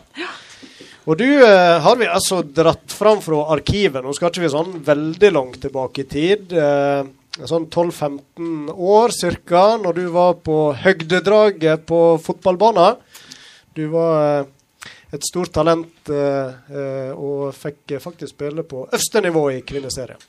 Og 1.09 1.17
du 1.17 1.25
eh, 1.27 1.77
har 1.81 1.97
vi 1.97 2.07
altså 2.07 2.41
dratt 2.45 2.93
fram 2.93 3.21
fra 3.23 3.47
arkivet. 3.55 4.03
Nå 4.03 4.13
skal 4.13 4.29
ikke 4.29 4.45
vi 4.45 4.53
sånn 4.53 4.77
veldig 4.85 5.31
langt 5.33 5.57
tilbake 5.63 6.03
i 6.03 6.09
tid. 6.09 6.53
Eh, 6.53 7.01
sånn 7.37 7.67
12-15 7.71 8.71
år 8.75 9.13
ca. 9.47 9.63
Når 9.81 9.93
du 9.99 10.05
var 10.13 10.33
på 10.43 10.57
høgdedraget 10.83 11.85
på 11.87 12.01
fotballbanen. 12.23 12.97
Du 13.73 13.85
var 13.93 14.41
eh, 14.41 14.89
et 15.15 15.23
stort 15.27 15.51
talent 15.55 16.09
eh, 16.11 16.51
eh, 16.75 17.11
og 17.15 17.53
fikk 17.55 17.95
faktisk 18.03 18.33
spille 18.35 18.63
på 18.67 18.85
øverste 18.89 19.21
nivå 19.23 19.45
i 19.55 19.61
kvinneserien. 19.67 20.19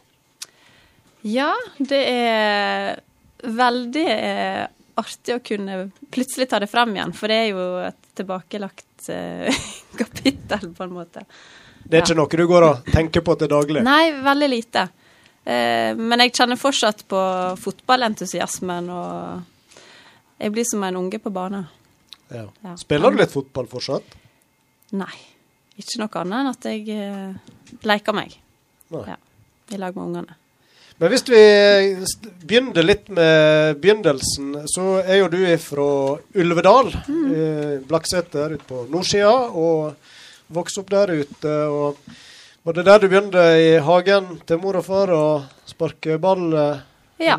Ja, 1.26 1.52
det 1.78 2.02
er 2.10 3.00
veldig 3.42 4.06
artig 4.98 5.34
å 5.36 5.42
kunne 5.42 5.76
plutselig 6.14 6.48
ta 6.50 6.58
det 6.62 6.68
frem 6.70 6.94
igjen, 6.96 7.12
for 7.14 7.30
det 7.30 7.36
er 7.44 7.48
jo 7.52 7.66
et 7.86 8.08
tilbakelagt 8.18 9.10
kapittel, 10.00 10.68
på 10.76 10.86
en 10.86 10.94
måte. 10.94 11.22
Det 11.82 11.98
er 11.98 12.02
Ja. 12.02 12.06
ikke 12.06 12.18
noe 12.18 12.38
du 12.42 12.46
går 12.50 12.66
og 12.68 12.90
tenker 12.94 13.24
på 13.26 13.34
til 13.38 13.50
daglig? 13.50 13.82
Nei, 13.86 14.12
veldig 14.22 14.50
lite. 14.50 14.84
Eh, 15.44 15.92
men 15.98 16.22
jeg 16.22 16.34
kjenner 16.38 16.60
fortsatt 16.60 17.04
på 17.10 17.20
fotballentusiasmen, 17.58 18.90
og 18.90 19.80
jeg 20.42 20.52
blir 20.54 20.66
som 20.68 20.84
en 20.86 21.00
unge 21.02 21.18
på 21.22 21.32
bane. 21.34 21.64
Ja. 22.32 22.46
Ja. 22.62 22.76
Spiller 22.80 23.10
du 23.12 23.18
litt 23.20 23.34
fotball 23.34 23.66
fortsatt? 23.70 24.14
Nei. 24.96 25.12
Ikke 25.80 26.02
noe 26.02 26.20
annet 26.20 26.38
enn 26.38 26.52
at 26.52 26.68
jeg 26.68 26.86
eh, 26.94 27.82
leker 27.88 28.16
meg. 28.16 28.38
Ja. 28.92 29.16
I 29.72 29.80
lag 29.80 29.96
med 29.96 30.04
ungene. 30.04 30.38
Men 31.00 31.10
hvis 31.10 31.24
vi 31.26 31.38
begynner 32.44 32.84
litt 32.84 33.08
med 33.10 33.78
begynnelsen, 33.82 34.52
så 34.70 35.00
er 35.00 35.22
jo 35.22 35.30
du 35.32 35.40
fra 35.58 35.86
Ulvedal, 36.38 36.92
Mm. 37.08 37.82
Blakseter 37.88 38.52
ute 38.54 38.66
på 38.68 38.84
nordsida, 38.92 39.32
og 39.56 39.96
vokste 40.52 40.82
opp 40.84 40.90
der 40.92 41.14
ute. 41.22 41.54
og 41.66 41.96
Var 42.62 42.72
det 42.78 42.84
der 42.86 42.98
du 43.02 43.08
begynte 43.10 43.42
i 43.58 43.70
hagen 43.82 44.36
til 44.46 44.60
mor 44.62 44.76
og 44.78 44.84
far 44.86 45.10
å 45.10 45.22
sparke 45.66 46.18
ball? 46.22 46.52
eh, 46.54 46.78
Ja. 47.22 47.36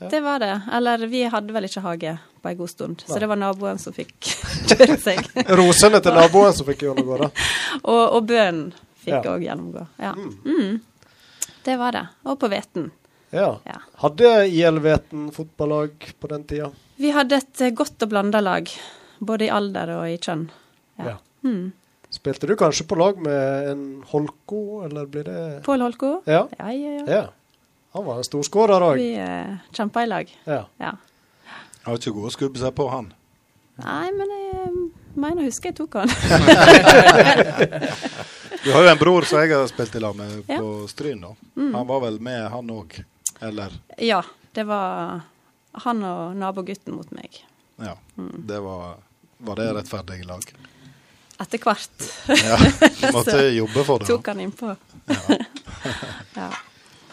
Ja. 0.00 0.08
det 0.10 0.20
var 0.22 0.38
det. 0.38 0.62
Eller 0.72 1.06
vi 1.08 1.22
hadde 1.32 1.52
vel 1.52 1.64
ikke 1.64 1.80
hage 1.80 2.18
på 2.42 2.48
en 2.50 2.56
god 2.58 2.68
stund, 2.70 3.02
Nei. 3.06 3.14
så 3.14 3.20
det 3.20 3.28
var 3.30 3.36
naboen 3.40 3.78
som 3.80 3.92
fikk 3.96 4.12
kjøre 4.68 4.98
seg. 5.00 5.30
Rosene 5.56 6.00
til 6.04 6.12
naboen 6.12 6.52
som 6.52 6.66
fikk 6.68 6.82
gjennomgå, 6.84 7.16
da. 7.24 7.30
og, 7.92 8.02
og 8.18 8.26
bønnen 8.28 8.74
fikk 9.06 9.24
Ja. 9.24 9.36
gjennomgå. 9.38 9.86
Ja. 10.02 10.12
Mm. 10.12 10.80
Det 11.64 11.76
var 11.80 11.92
det. 11.96 12.04
Og 12.28 12.36
på 12.38 12.48
Veten. 12.52 12.90
Ja. 13.32 13.58
Ja. 13.66 13.78
Hadde 14.02 14.34
IL 14.48 14.78
Veten 14.84 15.30
fotballag 15.34 15.90
på 16.20 16.28
den 16.30 16.44
tida? 16.44 16.68
Vi 17.00 17.10
hadde 17.16 17.36
et 17.40 17.60
eh, 17.64 17.72
godt 17.76 18.02
og 18.04 18.12
blanda 18.12 18.40
lag, 18.44 18.68
både 19.18 19.48
i 19.48 19.50
alder 19.50 19.90
og 19.96 20.06
i 20.12 20.18
kjønn. 20.20 20.46
Ja. 21.00 21.14
Ja. 21.14 21.16
Mm. 21.48 21.72
Spilte 22.26 22.46
du 22.46 22.56
kanskje 22.58 22.82
på 22.90 22.96
lag 22.98 23.18
med 23.22 23.68
en 23.70 23.82
Holko, 24.10 24.82
eller 24.82 25.06
blir 25.06 25.24
det 25.28 25.62
Pål 25.62 25.84
Holko? 25.84 26.08
Ja. 26.26 26.48
Ja, 26.58 26.72
ja, 26.72 26.90
ja. 26.96 27.04
ja. 27.06 27.26
Han 27.94 28.04
var 28.04 28.18
en 28.18 28.26
storskårer 28.26 28.82
òg. 28.82 28.98
Vi 28.98 29.12
uh, 29.14 29.60
kjempa 29.70 30.02
i 30.02 30.08
lag. 30.10 30.32
Ja. 30.42 30.64
Ja. 30.82 30.90
Har 31.84 32.00
ikke 32.00 32.16
gode 32.16 32.32
skubbe 32.34 32.58
seg 32.58 32.74
på 32.74 32.88
han. 32.90 33.12
Nei, 33.78 34.10
men 34.18 34.34
jeg 34.34 34.74
mener 35.14 35.44
å 35.44 35.46
huske 35.46 35.70
jeg 35.70 35.78
tok 35.78 36.00
han. 36.00 36.10
Du 38.66 38.72
har 38.74 38.82
jo 38.82 38.90
en 38.90 38.98
bror 38.98 39.22
som 39.30 39.38
jeg 39.44 39.54
har 39.54 39.70
spilt 39.70 39.94
i 39.94 40.02
lag 40.02 40.18
med 40.18 40.42
Ja. 40.50 40.58
på 40.58 40.88
Stryn. 40.90 41.20
da. 41.22 41.36
Mm. 41.54 41.74
Han 41.78 41.86
var 41.86 42.00
vel 42.08 42.18
med, 42.18 42.50
han 42.50 42.70
òg? 42.74 43.04
Eller 43.38 43.70
ja, 44.02 44.24
det 44.58 44.66
var 44.66 45.20
han 45.86 46.02
og 46.02 46.34
nabogutten 46.34 46.98
mot 46.98 47.12
meg. 47.14 47.44
Ja. 47.78 47.94
Mm. 48.18 48.32
Det 48.50 48.58
var, 48.66 48.96
var 49.38 49.62
det 49.62 49.74
rettferdige 49.78 50.26
lag? 50.26 50.42
Etter 51.42 51.60
hvert 51.60 52.06
Ja. 52.32 52.56
Du 53.00 53.06
måtte 53.12 53.40
jobbe 53.60 53.84
for 53.84 53.98
det. 54.00 54.06
tok 54.08 54.26
han 54.32 54.40
innpå. 54.40 54.70
ja. 56.36 56.48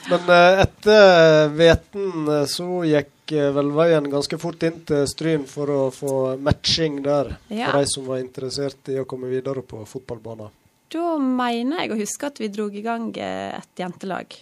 Men 0.09 0.29
eh, 0.35 0.61
etter 0.65 1.49
Veten 1.55 2.27
eh, 2.27 2.45
så 2.51 2.67
gikk 2.87 3.31
eh, 3.37 3.49
vel 3.55 3.69
veien 3.75 4.07
ganske 4.11 4.39
fort 4.41 4.63
inn 4.67 4.81
til 4.87 5.05
Stryn 5.07 5.45
for 5.47 5.71
å 5.71 5.81
få 5.95 6.13
matching 6.43 7.01
der. 7.05 7.33
Ja. 7.47 7.69
For 7.71 7.79
de 7.83 7.91
som 7.93 8.07
var 8.09 8.19
interessert 8.23 8.91
i 8.91 8.97
å 8.99 9.05
komme 9.07 9.29
videre 9.31 9.63
på 9.63 9.83
fotballbanen. 9.87 10.51
Da 10.93 11.15
mener 11.17 11.83
jeg 11.85 11.93
å 11.95 11.99
huske 12.03 12.27
at 12.29 12.37
vi 12.43 12.51
dro 12.53 12.67
i 12.69 12.83
gang 12.85 13.09
eh, 13.17 13.55
et 13.59 13.79
jentelag 13.83 14.35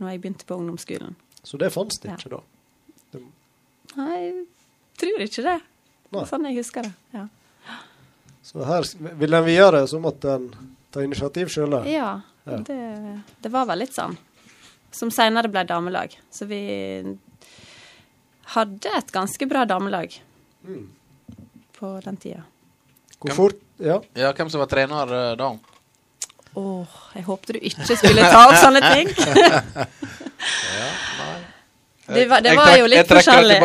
når 0.00 0.10
jeg 0.14 0.20
begynte 0.24 0.48
på 0.48 0.56
ungdomsskolen. 0.60 1.14
Så 1.46 1.60
det 1.60 1.70
fantes 1.72 2.00
det 2.02 2.10
Ja. 2.12 2.16
ikke 2.20 2.32
da. 2.36 2.42
Nei, 3.96 4.16
jeg 4.26 4.40
tror 5.00 5.22
ikke 5.24 5.44
det. 5.46 5.58
Nei. 6.12 6.24
Sånn 6.28 6.44
jeg 6.48 6.56
husker 6.58 6.84
det. 6.88 6.92
Ja. 7.16 7.22
Så 8.46 8.62
her 8.64 8.86
vil 9.18 9.34
en 9.34 9.44
videre, 9.46 9.82
så 9.90 9.98
måtte 10.02 10.36
en 10.38 10.44
ta 10.94 11.02
initiativ 11.02 11.50
sjøl. 11.52 11.80
Ja, 11.90 12.20
Ja. 12.46 12.60
Det, 12.62 12.76
det 13.42 13.50
var 13.50 13.64
vel 13.66 13.80
litt 13.82 13.94
sånn. 13.96 14.14
Som 14.94 15.10
seinere 15.10 15.48
ble 15.50 15.64
damelag. 15.66 16.12
Så 16.30 16.46
vi 16.46 16.60
hadde 18.54 18.92
et 19.00 19.10
ganske 19.12 19.48
bra 19.50 19.64
damelag 19.66 20.14
Mm. 20.66 20.86
på 21.78 21.90
den 22.04 22.16
tida. 22.16 22.42
Hvor 23.20 23.34
fort 23.34 23.60
Ja. 23.78 23.98
Ja, 24.14 24.32
hvem 24.32 24.48
som 24.50 24.60
var 24.62 24.66
trener 24.70 25.10
eh, 25.12 25.34
da? 25.36 25.50
Åh, 26.56 26.86
jeg 27.14 27.24
håpte 27.26 27.52
du 27.52 27.58
ikke 27.60 27.96
skulle 27.98 28.22
ta 28.30 28.46
opp 28.48 28.56
sånne 28.62 28.80
ting. 28.94 29.08
Det 32.06 32.26
var, 32.30 32.40
det 32.40 32.54
var 32.56 32.66
trekk- 32.66 32.78
jo 32.78 32.86
litt 32.86 33.08
forskjellig. 33.10 33.56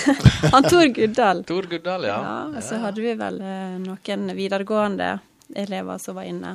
Han 0.54 0.64
Tor 0.64 0.86
Guddal. 0.96 1.44
Tor 1.44 1.68
Guddal, 1.68 2.06
ja. 2.08 2.18
Ja, 2.24 2.36
og 2.56 2.62
så 2.64 2.80
hadde 2.80 3.04
vi 3.04 3.14
vel 3.20 3.40
eh, 3.44 3.74
noen 3.82 4.36
videregående 4.36 5.10
elever 5.54 5.98
som 6.00 6.16
var 6.16 6.28
inne. 6.28 6.54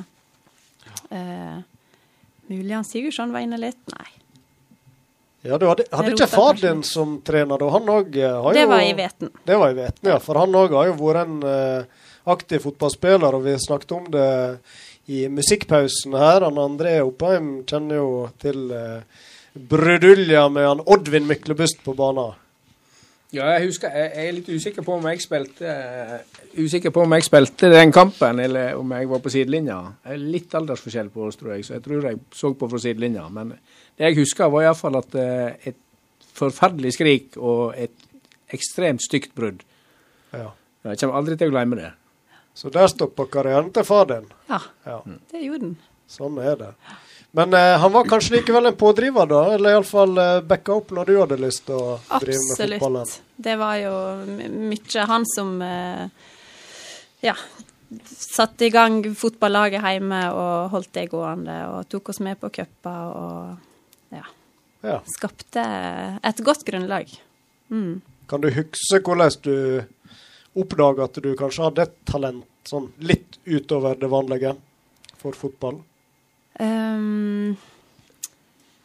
Eh, 1.14 1.60
mulig 2.50 2.74
han 2.74 2.84
Sigurdsson 2.84 3.32
var 3.32 3.46
inne 3.46 3.60
litt? 3.60 3.78
Nei. 3.94 4.08
ja, 5.46 5.58
du 5.60 5.68
hadde, 5.68 5.86
hadde 5.92 6.12
ikke 6.16 6.30
far 6.32 6.58
din 6.58 6.82
som 6.82 7.20
trener, 7.24 7.60
da? 7.60 7.70
Han 7.76 7.88
òg 7.92 8.18
har 8.18 8.50
jo 8.50 8.56
Det 8.58 8.66
var 8.66 8.82
i 8.82 8.92
Veten. 8.98 9.32
Det 9.44 9.56
var 9.62 9.70
i 9.70 9.78
Veten, 9.78 10.10
ja. 10.10 10.18
For 10.18 10.40
han 10.42 10.58
òg 10.58 10.74
har 10.74 10.90
jo 10.90 10.98
vært 10.98 11.22
en 11.28 11.38
eh, 11.46 12.04
aktiv 12.28 12.66
fotballspiller, 12.66 13.38
og 13.38 13.46
vi 13.46 13.56
snakket 13.62 13.94
om 13.96 14.10
det 14.12 14.28
i 15.08 15.24
musikkpausen 15.32 16.16
her. 16.18 16.44
Han 16.44 16.60
André 16.60 16.98
Oppheim 17.00 17.62
kjenner 17.68 17.96
jo 17.96 18.08
til 18.42 18.66
uh, 18.74 19.00
brudulja 19.70 20.48
med 20.52 20.68
han 20.68 20.82
Oddvin 20.86 21.26
Myklebust 21.28 21.82
på 21.84 21.94
banen. 21.98 22.36
Ja, 23.28 23.44
jeg 23.58 23.66
husker 23.68 23.92
Jeg 23.92 24.12
jeg 24.14 24.28
er 24.28 24.32
litt 24.38 24.46
usikker 24.48 24.84
på 24.86 24.94
om 24.96 25.04
jeg 25.10 25.20
spilte 25.20 25.68
uh, 25.68 26.14
Usikker 26.56 26.90
på 26.94 27.02
om 27.04 27.12
jeg 27.12 27.26
spilte 27.26 27.68
den 27.68 27.92
kampen, 27.92 28.40
eller 28.40 28.78
om 28.78 28.92
jeg 28.96 29.08
var 29.10 29.20
på 29.20 29.32
sidelinja. 29.34 29.76
Er 30.04 30.16
litt 30.16 30.54
aldersforskjell 30.56 31.10
på 31.12 31.26
oss, 31.26 31.36
tror 31.36 31.52
jeg, 31.52 31.66
så 31.66 31.74
jeg 31.76 31.84
tror 31.84 32.06
jeg 32.08 32.20
så 32.32 32.54
på 32.56 32.68
fra 32.72 32.80
sidelinja. 32.80 33.26
Men 33.28 33.52
det 33.52 34.08
jeg 34.08 34.16
husker, 34.22 34.48
var 34.48 34.64
iallfall 34.64 34.96
at 35.02 35.18
uh, 35.20 35.50
et 35.68 35.76
forferdelig 36.38 36.94
skrik 36.96 37.36
og 37.36 37.74
et 37.76 38.08
ekstremt 38.54 39.04
stygt 39.04 39.34
brudd. 39.36 39.60
Ja. 40.32 40.54
Jeg 40.88 41.02
kommer 41.02 41.20
aldri 41.20 41.36
til 41.36 41.50
å 41.50 41.52
glemme 41.52 41.76
det. 41.76 41.90
Så 42.56 42.72
der 42.74 42.88
stoppa 42.90 43.26
karrieren 43.30 43.68
til 43.74 43.84
far 43.86 44.08
din. 44.08 44.24
Ja, 44.48 44.62
Ja, 44.86 45.02
det 45.30 45.44
gjorde 45.44 45.66
den. 45.66 45.76
sånn 46.08 46.38
er 46.40 46.56
det. 46.56 46.72
Men 47.30 47.54
eh, 47.54 47.78
han 47.78 47.92
var 47.92 48.04
kanskje 48.08 48.38
likevel 48.38 48.66
en 48.66 48.76
pådriver, 48.76 49.26
da? 49.28 49.42
Eller 49.54 49.76
iallfall 49.76 50.16
uh, 50.18 50.40
backa 50.48 50.78
opp 50.80 50.94
når 50.96 51.10
du 51.10 51.14
hadde 51.18 51.36
lyst 51.42 51.66
til 51.68 51.76
å 51.76 51.98
drive 52.22 52.40
med 52.40 52.56
fotballen? 52.56 53.02
Absolutt. 53.04 53.34
Det 53.36 53.56
var 53.60 53.74
jo 53.82 53.96
mye 54.72 55.04
han 55.10 55.26
som 55.28 55.50
eh, 55.62 56.30
ja, 57.28 57.34
satte 58.08 58.66
i 58.66 58.72
gang 58.72 59.02
fotballaget 59.16 59.84
hjemme 59.84 60.22
og 60.32 60.72
holdt 60.72 60.92
det 60.96 61.06
gående 61.12 61.58
og 61.68 61.88
tok 61.92 62.10
oss 62.14 62.22
med 62.24 62.40
på 62.40 62.50
cuper 62.58 63.12
og 63.12 64.16
ja, 64.16 64.24
Ja. 64.88 64.98
skapte 65.12 65.64
et 66.24 66.42
godt 66.44 66.64
grunnlag. 66.66 67.12
Mm. 67.68 68.00
Kan 68.28 68.40
du 68.40 68.48
huske 68.56 69.02
hvordan 69.04 69.36
du 69.44 69.84
oppdaga 70.58 71.04
at 71.04 71.20
du 71.22 71.30
kanskje 71.36 71.68
hadde 71.68 71.86
et 71.86 71.96
talent 72.08 72.44
sånn 72.68 72.88
litt 73.04 73.38
utover 73.44 74.00
det 74.00 74.10
vanlige 74.10 74.56
for 75.20 75.36
fotball? 75.36 75.82
Um, 76.58 77.56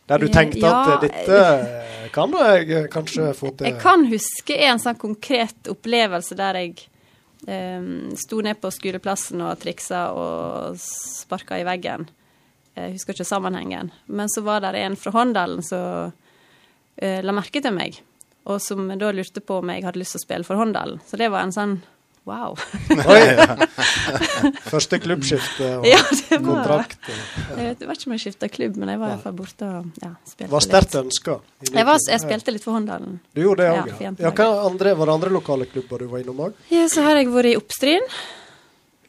Der 0.06 0.22
du 0.22 0.28
tenkte 0.30 0.62
ja, 0.62 0.74
at 0.94 1.02
dette 1.02 1.38
kan 2.14 2.34
jeg 2.38 2.90
kanskje 2.94 3.32
få 3.34 3.54
til? 3.58 3.72
Jeg 3.72 3.80
kan 3.82 4.04
huske 4.12 4.58
en 4.68 4.82
sånn 4.82 5.00
konkret 5.02 5.70
opplevelse 5.72 6.38
der 6.38 6.60
jeg 6.60 6.76
um, 7.48 8.12
sto 8.20 8.42
ned 8.46 8.60
på 8.62 8.70
skoleplassen 8.76 9.42
og 9.42 9.58
triksa 9.64 10.06
og 10.14 10.78
sparka 10.82 11.58
i 11.58 11.66
veggen. 11.66 12.06
Jeg 12.78 12.98
husker 12.98 13.16
ikke 13.16 13.30
sammenhengen. 13.30 13.90
Men 14.06 14.30
så 14.30 14.44
var 14.46 14.62
det 14.66 14.76
en 14.84 14.98
fra 15.00 15.16
Håndalen 15.16 15.66
som 15.66 16.12
uh, 16.14 17.20
la 17.26 17.34
merke 17.34 17.64
til 17.64 17.74
meg, 17.74 17.98
og 18.46 18.62
som 18.62 18.86
da 19.00 19.10
lurte 19.16 19.42
på 19.42 19.64
om 19.64 19.74
jeg 19.74 19.88
hadde 19.88 20.02
lyst 20.04 20.18
til 20.18 20.22
å 20.22 20.28
spille 20.28 20.48
for 20.48 20.62
Håndalen. 20.62 21.02
Så 21.10 21.18
det 21.18 21.32
var 21.34 21.48
en 21.48 21.56
sånn 21.56 21.80
wow. 22.30 22.56
Oi! 22.90 23.24
Første 24.74 25.00
klubbskifte 25.04 25.70
og 25.80 25.88
ja, 25.88 26.00
det 26.10 26.38
var 26.38 26.46
kontrakt. 26.46 27.10
og- 27.10 27.58
ja. 27.58 27.58
jeg 27.64 27.88
vet 27.88 27.98
ikke 27.98 28.10
om 28.10 28.16
jeg 28.16 28.24
skifta 28.26 28.50
klubb, 28.52 28.78
men 28.80 28.94
jeg 28.94 29.02
var 29.02 29.08
i 29.08 29.16
hvert 29.16 29.26
fall 29.28 29.36
borte 29.38 29.70
og 29.80 30.00
ja, 30.04 30.14
spilte 30.30 30.52
Var 30.54 30.66
sterkt 30.68 30.96
ønska. 31.02 31.36
Jeg, 31.70 31.86
jeg 32.10 32.24
spilte 32.24 32.56
litt 32.56 32.64
for 32.66 32.78
Håndalen. 32.78 33.20
Du 33.36 33.44
gjorde 33.44 33.66
det 33.66 33.70
Ja, 33.70 33.84
òg, 33.84 33.92
ja. 34.02 34.14
ja. 34.30 34.48
Andre, 34.64 34.96
var 35.00 35.12
det 35.12 35.18
andre 35.20 35.34
lokale 35.36 35.68
klubber 35.72 36.00
du 36.00 36.08
var 36.12 36.24
innom 36.24 36.42
òg? 36.48 36.58
Ja, 36.74 36.88
så 36.92 37.06
har 37.06 37.20
jeg 37.20 37.30
vært 37.34 37.52
i 37.52 37.56
Oppstryn. 37.60 38.10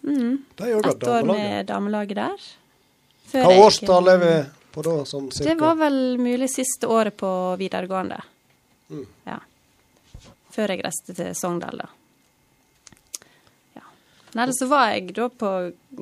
Mm. 0.04 0.34
Ett 0.60 1.08
år 1.08 1.24
med 1.30 1.66
damelaget 1.66 2.16
der. 2.20 2.46
Før 3.32 3.48
Hva 3.48 3.64
årstall 3.66 4.12
er 4.12 4.18
vi 4.20 4.34
på 4.74 4.82
da, 4.84 4.98
sånn 5.08 5.30
cirka? 5.32 5.48
Det 5.48 5.58
var 5.62 5.78
vel 5.80 5.98
mulig 6.20 6.50
siste 6.52 6.90
året 6.90 7.16
på 7.16 7.30
videregående. 7.58 8.20
Mm. 8.92 9.06
Ja. 9.26 9.38
Før 10.54 10.74
jeg 10.74 10.84
reiste 10.84 11.16
til 11.16 11.32
Sogndal, 11.38 11.80
da. 11.82 11.88
Ellers 14.34 14.58
så 14.58 14.66
var 14.66 14.90
jeg 14.90 15.14
da 15.14 15.28
på 15.30 15.50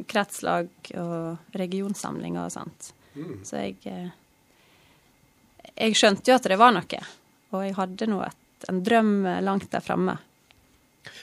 kretslag 0.09 0.69
og 0.97 1.57
regionsamlinger 1.59 2.47
og 2.47 2.53
sånt. 2.55 2.93
Mm. 3.15 3.41
Så 3.45 3.61
jeg 3.61 3.77
eh, 3.85 4.09
Jeg 5.77 5.97
skjønte 5.97 6.31
jo 6.31 6.37
at 6.37 6.49
det 6.49 6.59
var 6.61 6.73
noe. 6.73 7.03
Og 7.53 7.65
jeg 7.67 7.77
hadde 7.77 8.09
nå 8.09 8.23
en 8.69 8.81
drøm 8.85 9.13
langt 9.45 9.71
der 9.73 9.85
framme. 9.85 10.17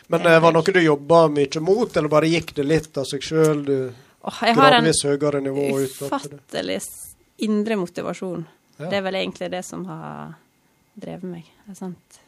Men 0.07 0.24
det 0.26 0.36
var 0.43 0.51
det 0.51 0.60
noe 0.60 0.76
du 0.76 0.82
jobba 0.82 1.20
mye 1.32 1.62
mot, 1.64 1.97
eller 1.97 2.12
bare 2.12 2.30
gikk 2.30 2.53
det 2.57 2.66
litt 2.68 2.97
av 2.97 3.07
seg 3.07 3.24
sjøl? 3.24 3.62
Åh, 4.22 4.39
jeg 4.43 4.57
har 4.57 4.76
en 4.78 4.89
ufattelig 4.89 6.80
indre 7.45 7.78
motivasjon. 7.80 8.43
Ja. 8.78 8.89
Det 8.89 8.97
er 8.99 9.05
vel 9.05 9.20
egentlig 9.22 9.51
det 9.53 9.64
som 9.68 9.86
har 9.88 10.34
drevet 10.99 11.30
meg. 11.30 11.53
Det 11.66 11.78
er 11.78 11.80
sånt 11.80 12.20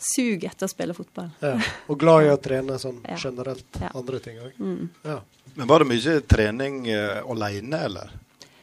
sug 0.00 0.44
etter 0.48 0.66
å 0.66 0.70
spille 0.72 0.94
fotball. 0.96 1.28
Ja. 1.44 1.52
Og 1.92 1.98
glad 2.00 2.24
i 2.24 2.30
å 2.32 2.38
trene 2.40 2.78
sånn 2.80 3.02
Ja. 3.08 3.18
generelt. 3.20 3.68
Ja. 3.80 3.90
Andre 3.94 4.18
ting 4.24 4.38
òg. 4.40 4.56
Mm. 4.58 4.88
Ja. 5.04 5.18
Men 5.54 5.66
var 5.68 5.82
det 5.84 5.90
mye 5.90 6.20
trening 6.30 6.80
uh, 6.88 7.20
alene, 7.30 7.84
eller? 7.90 8.10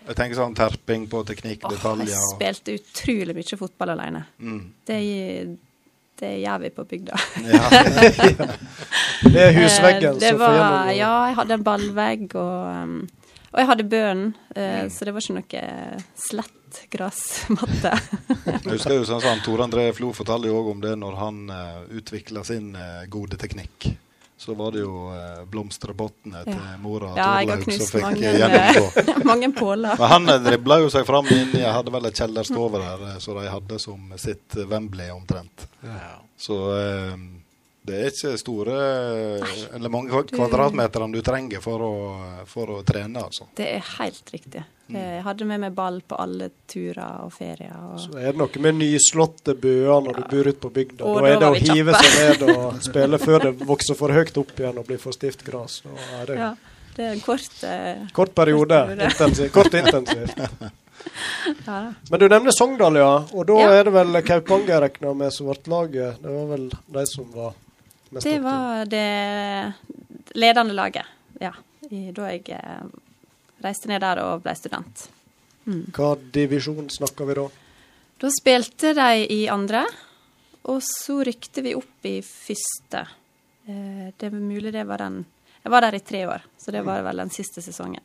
Jeg 0.08 0.16
tenker 0.16 0.40
sånn 0.40 0.56
terping 0.56 1.06
på 1.12 1.20
teknikk, 1.28 1.66
oh, 1.68 1.74
detaljer 1.76 2.14
jeg 2.14 2.28
spilte 2.32 2.76
utrolig 2.80 3.34
mye 3.36 3.58
fotball 3.60 3.90
alene. 3.92 4.22
mm. 4.40 4.62
Det, 4.88 5.00
det 6.22 6.30
gjør 6.42 6.62
vi 6.64 6.70
på 6.78 6.86
bygda. 6.88 7.18
ja. 7.52 7.66
Det 9.28 9.42
er 9.42 9.54
husveggen 9.58 10.16
Eh, 10.16 10.30
som 10.30 10.40
får 10.40 10.56
gjennom. 10.56 10.90
Ja, 10.96 11.12
jeg 11.28 11.36
hadde 11.42 11.54
en 11.58 11.64
ballvegg, 11.66 12.36
og, 12.40 12.58
um, 12.72 13.10
og 13.52 13.60
jeg 13.62 13.68
hadde 13.72 13.88
bønnen, 13.91 14.34
eh, 14.56 14.86
så 14.91 15.06
det 15.08 15.14
var 15.16 15.24
ikke 15.24 15.38
noe 15.39 16.02
slett 16.20 16.54
gressmatte. 16.91 17.93
Jeg 18.45 18.74
husker 18.74 18.98
jo 18.98 19.06
sånn 19.08 19.22
som 19.24 19.39
Tor 19.45 19.62
André 19.64 19.86
Flo 19.95 20.10
fortalte 20.16 20.50
jo 20.50 20.58
også 20.60 20.74
om 20.76 20.82
det 20.84 20.91
når 21.00 21.16
han 21.20 21.38
uh, 21.50 21.80
utvikla 21.95 22.43
sin 22.45 22.74
eh, 22.76 23.06
gode 23.12 23.39
teknikk. 23.39 23.88
Så 24.38 24.54
var 24.54 24.76
det 24.76 24.84
jo 24.84 25.08
uh, 25.10 25.45
blomsterbottene 25.50 26.43
til 26.45 26.60
Ja. 26.60 26.76
mora 26.84 27.14
Ja, 27.18 27.30
Torlaug 27.39 27.64
som 27.72 27.88
fikk 27.95 28.04
mange, 28.04 28.28
eh, 28.28 28.38
gjennomgå. 28.38 28.84
eh, 29.02 29.24
mange 29.32 29.50
påler. 29.56 29.95
Men 29.98 30.12
han 30.12 30.43
dribla 30.45 30.78
jo 30.84 30.91
seg 30.93 31.08
fram 31.08 31.26
inn 31.34 31.56
i 31.56 31.64
Jeg 31.64 31.74
hadde 31.74 31.95
vel 31.95 32.06
et 32.12 32.20
kjellerstove 32.22 32.84
der 32.84 33.08
eh, 33.14 33.18
så 33.24 33.39
de 33.39 33.48
hadde 33.50 33.80
som 33.82 34.14
sitt 34.22 34.60
eh, 34.60 34.68
Wembley 34.70 35.10
omtrent. 35.16 35.66
Så 36.38 36.60
eh, 36.78 37.16
det 37.88 37.98
er 38.04 38.10
ikke 38.12 38.32
store 38.42 38.78
eh, 38.78 39.52
eller 39.78 39.90
mange 39.94 40.12
kva- 40.12 40.28
kvadratmeterne 40.36 41.14
du 41.16 41.22
trenger 41.24 41.62
for 41.64 41.84
å, 41.86 41.92
for 42.50 42.74
å 42.78 42.82
trene, 42.88 43.22
altså. 43.24 43.48
Det 43.56 43.68
er 43.78 43.86
helt 43.98 44.34
riktig. 44.34 44.64
Jeg 44.88 45.20
hadde 45.26 45.44
med 45.50 45.60
meg 45.66 45.74
ball 45.76 45.98
på 46.08 46.16
alle 46.16 46.46
turer 46.72 47.26
og 47.26 47.34
ferier. 47.36 47.74
Og 47.90 47.98
Så 48.06 48.14
er 48.22 48.30
det 48.32 48.40
noe 48.40 48.62
med 48.64 48.78
nyslåtte 48.80 49.56
bøer 49.60 50.00
når 50.06 50.22
du 50.22 50.24
bor 50.32 50.48
ute 50.48 50.62
på 50.64 50.72
bygda. 50.78 51.04
Og 51.04 51.18
Da 51.20 51.28
er 51.34 51.42
det 51.42 51.50
å 51.50 51.58
hive 51.60 51.92
kjappe. 51.92 52.14
seg 52.14 52.42
ned 52.46 52.56
og 52.56 52.78
spille 52.88 53.20
før 53.20 53.44
det 53.50 53.52
vokser 53.68 54.00
for 54.00 54.16
høyt 54.16 54.40
opp 54.40 54.54
igjen 54.64 54.80
og 54.80 54.88
blir 54.88 55.02
for 55.04 55.12
stivt 55.16 55.44
gress. 55.44 55.82
Det 55.84 56.38
ja, 56.40 56.54
det 56.96 57.04
er 57.10 57.12
en 57.18 57.24
kort 57.26 57.64
eh, 57.68 58.06
Kort 58.16 58.32
periode. 58.40 58.80
Kort. 58.94 59.04
Intensiv, 59.12 59.52
kort 59.60 59.76
intensivt. 59.76 60.40
ja. 61.68 61.82
Men 62.10 62.20
du 62.24 62.26
nevner 62.32 62.56
Sogndal, 62.56 62.96
ja. 63.04 63.12
Og 63.36 63.44
da 63.52 63.60
Ja. 63.60 63.70
er 63.82 63.84
det 63.90 63.94
vel 63.96 64.22
Kaupanger 64.24 64.72
jeg 64.72 64.82
regner 64.88 65.14
med 65.20 65.36
som 65.36 65.52
ble 65.52 65.72
laget. 65.76 66.22
Det 66.24 66.32
var 66.32 66.48
vel 66.56 66.70
de 66.96 67.06
som 67.12 67.28
var 67.36 67.54
Det 68.10 68.39
var 68.39 68.86
det 68.86 69.74
ledende 70.38 70.74
laget, 70.74 71.05
ja. 71.39 71.53
I, 71.89 72.12
da 72.12 72.32
jeg 72.32 72.43
eh, 72.51 72.84
reiste 73.64 73.88
ned 73.88 74.01
der 74.03 74.20
og 74.24 74.43
ble 74.43 74.53
student. 74.60 75.08
Hva 75.95 76.14
divisjon 76.34 76.89
snakker 76.91 77.28
vi 77.28 77.38
da? 77.38 77.47
Da 78.18 78.30
spilte 78.34 78.93
de 78.97 79.24
i 79.34 79.39
andre, 79.51 79.86
og 80.72 80.82
så 80.84 81.22
rykte 81.28 81.64
vi 81.64 81.76
opp 81.78 82.08
i 82.08 82.18
første. 82.26 83.05
Eh, 83.68 84.12
det 84.16 84.30
er 84.30 84.36
mulig 84.36 84.74
det 84.76 84.86
var 84.88 85.03
den 85.03 85.26
Jeg 85.64 85.72
var 85.72 85.84
der 85.84 85.95
i 85.95 85.99
tre 85.99 86.22
år, 86.28 86.43
så 86.58 86.72
det 86.72 86.82
var 86.88 87.01
vel 87.03 87.18
den 87.18 87.30
siste 87.34 87.62
sesongen. 87.62 88.03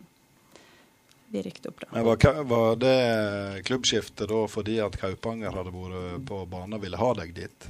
Vi 1.30 1.42
rykte 1.42 1.70
opp 1.70 1.78
da. 1.80 1.86
Men 1.92 2.05
var, 2.05 2.42
var 2.42 2.76
det 2.76 3.62
klubbskiftet 3.64 4.28
da 4.28 4.40
fordi 4.50 4.80
at 4.82 4.98
Kaupanger 4.98 5.55
hadde 5.55 5.70
vært 5.70 6.26
på 6.26 6.40
banen 6.50 6.74
og 6.74 6.82
ville 6.82 6.98
ha 6.98 7.12
deg 7.20 7.30
dit? 7.36 7.68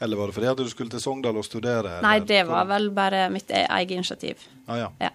Eller 0.00 0.16
var 0.16 0.30
det 0.30 0.34
fordi 0.34 0.50
at 0.50 0.58
du 0.58 0.68
skulle 0.70 0.90
til 0.90 1.00
Sogndal 1.02 1.36
og 1.36 1.44
studere? 1.46 1.98
Nei, 2.02 2.16
eller? 2.16 2.26
det 2.26 2.42
var 2.48 2.64
vel 2.70 2.90
bare 2.94 3.26
mitt 3.30 3.50
e- 3.50 3.66
eget 3.68 3.90
initiativ. 3.98 4.48
ah, 4.66 4.78
ja. 4.78 4.90
Ja. 5.00 5.10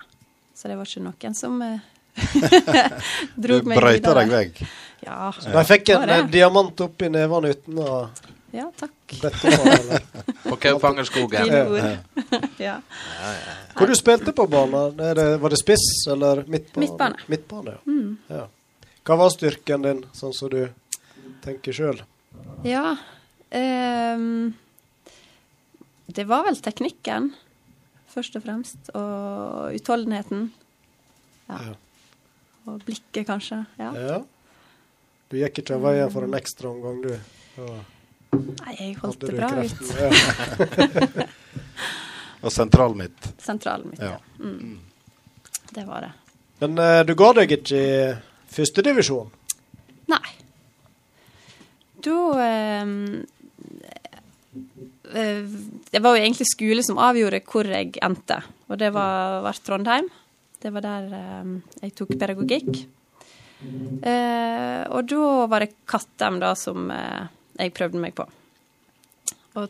Så 0.55 0.67
det 0.67 0.77
var 0.77 0.89
ikke 0.89 1.05
noen 1.05 1.35
som 1.37 1.59
dro 1.61 1.67
meg 1.67 2.57
videre. 3.37 3.61
Du 3.61 3.73
brøyta 3.73 4.13
deg 4.17 4.31
vekk? 4.31 4.63
Ja. 5.05 5.17
Så 5.37 5.53
de 5.53 5.63
fikk 5.69 5.91
en 5.93 6.01
Var 6.01 6.15
eh, 6.15 6.31
diamant 6.33 6.81
opp 6.87 7.05
i 7.05 7.09
nevene 7.13 7.53
uten 7.53 7.77
å 7.83 7.99
ja, 8.51 8.71
takk. 8.79 8.91
på? 10.43 10.55
Kaupangerskogen. 10.55 11.43
Fine 11.43 11.67
ord. 11.69 11.97
ja. 12.57 12.81
Hvor 13.75 13.87
du 13.87 13.95
spilte 13.95 14.31
på 14.33 14.47
banen? 14.47 14.95
Var 15.41 15.49
det 15.49 15.59
spiss 15.59 16.07
eller 16.11 16.45
midtbane? 16.47 16.85
Midtbane. 16.85 17.15
Midtbane, 17.27 17.75
ja. 17.75 17.91
Mm. 17.91 18.17
ja. 18.27 18.45
Hva 19.07 19.19
var 19.19 19.29
styrken 19.35 19.83
din, 19.85 19.99
sånn 20.15 20.33
som 20.35 20.49
du 20.51 20.63
tenker 21.43 21.75
sjøl? 21.75 22.01
Ja. 22.65 22.95
ehm, 23.55 24.55
det 26.07 26.27
var 26.27 26.45
vel 26.47 26.57
teknikken, 26.63 27.31
først 28.11 28.37
og 28.39 28.45
fremst. 28.45 28.91
Og 28.95 29.75
utholdenheten. 29.75 30.47
Ja. 31.49 31.59
Ja. 31.67 31.75
Og 32.67 32.81
blikket, 32.87 33.25
kanskje. 33.27 33.63
Ja. 33.79 33.91
Ja. 33.95 34.21
Du 35.27 35.37
gikk 35.39 35.61
ikke 35.61 35.75
av 35.75 35.83
veien 35.87 36.11
for 36.11 36.27
en 36.27 36.35
ekstra 36.37 36.71
omgang, 36.71 37.01
du. 37.03 37.13
Ja. 37.57 37.77
Nei, 38.37 38.73
jeg 38.75 38.95
holdt 39.01 39.23
det 39.23 39.35
bra 39.35 39.49
kreften? 39.55 39.87
ut. 39.87 41.27
Og 42.45 42.53
sentralen 42.53 42.99
mitt. 42.99 43.27
Sentralen 43.41 43.91
mitt, 43.91 44.03
ja. 44.03 44.17
Ja. 44.17 44.43
Mm. 44.43 44.79
Det 45.73 45.85
var 45.87 46.05
det. 46.05 46.11
Men 46.59 46.77
uh, 46.79 47.01
du 47.05 47.15
ga 47.17 47.31
deg 47.37 47.53
ikke 47.57 47.79
i 47.79 47.87
førstedivisjon? 48.53 49.31
Nei. 50.11 50.27
Da 52.05 52.17
ehm, 52.43 52.93
eh, 53.81 54.19
Det 55.07 56.01
var 56.03 56.17
jo 56.17 56.23
egentlig 56.23 56.47
skole 56.49 56.83
som 56.83 56.97
avgjorde 56.99 57.39
hvor 57.47 57.67
jeg 57.71 57.93
endte, 58.03 58.41
og 58.67 58.77
det 58.81 58.89
var, 58.95 59.41
var 59.45 59.59
Trondheim. 59.63 60.09
Det 60.61 60.71
var 60.73 60.81
der 60.83 61.11
ehm, 61.13 61.51
jeg 61.83 61.93
tok 61.95 62.15
pedagogikk. 62.17 62.79
Eh, 64.05 64.83
og 64.93 65.07
da 65.09 65.29
var 65.49 65.63
det 65.65 65.71
Kattem 65.89 66.39
da 66.41 66.51
som 66.57 66.89
eh, 66.93 67.27
jeg 67.57 67.73
prøvde 67.77 68.01
meg 68.01 68.13
på. 68.17 68.25
Og 69.57 69.69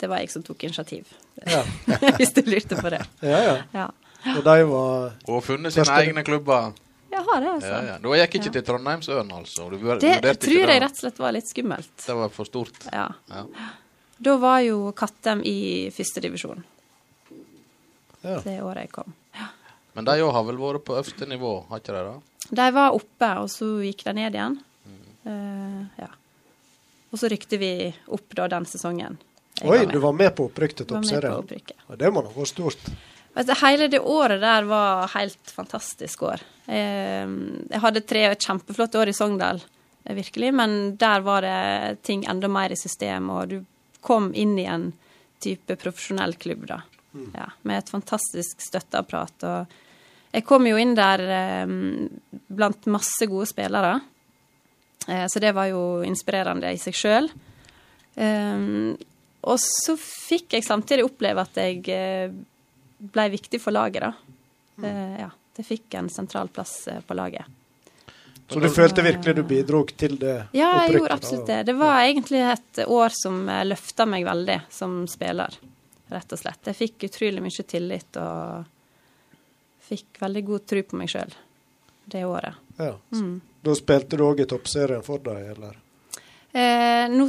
det 0.00 0.10
var 0.10 0.22
jeg 0.22 0.30
som 0.34 0.44
tok 0.46 0.66
initiativ, 0.68 1.08
Ja. 1.46 1.62
hvis 2.18 2.34
du 2.36 2.42
lurte 2.44 2.76
på 2.76 2.90
det. 2.92 3.00
ja, 3.24 3.40
ja. 3.46 3.56
Ja. 3.72 3.88
Og 4.36 4.42
de 4.44 4.54
var 4.68 5.12
Og 5.32 5.38
funnet 5.46 5.72
sine 5.72 5.86
Første- 5.86 6.10
egne 6.10 6.22
klubber. 6.26 6.72
Jeg 7.10 7.24
har 7.26 7.40
det, 7.40 7.48
altså. 7.56 7.70
Ja, 7.72 7.78
ja. 7.88 7.94
Du 7.98 8.10
gikk 8.14 8.34
ikke 8.38 8.50
til 8.54 8.62
Trondheimsøen, 8.68 9.30
altså? 9.34 9.64
Du 9.72 9.78
Det 9.80 10.34
tror 10.44 10.60
jeg 10.70 10.82
rett 10.84 10.92
og 10.92 11.00
slett 11.00 11.18
var 11.18 11.32
litt 11.34 11.48
skummelt. 11.48 11.88
Det 12.04 12.14
var 12.14 12.28
for 12.34 12.44
stort? 12.46 12.76
Ja. 12.92 13.08
Ja. 13.32 13.44
Da 14.20 14.36
var 14.36 14.60
jo 14.60 14.90
Kattem 14.92 15.40
i 15.48 15.88
førstedivisjon 15.94 16.62
Ja. 18.22 18.40
det 18.44 18.58
året 18.60 18.84
jeg 18.84 18.92
kom. 18.92 19.14
Men 19.96 20.04
de 20.04 20.18
òg 20.20 20.32
har 20.36 20.44
vel 20.44 20.58
vært 20.60 20.84
på 20.84 20.96
øverste 20.98 21.26
nivå, 21.28 21.52
har 21.70 21.80
ikke 21.80 21.94
de 21.96 22.02
det? 22.04 22.50
De 22.60 22.66
var 22.76 22.92
oppe, 22.96 23.30
og 23.40 23.48
så 23.52 23.68
gikk 23.80 24.04
de 24.04 24.12
ned 24.18 24.36
igjen. 24.36 24.58
Eh, 25.24 26.02
ja. 26.02 26.10
Og 27.10 27.18
så 27.18 27.30
rykte 27.32 27.58
vi 27.58 27.70
opp 28.12 28.36
da 28.36 28.46
den 28.52 28.68
sesongen. 28.68 29.16
Oi, 29.64 29.84
du 29.88 29.98
var 30.00 30.12
med 30.16 30.34
på 30.36 30.46
opprykk 30.48 30.76
til 30.78 30.86
toppserien. 30.88 31.48
Ja, 31.88 31.96
det 31.96 32.12
må 32.12 32.22
da 32.24 32.30
gå 32.32 32.46
stort. 32.48 32.80
Altså, 33.34 33.56
hele 33.64 33.88
det 33.88 34.00
året 34.00 34.40
der 34.42 34.64
var 34.68 35.08
helt 35.14 35.52
fantastisk 35.52 36.22
år. 36.28 36.40
Jeg, 36.66 37.26
jeg 37.70 37.82
hadde 37.82 38.04
tre 38.06 38.22
kjempeflotte 38.36 39.00
år 39.00 39.10
i 39.12 39.16
Sogndal, 39.16 39.60
eh, 40.04 40.14
virkelig, 40.16 40.52
men 40.54 40.96
der 41.00 41.20
var 41.26 41.44
det 41.46 42.02
ting 42.06 42.24
enda 42.28 42.48
mer 42.48 42.72
i 42.72 42.78
system, 42.78 43.30
og 43.30 43.48
du 43.52 43.60
kom 44.00 44.30
inn 44.34 44.58
i 44.58 44.66
en 44.70 44.90
type 45.40 45.76
profesjonell 45.80 46.34
klubb, 46.40 46.66
da. 46.68 46.82
Ja, 47.34 47.48
med 47.66 47.80
et 47.80 47.90
fantastisk 47.90 48.60
støtteapparat. 48.62 49.46
Og 49.48 50.34
jeg 50.36 50.46
kom 50.46 50.66
jo 50.68 50.78
inn 50.78 50.94
der 50.98 51.22
eh, 51.26 51.72
blant 52.48 52.86
masse 52.92 53.26
gode 53.30 53.48
spillere, 53.50 53.96
eh, 55.08 55.26
så 55.26 55.42
det 55.42 55.54
var 55.56 55.70
jo 55.72 56.02
inspirerende 56.06 56.70
i 56.70 56.80
seg 56.80 56.96
sjøl. 56.96 57.30
Um, 58.20 58.98
og 59.48 59.56
så 59.62 59.94
fikk 59.96 60.58
jeg 60.58 60.66
samtidig 60.66 61.06
oppleve 61.06 61.44
at 61.46 61.56
jeg 61.56 61.84
eh, 61.94 62.32
ble 63.00 63.28
viktig 63.32 63.60
for 63.62 63.74
laget, 63.74 64.04
da. 64.04 64.12
Eh, 64.84 65.14
ja, 65.22 65.30
det 65.56 65.64
fikk 65.66 65.96
en 65.96 66.10
sentral 66.12 66.50
plass 66.52 66.84
eh, 66.88 67.00
på 67.06 67.16
laget. 67.16 67.48
Så 68.50 68.60
du 68.60 68.68
følte 68.74 69.02
virkelig 69.06 69.34
du 69.36 69.42
bidro 69.46 69.84
til 69.96 70.16
det 70.18 70.36
Ja, 70.56 70.70
jeg 70.84 70.96
gjorde 70.98 71.14
absolutt 71.14 71.46
det. 71.46 71.60
Det 71.68 71.74
var 71.78 72.00
egentlig 72.02 72.40
et 72.50 72.80
år 72.86 73.14
som 73.14 73.44
eh, 73.48 73.62
løfta 73.68 74.06
meg 74.10 74.26
veldig 74.26 74.58
som 74.74 75.04
spiller, 75.10 75.54
rett 76.10 76.34
og 76.34 76.40
slett. 76.40 76.72
Jeg 76.72 76.78
fikk 76.80 77.06
utrolig 77.10 77.44
mye 77.44 77.66
tillit 77.74 78.18
og 78.18 78.66
fikk 79.90 80.20
veldig 80.22 80.44
god 80.50 80.66
tro 80.72 80.82
på 80.90 80.98
meg 80.98 81.12
sjøl 81.12 81.38
det 82.10 82.24
året. 82.26 82.58
Ja. 82.80 82.96
Mm. 83.14 83.40
Da 83.62 83.74
spilte 83.78 84.18
du 84.18 84.24
òg 84.26 84.42
i 84.42 84.48
toppserien 84.50 85.02
for 85.06 85.22
deg, 85.22 85.52
eller? 85.54 85.78
Eh, 86.50 87.06
nå 87.12 87.28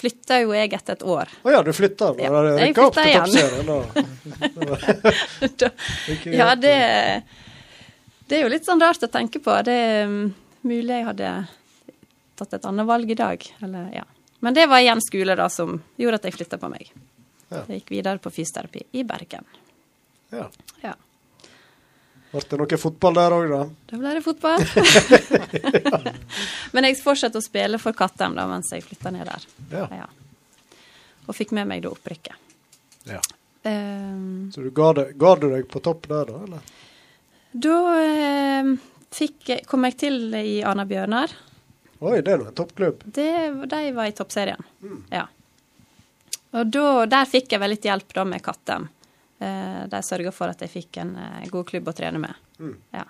flytta 0.00 0.40
jo 0.42 0.52
jeg 0.56 0.72
etter 0.76 0.96
et 0.96 1.04
år. 1.04 1.30
Å 1.44 1.52
ja, 1.54 1.60
du 1.64 1.72
flytta? 1.76 2.12
Ja, 2.20 2.42
jeg 2.60 2.74
flytta 2.76 3.04
igjen. 3.08 3.68
da. 3.68 3.78
Ja, 6.40 6.54
det 6.56 6.76
Det 8.30 8.38
er 8.38 8.44
jo 8.44 8.50
litt 8.52 8.66
sånn 8.66 8.78
rart 8.78 9.02
å 9.02 9.10
tenke 9.10 9.40
på. 9.42 9.50
Det 9.66 9.74
er 9.74 10.04
um, 10.06 10.28
mulig 10.62 10.94
jeg 10.94 11.06
hadde 11.08 11.30
tatt 12.38 12.52
et 12.54 12.66
annet 12.68 12.86
valg 12.86 13.10
i 13.10 13.16
dag. 13.18 13.42
Eller, 13.66 13.88
ja. 13.90 14.04
Men 14.38 14.54
det 14.54 14.68
var 14.70 14.78
igjen 14.84 15.02
skole 15.02 15.34
da 15.34 15.48
som 15.50 15.80
gjorde 15.98 16.20
at 16.20 16.28
jeg 16.28 16.36
flytta 16.36 16.60
på 16.62 16.70
meg. 16.70 16.92
Ja. 17.50 17.64
Jeg 17.66 17.80
gikk 17.80 17.90
videre 17.96 18.22
på 18.22 18.30
fysioterapi 18.30 18.84
i 18.94 19.02
Bergen. 19.08 19.48
Ja. 20.30 20.46
Ja. 20.84 20.94
Ble 22.30 22.44
det 22.46 22.60
noe 22.60 22.78
fotball 22.78 23.18
der 23.18 23.34
òg, 23.34 23.50
da? 23.50 23.64
Da 23.90 23.98
ble 23.98 24.14
det 24.14 24.22
fotball. 24.22 24.62
Men 26.76 26.86
jeg 26.86 27.00
fortsatte 27.02 27.42
å 27.42 27.42
spille 27.42 27.80
for 27.82 27.98
Kattem 27.98 28.38
da 28.38 28.46
mens 28.46 28.70
jeg 28.70 28.86
flytta 28.86 29.10
ned 29.10 29.26
der. 29.26 29.48
Ja. 29.74 30.06
Og 31.26 31.34
fikk 31.34 31.50
med 31.58 31.66
meg 31.66 31.82
da 31.82 31.90
opprykket. 31.90 32.38
Ja. 33.10 33.18
Um, 33.66 34.52
Så 34.54 34.62
du 34.62 34.70
ga, 34.70 34.92
det, 34.96 35.08
ga 35.18 35.34
du 35.34 35.50
deg 35.50 35.66
på 35.68 35.82
topp 35.82 36.06
der, 36.06 36.30
da? 36.30 36.44
eller? 36.46 36.78
Da 37.52 37.76
eh, 38.00 38.72
fikk, 39.14 39.50
kom 39.66 39.86
jeg 39.88 39.98
til 40.00 40.34
i 40.38 40.60
Arna 40.66 40.86
Bjørnar. 40.88 41.34
Oi, 42.00 42.20
det 42.24 42.32
er 42.32 42.40
nå 42.40 42.48
en 42.48 42.56
toppklubb. 42.56 43.02
Det, 43.04 43.30
de 43.68 43.82
var 43.96 44.08
i 44.08 44.16
toppserien. 44.16 44.62
Ja. 45.12 45.26
Og 46.56 46.70
da, 46.72 46.86
der 47.10 47.28
fikk 47.28 47.52
jeg 47.52 47.62
vel 47.62 47.74
litt 47.74 47.86
hjelp 47.86 48.14
da 48.16 48.24
med 48.26 48.42
Kattem. 48.44 48.88
Eh, 49.38 49.82
de 49.90 50.02
sørga 50.04 50.32
for 50.34 50.52
at 50.52 50.62
jeg 50.64 50.72
fikk 50.72 51.00
en 51.02 51.12
eh, 51.20 51.48
god 51.52 51.68
klubb 51.68 51.90
å 51.92 51.96
trene 51.96 52.22
med. 52.22 52.70
Ja. 52.94 53.04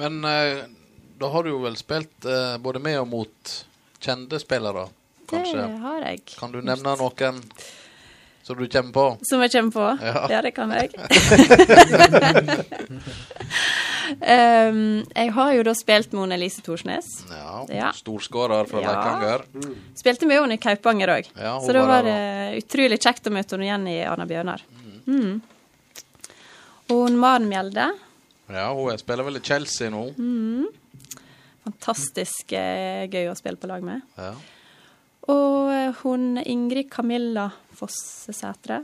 Men 0.00 0.24
eh, 0.24 0.64
da 1.18 1.30
har 1.32 1.44
du 1.44 1.52
jo 1.54 1.62
vel 1.62 1.76
spilt 1.80 2.26
eh, 2.28 2.56
både 2.62 2.82
med 2.84 3.00
og 3.00 3.08
mot 3.12 3.52
kjente 4.00 4.40
spillere, 4.40 4.86
kanskje? 5.30 5.60
Det 5.62 5.82
har 5.84 6.08
jeg. 6.10 6.24
Kan 6.36 6.52
du 6.52 6.60
nevne 6.60 6.96
noen 7.00 7.40
som 8.46 8.56
du 8.60 8.68
kommer 8.70 8.92
på? 8.94 9.04
Som 9.26 9.40
jeg 9.42 9.50
kommer 9.56 9.72
på? 9.74 9.86
Ja. 10.06 10.20
Ja, 10.30 10.42
det 10.44 10.52
kan 10.54 10.70
jeg. 10.70 10.92
um, 14.70 15.02
jeg 15.16 15.32
har 15.34 15.52
jo 15.56 15.64
da 15.66 15.74
spilt 15.74 16.14
med 16.14 16.34
Elise 16.36 16.62
Thorsnes. 16.62 17.08
Ja, 17.30 17.64
Ja. 17.74 17.90
Storskårer 17.96 18.68
fra 18.70 18.82
Ja. 18.84 18.92
Leikanger. 18.94 19.44
Spilte 19.98 20.26
med 20.30 20.40
henne 20.40 20.54
i 20.54 20.62
Kaupanger 20.62 21.08
òg. 21.16 21.30
Ja, 21.34 21.56
så 21.60 21.72
da 21.74 21.82
var 21.82 21.88
var 21.90 22.02
der 22.10 22.56
utrolig 22.60 23.00
kjekt 23.02 23.26
å 23.26 23.34
møte 23.34 23.56
henne 23.56 23.66
igjen 23.66 23.88
i 23.90 23.98
Arna 24.06 24.26
Bjørnar. 24.30 24.62
Mm. 25.06 25.40
Og 26.90 27.02
hun 27.02 27.18
Maren 27.18 27.48
Mjelde. 27.50 27.90
Ja, 28.48 28.68
hun 28.74 28.98
spiller 28.98 29.26
vel 29.26 29.40
i 29.40 29.42
Chelsea 29.42 29.90
nå. 29.90 30.04
Fantastisk 31.66 32.52
eh, 32.54 33.08
gøy 33.10 33.26
å 33.32 33.34
spille 33.34 33.58
på 33.58 33.66
lag 33.66 33.82
med. 33.82 34.04
Ja. 34.14 34.34
Og 35.34 35.72
eh, 35.74 35.90
hun 36.04 36.36
Ingrid 36.46 36.86
Camilla 36.94 37.48
Fossesætre. 37.76 38.80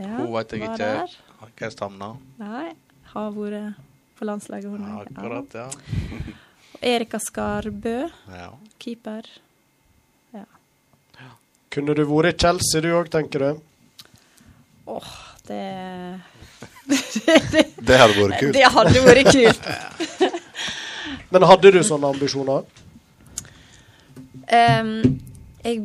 Ja, 0.00 0.14
Hun 0.16 0.32
vet 0.34 0.52
jeg 0.54 0.62
ikke 0.64 0.76
der. 0.80 1.14
hva 1.40 1.48
havna. 1.84 2.10
Nei, 2.40 2.70
har 3.12 3.30
vært 3.36 3.74
på 4.18 4.24
landslaget, 4.28 4.70
hun 4.70 4.84
Ja, 4.84 4.96
òg. 5.00 5.10
akkurat, 5.16 5.54
ja. 5.54 5.68
Og 6.80 6.84
Erika 6.88 7.18
Skarbø, 7.20 7.96
ja. 8.32 8.50
keeper. 8.78 9.26
Kunne 11.70 11.94
du 11.94 12.02
vært 12.02 12.32
i 12.34 12.38
Chelsea 12.42 12.80
du 12.82 12.88
òg, 12.98 13.06
tenker 13.12 13.38
du? 13.44 13.60
Åh, 14.90 15.10
det 15.46 15.58
Det 17.86 17.98
hadde 18.00 18.16
vært 18.16 18.40
kult. 18.40 18.56
Det 18.56 18.64
hadde 18.74 19.02
vært 19.04 19.30
kult. 19.30 19.68
Men 21.30 21.46
hadde 21.46 21.70
du 21.76 21.78
sånne 21.86 22.10
ambisjoner? 22.10 22.64
Um, 24.50 24.90
jeg 25.62 25.76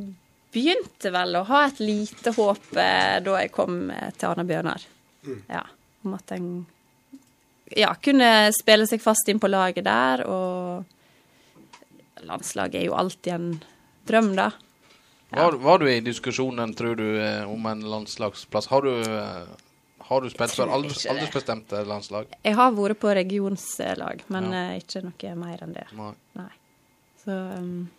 begynte 0.55 1.11
vel 1.13 1.35
å 1.35 1.43
ha 1.49 1.65
et 1.67 1.79
lite 1.83 2.31
håp 2.37 2.71
eh, 2.79 3.17
da 3.25 3.35
jeg 3.43 3.51
kom 3.55 3.89
eh, 3.91 4.09
til 4.15 4.29
Arna 4.31 4.45
Bjørnar. 4.47 4.85
Ja, 5.49 5.63
om 6.05 6.13
at 6.15 6.31
en 6.35 6.47
ja, 7.75 7.89
kunne 7.97 8.29
spille 8.55 8.85
seg 8.87 9.01
fast 9.03 9.27
inn 9.31 9.39
på 9.41 9.49
laget 9.49 9.83
der, 9.87 10.21
og 10.29 10.85
landslaget 12.25 12.79
er 12.81 12.85
jo 12.87 12.95
alltid 12.97 13.31
en 13.33 13.47
drøm, 14.05 14.31
da. 14.37 14.51
Var, 15.35 15.57
var 15.59 15.81
du 15.81 15.87
i 15.89 15.99
diskusjonen, 16.05 16.75
tror 16.77 16.95
du, 16.99 17.07
eh, 17.19 17.41
om 17.49 17.65
en 17.67 17.81
landslagsplass? 17.91 18.69
Har 18.71 18.85
du, 18.85 18.93
har 20.09 20.21
du 20.21 20.29
spilt 20.29 20.53
for 20.55 20.71
aldersbestemte 20.71 21.81
landslag? 21.89 22.29
Jeg 22.45 22.55
har 22.55 22.71
vært 22.77 23.01
på 23.01 23.15
regionslag, 23.17 24.21
men 24.31 24.51
Ja. 24.53 24.63
ikke 24.77 25.01
noe 25.09 25.33
mer 25.41 25.65
enn 25.65 25.73
det. 25.75 25.87
Nei. 25.97 26.13
Nei. 26.37 26.51
Så 27.25 27.33
um, 27.57 27.89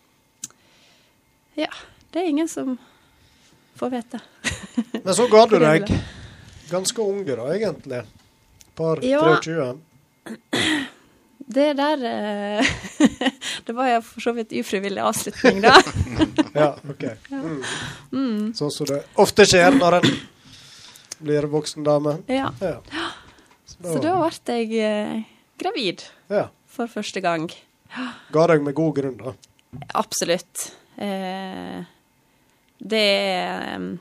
Ja. 1.59 1.69
Det 2.17 2.23
er 2.23 2.29
ingen 2.29 2.47
som 2.49 2.77
får 3.75 3.89
vite. 3.89 4.19
Men 5.03 5.15
så 5.15 5.27
ga 5.29 5.43
du 5.45 5.59
deg. 5.61 5.91
Ganske 6.69 7.01
unge, 7.01 7.35
da, 7.37 7.43
egentlig. 7.53 7.99
Par 8.73 9.03
Ja. 9.05 9.19
23. 9.37 9.77
Det 11.37 11.65
der 11.77 12.05
eh, 12.09 12.71
Det 13.65 13.75
var 13.77 13.91
jo 13.91 13.99
for 14.01 14.25
så 14.25 14.31
vidt 14.33 14.55
ufrivillig 14.57 15.01
avslutning, 15.01 15.61
da. 15.61 15.75
Ja, 16.61 16.71
OK. 16.89 17.05
Mm. 17.29 18.47
Sånn 18.57 18.73
som 18.73 18.89
det 18.89 18.97
ofte 19.13 19.45
skjer 19.45 19.77
når 19.77 19.99
en 19.99 20.07
blir 21.19 21.45
voksen 21.53 21.85
dame. 21.85 22.15
Ja. 22.33 22.49
Ja. 22.65 22.79
Så 23.67 24.01
da 24.01 24.15
ble 24.23 24.55
jeg 24.57 24.73
eh, 24.81 25.21
gravid 25.61 26.01
ja. 26.33 26.47
for 26.65 26.89
første 26.89 27.21
gang. 27.21 27.45
Ga 28.33 28.47
deg 28.55 28.65
med 28.65 28.73
god 28.81 28.97
grunn, 28.97 29.21
da. 29.21 29.35
Absolutt. 30.01 30.65
Eh, 30.97 31.85
det 32.79 33.97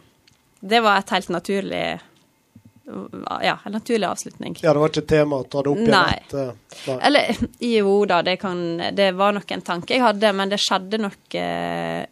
Det 0.60 0.80
var 0.82 0.98
et 0.98 1.10
helt 1.10 1.28
naturlig 1.28 2.00
Ja, 3.42 3.58
en 3.64 3.72
naturlig 3.72 4.06
avslutning. 4.06 4.56
Ja, 4.62 4.72
det 4.72 4.78
var 4.78 4.88
ikke 4.92 5.02
tema 5.10 5.40
å 5.42 5.46
ta 5.50 5.62
det 5.62 5.70
opp 5.72 5.80
igjen? 5.82 5.90
Nei. 5.90 6.20
Et, 6.22 6.34
eh, 6.38 6.52
nei. 6.86 6.98
Eller 7.08 7.40
jo 7.66 7.94
da, 8.06 8.20
det, 8.22 8.36
kan, 8.38 8.60
det 8.94 9.08
var 9.18 9.34
nok 9.34 9.50
en 9.56 9.64
tanke 9.66 9.96
jeg 9.96 10.04
hadde, 10.04 10.30
men 10.38 10.52
det 10.52 10.60
skjedde 10.62 11.00
nok 11.02 11.34
eh, 11.34 12.04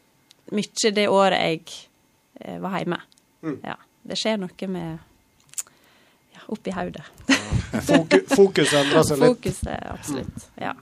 mye 0.51 0.91
det 0.97 1.05
året 1.09 1.45
jeg 1.47 1.61
eh, 2.41 2.59
var 2.59 2.75
hjemme. 2.81 2.99
Mm. 3.47 3.61
Ja. 3.63 3.77
Det 4.03 4.19
skjer 4.19 4.41
noe 4.43 4.69
med 4.75 4.99
ja, 6.35 6.43
oppi 6.53 6.75
hodet. 6.75 7.07
fokus, 7.87 8.27
fokus 8.35 8.75
endrer 8.75 9.07
seg 9.07 9.23
litt. 9.23 9.31
Fokuset, 9.31 9.87
absolutt. 9.95 10.49
Ja. 10.61 10.75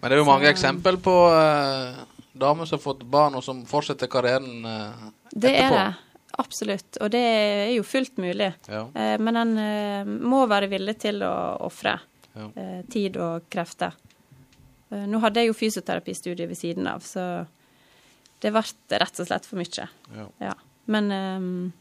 Men 0.00 0.08
det 0.10 0.16
er 0.16 0.22
jo 0.22 0.28
mange 0.32 0.48
Så- 0.48 0.54
eksempel 0.56 0.96
på 1.04 1.12
eh, 1.36 2.00
damer 2.38 2.64
som 2.68 2.78
har 2.78 2.82
fått 2.84 3.02
barn, 3.10 3.34
og 3.38 3.44
som 3.44 3.62
fortsetter 3.68 4.10
karrieren 4.12 4.64
eh, 4.64 5.06
Det 5.32 5.50
er 5.52 5.62
etterpå. 5.66 5.78
det. 5.80 6.02
Absolutt. 6.38 6.98
Og 7.00 7.10
det 7.14 7.20
er 7.24 7.70
jo 7.72 7.84
fullt 7.86 8.18
mulig. 8.20 8.50
Ja. 8.68 8.82
Eh, 8.94 9.16
men 9.22 9.36
en 9.40 9.54
eh, 9.62 10.04
må 10.04 10.42
være 10.50 10.68
villig 10.72 10.98
til 11.06 11.22
å 11.24 11.32
ofre. 11.64 11.98
Ja. 12.36 12.50
eh, 12.60 12.80
tid 12.92 13.16
og 13.16 13.46
krefter. 13.48 13.94
Eh, 14.92 15.06
nå 15.08 15.20
hadde 15.22 15.40
jeg 15.40 15.48
jo 15.48 15.56
fysioterapistudiet 15.56 16.50
ved 16.50 16.58
siden 16.60 16.86
av, 16.90 17.00
så 17.00 17.46
det 18.44 18.50
ble 18.52 18.60
rett 19.00 19.22
og 19.22 19.26
slett 19.30 19.46
for 19.48 19.56
mye. 19.62 19.86
Ja. 20.12 20.26
Ja. 20.44 20.52
Men 20.92 21.08
ehm, 21.10 21.72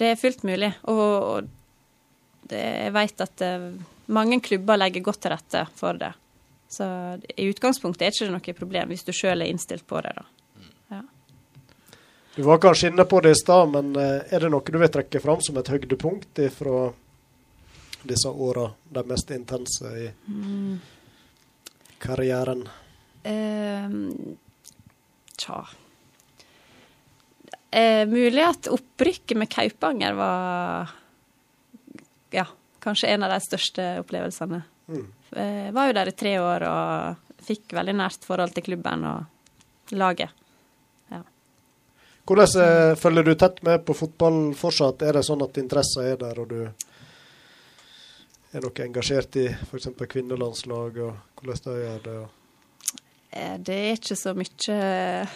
det 0.00 0.10
er 0.10 0.18
fullt 0.18 0.42
mulig. 0.44 0.72
Og, 0.90 0.98
og 0.98 2.50
det, 2.50 2.58
jeg 2.58 2.92
vet 2.98 3.22
at 3.28 3.44
eh, 3.46 3.68
mange 4.10 4.40
klubber 4.42 4.80
legger 4.82 5.06
godt 5.06 5.22
til 5.22 5.32
rette 5.36 5.62
for 5.78 6.00
det. 6.02 6.10
Så 6.68 6.84
i 7.36 7.48
utgangspunktet 7.48 8.02
er 8.02 8.12
det 8.12 8.18
ikke 8.20 8.34
noe 8.34 8.58
problem 8.58 8.92
hvis 8.92 9.06
du 9.06 9.12
sjøl 9.16 9.42
er 9.42 9.52
innstilt 9.52 9.86
på 9.88 10.02
det. 10.04 10.12
da. 10.18 10.26
Ja. 10.92 11.02
Du 12.36 12.42
var 12.46 12.60
kanskje 12.62 12.92
inne 12.92 13.06
på 13.08 13.22
det 13.24 13.32
i 13.34 13.40
stad, 13.40 13.72
men 13.72 13.96
eh, 13.96 14.28
er 14.30 14.44
det 14.44 14.52
noe 14.52 14.64
du 14.64 14.78
vil 14.78 14.92
trekke 14.92 15.22
fram 15.24 15.40
som 15.44 15.56
et 15.58 15.72
høydepunkt 15.72 16.42
fra 16.54 16.90
disse 18.08 18.30
åra, 18.30 18.68
de 18.94 19.04
mest 19.08 19.32
intense 19.34 19.90
i 19.98 20.06
karrieren? 21.98 22.62
Ehm, 23.26 24.36
tja 25.38 25.64
eh, 27.70 28.06
Mulig 28.08 28.44
at 28.44 28.70
opprykket 28.70 29.36
med 29.36 29.50
Kaupanger 29.50 30.14
var 30.14 30.92
ja, 32.30 32.46
kanskje 32.78 33.08
en 33.08 33.26
av 33.26 33.32
de 33.34 33.40
største 33.44 33.88
opplevelsene. 34.02 34.62
Mm. 34.88 35.06
Jeg 35.36 35.72
var 35.76 35.88
jo 35.88 35.96
der 35.98 36.10
i 36.10 36.16
tre 36.16 36.34
år 36.40 36.64
og 36.68 37.42
fikk 37.44 37.74
veldig 37.76 37.94
nært 38.00 38.24
forhold 38.28 38.54
til 38.56 38.64
klubben 38.70 39.04
og 39.08 39.92
laget. 39.96 40.32
Ja. 41.12 41.22
Hvordan 42.28 42.62
eh, 42.64 42.94
følger 43.00 43.28
du 43.28 43.34
tett 43.40 43.62
med 43.66 43.84
på 43.88 43.96
fotball 43.96 44.40
fortsatt? 44.58 45.04
Er 45.04 45.18
det 45.18 45.26
sånn 45.28 45.44
at 45.44 45.60
interessen 45.60 46.08
er 46.08 46.20
der, 46.20 46.40
og 46.40 46.48
du 46.50 46.60
er 48.48 48.64
noe 48.64 48.84
engasjert 48.84 49.36
i 49.36 49.46
f.eks. 49.52 49.90
kvinnelandslag, 50.08 51.00
og 51.04 51.40
hvordan 51.40 51.64
de 51.64 51.76
gjør 51.84 52.02
det? 52.08 52.16
Eh, 53.30 53.56
Det 53.60 53.76
er 53.76 54.00
ikke 54.00 54.16
så 54.16 54.34
mye 54.36 55.28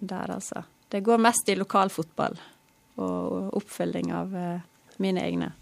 der, 0.00 0.30
altså. 0.30 0.64
Det 0.90 1.02
går 1.06 1.18
mest 1.22 1.48
i 1.50 1.58
lokalfotball 1.58 2.38
og 3.00 3.54
oppfølging 3.58 4.10
av 4.14 4.34
eh, 4.36 4.62
mine 5.02 5.22
egne. 5.22 5.52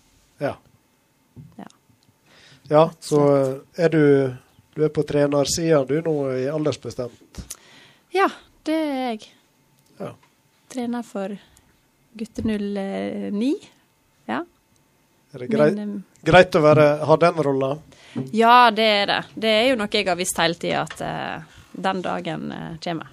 Ja. 0.41 0.55
Ja. 1.59 1.69
Ja, 2.69 2.91
så 3.01 3.37
eh, 3.37 3.85
er 3.85 3.89
du 3.89 4.35
Du 4.75 4.85
er 4.85 4.93
på 4.95 5.03
trenersida 5.03 5.81
du 5.85 5.97
nå, 6.05 6.15
i 6.39 6.45
aldersbestemt? 6.47 7.41
Ja, 8.15 8.29
det 8.63 8.77
er 8.77 9.01
jeg. 9.09 9.25
Ja. 9.99 10.13
Trener 10.71 11.03
for 11.03 11.35
gutte 12.15 12.45
09. 12.47 13.49
Ja. 14.31 14.45
Er 15.33 15.43
det 15.43 15.49
greit, 15.51 15.75
Men, 15.75 16.05
greit 16.23 16.55
å 16.55 16.63
være, 16.63 16.87
ha 17.11 17.19
den 17.25 17.43
rolla? 17.49 17.73
eh, 18.15 18.31
ja, 18.39 18.71
det 18.71 18.87
er 19.01 19.11
det. 19.11 19.19
Det 19.35 19.57
er 19.57 19.67
jo 19.73 19.81
noe 19.83 19.91
jeg 19.91 20.07
har 20.07 20.21
visst 20.21 20.39
hele 20.39 20.61
tida, 20.63 20.87
at 20.87 21.03
uh, 21.03 21.59
den 21.75 22.05
dagen 22.07 22.49
uh, 22.53 22.79
kommer. 22.85 23.11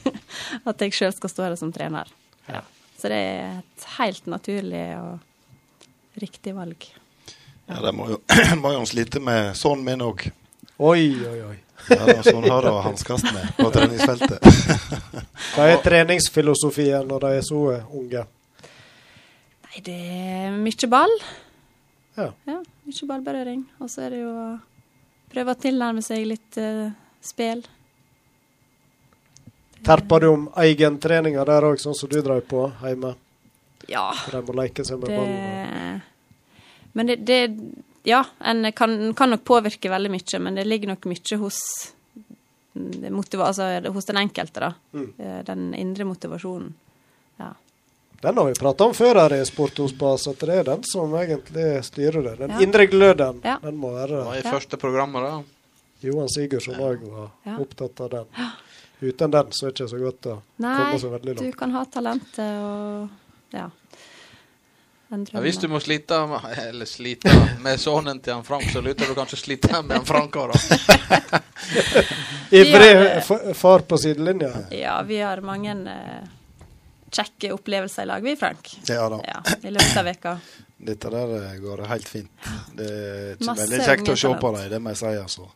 at 0.68 0.84
jeg 0.84 0.98
sjøl 1.00 1.16
skal 1.16 1.32
stå 1.32 1.48
her 1.48 1.56
som 1.56 1.72
trener. 1.72 2.12
Ja. 2.50 2.62
Så 3.00 3.08
det 3.08 3.18
er 3.32 3.58
et 3.62 3.90
helt 3.96 4.28
naturlig 4.28 4.86
og 5.00 6.20
riktig 6.20 6.52
valg. 6.52 6.90
Ja, 7.68 7.80
det 7.84 7.92
må 7.92 8.08
jo, 8.08 8.20
må 8.62 8.72
jo 8.72 8.84
slite 8.88 9.20
med 9.20 9.56
sønnen 9.58 9.84
min 9.84 10.04
òg. 10.04 10.24
Oi, 10.78 11.08
oi, 11.28 11.40
oi. 11.50 11.56
Ja, 11.88 12.04
det 12.08 12.22
sånn 12.26 12.44
har 12.48 12.66
å 12.68 12.78
hanskes 12.84 13.24
med 13.28 13.52
på 13.56 13.68
treningsfeltet. 13.72 14.44
Hva 15.54 15.68
er 15.68 15.82
treningsfilosofien 15.84 17.06
når 17.08 17.24
de 17.24 17.30
er 17.38 17.44
så 17.46 17.60
unge? 17.96 18.24
Nei, 19.68 19.82
det 19.84 19.96
er 19.96 20.56
mye 20.56 20.90
ball. 20.90 21.14
Ja. 22.18 22.28
Ja, 22.48 22.58
mye 22.88 23.08
ballberøring. 23.12 23.64
Og 23.82 23.92
så 23.92 24.06
er 24.06 24.16
det 24.16 24.22
jo 24.24 24.32
å 24.32 24.48
prøve 25.32 25.54
å 25.54 25.60
tilnærme 25.60 26.04
seg 26.04 26.26
litt 26.28 26.60
uh, 26.60 26.88
spill. 27.24 27.62
Terper 29.86 30.24
du 30.24 30.28
om 30.32 30.46
egentreninga 30.58 31.44
der 31.48 31.68
òg, 31.68 31.80
sånn 31.80 31.96
som 31.96 32.10
du 32.10 32.18
drev 32.24 32.42
på 32.48 32.66
hjemme? 32.82 33.14
Ja, 33.88 34.10
De 34.32 34.40
må 34.44 34.56
leke 34.58 34.84
seg 34.84 34.98
med 35.00 35.12
det 35.12 35.20
ballen. 35.20 36.00
Men 36.98 37.06
det, 37.12 37.16
det 37.28 37.40
Ja, 38.08 38.22
en 38.40 38.66
kan, 38.72 38.92
kan 39.14 39.30
nok 39.34 39.42
påvirke 39.44 39.90
veldig 39.92 40.10
mye, 40.14 40.38
men 40.40 40.54
det 40.56 40.64
ligger 40.66 40.88
nok 40.94 41.04
mye 41.10 41.36
hos 41.42 41.58
motiva 43.10 43.48
altså, 43.50 43.66
hos 43.92 44.06
den 44.08 44.16
enkelte, 44.16 44.60
da. 44.60 44.72
Mm. 44.94 45.08
Eh, 45.18 45.40
Den 45.44 45.74
indre 45.74 46.04
motivasjonen. 46.08 46.74
Ja. 47.36 47.52
Den 48.20 48.36
har 48.38 48.44
vi 48.48 48.54
prata 48.58 48.84
om 48.84 48.94
før 48.94 49.14
her 49.22 49.34
i 49.36 49.44
Sport 49.46 49.78
hos 49.78 49.92
Bas, 49.98 50.24
at 50.30 50.40
det 50.42 50.56
er 50.60 50.64
den 50.66 50.82
som 50.86 51.12
egentlig 51.14 51.84
styrer 51.86 52.22
det. 52.22 52.36
Den 52.40 52.50
Ja. 52.50 52.60
indre 52.64 52.86
gløden, 52.86 53.40
Ja. 53.44 53.58
den 53.62 53.76
må 53.76 53.92
være 53.94 54.08
Det 54.08 54.24
var 54.26 54.36
i 54.36 54.42
første 54.42 54.76
programmet, 54.76 55.22
da. 55.22 55.42
Johan 56.02 56.28
Sigurdsson 56.28 56.74
òg 56.74 57.00
var 57.10 57.30
Ja. 57.46 57.56
opptatt 57.58 58.00
av 58.00 58.10
den. 58.10 58.26
Uten 59.02 59.30
den 59.30 59.46
så 59.52 59.66
er 59.66 59.70
det 59.70 59.80
ikke 59.80 59.90
så 59.90 59.98
godt 60.02 60.22
å 60.26 60.40
Nei, 60.58 60.76
komme 60.76 60.98
så 60.98 61.10
veldig 61.18 61.36
du 61.38 61.52
kan 61.52 61.70
ha 61.70 61.84
talentet 61.84 62.38
og 62.38 63.08
ja. 63.52 63.70
Ja, 65.08 65.40
hvis 65.40 65.56
du 65.56 65.68
må 65.72 65.80
slite 65.80 66.18
med, 66.28 66.44
eller 66.66 66.88
slite 66.88 67.32
med 67.64 67.80
sønnen 67.80 68.18
til 68.20 68.34
han 68.36 68.44
Frank, 68.44 68.66
så 68.72 68.82
lurer 68.84 69.08
du 69.08 69.14
kanskje 69.16 69.38
slite 69.40 69.80
med 69.82 69.96
han 69.96 70.04
Frank 70.08 70.36
òg, 70.36 70.52
da. 70.52 71.40
Ivrig 72.60 73.22
far 73.56 73.86
på 73.88 73.98
sidelinja. 73.98 74.50
Ja, 74.76 74.98
vi 75.08 75.22
har 75.24 75.40
mange 75.44 75.72
eh, 75.94 76.28
kjekke 77.10 77.54
opplevelser 77.56 78.04
i 78.04 78.10
lag, 78.12 78.22
vi, 78.24 78.36
Frank. 78.36 78.74
Ja 78.88 79.08
da. 79.08 79.22
Ja, 79.24 79.40
I 79.62 79.72
løpet 79.72 79.96
av 79.96 80.08
veka. 80.10 80.36
Dette 80.90 81.10
der 81.16 81.34
eh, 81.40 81.56
går 81.64 81.86
helt 81.88 82.08
fint. 82.08 82.50
Det 82.76 82.92
er 82.92 83.32
ikke 83.38 83.48
Masse 83.48 83.64
veldig 83.64 83.84
kjekt 83.88 84.12
å 84.12 84.20
se 84.26 84.34
på 84.44 84.52
dem, 84.58 84.68
det 84.74 84.82
må 84.84 84.92
jeg 84.92 85.00
si. 85.06 85.14
altså. 85.24 85.48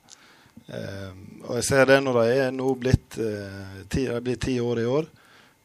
Eh, 0.72 1.12
og 1.44 1.56
jeg 1.60 1.68
ser 1.68 1.88
det 1.92 2.00
når 2.02 2.22
de 2.22 2.36
er 2.46 2.52
nå 2.56 2.72
blitt 2.80 3.20
eh, 3.20 3.80
ti, 3.92 4.08
blir 4.24 4.40
ti 4.40 4.56
år 4.64 4.80
i 4.80 4.88
år, 4.96 5.08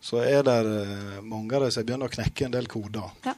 så 0.03 0.21
er 0.27 0.43
det 0.45 0.59
eh, 0.75 1.19
mange 1.23 1.55
av 1.55 1.65
dem 1.65 1.73
som 1.73 1.87
begynner 1.87 2.11
å 2.11 2.15
knekke 2.19 2.47
en 2.47 2.55
del 2.59 2.67
koder. 2.71 3.11
Ja. 3.25 3.35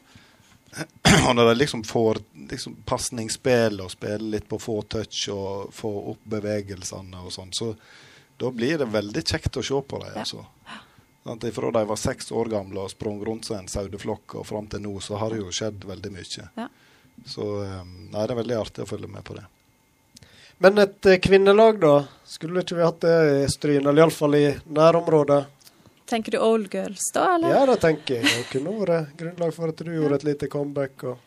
Og 1.28 1.36
når 1.36 1.50
de 1.50 1.56
liksom 1.56 1.84
får 1.84 2.20
liksom, 2.52 2.76
pasningsspill 2.86 3.82
og 3.82 3.92
spiller 3.92 4.36
litt 4.38 4.50
på 4.50 4.60
få 4.62 4.82
touch 4.82 5.26
og 5.34 5.74
få 5.74 5.92
opp 6.14 6.28
bevegelsene 6.30 7.24
og 7.24 7.34
sånn, 7.34 7.54
så 7.56 7.74
da 8.40 8.52
blir 8.56 8.78
det 8.80 8.88
veldig 8.94 9.24
kjekt 9.26 9.58
å 9.60 9.64
se 9.66 9.82
på 9.82 10.02
dem. 10.04 10.14
Altså. 10.22 10.46
Sant, 11.26 11.46
Fra 11.54 11.72
de 11.76 11.86
var 11.86 12.00
seks 12.00 12.32
år 12.32 12.52
gamle 12.54 12.86
og 12.86 12.94
sprang 12.94 13.20
rundt 13.26 13.50
som 13.50 13.60
en 13.60 13.68
saueflokk, 13.68 14.38
og 14.40 14.48
fram 14.48 14.70
til 14.72 14.86
nå 14.86 14.94
så 15.04 15.20
har 15.20 15.34
det 15.34 15.42
jo 15.42 15.52
skjedd 15.54 15.84
veldig 15.90 16.12
mye. 16.16 16.46
Ja. 16.56 16.68
Så 17.28 17.48
eh, 17.66 17.82
nei, 17.84 18.24
det 18.24 18.32
er 18.32 18.40
veldig 18.40 18.60
artig 18.62 18.86
å 18.86 18.90
følge 18.90 19.10
med 19.12 19.26
på 19.28 19.36
det. 19.36 19.44
Men 20.64 20.80
et 20.86 21.06
eh, 21.06 21.20
kvinnelag, 21.20 21.82
da? 21.84 21.94
Skulle 22.28 22.64
ikke 22.64 22.80
vi 22.80 22.88
hatt 22.88 23.04
det 23.04 23.18
i 23.44 23.44
Stryn, 23.52 23.84
eller 23.84 24.06
iallfall 24.06 24.40
i 24.40 24.46
nærområdet? 24.72 25.42
Tenker 26.10 26.32
du 26.32 26.40
old 26.42 26.72
girls, 26.74 27.12
da, 27.14 27.36
eller? 27.36 27.54
Ja, 27.54 27.66
det 27.70 27.76
tenker 27.84 28.16
jeg. 28.18 28.26
Det 28.26 28.46
kunne 28.50 28.74
vært 28.82 29.12
grunnlag 29.20 29.54
for 29.54 29.70
at 29.70 29.84
du 29.86 29.92
gjorde 29.94 30.18
et 30.18 30.24
lite 30.26 30.50
comeback. 30.50 31.04
Og... 31.06 31.18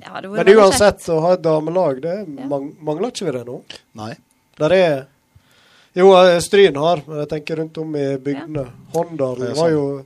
Det 0.00 0.30
Men 0.30 0.48
uansett, 0.56 1.04
å 1.12 1.18
ha 1.20 1.34
et 1.36 1.42
damelag, 1.44 2.00
det 2.00 2.14
Ja. 2.38 2.46
mang 2.48 2.70
mangler 2.80 3.12
ikke 3.12 3.26
vi 3.28 3.32
det 3.36 3.44
nå? 3.46 3.58
Nei. 4.00 4.14
Der 4.58 4.72
er 4.72 5.06
Jo, 5.92 6.12
eh, 6.14 6.38
Stryn 6.40 6.76
har, 6.76 7.02
men 7.06 7.18
jeg 7.18 7.28
tenker 7.28 7.56
rundt 7.56 7.78
om 7.78 7.96
i 7.96 8.16
bygdene. 8.16 8.64
Håndal 8.94 9.38
Det 9.40 9.48
er 9.50 9.54
var 9.58 9.70
jo 9.70 10.04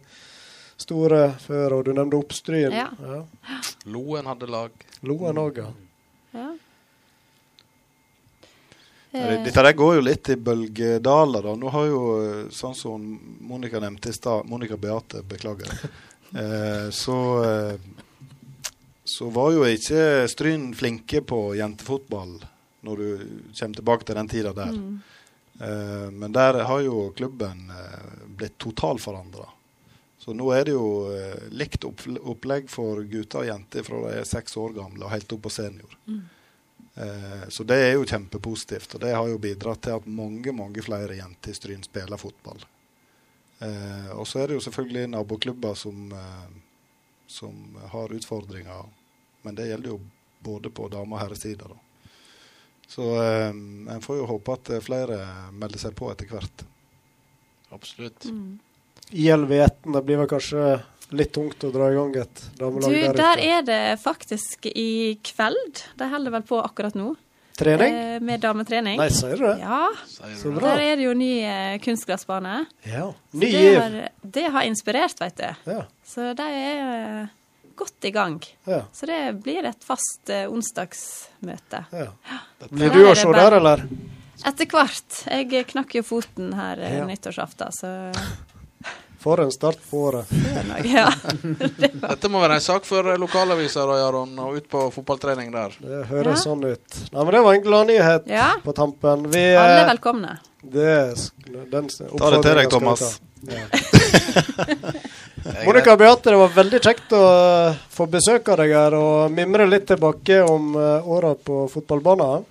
store 0.81 1.35
før, 1.39 1.79
og 1.79 1.85
du 1.85 1.93
nevnte 1.93 2.19
Oppstryn. 2.19 2.73
Ja. 2.73 2.89
Loen 3.87 4.25
hadde 4.25 4.49
lag. 4.49 4.71
Loen 5.03 5.37
òg, 5.37 5.59
ja. 5.59 5.69
Ja. 5.69 5.84
Ja, 9.15 9.21
Eh, 9.21 9.29
det- 9.31 9.45
Dette 9.45 9.63
der 9.63 9.73
går 9.79 9.95
jo 9.95 10.01
litt 10.03 10.29
i 10.29 10.35
bølgedaler. 10.37 11.43
da. 11.43 11.55
Nå 11.55 11.71
har 11.71 11.87
jo, 11.87 12.01
eh, 12.21 12.49
sånn 12.51 12.75
som 12.75 13.21
Monica 13.41 13.79
nevnte 13.79 14.09
i 14.11 14.13
stad 14.13 14.45
Monica 14.51 14.77
Beate, 14.77 15.23
beklager. 15.23 15.71
Eh, 16.35 16.91
så 16.91 17.79
så 19.05 19.31
var 19.31 19.53
jo 19.53 19.61
ikke 19.69 20.27
Stryn 20.29 20.73
flinke 20.75 21.21
på 21.23 21.55
jentefotball 21.55 22.41
når 22.83 22.97
du 22.97 23.19
kommer 23.55 23.77
tilbake 23.79 24.05
til 24.09 24.17
den 24.17 24.29
tida 24.29 24.53
der. 24.53 24.73
Mm. 24.73 24.97
Eh, 25.61 26.11
men 26.11 26.33
der 26.33 26.65
har 26.65 26.81
jo 26.83 27.13
klubben 27.17 27.71
blitt 28.37 28.59
totalforandra. 28.59 29.47
Så 30.19 30.35
nå 30.35 30.51
er 30.59 30.65
det 30.65 30.73
jo 30.73 30.89
likt 31.53 31.85
opplegg 31.85 32.69
for 32.69 33.05
gutter 33.05 33.45
og 33.45 33.47
jenter 33.47 33.85
fra 33.85 34.01
de 34.11 34.19
er 34.19 34.25
seks 34.25 34.57
år 34.57 34.75
gamle 34.75 35.05
og 35.05 35.11
helt 35.13 35.33
opp 35.37 35.43
på 35.43 35.53
senior. 35.53 35.95
Eh, 36.95 37.49
så 37.49 37.65
det 37.65 37.79
er 37.83 37.93
jo 37.97 38.07
kjempepositivt, 38.07 38.95
og 38.95 39.03
det 39.03 39.15
har 39.15 39.29
jo 39.29 39.41
bidratt 39.43 39.83
til 39.87 39.99
at 39.99 40.07
mange 40.07 40.53
mange 40.55 40.83
flere 40.85 41.19
jenter 41.19 41.51
i 41.51 41.59
Stryn 41.59 41.83
spiller 41.83 42.21
fotball. 42.21 42.63
Eh, 43.59 44.11
og 44.15 44.27
så 44.29 44.43
er 44.43 44.51
det 44.51 44.59
jo 44.59 44.67
selvfølgelig 44.67 45.09
naboklubber 45.15 45.75
som, 45.79 46.13
eh, 46.13 46.51
som 47.27 47.79
har 47.93 48.15
utfordringer, 48.15 48.87
men 49.43 49.55
det 49.55 49.69
gjelder 49.69 49.95
jo 49.95 50.01
både 50.45 50.71
på 50.71 50.89
dame- 50.89 51.17
og 51.17 51.21
herresida. 51.21 51.69
da. 51.69 51.77
Så 52.87 53.09
eh, 53.23 53.49
en 53.95 54.01
får 54.03 54.21
jo 54.21 54.31
håpe 54.31 54.53
at 54.53 54.71
flere 54.85 55.19
melder 55.53 55.79
seg 55.79 55.97
på 55.97 56.13
etter 56.13 56.31
hvert. 56.31 56.67
Absolutt. 57.75 58.25
Mm. 58.25 58.59
ILV-1 59.11 59.93
det 59.93 60.03
blir 60.05 60.21
vel 60.23 60.29
kanskje 60.29 60.83
litt 61.17 61.33
tungt 61.37 61.65
å 61.65 61.71
dra 61.75 61.91
i 61.93 61.95
gang 61.97 62.15
et 62.23 62.43
damelag 62.59 62.91
der 62.95 63.11
ute? 63.11 63.19
der 63.21 63.43
er 63.45 63.63
det 63.69 63.81
faktisk 64.03 64.67
i 64.71 65.19
kveld. 65.25 65.85
De 66.01 66.09
holder 66.13 66.35
vel 66.39 66.43
på 66.49 66.59
akkurat 66.65 66.95
nå. 66.99 67.13
Trening? 67.55 67.95
Eh, 67.95 68.17
med 68.21 68.41
dametrening. 68.43 68.99
Nei, 68.99 69.07
sier 69.15 69.37
du 69.39 69.45
det? 69.47 69.59
Ja, 69.63 69.85
Så 70.41 70.51
bra. 70.57 70.73
der 70.73 70.81
er 70.89 70.97
det 70.99 71.05
jo 71.07 71.13
ny 71.15 71.31
eh, 71.47 71.77
kunstgressbane. 71.85 72.65
Ja. 72.91 73.13
Ny 73.31 73.47
giv. 73.53 73.79
Det, 73.95 74.09
det 74.39 74.49
har 74.57 74.67
inspirert, 74.67 75.21
vet 75.23 75.37
du. 75.39 75.71
Ja. 75.71 75.85
Så 76.05 76.33
de 76.35 76.49
er 76.51 76.83
eh, 77.23 77.29
godt 77.79 78.09
i 78.11 78.11
gang. 78.15 78.41
Ja. 78.67 78.81
Så 78.93 79.07
det 79.07 79.21
blir 79.45 79.65
et 79.71 79.87
fast 79.87 80.31
eh, 80.35 80.49
onsdagsmøte. 80.51 81.85
ja. 81.95 82.09
Blir 82.71 82.91
du 82.95 83.05
å 83.07 83.15
se 83.15 83.31
der, 83.35 83.59
eller? 83.61 83.87
Etter 84.45 84.67
hvert. 84.67 85.21
Jeg 85.31 85.67
knakk 85.71 85.95
jo 85.95 86.03
foten 86.03 86.51
her 86.59 86.81
eh, 86.83 86.99
Ja. 86.99 87.07
nyttårsaften, 87.07 87.71
så 87.73 87.93
For 89.25 89.41
en 89.41 89.49
start 89.55 89.79
på 89.89 90.03
året. 90.11 90.29
det. 90.29 90.83
Ja. 90.93 91.07
Dette 92.11 92.29
må 92.29 92.43
være 92.43 92.59
en 92.59 92.65
sak 92.65 92.85
for 92.85 93.07
eh, 93.09 93.17
lokalaviser 93.21 93.89
og 93.89 93.97
Jaron, 93.97 94.35
og 94.45 94.59
ut 94.59 94.67
på 94.69 94.83
fotballtrening 94.93 95.49
der. 95.55 95.73
Det 95.81 96.03
høres 96.11 96.43
Ja. 96.43 96.51
sånn 96.51 96.65
ut. 96.67 96.99
Nei, 97.13 97.23
men 97.25 97.33
Det 97.33 97.41
var 97.47 97.55
en 97.57 97.63
gladnyhet 97.65 98.27
ja. 98.29 98.51
på 98.65 98.75
tampen. 98.77 99.25
Vi, 99.33 99.45
Alle 99.57 99.79
er 99.87 99.89
velkomne. 99.95 100.35
det, 100.61 101.15
den 101.73 101.89
Ta 101.89 102.31
det 102.35 102.43
til 102.45 102.61
deg, 102.61 102.69
Thomas. 102.75 103.07
Ja. 103.49 103.65
Monica 105.67 105.97
Beate, 105.97 106.31
det 106.31 106.37
var 106.41 106.53
veldig 106.57 106.81
kjekt 106.85 107.13
å 107.17 107.23
eh, 107.71 107.81
få 107.93 108.07
besøk 108.13 108.49
av 108.53 108.61
deg 108.61 108.73
her 108.77 108.97
og 108.97 109.33
mimre 109.33 109.65
litt 109.69 109.87
tilbake 109.89 110.43
om 110.45 110.77
åra 110.77 111.33
på 111.37 111.65
fotballbanen. 111.73 112.45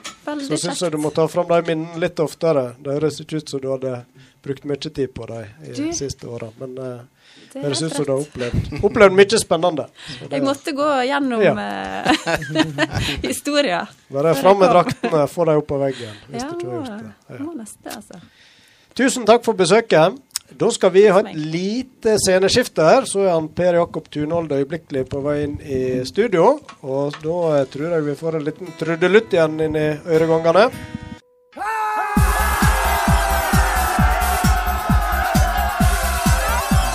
Så 0.00 0.30
Veldig 0.30 0.58
syns 0.62 0.82
jeg 0.82 0.92
du 0.94 0.98
må 1.02 1.10
ta 1.14 1.26
fram 1.30 1.48
de 1.50 1.60
minnene 1.72 1.98
litt 2.02 2.18
oftere. 2.22 2.68
Det 2.78 2.94
høres 2.98 3.18
ikke 3.22 3.40
ut 3.42 3.50
som 3.50 3.62
du 3.62 3.68
hadde 3.72 3.96
brukt 4.42 4.64
mye 4.64 4.76
tid 4.80 5.10
på 5.14 5.26
dem 5.28 5.44
i 5.68 5.72
de 5.76 5.90
siste 5.96 6.26
åra. 6.28 6.48
Men 6.60 6.76
uh, 6.78 7.00
Det 7.52 7.62
høres 7.64 7.82
ut 7.82 7.92
som 7.94 8.04
du 8.06 8.12
har 8.12 8.22
opplevd, 8.24 8.70
opplevd 8.86 9.16
mye 9.18 9.38
spennende. 9.42 9.86
Det- 10.20 10.30
Jeg 10.38 10.44
måtte 10.46 10.72
gå 10.76 10.88
gjennom 11.10 11.42
Ja. 11.44 11.54
eh. 11.58 12.10
Bare 14.10 14.34
fram 14.34 14.58
med 14.58 14.70
draktene, 14.72 15.26
få 15.28 15.44
dem 15.48 15.60
opp 15.62 15.68
på 15.70 15.78
veggen. 15.80 16.16
Hvis 16.30 16.42
Ja, 16.42 16.48
du 16.48 16.56
ikke 16.56 16.70
har 16.70 16.76
gjort 16.80 17.04
det. 17.04 17.12
Ja. 17.36 17.44
må 17.44 17.54
neste, 17.58 17.94
altså. 17.96 18.20
Tusen 18.96 19.26
takk 19.28 19.44
for 19.46 19.54
besøket. 19.54 20.18
Da 20.58 20.66
skal 20.74 20.90
vi 20.90 21.04
ha 21.06 21.20
et 21.22 21.36
lite 21.38 22.16
sceneskifte 22.18 22.82
her. 22.82 23.04
Så 23.06 23.20
er 23.22 23.30
han 23.36 23.46
Per 23.54 23.76
Jakob 23.78 24.08
Tunhold 24.10 24.50
øyeblikkelig 24.50 25.04
på 25.12 25.20
vei 25.22 25.36
inn 25.44 25.60
i 25.62 25.78
studio. 26.08 26.56
Og 26.82 27.14
da 27.22 27.36
eh, 27.60 27.68
tror 27.70 27.94
jeg 27.94 28.06
vi 28.08 28.16
får 28.18 28.40
en 28.40 28.44
liten 28.48 28.72
trudelutt 28.80 29.36
igjen 29.36 29.60
inn 29.68 29.78
i 29.78 29.86
øregangene. 30.10 30.64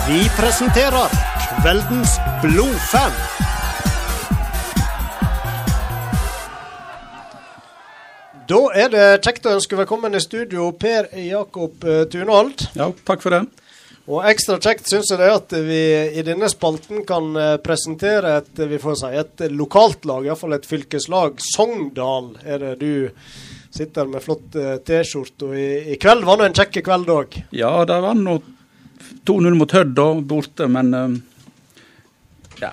Vi 0.05 0.27
presenterer 0.37 1.13
kveldens 1.61 2.11
blodfan. 2.43 3.15
Da 8.45 8.59
er 8.77 8.91
det 8.93 9.07
kjekt 9.25 9.49
å 9.49 9.55
ønske 9.55 9.79
velkommen 9.79 10.13
i 10.13 10.21
studio 10.21 10.67
Per 10.77 11.09
Jakob 11.17 11.89
eh, 11.89 12.03
Tunhold. 12.13 12.67
Ja, 12.77 12.91
takk 13.09 13.25
for 13.25 13.33
det. 13.33 13.41
Og 14.05 14.29
ekstra 14.29 14.59
kjekt 14.61 14.93
syns 14.93 15.09
jeg 15.09 15.23
det 15.23 15.25
er 15.25 15.39
at 15.39 15.57
vi 15.65 15.81
i 16.21 16.27
denne 16.29 16.53
spalten 16.53 17.01
kan 17.09 17.33
eh, 17.33 17.57
presentere 17.65 18.37
et, 18.43 18.61
vi 18.61 18.77
får 18.77 19.01
si, 19.01 19.13
et 19.25 19.47
lokalt 19.57 20.05
lag, 20.05 20.29
iallfall 20.29 20.53
et 20.59 20.69
fylkeslag. 20.69 21.41
Sogndal 21.41 22.35
er 22.45 22.61
det 22.61 22.75
du 22.85 23.07
sitter 23.73 24.05
med 24.05 24.21
flott 24.21 24.53
eh, 24.53 24.75
T-skjorte. 24.85 25.49
Og 25.49 25.57
i, 25.57 25.95
i 25.95 25.97
kveld 25.97 26.29
var 26.29 26.43
det 26.43 26.51
en 26.51 26.59
kjekk 26.61 26.83
kveld 26.85 27.09
òg. 27.09 27.41
Ja, 27.57 27.79
det 27.89 28.03
var 28.05 28.21
nå 28.21 28.43
2-0 29.25 29.57
mot 29.59 29.71
Hødd 29.71 30.01
borte, 30.29 30.67
men 30.71 30.93
eh, 30.93 31.15
ja. 32.61 32.71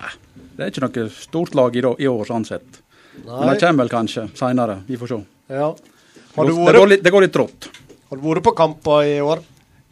Det 0.53 0.61
er 0.61 0.69
ikke 0.69 0.83
noe 0.85 1.07
stort 1.09 1.55
lag 1.57 1.75
i, 1.75 1.81
år, 1.83 2.25
sånn 2.29 2.45
sett. 2.45 2.81
Men 3.25 3.49
det 3.49 3.57
kommer 3.61 3.83
vel 3.83 3.89
kanskje 3.89 4.27
seinere. 4.37 4.79
Vi 4.85 4.99
får 5.01 5.09
se. 5.09 5.17
Ja. 5.49 5.71
Det 5.73 6.35
Har, 6.35 6.45
du 6.45 6.53
går, 6.53 6.71
det, 6.71 6.79
går 6.79 6.91
litt, 6.91 7.03
det 7.03 7.13
går 7.13 7.25
litt 7.25 7.33
trått. 7.33 7.69
har 8.09 8.17
du 8.17 8.23
vært 8.25 8.45
på 8.45 8.53
kamper 8.57 9.09
i 9.09 9.17
år? 9.21 9.41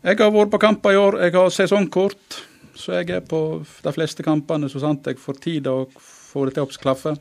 Jeg 0.02 0.18
har 0.18 0.32
vært 0.34 0.54
på 0.54 0.62
kamper 0.62 0.94
i 0.94 1.02
år. 1.02 1.18
Jeg 1.26 1.34
har 1.34 1.50
sesongkort, 1.54 2.40
så 2.78 2.96
jeg 3.00 3.10
er 3.18 3.26
på 3.26 3.42
de 3.62 3.94
fleste 3.94 4.26
kampene 4.26 4.70
så 4.70 4.82
sant 4.82 5.10
jeg 5.10 5.20
får 5.22 5.42
tid 5.42 5.70
og 5.70 5.98
får 5.98 6.50
det 6.50 6.58
til 6.58 6.66
å 6.66 6.82
klaffe. 6.86 7.16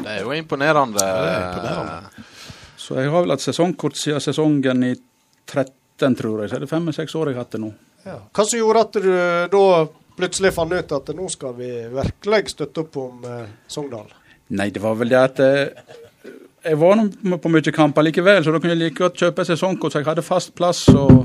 Det 0.00 0.08
er 0.14 0.24
jo 0.24 0.32
imponerende. 0.34 1.04
Så 2.80 2.96
jeg 2.98 3.10
har 3.12 3.22
vel 3.22 3.34
hatt 3.34 3.44
sesongkort 3.44 3.98
siden 3.98 4.22
sesongen 4.24 4.86
i 4.86 4.94
13, 4.94 6.16
tror 6.16 6.42
jeg. 6.42 6.50
Så 6.50 6.58
er 6.58 6.64
det 6.64 6.70
fem-seks 6.70 7.14
år 7.18 7.30
jeg 7.30 7.38
har 7.38 7.44
hatt 7.44 7.58
det 7.58 7.62
nå. 7.66 7.74
Ja. 8.04 8.18
Hva 8.32 8.44
som 8.46 8.58
gjorde 8.60 8.84
at 8.86 8.98
du 9.00 9.10
da 9.52 9.64
plutselig 10.20 10.52
fant 10.56 10.72
ut 10.72 10.92
at 10.96 11.12
nå 11.16 11.28
skal 11.32 11.56
vi 11.56 11.70
virkelig 11.92 12.54
støtte 12.54 12.84
opp 12.84 12.98
om 13.00 13.26
eh, 13.28 13.48
Sogndal? 13.70 14.08
Nei, 14.56 14.70
det 14.74 14.82
var 14.82 14.96
vel 14.98 15.12
det 15.12 15.20
at 15.20 15.42
eh, 15.44 15.98
jeg 16.64 16.80
var 16.80 17.00
på 17.40 17.52
mye 17.52 17.72
kamper 17.72 18.04
likevel, 18.04 18.42
så 18.44 18.52
da 18.52 18.60
kunne 18.60 18.74
jeg 18.74 18.82
like 18.82 19.00
godt 19.00 19.20
kjøpe 19.22 19.46
sesongkort 19.48 19.94
så 19.94 20.02
jeg 20.02 20.10
hadde 20.10 20.24
fast 20.26 20.52
plass. 20.56 20.82
Og, 20.92 21.22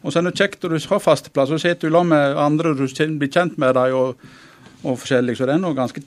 og 0.00 0.12
så 0.12 0.20
er 0.20 0.28
det 0.28 0.36
kjekt 0.38 0.64
når 0.64 0.76
du 0.76 0.88
har 0.92 1.02
fast 1.04 1.32
plass, 1.34 1.52
så 1.52 1.60
sitter 1.60 1.88
du 1.90 1.96
sammen 1.96 2.14
med 2.14 2.40
andre 2.40 2.72
og 2.72 2.80
du 2.80 3.18
blir 3.20 3.32
kjent 3.32 3.58
med 3.60 3.76
dem 3.76 3.98
og, 3.98 4.30
og 4.84 4.98
forskjellig. 5.02 5.36
Så 5.36 5.48
det 5.48 5.56
er 5.56 5.62
noe 5.64 5.76
ganske 5.76 6.04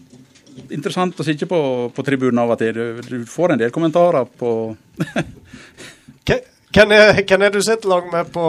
interessant 0.73 1.19
å 1.19 1.25
sitte 1.25 1.49
på, 1.49 1.59
på 1.93 2.05
tribunen 2.05 2.41
av 2.41 2.55
og 2.55 2.61
til. 2.61 2.73
Du, 2.73 3.01
du 3.05 3.29
får 3.29 3.53
en 3.53 3.61
del 3.61 3.73
kommentarer 3.73 4.29
på 4.39 4.49
Hvem 6.73 6.89
er, 6.89 7.19
hvem 7.21 7.43
er 7.45 7.51
du 7.53 7.59
sitter 7.61 7.85
lag 7.91 8.07
med 8.09 8.31
på 8.33 8.47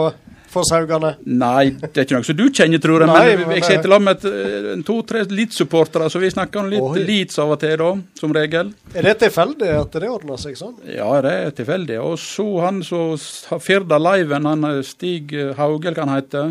Fosshaugane? 0.55 1.11
Nei, 1.27 1.65
det 1.81 1.91
er 1.91 2.07
ikke 2.07 2.17
noe 2.17 2.27
som 2.27 2.37
du 2.37 2.45
kjenner, 2.47 2.81
tror 2.83 3.03
jeg. 3.03 3.09
Nei, 3.11 3.35
men, 3.41 3.51
jeg 3.57 3.65
sitter 3.67 3.91
sammen 3.91 4.07
med 4.09 4.27
et, 4.29 4.83
to-tre 4.87 5.23
Leeds-supportere, 5.31 6.07
så 6.11 6.21
vi 6.21 6.29
snakker 6.31 6.61
om 6.61 6.71
litt 6.71 6.85
Oi. 6.85 7.03
Leeds 7.07 7.41
av 7.43 7.51
og 7.55 7.59
til, 7.61 7.75
da, 7.81 7.89
som 8.19 8.35
regel. 8.35 8.71
Er 8.93 9.09
det 9.09 9.15
tilfeldig 9.25 9.71
at 9.81 9.97
det 9.99 10.11
ordner 10.11 10.37
seg 10.41 10.53
sånn? 10.59 10.77
Ja, 10.87 11.09
det 11.25 11.33
er 11.41 11.57
tilfeldig. 11.59 11.97
Og 12.05 12.15
så 12.21 12.47
han 12.63 12.77
som 12.87 13.03
har 13.51 13.59
Firda 13.63 13.97
Liven, 14.01 14.49
han 14.49 14.61
Stig 14.87 15.35
eh, 15.35 15.53
Haugel 15.59 15.97
kan 15.97 16.11
han 16.11 16.21
hete. 16.21 16.43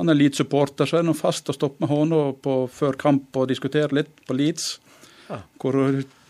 Han 0.00 0.12
er 0.12 0.18
Leeds-supporter, 0.18 0.88
så 0.88 1.00
er 1.00 1.06
nå 1.06 1.14
fast 1.16 1.48
å 1.48 1.56
stoppe 1.56 1.78
med 1.84 1.92
hånda 1.92 2.20
på 2.44 2.52
før 2.72 2.94
kamp 3.00 3.38
og 3.38 3.50
diskutere 3.52 4.02
litt 4.02 4.14
på 4.26 4.36
Leeds. 4.36 4.64
Hvor 5.62 5.74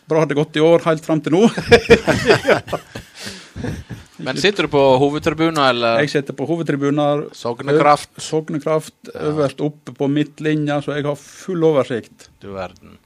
bra 0.07 0.23
det 0.23 0.37
har 0.37 0.43
gått 0.45 0.59
i 0.61 0.63
år, 0.63 0.79
helt 0.87 1.07
fram 1.07 1.21
til 1.25 1.35
nå. 1.35 1.43
Men 4.17 4.37
sitter 4.41 4.65
du 4.65 4.69
på 4.73 4.83
hovedtribunen, 5.01 5.59
eller 5.61 6.01
Jeg 6.01 6.11
sitter 6.11 6.37
på 6.37 6.47
hovedtribuner. 6.49 7.27
Sognekraft? 7.37 8.11
Ø- 8.17 8.21
Sognekraft 8.21 9.11
øverst 9.15 9.61
oppe 9.61 9.93
på 9.93 10.09
midtlinja, 10.09 10.81
så 10.83 10.97
jeg 10.97 11.05
har 11.05 11.19
full 11.21 11.65
oversikt. 11.65 12.31
Du 12.41 12.53
verden. 12.55 12.97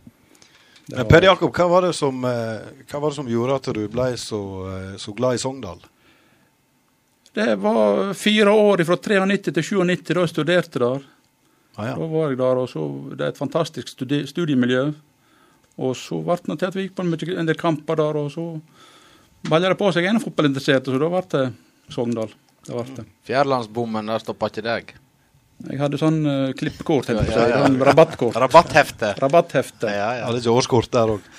Men 0.90 1.06
Per 1.06 1.22
Jakob, 1.22 1.52
hva 1.54 1.68
var, 1.70 1.82
det 1.86 1.94
som, 1.94 2.24
eh, 2.24 2.62
hva 2.90 3.00
var 3.00 3.10
det 3.10 3.16
som 3.16 3.28
gjorde 3.30 3.54
at 3.54 3.74
du 3.74 3.88
ble 3.88 4.16
så, 4.18 4.40
eh, 4.70 4.96
så 4.98 5.14
glad 5.14 5.34
i 5.34 5.38
Sogndal? 5.42 5.82
Det 7.32 7.58
var 7.58 8.14
fire 8.14 8.50
år 8.50 8.84
fra 8.84 8.96
93 8.96 9.52
til 9.54 9.62
97 9.62 10.14
da 10.14 10.20
jeg 10.20 10.28
studerte 10.28 10.78
der. 10.82 11.04
Ah, 11.76 11.86
ja. 11.86 11.94
Da 11.94 12.06
var 12.06 12.30
jeg 12.30 12.38
der, 12.38 12.58
og 12.58 12.68
så 12.68 13.16
Det 13.16 13.20
er 13.20 13.28
et 13.28 13.38
fantastisk 13.38 13.88
studi 13.88 14.26
studiemiljø. 14.26 14.92
Og 15.78 15.94
så 15.96 16.18
ble 16.22 16.36
det 16.36 16.58
til 16.58 16.66
at 16.66 16.74
vi 16.74 16.88
gikk 16.88 16.96
på 16.96 17.38
en 17.38 17.46
del 17.46 17.56
kamper 17.56 17.96
der, 17.96 18.16
og 18.16 18.30
så 18.30 18.60
balla 19.48 19.72
det 19.72 19.78
på 19.80 19.90
seg 19.94 20.08
en 20.10 20.20
fotballinteressert, 20.22 20.88
så 20.88 21.00
da 21.00 21.10
ble 21.12 21.22
det 21.34 21.44
Sogndal. 21.90 22.32
Det 22.66 22.74
ble 22.74 22.96
det. 22.96 23.06
Fjærlandsbommen, 23.28 24.10
der 24.12 24.22
stoppa 24.22 24.50
ikke 24.52 24.66
deg. 24.66 24.92
Jeg 25.68 25.76
hadde 25.76 25.98
sånn 26.00 26.22
uh, 26.24 26.52
klippekort, 26.56 27.10
Ja, 27.12 27.20
ja, 27.20 27.46
ja. 27.50 27.60
sånn 27.66 27.80
rabattkort. 27.84 28.38
Rabatthefte. 28.40 29.12
Rabatthefte. 29.20 29.90
Ja, 29.92 30.10
ja. 30.16 30.28
hadde 30.28 30.40
ikke 30.40 30.54
årskort 30.56 30.92
der 30.94 31.16
òg. 31.16 31.30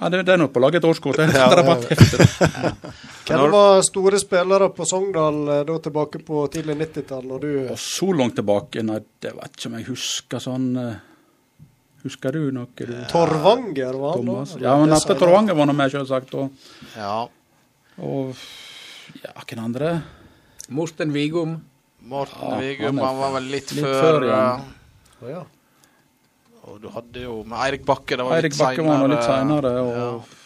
Ja, 0.00 0.08
det, 0.08 0.22
det 0.26 0.32
er 0.34 0.40
nok 0.40 0.52
på 0.54 0.60
å 0.62 0.64
lage 0.64 0.80
et 0.80 0.86
årskort. 0.88 1.18
Det 1.20 1.26
er 1.28 1.34
Ja, 1.38 1.44
ja, 1.44 1.50
ja. 1.50 1.58
rabatthefte. 1.60 2.90
Hvem 3.28 3.52
var 3.52 3.82
store 3.86 4.18
spillere 4.22 4.70
på 4.74 4.86
Sogndal 4.88 5.40
eh, 5.44 5.62
da 5.68 5.76
tilbake 5.84 6.22
på 6.26 6.46
tidlig 6.50 6.78
90-tall, 6.80 7.36
du 7.42 7.50
Og 7.68 7.76
så 7.78 8.10
langt 8.16 8.38
tilbake, 8.40 8.82
nei, 8.86 8.98
det 9.22 9.34
vet 9.36 9.54
ikke 9.54 9.70
om 9.70 9.76
jeg 9.78 9.86
husker 9.90 10.42
sånn 10.42 10.68
eh, 10.80 10.98
Husker 12.00 12.32
du 12.32 12.46
noe, 12.56 12.70
du? 12.74 12.94
Torvanger 13.10 13.98
var 14.00 14.16
han 14.16 14.30
da? 14.30 14.44
Ja, 14.62 14.78
men 14.80 14.94
Torvanger 15.04 15.58
var 15.58 15.68
nå 15.68 15.74
med, 15.76 15.92
selvsagt. 15.92 16.32
Og, 16.40 16.70
ja. 16.96 17.26
Og 18.00 18.34
ja, 19.20 19.34
hvem 19.44 19.62
andre? 19.64 19.94
Morten 20.70 21.14
Vigum. 21.14 21.56
Morten 22.00 22.52
Ja, 22.54 22.58
Vigum, 22.62 22.98
han 22.98 22.98
er 22.98 23.08
han 23.08 23.18
var 23.20 23.32
vel 23.38 23.48
litt, 23.52 23.72
litt 23.76 23.84
før, 23.84 24.02
før, 24.02 24.28
ja. 24.30 24.44
Oh, 25.20 25.30
ja. 25.30 25.46
Og 26.70 26.76
du 26.80 26.90
hadde 26.94 27.24
jo 27.24 27.40
med 27.48 27.58
Eirik 27.66 27.86
Bakke, 27.88 28.16
det 28.16 28.26
var 28.26 28.38
Eirik 28.38 28.54
litt 28.54 28.60
Bakke 28.62 28.84
var 28.86 29.10
litt 29.10 29.26
seinere. 29.26 29.72
Og... 29.80 30.36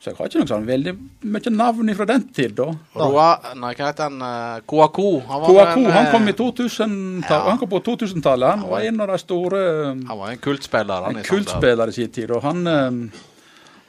Så 0.00 0.08
jeg 0.08 0.16
har 0.16 0.30
ikke 0.30 0.40
noe 0.40 0.48
sånn 0.48 0.68
veldig 0.68 0.92
mye 1.28 1.50
navn 1.52 1.90
fra 1.98 2.06
den 2.08 2.22
tid, 2.32 2.54
da. 2.56 2.70
Roa, 2.96 3.26
nei, 3.60 3.72
hva 3.76 3.88
heter 3.90 4.06
han? 4.08 4.22
Koako? 4.70 5.08
Kouakou. 5.20 5.26
Han 5.28 5.42
var 5.44 5.74
han 5.74 6.06
eh, 6.06 6.12
kom 6.14 6.30
i 6.30 6.34
2000 6.38 6.94
Ja. 7.26 7.40
Han 7.50 7.60
kom 7.60 7.68
på 7.74 7.82
2000-tallet. 7.90 8.62
Han 8.62 8.70
var 8.70 8.86
en 8.88 9.04
av 9.04 9.12
de 9.12 9.18
store 9.20 9.60
Han 9.92 10.22
var 10.22 10.30
en 10.32 10.40
kultspiller, 10.40 11.04
han 11.04 11.20
en 11.20 11.28
kultspiller 11.28 11.92
i 11.92 11.96
sin 11.98 12.14
tid. 12.16 12.32
Og 12.32 12.40
han, 12.46 12.64
eh, 12.64 13.20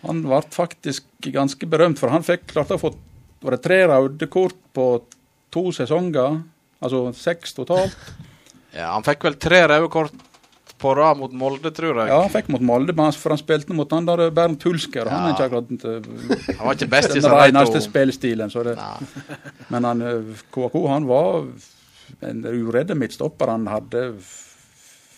han 0.04 0.22
ble 0.26 0.42
faktisk 0.52 1.08
ganske 1.30 1.68
berømt, 1.70 2.00
for 2.02 2.10
han 2.10 2.26
fikk 2.26 2.48
klart 2.54 2.74
å 2.74 2.80
få 2.82 2.96
var 3.42 3.56
det 3.56 3.64
tre 3.66 3.78
røde 3.90 4.28
kort 4.30 4.58
på 4.74 4.88
to 5.54 5.70
sesonger. 5.76 6.42
Altså 6.82 7.08
seks 7.18 7.58
totalt. 7.58 7.98
Ja, 8.72 8.94
han 8.94 9.04
fikk 9.04 9.26
vel 9.28 9.34
tre 9.36 9.58
røde 9.68 9.90
kort 9.92 10.14
på 10.80 10.94
rad 10.96 11.18
mot 11.20 11.34
Molde, 11.36 11.74
tror 11.76 11.98
jeg. 12.00 12.08
Ja, 12.08 12.22
han 12.24 12.32
fikk 12.32 12.48
mot 12.54 12.64
Molde, 12.64 12.94
for 13.20 13.34
han 13.34 13.42
spilte 13.42 13.76
mot 13.76 13.92
han 13.92 14.08
der 14.08 14.30
Bernt 14.32 14.64
Hulsker. 14.64 15.10
og 15.10 15.12
Han 15.12 15.26
er 15.28 15.34
ikke 15.36 15.48
akkurat 15.50 15.84
eh, 15.90 16.56
Han 16.62 16.70
var 16.70 16.78
ikke 16.78 16.88
best 16.94 17.18
i 17.20 17.24
reneste 17.26 17.82
spillestilen. 17.84 18.54
Så 18.54 18.64
det, 18.64 18.78
men 19.76 19.90
han, 19.90 20.06
eh, 20.08 20.40
KK 20.56 20.80
han 20.88 21.10
var 21.12 21.44
en 22.32 22.48
uredde 22.48 22.96
midtstopper. 22.96 23.52
Han 23.58 23.68
hadde 23.68 24.06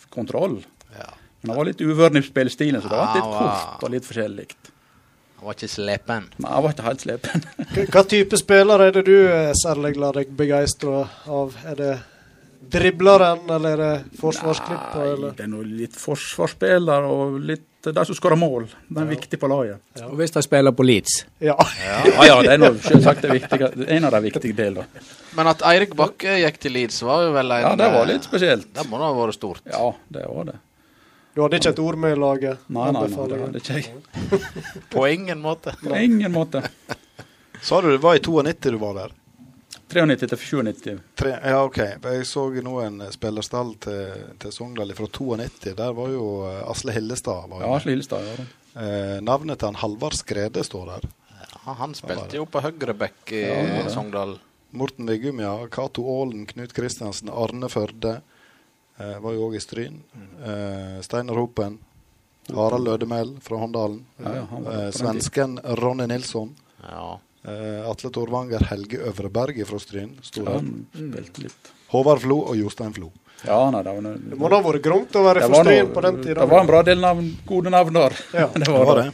kontroll. 0.09 0.57
kontroll. 0.63 1.19
Men 1.43 1.53
han 1.53 1.59
var 1.61 1.67
litt 1.67 1.85
uvøren 1.85 2.17
i 2.17 2.25
spillestilen, 2.25 2.81
så 2.81 2.89
det 2.89 2.97
var 3.03 3.13
litt 3.13 3.33
kort 3.37 3.85
og 3.85 3.93
litt 3.93 4.09
forskjellig. 4.09 4.49
Han 5.43 5.49
var 5.49 5.57
ikke 5.57 5.67
slepen. 5.67 6.27
Nei, 6.39 6.51
han 6.55 6.63
var 6.63 6.71
ikke 6.71 6.83
helt 6.85 7.01
slepen. 7.03 7.41
Hva 7.91 8.01
type 8.07 8.37
spiller 8.39 8.79
er 8.85 8.93
det 8.95 9.01
du 9.09 9.17
eh, 9.27 9.49
særlig 9.59 9.97
lar 9.99 10.15
deg 10.15 10.29
begeistre 10.39 11.01
av? 11.27 11.57
Er 11.67 11.75
det 11.75 11.89
dribleren, 12.71 13.41
eller 13.51 13.73
er 13.73 13.81
det 13.81 14.21
forsvarsklippa? 14.21 15.01
Nei, 15.03 15.33
det 15.35 15.43
er 15.43 15.51
noe 15.51 15.67
litt 15.67 15.99
forsvarsspiller 15.99 17.09
og 17.11 17.35
litt 17.43 17.67
de 17.83 18.05
som 18.07 18.15
skårer 18.15 18.39
mål. 18.39 18.69
Det 18.87 19.03
er 19.03 19.11
viktig 19.11 19.41
på 19.43 19.51
laget. 19.51 19.83
Og 20.07 20.15
hvis 20.21 20.31
de 20.31 20.47
spiller 20.47 20.71
på 20.71 20.87
Leeds. 20.87 21.19
Ja. 21.43 21.57
Ja, 21.83 21.99
ja, 22.29 22.37
det 22.39 22.55
er 22.55 22.63
noe, 22.63 22.79
selvsagt 22.87 23.27
en 23.27 24.07
av 24.07 24.15
de 24.15 24.21
viktige 24.29 24.55
delene. 24.55 24.87
Men 25.35 25.51
at 25.51 25.67
Eirik 25.73 25.91
Bakke 25.99 26.39
gikk 26.39 26.63
til 26.63 26.79
Leeds, 26.79 27.03
var 27.03 27.27
jo 27.27 27.35
vel 27.35 27.51
en 27.51 27.67
Ja, 27.67 27.75
det 27.83 27.91
var 27.99 28.07
litt 28.07 28.23
eh, 28.23 28.29
spesielt. 28.31 28.71
Det 28.71 28.87
må 28.87 29.03
da 29.03 29.11
ha 29.11 29.17
vært 29.25 29.35
stort. 29.35 29.67
Ja, 29.67 29.89
det 30.07 30.23
var 30.31 30.53
det. 30.53 30.61
Du 31.33 31.41
hadde 31.41 31.57
ikke 31.57 31.71
et 31.73 31.79
ord 31.81 31.97
med 31.97 32.13
i 32.13 32.19
laget? 32.21 32.61
Nei, 32.69 32.91
nei, 32.93 33.07
nei, 33.09 33.27
det 33.31 33.39
hadde 33.41 33.61
ikke 33.61 33.79
jeg. 33.79 34.41
På 34.93 35.07
ingen 35.09 35.41
måte. 35.41 35.73
På 35.81 35.97
ingen 35.97 36.31
måte. 36.33 36.61
Sa 37.63 37.79
du 37.81 37.89
det 37.89 38.01
var 38.03 38.19
i 38.19 38.21
92 38.21 38.73
du 38.75 38.77
var 38.81 38.97
der? 38.99 39.15
93 39.93 40.29
til 40.29 40.37
97. 40.41 41.01
Tre, 41.19 41.31
ja, 41.41 41.59
OK. 41.65 41.77
Jeg 41.77 42.25
så 42.25 42.47
nå 42.65 42.75
en 42.81 43.01
spillerstall 43.13 43.75
til, 43.83 44.21
til 44.41 44.53
Sogndal 44.53 44.93
fra 44.97 45.07
92. 45.09 45.73
Der 45.77 45.93
var 45.97 46.13
jo 46.13 46.27
eh, 46.49 46.61
Asle 46.69 46.95
Hillestad. 46.95 47.49
Var 47.51 47.65
Ja. 47.65 47.73
Asle 47.75 47.93
Hillestad. 47.93 48.25
Ja. 48.29 48.45
Eh, 48.81 49.17
navnet 49.21 49.59
til 49.61 49.69
han 49.69 49.77
Halvard 49.81 50.17
Skrede 50.17 50.63
står 50.65 50.95
der. 50.95 51.09
Ja, 51.53 51.75
han 51.79 51.93
spilte 51.95 52.39
jo 52.39 52.47
på 52.49 52.61
høyreback 52.63 53.33
i 53.37 53.43
Ja, 53.45 53.59
ja. 53.83 53.89
Sogndal. 53.93 54.37
Morten 54.73 55.05
Viggum, 55.09 55.39
ja. 55.43 55.53
Cato 55.71 56.05
Aalen, 56.09 56.47
Knut 56.49 56.73
Kristiansen, 56.73 57.29
Arne 57.29 57.69
Førde. 57.69 58.17
Eh, 58.99 59.17
var 59.19 59.33
jo 59.33 59.47
òg 59.49 59.55
i 59.57 59.61
Stryn. 59.63 60.01
Eh, 60.45 61.01
Steinar 61.01 61.39
Hopen. 61.39 61.79
Harald 62.53 62.85
Lødemel 62.87 63.37
fra 63.41 63.57
Håndalen. 63.57 64.03
Ja, 64.19 64.31
eh, 64.43 64.91
svensken 64.91 65.59
Ronny 65.63 66.07
Nilsson. 66.07 66.55
Ja. 66.83 67.19
Eh, 67.47 67.89
Atle 67.89 68.09
Torvanger, 68.09 68.59
Helge 68.69 68.99
Øvreberg 69.09 69.65
fra 69.67 69.79
Stryn. 69.79 70.17
Håvard 71.93 72.19
Flo 72.21 72.39
og 72.47 72.55
Jostein 72.57 72.93
Flo. 72.93 73.11
Ja, 73.43 73.69
nei, 73.71 73.81
det 73.83 73.91
var 73.91 74.01
noe, 74.05 74.17
Det 74.29 74.37
må 74.39 74.49
da 74.49 74.61
ha 74.61 74.63
vært 74.63 74.83
gromt 74.85 75.15
å 75.19 75.23
være 75.25 75.47
fra 75.49 75.63
Stryn 75.63 75.89
på 75.93 76.01
den 76.05 76.21
tida. 76.23 76.41
Det 76.41 76.49
var 76.49 76.61
en 76.63 76.69
bra 76.69 76.81
del 76.87 77.01
navn, 77.03 77.37
gode 77.47 77.73
navn 77.73 77.93
der. 77.93 78.15
Ja. 78.33 78.47
det 78.53 78.63
Det 78.63 78.71
var 78.71 78.85
var 78.85 79.01
det. 79.01 79.11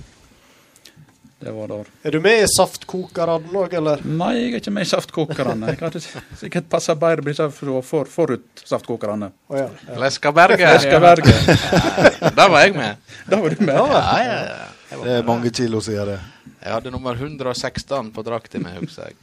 Det. 1.39 1.51
Var 1.55 1.67
der. 1.71 1.91
Er 2.03 2.15
du 2.15 2.19
med 2.23 2.43
i 2.43 2.47
saftkokerne 2.51 3.53
òg, 3.61 3.75
eller? 3.79 4.01
Nei, 4.05 4.31
jeg 4.37 4.49
er 4.51 4.61
ikke 4.61 4.73
med 4.75 4.87
i 4.87 4.89
saftkokerne. 4.91 5.69
Jeg 5.73 5.79
hadde 5.81 6.01
sikkert 6.41 6.67
passa 6.71 6.95
bedre 6.99 7.25
hvis 7.27 7.39
jeg 7.43 7.53
for, 7.55 7.79
for, 7.85 8.09
forut 8.11 8.63
saftkokerne. 8.67 9.31
Oh, 9.49 9.57
ja. 9.59 9.69
ja. 9.87 9.99
Leskaberget. 10.03 10.59
ja. 10.89 12.33
Der 12.35 12.49
var 12.51 12.65
jeg 12.65 12.75
med. 12.75 13.15
Da 13.29 13.39
var 13.39 13.55
du 13.55 13.63
med. 13.63 13.75
Ja, 13.75 14.19
ja, 14.25 14.41
ja. 14.49 14.99
Det 15.03 15.15
er 15.19 15.23
mange 15.27 15.51
kilo 15.53 15.81
siden 15.85 16.15
det. 16.15 16.19
Jeg 16.59 16.73
hadde 16.75 16.91
nummer 16.91 17.15
116 17.15 18.11
på 18.11 18.25
drakta 18.25 18.59
mi, 18.59 18.73
husker 18.81 19.09
jeg. 19.11 19.19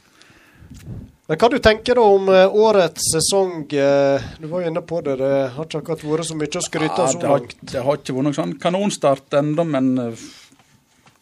Men 1.27 1.39
hva 1.41 1.49
du 1.51 1.57
tenker 1.59 1.99
du 1.99 2.01
om 2.01 2.29
eh, 2.31 2.53
årets 2.55 3.09
sesong? 3.11 3.65
eh, 3.75 4.27
du 4.39 4.47
var 4.47 4.63
jo 4.63 4.69
inne 4.71 4.81
på 4.81 5.01
det. 5.03 5.17
Det 5.19 5.31
har 5.57 5.67
ikke 5.67 5.81
akkurat 5.81 6.05
vært 6.07 6.29
så 6.29 6.37
mye 6.39 6.47
å 6.55 6.63
skryte 6.63 6.95
av 6.95 7.03
Ja, 7.03 7.11
så 7.11 7.19
langt. 7.25 7.55
det 7.59 7.83
har 7.83 7.99
ikke 7.99 8.15
vært 8.15 8.27
noen 8.29 8.37
sånn 8.37 8.53
kanonstart 8.63 9.35
ennå, 9.41 9.65
men 9.67 9.89
eh, 10.05 10.23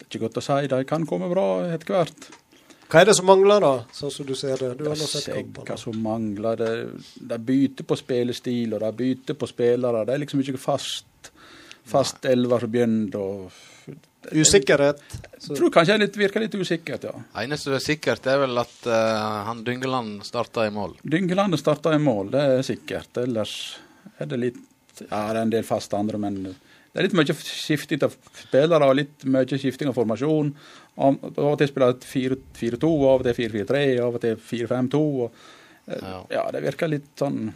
ikke 0.06 0.24
godt 0.26 0.40
å 0.40 0.44
si. 0.44 0.58
De 0.72 0.82
kan 0.88 1.06
komme 1.08 1.30
bra 1.30 1.46
etter 1.74 1.94
hvert. 1.94 2.28
Hva 2.86 3.02
er 3.02 3.08
det 3.08 3.16
som 3.18 3.26
mangler, 3.26 3.62
da? 3.62 3.72
Sånn 3.94 4.12
som 4.14 4.26
du 4.28 4.34
ser 4.38 4.60
det. 4.62 4.76
Du 4.78 4.84
har 4.86 4.98
sett 5.00 5.24
ser 5.26 5.40
hva 5.42 5.76
som 5.80 5.96
mangler. 6.02 6.60
Det, 6.60 6.68
de 7.32 7.38
bytter 7.48 7.86
på 7.88 7.98
spillestil, 7.98 8.76
og 8.76 8.84
de 8.84 8.90
bytter 9.00 9.38
på 9.38 9.48
spillere. 9.50 10.04
Det 10.06 10.14
er 10.14 10.22
liksom 10.22 10.42
ikke 10.42 10.60
fast, 10.62 11.32
fast 11.86 12.28
elver 12.30 12.62
som 12.62 12.72
begynner. 12.76 13.16
Og, 13.18 13.64
Usikkerhet. 14.26 15.02
jeg 15.38 15.56
tror 15.58 15.70
kanskje 15.70 15.98
det 16.02 16.08
virker 16.18 16.42
litt 16.42 16.54
usikkert, 16.58 17.04
ja. 17.06 17.12
Det 17.14 17.44
Eneste 17.44 17.68
som 17.68 17.76
er 17.76 17.82
sikkert, 17.84 18.26
er 18.26 18.40
vel 18.42 18.58
at 18.58 18.88
uh, 18.90 19.42
han 19.46 19.60
Dyngeland 19.66 20.24
starta 20.26 20.64
i 20.66 20.72
mål. 20.74 20.96
Dyngeland 21.02 21.58
starta 21.58 21.94
i 21.94 22.00
mål, 22.02 22.32
det 22.34 22.42
er 22.42 22.64
sikkert. 22.66 23.22
Ellers 23.22 23.54
er 24.18 24.30
det 24.30 24.40
litt 24.42 24.62
Ja, 24.96 25.28
det 25.28 25.36
er 25.36 25.42
en 25.42 25.52
del 25.52 25.66
faste 25.68 25.98
andre, 25.98 26.18
men 26.18 26.40
det 26.96 27.02
er 27.02 27.06
litt 27.10 27.16
mye 27.18 27.34
skifting 27.36 28.00
av 28.06 28.14
spillere 28.40 28.86
og 28.88 28.96
litt 28.96 29.26
mye 29.28 29.44
skifting 29.60 29.90
av 29.92 29.96
formasjon. 29.98 30.48
Av 30.96 31.18
og 31.36 31.58
til 31.60 31.68
spiller 31.68 31.92
jeg 31.92 32.32
4-2, 32.56 32.88
av 33.10 33.20
og 33.20 33.26
til 33.28 33.36
4-4-3, 33.36 33.82
av 34.00 34.16
og 34.16 34.22
til 34.24 34.38
4-5-2. 34.40 35.02
eh, 35.92 36.00
Ja. 36.02 36.20
Ja, 36.32 36.44
det 36.56 36.62
virker 36.64 36.88
litt 36.88 37.12
sånn 37.20 37.52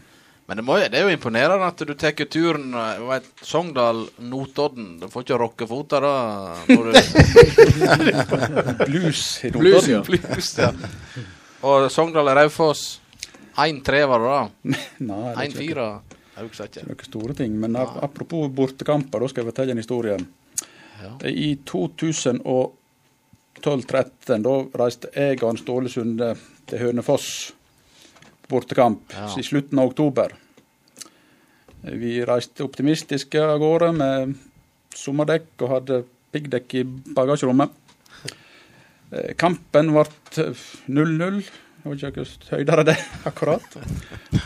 Men 0.50 0.56
det, 0.60 0.64
jo- 0.66 0.88
det 0.92 0.98
er 0.98 1.04
jo 1.08 1.14
imponerende 1.16 1.66
at 1.66 1.78
du 1.86 1.94
tar 1.94 2.12
turen 2.28 2.74
eh, 2.74 3.00
vet, 3.08 3.24
Sogndal-Notodden. 3.46 4.98
Du 5.00 5.06
får 5.08 5.22
ikke 5.24 5.38
rockefota 5.40 6.00
da? 6.04 6.12
Når 6.68 6.90
du, 6.90 6.92
blues 8.90 9.44
i 9.44 9.50
Blues, 9.54 9.88
ja. 9.88 10.00
Blues, 10.06 10.50
ja. 10.58 10.72
Og 11.62 11.88
Sogndal-Raufoss 11.92 13.00
1-3 13.56 14.04
var 14.10 14.18
det 14.24 14.30
da? 14.34 14.42
Nei, 15.10 15.22
det 15.24 15.44
er 15.44 15.48
ikke 15.48 15.64
1-4? 15.74 15.88
Jeg 16.40 16.48
husker 16.48 16.64
ikke. 16.70 16.86
noen 16.88 17.04
store 17.04 17.34
ting. 17.36 17.52
Men 17.60 17.76
ap- 17.76 17.98
apropos 18.02 18.48
bortekamper, 18.56 19.20
da 19.20 19.28
skal 19.28 19.42
jeg 19.44 19.50
fortelle 19.52 19.72
en 19.76 19.82
historie. 19.82 20.16
Ja. 21.02 21.10
I 21.28 21.58
2012-2013 21.68 24.42
da 24.46 24.54
reiste 24.80 25.10
jeg 25.14 25.42
og 25.44 25.58
Ståle 25.60 25.88
Sunde 25.92 26.30
til 26.70 26.78
Hønefoss 26.82 27.26
bortekamp 28.50 29.12
Ja. 29.14 29.26
i 29.38 29.42
slutten 29.46 29.78
av 29.78 29.88
oktober. 29.92 30.28
Vi 31.82 32.24
reiste 32.24 32.64
optimistiske 32.64 33.38
av 33.40 33.58
gårde 33.62 33.92
med 33.96 34.34
sommerdekk 34.94 35.46
og 35.62 35.68
hadde 35.70 36.02
piggdekk 36.32 36.74
i 36.74 36.82
bagasjerommet. 37.14 37.70
Eh, 39.12 39.34
Kampen 39.34 39.92
ble 39.92 40.04
0-0. 40.88 41.42
Det 41.80 41.88
vet 41.88 42.02
ikke 42.10 42.22
noe 42.24 42.50
høydere 42.58 42.82
det, 42.90 42.96
akkurat. 43.30 43.76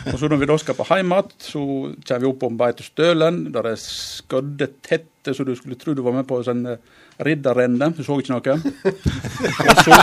Og 0.07 0.19
så 0.19 0.29
når 0.31 0.39
vi 0.39 0.47
da 0.47 0.55
skal 0.61 0.77
på 0.77 0.85
heim 0.87 1.11
igjen, 1.11 1.33
så 1.43 1.63
kommer 1.99 2.21
vi 2.23 2.29
opp 2.29 2.45
om 2.47 2.59
Beitostølen, 2.61 3.41
der 3.51 3.67
det 3.67 3.73
er 3.75 3.81
skødde 3.81 4.69
tette, 4.85 5.33
så 5.35 5.43
du 5.43 5.51
skulle 5.57 5.75
tro 5.81 5.95
du 5.97 6.03
var 6.05 6.15
med 6.15 6.27
på 6.29 6.39
sånn 6.45 6.63
eh, 6.71 6.79
ridderrenne. 7.27 7.91
Du 7.97 8.03
så 8.07 8.17
ikke 8.21 8.37
noe. 8.37 8.55
Og 9.65 9.83
så, 9.83 9.99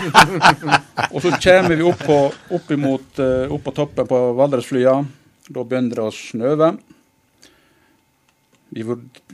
og 1.09 1.18
så 1.24 1.32
kommer 1.40 1.76
vi 1.78 1.88
opp, 1.88 2.04
på, 2.04 2.18
opp, 2.56 2.70
imot, 2.74 3.20
eh, 3.22 3.52
opp 3.52 3.64
på 3.64 3.76
toppen 3.76 4.09
på 4.09 4.20
Valdresflya. 4.36 4.96
Da 5.48 5.64
begynner 5.64 6.02
det 6.02 6.04
å 6.04 6.14
snøve. 6.14 6.72
Vi, 8.72 8.86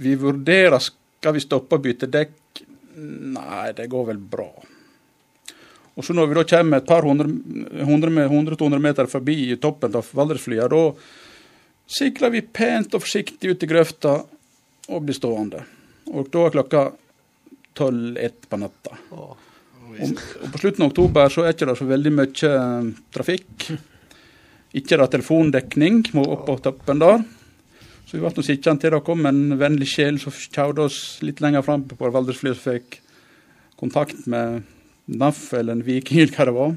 vi 0.02 0.16
vurderer 0.18 0.82
skal 0.82 1.34
vi 1.34 1.42
stoppe 1.42 1.78
og 1.78 1.86
bytte 1.86 2.10
dekk. 2.10 2.62
Nei, 3.34 3.70
det 3.74 3.90
går 3.90 4.10
vel 4.12 4.22
bra. 4.22 4.50
Og 5.98 6.06
så 6.06 6.14
når 6.14 6.28
vi 6.30 6.36
da 6.38 6.44
kommer 6.46 6.78
et 6.78 6.86
par 6.86 7.02
hundre, 7.02 7.26
hundre, 7.82 8.12
100-200 8.28 8.82
meter 8.82 9.08
forbi 9.10 9.56
toppen 9.58 9.96
av 9.98 10.06
Valdresflya, 10.14 10.68
da 10.70 10.82
sikler 11.90 12.30
vi 12.36 12.44
pent 12.44 12.94
og 12.94 13.02
forsiktig 13.02 13.50
ut 13.50 13.64
i 13.66 13.68
grøfta 13.70 14.14
og 14.88 15.02
blir 15.02 15.16
stående. 15.18 15.64
Og 16.14 16.30
da 16.32 16.44
er 16.46 16.54
klokka 16.54 16.84
12-1 17.74 18.46
på 18.48 18.60
natta. 18.62 19.00
Og, 19.16 19.34
og 19.98 20.46
på 20.52 20.62
slutten 20.62 20.86
av 20.86 20.92
oktober 20.92 21.34
så 21.34 21.44
er 21.44 21.56
ikke 21.56 21.74
så 21.80 21.88
veldig 21.90 22.14
mye 22.14 22.52
eh, 22.52 22.92
trafikk. 23.18 23.68
Ikke 24.78 25.00
det 25.00 25.10
telefondekning 25.16 26.04
må 26.14 26.28
opp 26.36 26.46
på 26.46 26.58
toppen 26.62 27.02
der. 27.02 27.26
Så 28.06 28.16
vi 28.16 28.22
ble 28.22 28.46
sittende 28.46 28.80
til 28.80 28.94
det 28.94 29.04
kom 29.04 29.26
en 29.28 29.58
vennlig 29.60 29.90
sjel 29.90 30.22
som 30.22 30.32
kjørte 30.32 30.86
oss 30.86 30.98
litt 31.26 31.42
lenger 31.44 31.66
fram 31.66 31.88
på 31.90 31.98
Valdresflya, 32.14 32.54
som 32.54 32.78
fikk 32.78 33.00
kontakt 33.80 34.28
med 34.30 34.62
NAF 35.08 35.52
eller 35.56 35.78
en 35.78 35.84
Viking, 35.86 36.20
eller 36.22 36.36
hva 36.36 36.48
det 36.48 36.56
var, 36.56 36.74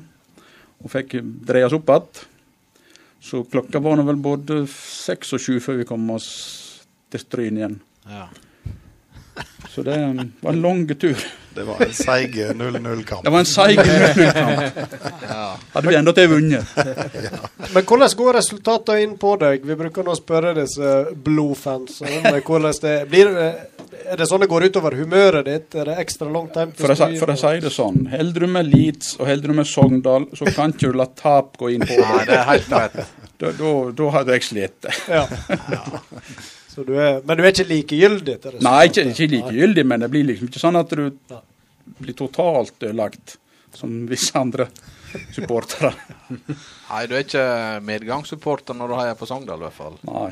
og 0.82 0.94
fikk 0.94 1.18
dreies 1.48 1.76
opp 1.78 1.92
igjen. 1.92 2.24
Så 3.22 3.44
klokka 3.46 3.80
var 3.84 4.00
nå 4.00 4.06
vel 4.08 4.18
både 4.18 4.64
seks 4.72 5.36
og 5.38 5.44
sju 5.44 5.60
før 5.62 5.84
vi 5.84 5.86
kom 5.86 6.08
oss 6.16 6.30
til 7.14 7.22
Stryn 7.22 7.60
igjen. 7.60 7.78
Ja. 8.10 8.26
Så 9.70 9.84
det 9.86 9.98
var 10.42 10.56
en 10.56 10.64
lang 10.64 10.88
tur. 10.90 11.22
Det 11.56 11.64
var 11.68 11.82
en 11.84 11.94
seig 11.94 12.36
0-0-kamp. 12.56 13.24
Det 13.26 13.32
var 13.34 13.40
en 13.40 13.50
seig 13.50 13.80
0-0-kamp. 13.80 15.26
Hadde 15.74 15.88
vi 15.90 15.96
enda 16.00 16.14
til 16.16 16.30
vunnet. 16.32 16.76
Men 17.74 17.84
hvordan 17.84 18.16
går 18.22 18.38
resultatene 18.40 19.04
inn 19.06 19.18
på 19.20 19.34
deg? 19.42 19.66
Vi 19.68 19.78
bruker 19.80 20.08
nå 20.08 20.16
å 20.16 20.20
spørre 20.20 20.54
disse 20.62 20.94
blodfansene 21.26 22.22
om 22.22 22.40
hvordan 22.40 22.80
det 22.86 22.96
blir. 23.12 23.34
Er 24.02 24.20
det 24.20 24.28
sånn 24.30 24.44
det 24.44 24.50
går 24.52 24.70
utover 24.72 24.96
humøret 25.00 25.48
ditt? 25.50 25.76
Er 25.76 25.92
det 25.92 25.98
ekstra 26.04 26.30
langt 26.32 26.56
hjem 26.58 26.72
For 26.80 26.94
å, 26.94 27.10
for 27.20 27.34
å 27.34 27.38
si 27.40 27.54
det 27.64 27.74
sånn, 27.76 28.06
holder 28.12 28.48
du 28.48 28.54
med 28.56 28.72
Leeds 28.72 29.18
og 29.20 29.28
holder 29.28 29.52
du 29.52 29.58
med 29.60 29.70
Sogndal, 29.70 30.30
så 30.38 30.48
kan 30.56 30.72
ikke 30.74 30.94
du 30.94 30.98
la 31.02 31.10
tap 31.12 31.60
gå 31.60 31.74
inn 31.76 31.84
på 31.84 32.00
Nei, 32.00 32.24
deg. 32.24 32.32
det 32.32 32.40
er 32.40 32.48
helt 32.54 32.74
rett. 32.78 32.98
Da, 33.42 33.52
da, 33.58 33.76
da 33.98 34.10
hadde 34.16 34.36
jeg 34.38 34.48
slitt. 34.48 34.90
Ja. 35.12 35.26
Så 36.72 36.86
du 36.88 36.94
er, 36.96 37.20
men 37.28 37.38
du 37.38 37.44
er 37.44 37.52
ikke 37.52 37.68
likegyldig 37.68 38.38
til 38.40 38.56
det? 38.56 38.62
Nei, 38.64 38.86
ikke, 38.88 39.04
ikke 39.12 39.30
likegyldig, 39.34 39.84
men 39.92 40.06
det 40.06 40.12
blir 40.14 40.28
liksom 40.30 40.48
ikke 40.48 40.62
sånn 40.62 40.80
at 40.80 40.94
du 40.96 41.10
blir 42.00 42.16
totalt 42.18 42.78
ødelagt, 42.80 43.36
som 43.76 44.06
visse 44.08 44.32
andre 44.40 44.70
supportere. 45.36 45.92
Nei, 46.92 47.02
du 47.10 47.18
er 47.18 47.26
ikke 47.26 47.50
medgangssupporter 47.88 48.78
når 48.78 48.92
du 48.92 48.98
heier 49.02 49.20
på 49.20 49.28
Sogndal, 49.28 49.60
i 49.60 49.68
hvert 49.68 49.78
fall. 49.78 50.00
Nei. 50.08 50.30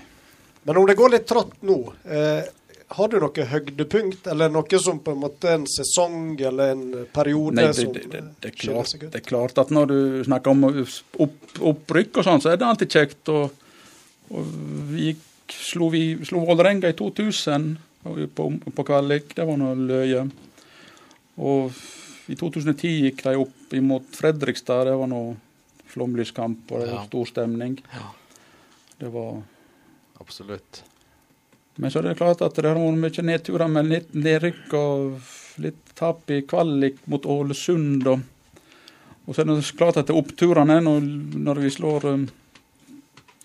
Men 0.67 0.79
om 0.79 0.87
det 0.87 0.95
går 0.99 1.13
litt 1.15 1.27
trått 1.27 1.59
nå, 1.67 1.77
eh, 2.07 2.47
har 2.95 3.09
du 3.11 3.19
noe 3.21 3.45
høydepunkt, 3.51 4.27
eller 4.31 4.51
noe 4.51 4.81
som 4.81 4.99
på 5.03 5.13
en 5.13 5.21
måte 5.21 5.53
en 5.53 5.65
sesong 5.69 6.33
eller 6.39 6.73
en 6.73 6.83
periode 7.13 7.59
Nei, 7.59 7.67
det, 7.69 7.77
som 7.77 7.93
det, 7.93 8.05
det, 8.09 8.21
det, 8.41 8.51
er 8.51 8.55
skiller 8.55 8.79
klart, 8.79 8.91
seg 8.91 9.03
ut? 9.03 9.11
det 9.13 9.21
er 9.21 9.27
klart 9.27 9.61
at 9.61 9.73
når 9.75 9.91
du 9.91 9.99
snakker 10.25 10.55
om 10.55 10.67
opp, 10.69 11.57
opprykk 11.73 12.21
og 12.21 12.27
sånn, 12.27 12.43
så 12.43 12.53
er 12.53 12.61
det 12.61 12.69
alltid 12.69 12.95
kjekt. 12.97 13.33
Og, 13.33 13.51
og 14.33 14.53
vi 14.89 15.11
gikk, 15.11 15.25
slo, 15.55 15.89
vi, 15.93 16.17
slo 16.25 16.43
Vålerenga 16.47 16.89
i 16.91 16.97
2000 16.97 17.69
på, 18.35 18.49
på 18.75 18.85
kvalik. 18.87 19.35
Det 19.35 19.45
var 19.47 19.59
noe 19.59 19.75
løye. 19.77 20.25
Og 21.39 21.79
i 22.29 22.37
2010 22.37 22.95
gikk 23.05 23.23
de 23.25 23.37
opp 23.41 23.77
imot 23.77 24.09
Fredrikstad. 24.17 24.87
Det 24.89 24.97
var 24.99 25.09
noe 25.11 25.37
flomlyskamp 25.89 26.69
og 26.71 26.83
det 26.83 26.91
var 26.93 27.07
stor 27.07 27.31
stemning. 27.31 27.79
Ja. 27.95 28.11
Det 28.99 29.09
var 29.13 29.39
Absolutt. 30.19 30.83
Men 31.79 31.91
så 31.91 32.01
er 32.01 32.09
det 32.09 32.17
klart 32.19 32.41
at 32.43 32.57
det 32.59 32.67
har 32.67 32.75
vært 32.75 32.99
mye 32.99 33.23
nedturer 33.23 33.69
med 33.71 33.87
litt 33.87 34.11
nedrykk 34.11 34.73
og 34.75 35.29
litt 35.63 35.93
tap 35.95 36.27
i 36.35 36.41
kvalik 36.47 36.99
mot 37.07 37.23
Ålesund. 37.23 38.03
Og, 38.11 38.19
og 39.25 39.35
så 39.35 39.45
er 39.45 39.47
det 39.47 39.77
klart 39.79 39.99
at 40.01 40.09
det 40.09 40.15
er 40.15 40.19
oppturene 40.19 40.81
når, 40.83 41.07
når 41.47 41.61
vi 41.63 41.71
slår 41.71 42.09
um, 42.11 42.27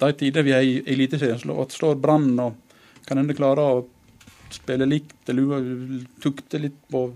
de 0.00 0.12
tider 0.18 0.42
vi 0.42 0.52
er 0.52 0.62
i 0.66 0.74
Eliteserien, 0.94 1.38
slår, 1.38 1.62
at 1.62 1.72
slår 1.76 1.94
Brann 2.02 2.32
og 2.42 2.54
kan 3.06 3.18
hende 3.20 3.34
klare 3.36 3.62
å 3.62 3.84
spille 4.54 4.86
likt, 4.88 5.16
eller 5.28 5.66
tukte 6.22 6.58
litt 6.62 6.76
på 6.90 7.06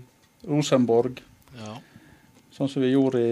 Rosenborg, 0.47 1.19
Ja. 1.59 1.75
sånn 2.55 2.69
som 2.69 2.81
vi 2.81 2.91
gjorde 2.93 3.19
i 3.19 3.31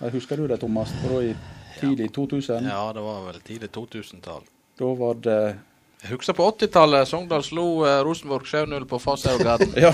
jeg 0.00 0.12
Husker 0.14 0.36
du 0.40 0.46
det, 0.48 0.56
Thomas? 0.60 0.88
I 1.20 1.34
tidlig 1.80 2.10
2000. 2.12 2.64
ja, 2.64 2.92
det 2.92 3.00
var 3.04 3.26
vel 3.26 3.40
tidlig 3.44 3.68
2000-tall. 3.72 4.42
Da 4.78 4.94
var 4.96 5.14
det 5.20 5.56
Jeg 6.02 6.10
husker 6.14 6.32
på 6.32 6.46
80-tallet. 6.56 7.06
Sogndal 7.08 7.42
slo 7.44 7.84
eh, 7.84 7.98
Rosenborg 8.02 8.46
7-0 8.48 8.86
på 8.88 8.98
Fosshauggarden. 8.98 9.74
Ja. 9.84 9.92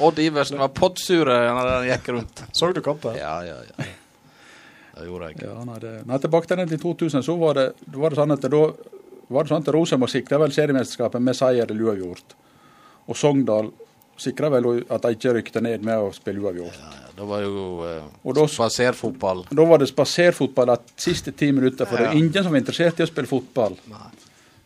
Odd 0.00 0.18
Iversen 0.18 0.56
var 0.58 0.68
poddsure 0.72 1.34
når 1.52 1.68
han 1.74 1.88
gikk 1.90 2.08
rundt. 2.16 2.40
Så 2.56 2.72
du 2.72 2.80
kampen? 2.80 3.18
Ja, 3.20 3.42
ja, 3.44 3.58
ja. 3.68 3.84
Det 4.92 5.06
gjorde 5.08 5.30
jeg. 5.30 5.42
Ja, 5.46 5.60
nei, 5.68 5.78
det, 5.82 5.92
nei, 6.08 6.18
tilbake 6.20 6.50
til 6.50 6.60
den 6.60 6.72
til 6.72 6.82
2000, 6.82 7.24
så 7.24 7.36
var 7.40 7.58
det, 7.58 7.68
var 7.94 8.12
det 8.12 8.20
sånn 8.20 8.34
at 8.34 8.44
da 8.52 8.64
var 9.32 9.46
det 9.46 9.52
sånn 9.52 9.64
at 9.64 9.70
Rosenborg 9.72 10.12
sikra 10.12 10.40
vel 10.42 10.52
seriemesterskapet 10.52 11.22
med 11.24 11.38
seier 11.38 11.64
eller 11.70 11.88
uavgjort. 11.88 12.34
Og 13.08 13.16
Sogndal 13.18 13.70
sikra 14.20 14.50
vel 14.52 14.68
at 14.92 15.06
de 15.06 15.14
ikke 15.16 15.32
rykte 15.38 15.62
ned 15.64 15.86
med 15.86 16.02
å 16.02 16.10
spille 16.14 16.42
uavgjort. 16.42 16.76
Ja, 16.76 16.90
ja, 16.98 17.12
det 17.16 17.28
var 17.30 17.44
jo 17.44 17.62
eh, 17.88 18.44
spaserfotball. 18.52 19.46
Da 19.50 19.66
var 19.68 19.80
det 19.82 19.88
spaserfotball 19.90 20.74
de 20.74 21.00
siste 21.00 21.32
ti 21.32 21.48
minutter, 21.52 21.88
for 21.88 21.98
det 21.98 22.10
er 22.10 22.20
ingen 22.20 22.36
som 22.42 22.52
var 22.52 22.62
interessert 22.62 23.00
i 23.00 23.06
å 23.06 23.10
spille 23.10 23.30
fotball. 23.30 23.78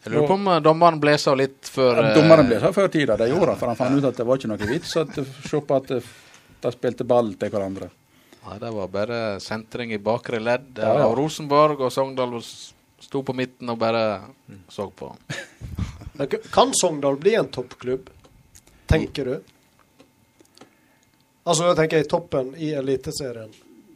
Jeg 0.06 0.14
lurer 0.14 0.28
på 0.30 0.38
om 0.38 0.50
eh, 0.52 0.62
dommeren 0.62 1.00
blåsa 1.02 1.34
litt 1.38 1.70
før 1.72 2.00
Ja, 2.02 2.08
eh, 2.10 2.18
Dommeren 2.18 2.50
ble 2.50 2.60
så 2.62 2.72
før 2.74 2.90
tida, 2.92 3.16
det 3.18 3.30
gjorde 3.30 3.54
han, 3.54 3.60
for 3.62 3.72
han 3.72 3.78
fant 3.78 3.98
ut 3.98 4.10
at 4.10 4.18
det 4.18 4.26
var 4.26 4.38
ikke 4.40 4.50
noe 4.52 4.68
vits 4.70 4.96
å 5.00 5.06
se 5.06 5.62
på 5.70 5.78
at 5.80 5.94
eh, 5.96 6.10
de 6.66 6.74
spilte 6.74 7.06
ball 7.06 7.32
til 7.38 7.50
hverandre. 7.52 7.90
Nei, 8.46 8.58
det 8.62 8.70
var 8.70 8.88
bare 8.88 9.20
sentring 9.42 9.92
i 9.92 9.98
bakre 9.98 10.38
ledd 10.38 10.78
Ja, 10.78 10.92
ja. 11.00 11.06
Rosenborg, 11.18 11.80
og 11.82 11.92
Sogndal 11.92 12.36
sto 12.42 13.22
på 13.26 13.34
midten 13.34 13.70
og 13.72 13.78
bare 13.80 14.04
så 14.70 14.86
på. 14.90 15.10
Kan 16.54 16.74
Sogndal 16.74 17.18
bli 17.20 17.34
en 17.34 17.50
toppklubb, 17.52 18.10
tenker 18.86 19.24
du? 19.24 19.36
Altså, 21.46 21.66
da 21.66 21.74
tenker 21.78 22.00
jeg 22.00 22.10
toppen 22.10 22.54
i 22.58 22.70
Eliteserien. 22.74 23.50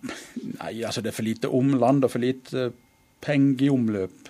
Nei, 0.61 0.75
altså 0.83 1.03
det 1.03 1.13
er 1.13 1.17
for 1.17 1.27
lite 1.27 1.51
omland 1.55 2.07
og 2.07 2.13
for 2.13 2.23
lite 2.23 2.71
penger 3.23 3.67
i 3.67 3.71
omløp. 3.71 4.29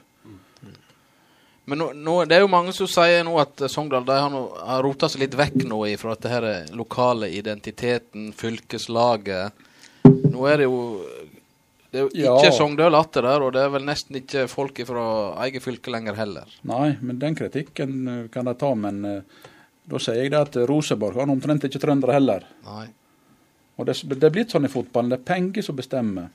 Men 1.71 1.79
nå, 1.79 1.91
nå, 1.95 2.15
det 2.27 2.35
er 2.35 2.43
jo 2.43 2.51
mange 2.51 2.73
som 2.75 2.89
sier 2.91 3.23
nå 3.25 3.37
at 3.39 3.61
Sogndal 3.71 4.07
de 4.09 4.17
har, 4.17 4.31
no, 4.33 4.49
har 4.59 4.83
rota 4.83 5.09
seg 5.09 5.25
litt 5.25 5.37
vekk 5.39 5.61
nå 5.71 5.83
fra 6.01 6.17
dette 6.17 6.33
her 6.33 6.47
lokale 6.75 7.29
identiteten, 7.31 8.33
fylkeslaget. 8.37 9.69
Nå 10.41 10.49
er 10.49 10.63
det 10.63 10.69
jo 10.71 10.81
det 11.91 11.99
er 11.99 12.05
jo 12.07 12.11
Ja. 12.15 12.35
Sogndal 12.39 12.55
Sogndøl 12.57 12.95
atter 12.95 13.27
der, 13.27 13.43
og 13.43 13.53
det 13.57 13.65
er 13.65 13.73
vel 13.75 13.83
nesten 13.89 14.21
ikke 14.21 14.47
folk 14.49 14.79
fra 14.87 15.07
eget 15.47 15.65
fylke 15.65 15.91
lenger 15.91 16.15
heller. 16.15 16.47
Nei, 16.71 16.93
men 17.03 17.19
den 17.19 17.35
kritikken 17.39 17.97
eh, 18.09 18.29
kan 18.31 18.47
de 18.47 18.55
ta, 18.55 18.71
men 18.79 19.03
uh, 19.05 19.49
da 19.91 19.99
sier 19.99 20.23
jeg 20.23 20.31
det 20.31 20.39
at 20.39 20.59
Rosenborg 20.71 21.19
har 21.19 21.33
omtrent 21.33 21.67
ikke 21.67 21.83
trøndere 21.83 22.15
heller. 22.15 22.47
Nei. 22.69 22.87
Og 23.81 23.87
det, 23.89 23.97
det 24.13 24.29
er 24.29 24.33
blitt 24.35 24.53
sånn 24.53 24.69
i 24.69 24.71
fotballen, 24.71 25.11
det 25.11 25.19
er 25.19 25.27
penger 25.33 25.65
som 25.65 25.77
bestemmer. 25.79 26.29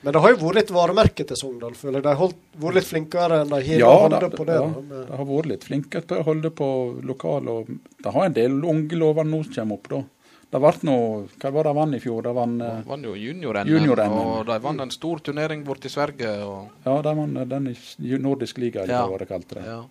Men 0.00 0.14
det 0.14 0.20
har 0.24 0.32
jo 0.32 0.38
vært 0.40 0.62
et 0.62 0.70
varemerke 0.72 1.26
til 1.28 1.36
Sogndal, 1.36 1.74
føler 1.76 1.98
jeg. 2.00 2.04
De 2.06 2.10
har 2.14 2.20
holdt, 2.22 2.38
vært 2.62 2.78
litt 2.78 2.88
flinkere 2.88 3.40
enn 3.42 3.50
de 3.52 3.58
har 3.58 3.82
Ja, 3.82 3.90
holdt 4.06 4.36
på 4.38 4.46
det. 4.48 4.56
ja, 4.56 4.68
de 5.10 5.18
har 5.20 5.28
vært 5.28 5.50
litt 5.52 5.66
flinke 5.68 6.00
til 6.00 6.22
å 6.22 6.26
holde 6.30 6.50
på 6.50 6.68
lokal 7.06 7.50
og 7.52 7.68
De 8.02 8.14
har 8.14 8.30
en 8.30 8.36
del 8.38 8.56
unge 8.64 8.98
lover 8.98 9.28
nå 9.28 9.42
som 9.44 9.54
kommer 9.60 9.78
opp, 9.78 9.90
da. 9.92 10.00
Det 10.48 10.58
ble 10.62 10.70
noe, 10.88 11.26
Hva 11.36 11.50
var 11.52 11.66
det 11.66 11.72
de 11.74 11.76
vant 11.76 11.94
i 11.94 12.00
fjor? 12.00 12.22
Det 12.24 12.32
vann, 12.34 12.54
eh, 12.62 13.02
jo 13.04 13.14
junior-NM, 13.14 13.68
Junior-NM. 13.68 14.12
og 14.16 14.46
de 14.46 14.58
vant 14.64 14.80
en 14.80 14.90
stor 14.90 15.18
turnering 15.20 15.64
borte 15.64 15.86
i 15.86 15.92
Sverige. 15.92 16.30
Og, 16.46 16.70
ja, 16.86 17.02
de 17.02 17.14
vant 17.18 17.48
den 17.50 17.66
i 17.68 18.18
nordisk 18.18 18.58
liga, 18.58 18.82
eller 18.82 18.94
Ja. 18.94 19.06
hva 19.06 19.18
det 19.18 19.28
kalte 19.28 19.54
det. 19.56 19.64
ja, 19.64 19.84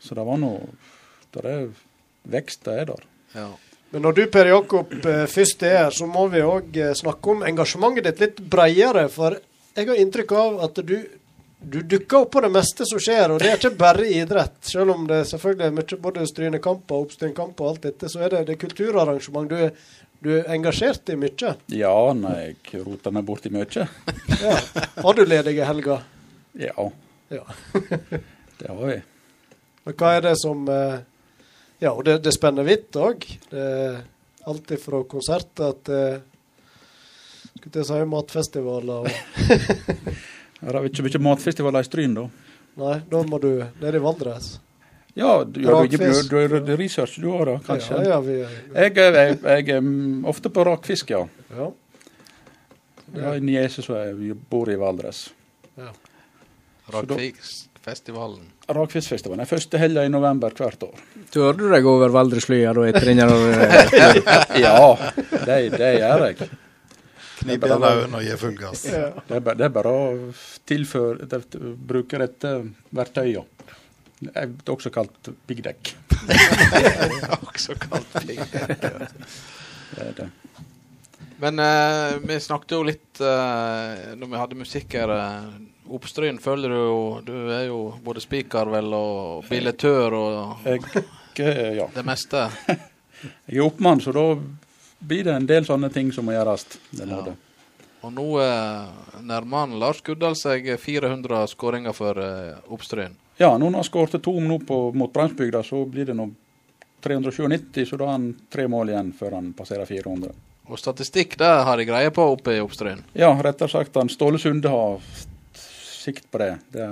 Så 0.00 0.14
det 0.14 0.26
var 0.26 0.36
noe 0.36 0.68
Det 1.32 1.44
er 1.44 1.68
vekst, 2.28 2.64
det 2.64 2.80
er 2.80 2.84
der. 2.86 3.02
ja. 3.34 3.48
Men 3.92 4.02
når 4.02 4.14
du 4.14 4.26
Per 4.26 4.44
Jakob 4.46 4.92
eh, 4.92 5.26
først 5.26 5.62
er 5.62 5.78
her, 5.84 5.90
så 5.90 6.06
må 6.06 6.28
vi 6.30 6.40
òg 6.40 6.76
eh, 6.76 6.92
snakke 6.92 7.30
om 7.30 7.42
engasjementet 7.42 8.04
ditt 8.04 8.18
litt 8.20 8.50
bredere. 8.50 9.08
For 9.08 9.38
jeg 9.76 9.86
har 9.86 9.94
inntrykk 9.96 10.32
av 10.32 10.64
at 10.64 10.74
du, 10.86 11.08
du 11.60 11.80
dukker 11.82 12.18
opp 12.24 12.30
på 12.36 12.40
det 12.44 12.50
meste 12.52 12.84
som 12.86 13.00
skjer, 13.00 13.32
og 13.32 13.40
det 13.40 13.48
er 13.50 13.56
ikke 13.58 13.78
bare 13.80 14.06
idrett. 14.12 14.58
Selv 14.68 14.92
om 14.94 15.06
det 15.08 15.22
selvfølgelig 15.30 15.66
er 15.66 15.76
mye 15.78 15.98
både 16.04 16.26
strynekamper, 16.28 17.06
oppstyrkamper 17.06 17.64
og 17.64 17.70
alt 17.74 17.86
dette, 17.88 18.10
så 18.12 18.20
er 18.26 18.34
det, 18.34 18.42
det 18.50 18.58
kulturarrangement. 18.60 19.48
Du, 19.50 19.56
er- 19.56 19.72
du 20.22 20.30
er 20.38 20.46
engasjert 20.54 21.08
i 21.12 21.16
mye. 21.20 21.54
Ja, 21.72 21.94
nei, 22.16 22.36
jeg 22.72 22.84
roter 22.86 23.12
meg 23.12 23.26
borti 23.28 23.50
mye. 23.52 23.66
Ja. 24.42 24.54
Har 25.02 25.16
du 25.18 25.24
ledige 25.28 25.66
helger? 25.68 26.04
Ja, 26.60 26.90
Ja. 27.32 27.42
det 28.60 28.68
har 28.70 28.78
vi. 28.86 29.00
Men 29.86 29.94
hva 29.98 30.12
er 30.16 30.22
det 30.28 30.36
som 30.38 30.62
eh, 30.70 31.00
Ja, 31.82 31.90
og 31.92 32.04
det, 32.06 32.20
det 32.24 32.32
spenner 32.36 32.64
vidt 32.64 32.96
òg. 32.96 33.26
Alt 34.46 34.70
fra 34.80 35.02
konserter 35.10 35.74
til 35.84 36.22
skulle 37.56 37.82
jeg 37.82 37.88
si 37.88 37.98
matfestivaler 38.08 39.06
og 39.06 39.10
Her 40.60 40.72
har 40.72 40.82
vi 40.84 40.88
ikke 40.92 41.04
mye 41.06 41.22
matfestivaler 41.30 41.84
i 41.84 41.88
Stryn, 41.88 42.14
da. 42.16 42.26
Nei, 42.76 42.94
da 43.10 43.22
må 43.28 43.38
du 43.40 43.50
ned 43.80 43.94
i 43.96 44.00
Valdres. 44.04 44.54
Ja, 45.16 45.44
du 45.48 45.62
gjør 45.62 46.76
research 46.76 47.16
du 47.22 47.30
har 47.32 47.48
da, 47.48 47.54
kanskje? 47.64 48.02
Ja, 48.04 48.16
ja, 48.16 48.20
vi, 48.20 48.34
Jeg, 48.42 48.96
er- 49.00 49.16
jeg, 49.16 49.38
jeg 49.44 49.68
er 49.76 49.80
mm, 49.80 50.26
ofte 50.28 50.50
på 50.52 50.64
rakfisk, 50.68 51.10
ja. 51.14 51.22
ja. 51.56 51.70
Jeg 53.14 53.24
har 53.24 53.38
en 53.38 53.46
niese 53.48 53.82
som 53.84 53.96
er- 53.96 54.34
bor 54.50 54.68
i 54.68 54.76
Valdres. 54.76 55.22
Rakfiskfestivalen. 56.92 58.44
Rakfiskfestivalen 58.68 59.40
er 59.44 59.48
første 59.48 59.78
helga 59.80 60.04
i 60.04 60.10
november 60.12 60.52
hvert 60.58 60.82
år. 60.84 61.00
Tør 61.32 61.56
du 61.56 61.64
deg 61.72 61.86
over 61.88 62.12
Valdreslya 62.14 62.72
da 62.76 62.84
etter 62.90 63.08
den 63.08 63.18
Ja, 64.66 64.76
det, 65.46 65.58
det 65.78 65.92
gjør 66.00 66.26
jeg. 66.28 66.50
Knip 67.36 67.66
igjen 67.66 67.84
øynene 67.84 68.20
og 68.20 68.24
gi 68.24 68.36
full 68.40 68.56
gass. 68.56 68.86
Det 68.86 69.00
er, 69.36 69.40
bare, 69.40 69.56
det 69.58 69.66
er 69.66 69.74
bare 69.74 69.92
å 69.92 70.06
tilføre 70.68 71.28
det, 71.28 71.42
Bruke 71.88 72.20
dette 72.22 72.52
verktøyet. 72.96 73.74
Det 74.16 74.32
er 74.32 74.72
også 74.72 74.92
kalt 74.94 75.28
piggdekk. 75.46 75.92
Også 77.50 77.76
kalt 77.76 78.14
pigg. 78.24 78.40
Det 78.48 80.06
er 80.06 80.14
det. 80.16 80.28
Men 81.38 81.58
eh, 81.60 82.16
vi 82.24 82.38
snakket 82.40 82.72
jo 82.72 82.82
litt 82.86 83.20
eh, 83.20 84.14
når 84.16 84.30
vi 84.30 84.40
hadde 84.40 84.58
musikk 84.62 84.96
her. 84.96 85.12
Eh, 85.12 85.50
Oppstryn 85.96 86.40
følger 86.42 86.72
du 86.72 86.76
jo 86.80 87.00
Du 87.22 87.34
er 87.54 87.68
jo 87.68 87.80
både 88.02 88.22
spiker 88.24 88.72
vel 88.72 88.88
og 88.96 89.44
billettør 89.50 90.16
og 90.18 90.64
Jeg, 90.66 90.82
eh, 91.44 91.76
ja. 91.76 91.90
det 91.92 92.06
meste. 92.08 92.46
jeg 92.72 93.60
er 93.60 93.66
oppmann, 93.66 94.00
så 94.00 94.16
da 94.16 94.24
blir 94.98 95.24
det 95.24 95.34
en 95.34 95.46
del 95.46 95.66
sånne 95.66 95.90
ting 95.92 96.12
som 96.12 96.26
må 96.26 96.34
gjøres. 96.36 96.66
Ja. 96.98 97.20
Og 98.06 98.12
nå 98.14 98.26
eh, 98.42 99.20
nærmer 99.26 99.64
han 99.64 99.78
Lars 99.80 100.02
Guddal 100.04 100.36
seg 100.38 100.68
400 100.80 101.46
skåringer 101.52 101.96
for 101.96 102.18
eh, 102.22 102.58
Oppstryn. 102.72 103.16
Ja, 103.36 103.52
når 103.58 103.66
han 103.66 103.78
har 103.80 103.86
skåret 103.88 104.22
to 104.22 104.34
nå 104.40 104.60
på, 104.64 104.80
mot 104.96 105.12
Brannsbygda, 105.12 105.62
så 105.66 105.84
blir 105.84 106.08
det 106.08 106.16
nå 106.16 106.30
397, 107.04 107.84
så 107.86 107.98
da 108.00 108.08
har 108.08 108.16
han 108.16 108.30
tre 108.52 108.66
mål 108.70 108.90
igjen 108.90 109.12
før 109.16 109.36
han 109.38 109.52
passerer 109.56 109.88
400. 109.88 110.32
Og 110.66 110.80
statistikk 110.80 111.36
det 111.38 111.50
har 111.68 111.78
de 111.78 111.86
greie 111.86 112.10
på 112.10 112.24
oppe 112.32 112.56
i 112.56 112.62
Oppstryn. 112.62 113.04
Ja, 113.14 113.30
rettere 113.42 113.70
sagt, 113.70 113.94
han 113.94 114.10
Ståle 114.10 114.40
Sunde 114.42 114.72
har 114.72 115.02
sikt 115.54 116.26
på 116.30 116.40
det. 116.42 116.56
det 116.74 116.88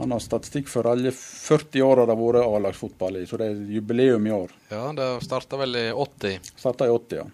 Han 0.00 0.14
har 0.14 0.22
statistikk 0.24 0.68
for 0.72 0.86
alle 0.88 1.12
40 1.12 1.82
åra 1.84 2.06
det 2.08 2.14
har 2.16 2.22
vært 2.22 2.46
A-lagsfotball 2.46 3.20
i, 3.20 3.26
så 3.28 3.36
det 3.40 3.50
er 3.52 3.60
jubileum 3.76 4.26
i 4.26 4.32
år. 4.32 4.50
Ja, 4.72 4.86
det 4.96 5.08
starta 5.26 5.58
vel 5.60 5.76
i 5.76 5.86
80. 5.92 6.38
Starta 6.56 6.88
i 6.88 6.94
80, 6.94 7.20
ja. 7.20 7.26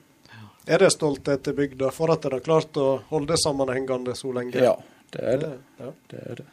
Er 0.67 0.83
det 0.83 0.91
stolthet 0.97 1.47
i 1.47 1.53
bygda 1.55 1.93
for 1.95 2.11
at 2.11 2.25
dere 2.27 2.41
har 2.41 2.47
klart 2.49 2.75
å 2.83 2.89
holde 3.13 3.33
det 3.37 3.39
sammenhengende 3.39 4.17
så 4.19 4.33
lenge? 4.35 4.59
Ja, 4.59 4.75
det 5.15 5.23
er 5.23 5.39
det. 5.45 5.53
Ja. 5.79 5.91
Det 6.11 6.23
er 6.33 6.41
det. 6.43 6.47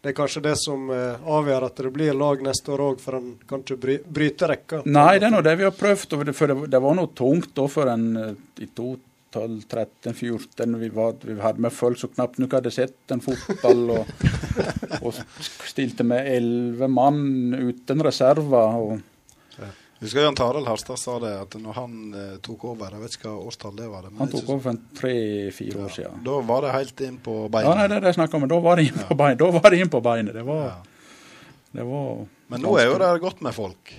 Det 0.00 0.12
er 0.12 0.14
kanskje 0.14 0.40
det 0.46 0.54
som 0.56 0.86
eh, 0.94 1.18
avgjør 1.26 1.64
at 1.66 1.80
det 1.82 1.90
blir 1.92 2.14
lag 2.16 2.40
neste 2.46 2.70
år 2.72 2.84
òg, 2.86 3.00
for 3.02 3.18
en 3.18 3.32
kan 3.50 3.60
ikke 3.64 3.76
bry, 3.82 3.96
bryte 4.06 4.48
rekka? 4.48 4.80
Nei, 4.86 5.18
det 5.18 5.26
er 5.28 5.34
nå 5.34 5.40
det 5.44 5.56
vi 5.58 5.66
har 5.66 5.74
prøvd. 5.74 6.14
og 6.16 6.24
det- 6.30 6.36
For 6.38 6.46
det, 6.46 6.56
det 6.70 6.80
var 6.80 6.94
noe 6.94 7.10
tungt 7.18 7.50
da 7.58 7.66
for 7.68 7.90
en 7.92 8.06
eh, 8.16 8.32
i 8.62 8.66
2012, 8.70 9.00
13, 9.68 10.14
14. 10.14 10.78
Vi, 10.80 10.88
vi 10.90 11.36
hadde 11.40 11.60
med 11.64 11.72
folk 11.72 11.98
som 12.00 12.10
knapt 12.14 12.38
nok 12.42 12.56
hadde 12.58 12.72
sett 12.74 13.14
en 13.14 13.20
fotball. 13.24 13.84
Og, 13.98 14.12
og 15.04 15.14
stilte 15.68 16.04
med 16.06 16.26
elleve 16.32 16.88
mann 16.90 17.54
uten 17.54 18.02
reserver. 18.04 18.80
og 18.82 18.98
Husker 19.98 20.22
Jan 20.22 20.36
Tarald 20.38 20.68
Harstad 20.70 20.98
sa 21.02 21.16
det, 21.18 21.32
at 21.42 21.54
når 21.58 21.74
han 21.74 21.94
eh, 22.14 22.34
tok 22.46 22.68
over 22.70 22.92
Jeg 22.94 23.02
vet 23.02 23.16
ikke 23.16 23.32
hva 23.32 23.48
årstall 23.50 23.72
det 23.80 23.88
var. 23.90 24.04
det, 24.06 24.12
Han 24.20 24.30
tok 24.30 24.52
over 24.54 24.60
for 24.68 24.78
tre-fire 25.00 25.80
år 25.88 25.94
siden. 25.96 26.20
Da 26.26 26.36
var 26.46 26.62
det 26.62 26.74
helt 26.76 27.02
inn 27.02 27.16
på 27.24 27.34
Ja, 27.40 27.48
beinet. 27.56 27.80
nei, 27.80 27.86
det 27.90 27.96
er 27.96 28.04
det 28.04 28.12
jeg 28.12 28.18
snakker 28.20 28.38
om. 28.38 28.46
Da 28.52 28.60
var 28.62 28.78
det 28.78 28.84
inn 28.92 29.00
på 29.08 29.16
beinet. 29.18 29.40
Da 29.42 29.48
var 29.58 29.74
det 29.74 29.80
inn 29.82 29.90
på 29.90 30.02
beinet. 30.06 30.38
Det 30.38 30.44
var, 30.46 30.62
Ja. 30.68 30.76
det 31.80 31.88
var 31.90 32.26
Men 32.54 32.62
nå 32.62 32.76
er 32.78 32.86
jo 32.92 32.98
det 33.02 33.10
godt 33.26 33.42
med 33.42 33.56
folk. 33.58 33.92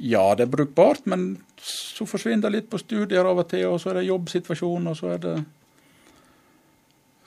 Ja, 0.00 0.34
det 0.34 0.46
er 0.46 0.52
brukbart, 0.52 1.04
men 1.10 1.34
så 1.60 2.06
forsvinner 2.08 2.48
det 2.48 2.54
litt 2.54 2.70
på 2.72 2.80
studier 2.80 3.26
av 3.28 3.42
og 3.42 3.48
til, 3.50 3.66
og 3.68 3.80
så 3.82 3.92
er 3.92 4.00
det 4.00 4.06
jobbsituasjon, 4.08 4.86
og 4.88 4.96
så 4.96 5.14
er 5.16 5.18
det 5.24 5.34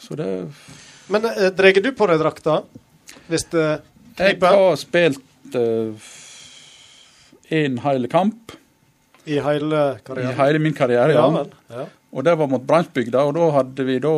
Så 0.01 0.17
det 0.19 0.29
Men 1.13 1.25
eh, 1.29 1.51
drar 1.53 1.81
du 1.83 1.91
på 1.93 2.07
deg 2.09 2.19
drakta? 2.19 2.63
Hvis 3.29 3.45
det 3.53 3.67
Jeg 4.17 4.39
har 4.41 4.75
spilt 4.81 5.55
én 7.53 7.79
hel 7.83 8.07
kamp 8.09 8.55
i 9.25 9.37
hele 9.39 9.81
i 9.95 10.01
karrieren? 10.03 10.35
hele 10.35 10.59
min 10.59 10.73
karriere, 10.73 11.13
Ja 11.13 11.29
ja. 11.29 11.45
Ja. 11.69 11.85
Og 12.13 12.23
det 12.23 12.37
var 12.37 12.47
mot 12.47 12.61
Brannsbygda, 12.61 13.23
og 13.25 13.33
da 13.37 13.49
hadde 13.55 13.85
vi 13.87 13.99
da 13.99 14.13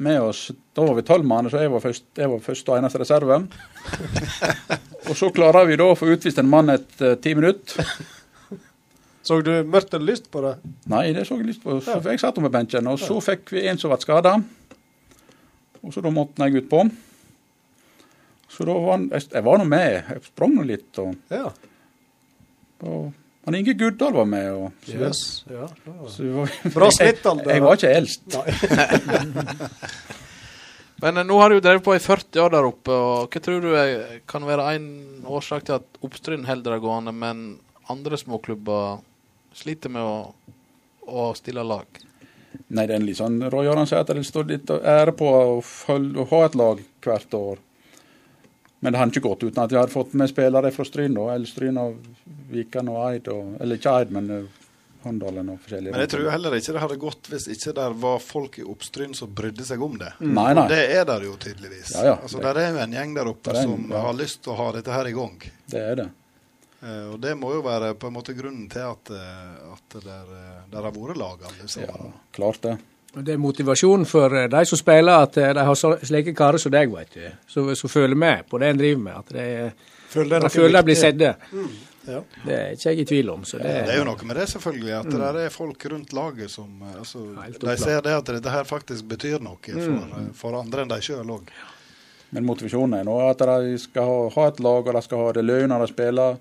med 0.00 0.20
oss 0.24 0.46
Da 0.76 0.84
var 0.86 0.96
vi 0.96 1.04
tolv 1.06 1.26
mann, 1.28 1.48
så 1.52 1.60
jeg 1.60 1.70
var, 1.72 1.82
først, 1.84 2.06
jeg 2.16 2.30
var 2.32 2.40
første 2.44 2.72
og 2.72 2.78
eneste 2.80 3.00
reserve. 3.02 3.36
og 5.08 5.12
så 5.18 5.28
klarer 5.34 5.68
vi 5.68 5.76
da 5.80 5.90
å 5.92 5.98
få 5.98 6.08
utvist 6.14 6.40
en 6.40 6.48
mann 6.50 6.72
etter 6.72 7.18
ti 7.20 7.34
minutter. 7.36 7.84
Så 9.26 9.40
du 9.44 9.50
mørkt 9.68 9.92
eller 9.94 10.12
lyst 10.14 10.30
på 10.32 10.40
det? 10.44 10.54
Nei, 10.90 11.10
det 11.12 11.26
så 11.28 11.36
jeg 11.36 11.50
lyst 11.50 11.62
på. 11.62 11.76
Så 11.84 11.98
jeg 12.00 12.22
satt 12.22 12.40
med 12.40 12.52
benken, 12.54 12.88
og 12.88 12.96
så 13.02 13.18
fikk 13.24 13.52
vi 13.52 13.66
en 13.68 13.78
som 13.78 13.92
ble 13.92 14.00
skada. 14.00 14.38
Og 15.84 15.92
så 15.94 16.02
da 16.04 16.12
måtte 16.14 16.48
jeg 16.48 16.64
ut 16.64 16.70
på. 16.72 16.80
Så 18.50 18.64
da 18.66 18.74
var 18.74 18.96
han, 18.96 19.04
jeg, 19.12 19.28
jeg 19.36 19.44
var 19.46 19.60
nå 19.60 19.66
med, 19.68 19.98
jeg 20.08 20.24
sprang 20.30 20.56
nå 20.56 20.64
litt. 20.66 20.88
Og, 21.04 21.12
Ja. 21.30 21.52
og 22.88 23.12
han 23.46 23.54
Inge 23.56 23.72
Guddal 23.80 24.12
var 24.12 24.26
med. 24.28 24.48
Og, 24.52 24.72
så, 24.86 24.96
Yes. 25.00 25.20
ja. 25.50 25.66
var- 25.94 26.56
Bra 26.76 26.90
snittalder. 26.92 27.48
Jeg, 27.48 27.54
jeg 27.56 27.62
var 27.64 27.78
ikke 27.80 27.94
eldst. 27.96 28.36
Men 31.00 31.16
eh, 31.16 31.24
nå 31.24 31.38
har 31.40 31.50
du 31.54 31.60
drevet 31.64 31.84
på 31.84 31.94
i 31.96 32.02
40 32.02 32.42
år 32.44 32.52
der 32.52 32.68
oppe, 32.68 32.92
og 32.92 33.30
hva 33.32 33.40
tror 33.42 33.62
du 33.64 33.70
er, 33.78 34.20
kan 34.28 34.44
være 34.48 34.66
en 34.76 34.88
årsak 35.30 35.64
til 35.68 35.78
at 35.78 36.00
Oppstryn 36.04 36.44
holder 36.48 36.76
det 36.76 36.82
gående, 36.84 37.14
men 37.16 37.40
andre 37.90 38.18
småklubber 38.20 39.00
sliter 39.56 39.88
med 39.92 40.04
å, 40.04 40.34
å 41.08 41.30
stille 41.38 41.64
lag? 41.64 41.86
Nei, 42.68 42.84
det 42.84 42.92
er 42.92 42.98
en 43.00 43.06
litt 43.08 43.18
sånn 43.18 43.40
Roy 43.50 43.68
Aron 43.70 43.86
sier 43.88 44.02
at 44.04 44.10
det 44.12 44.22
står 44.26 44.48
litt 44.50 44.70
ære 44.76 45.14
på 45.16 45.26
å, 45.30 45.58
følge, 45.64 46.20
å 46.20 46.28
ha 46.34 46.40
et 46.46 46.56
lag 46.58 46.82
hvert 47.06 47.34
år. 47.38 47.58
Men 48.80 48.92
det 48.92 48.98
har 49.00 49.10
ikke 49.12 49.28
gått 49.28 49.44
uten 49.44 49.62
at 49.62 49.72
vi 49.72 49.76
har 49.76 49.92
fått 49.92 50.14
med 50.16 50.30
spillere 50.30 50.70
fra 50.72 50.86
Stryn, 50.88 51.18
Elstryn 51.34 51.78
og 51.80 51.98
Vikan 52.50 52.88
og 52.88 53.00
Eid. 53.10 53.28
Og, 53.28 53.54
eller 53.60 53.80
ikke 53.80 53.92
Eid, 54.00 54.12
men 54.16 54.30
eh, 54.32 54.60
Håndalen 55.02 55.48
og 55.48 55.60
forskjellige. 55.62 55.94
Men 55.94 56.04
jeg 56.04 56.12
tror 56.12 56.26
heller 56.28 56.56
ikke 56.58 56.74
det 56.76 56.80
hadde 56.82 56.96
gått 57.00 57.28
hvis 57.32 57.46
ikke 57.54 57.72
det 57.76 57.88
var 58.02 58.18
folk 58.20 58.58
i 58.60 58.64
Oppstryn 58.68 59.14
som 59.16 59.32
brydde 59.36 59.64
seg 59.68 59.84
om 59.84 59.96
det. 60.00 60.10
Nei, 60.20 60.50
nei. 60.52 60.64
Og 60.64 60.72
det 60.72 60.80
er 60.96 61.06
der 61.08 61.24
jo 61.24 61.36
tydeligvis. 61.40 61.94
Ja, 61.96 62.06
ja. 62.10 62.16
Altså, 62.20 62.40
der 62.44 62.60
er 62.60 62.72
jo 62.74 62.82
en 62.84 62.96
gjeng 62.96 63.14
der 63.16 63.30
oppe 63.32 63.54
en- 63.54 63.62
som 63.62 63.86
ja. 63.92 64.02
har 64.04 64.16
lyst 64.18 64.42
til 64.44 64.52
å 64.52 64.58
ha 64.60 64.70
dette 64.76 64.92
her 64.92 65.08
i 65.08 65.14
gang. 65.16 65.38
Det 65.72 65.84
er 65.92 66.00
det. 66.02 66.08
Eh, 66.80 67.06
og 67.12 67.20
det 67.20 67.34
må 67.36 67.52
jo 67.56 67.64
være 67.64 67.94
på 68.00 68.08
en 68.08 68.16
måte 68.16 68.36
grunnen 68.36 68.68
til 68.72 68.84
at, 68.88 69.12
eh, 69.12 69.72
at 69.72 69.96
det 70.00 70.20
eh, 70.36 70.76
har 70.76 70.88
vært 70.88 71.20
lag 71.20 71.48
alle 71.48 71.68
sammen. 71.68 72.12
Ja, 72.12 72.12
klart 72.36 72.60
det. 72.64 72.78
Det 73.14 73.32
er 73.34 73.40
motivasjonen 73.42 74.06
for 74.06 74.34
eh, 74.38 74.48
de 74.52 74.64
som 74.70 74.78
spiller, 74.78 75.24
at 75.26 75.36
eh, 75.42 75.52
de 75.56 75.64
har 75.66 75.78
slike 76.06 76.34
karer 76.38 76.62
som 76.62 76.70
deg, 76.74 76.92
vet 76.94 77.14
du. 77.16 77.24
Som 77.50 77.72
som 77.74 77.90
følger 77.90 78.16
med 78.16 78.44
på 78.48 78.58
det 78.62 78.68
en 78.70 78.78
driver 78.78 79.00
med. 79.02 79.16
At 79.18 79.32
de, 79.34 79.46
Føler 80.10 80.40
de 80.44 80.50
føler 80.50 80.78
de 80.78 80.84
blir 80.86 80.98
viktig? 80.98 81.30
sett. 81.30 81.86
Ja. 82.10 82.20
Det 82.46 82.54
er 82.56 82.70
ikke 82.74 82.90
jeg 82.94 83.02
i 83.02 83.04
tvil 83.10 83.28
om. 83.30 83.42
Så 83.44 83.58
det, 83.58 83.72
Det 83.86 83.92
er 83.94 83.98
jo 83.98 84.04
noe 84.08 84.24
med 84.24 84.36
det, 84.38 84.46
selvfølgelig. 84.48 84.92
At 85.00 85.10
det 85.10 85.42
er 85.44 85.50
folk 85.54 85.84
rundt 85.92 86.14
laget 86.16 86.50
som 86.50 86.70
eh, 86.86 86.94
altså, 87.02 87.18
De 87.60 87.76
ser 87.78 88.00
det 88.06 88.14
at 88.14 88.30
dette 88.38 88.54
her 88.54 88.64
faktisk 88.64 89.04
betyr 89.10 89.42
noe 89.42 89.58
for, 89.60 89.98
mm. 90.06 90.30
for 90.38 90.56
andre 90.62 90.86
enn 90.86 90.94
de 90.94 91.00
sjøl 91.04 91.34
òg. 91.36 91.50
Men 92.30 92.46
motivasjonen 92.46 93.00
er 93.00 93.04
nå 93.10 93.18
at 93.26 93.42
de 93.42 93.74
skal 93.82 94.06
ha, 94.06 94.18
ha 94.36 94.48
et 94.48 94.60
lag, 94.62 94.86
og 94.86 94.94
de 94.94 95.02
skal 95.02 95.18
ha 95.24 95.32
det 95.34 95.42
lønna 95.44 95.80
de 95.82 95.90
spiller. 95.90 96.38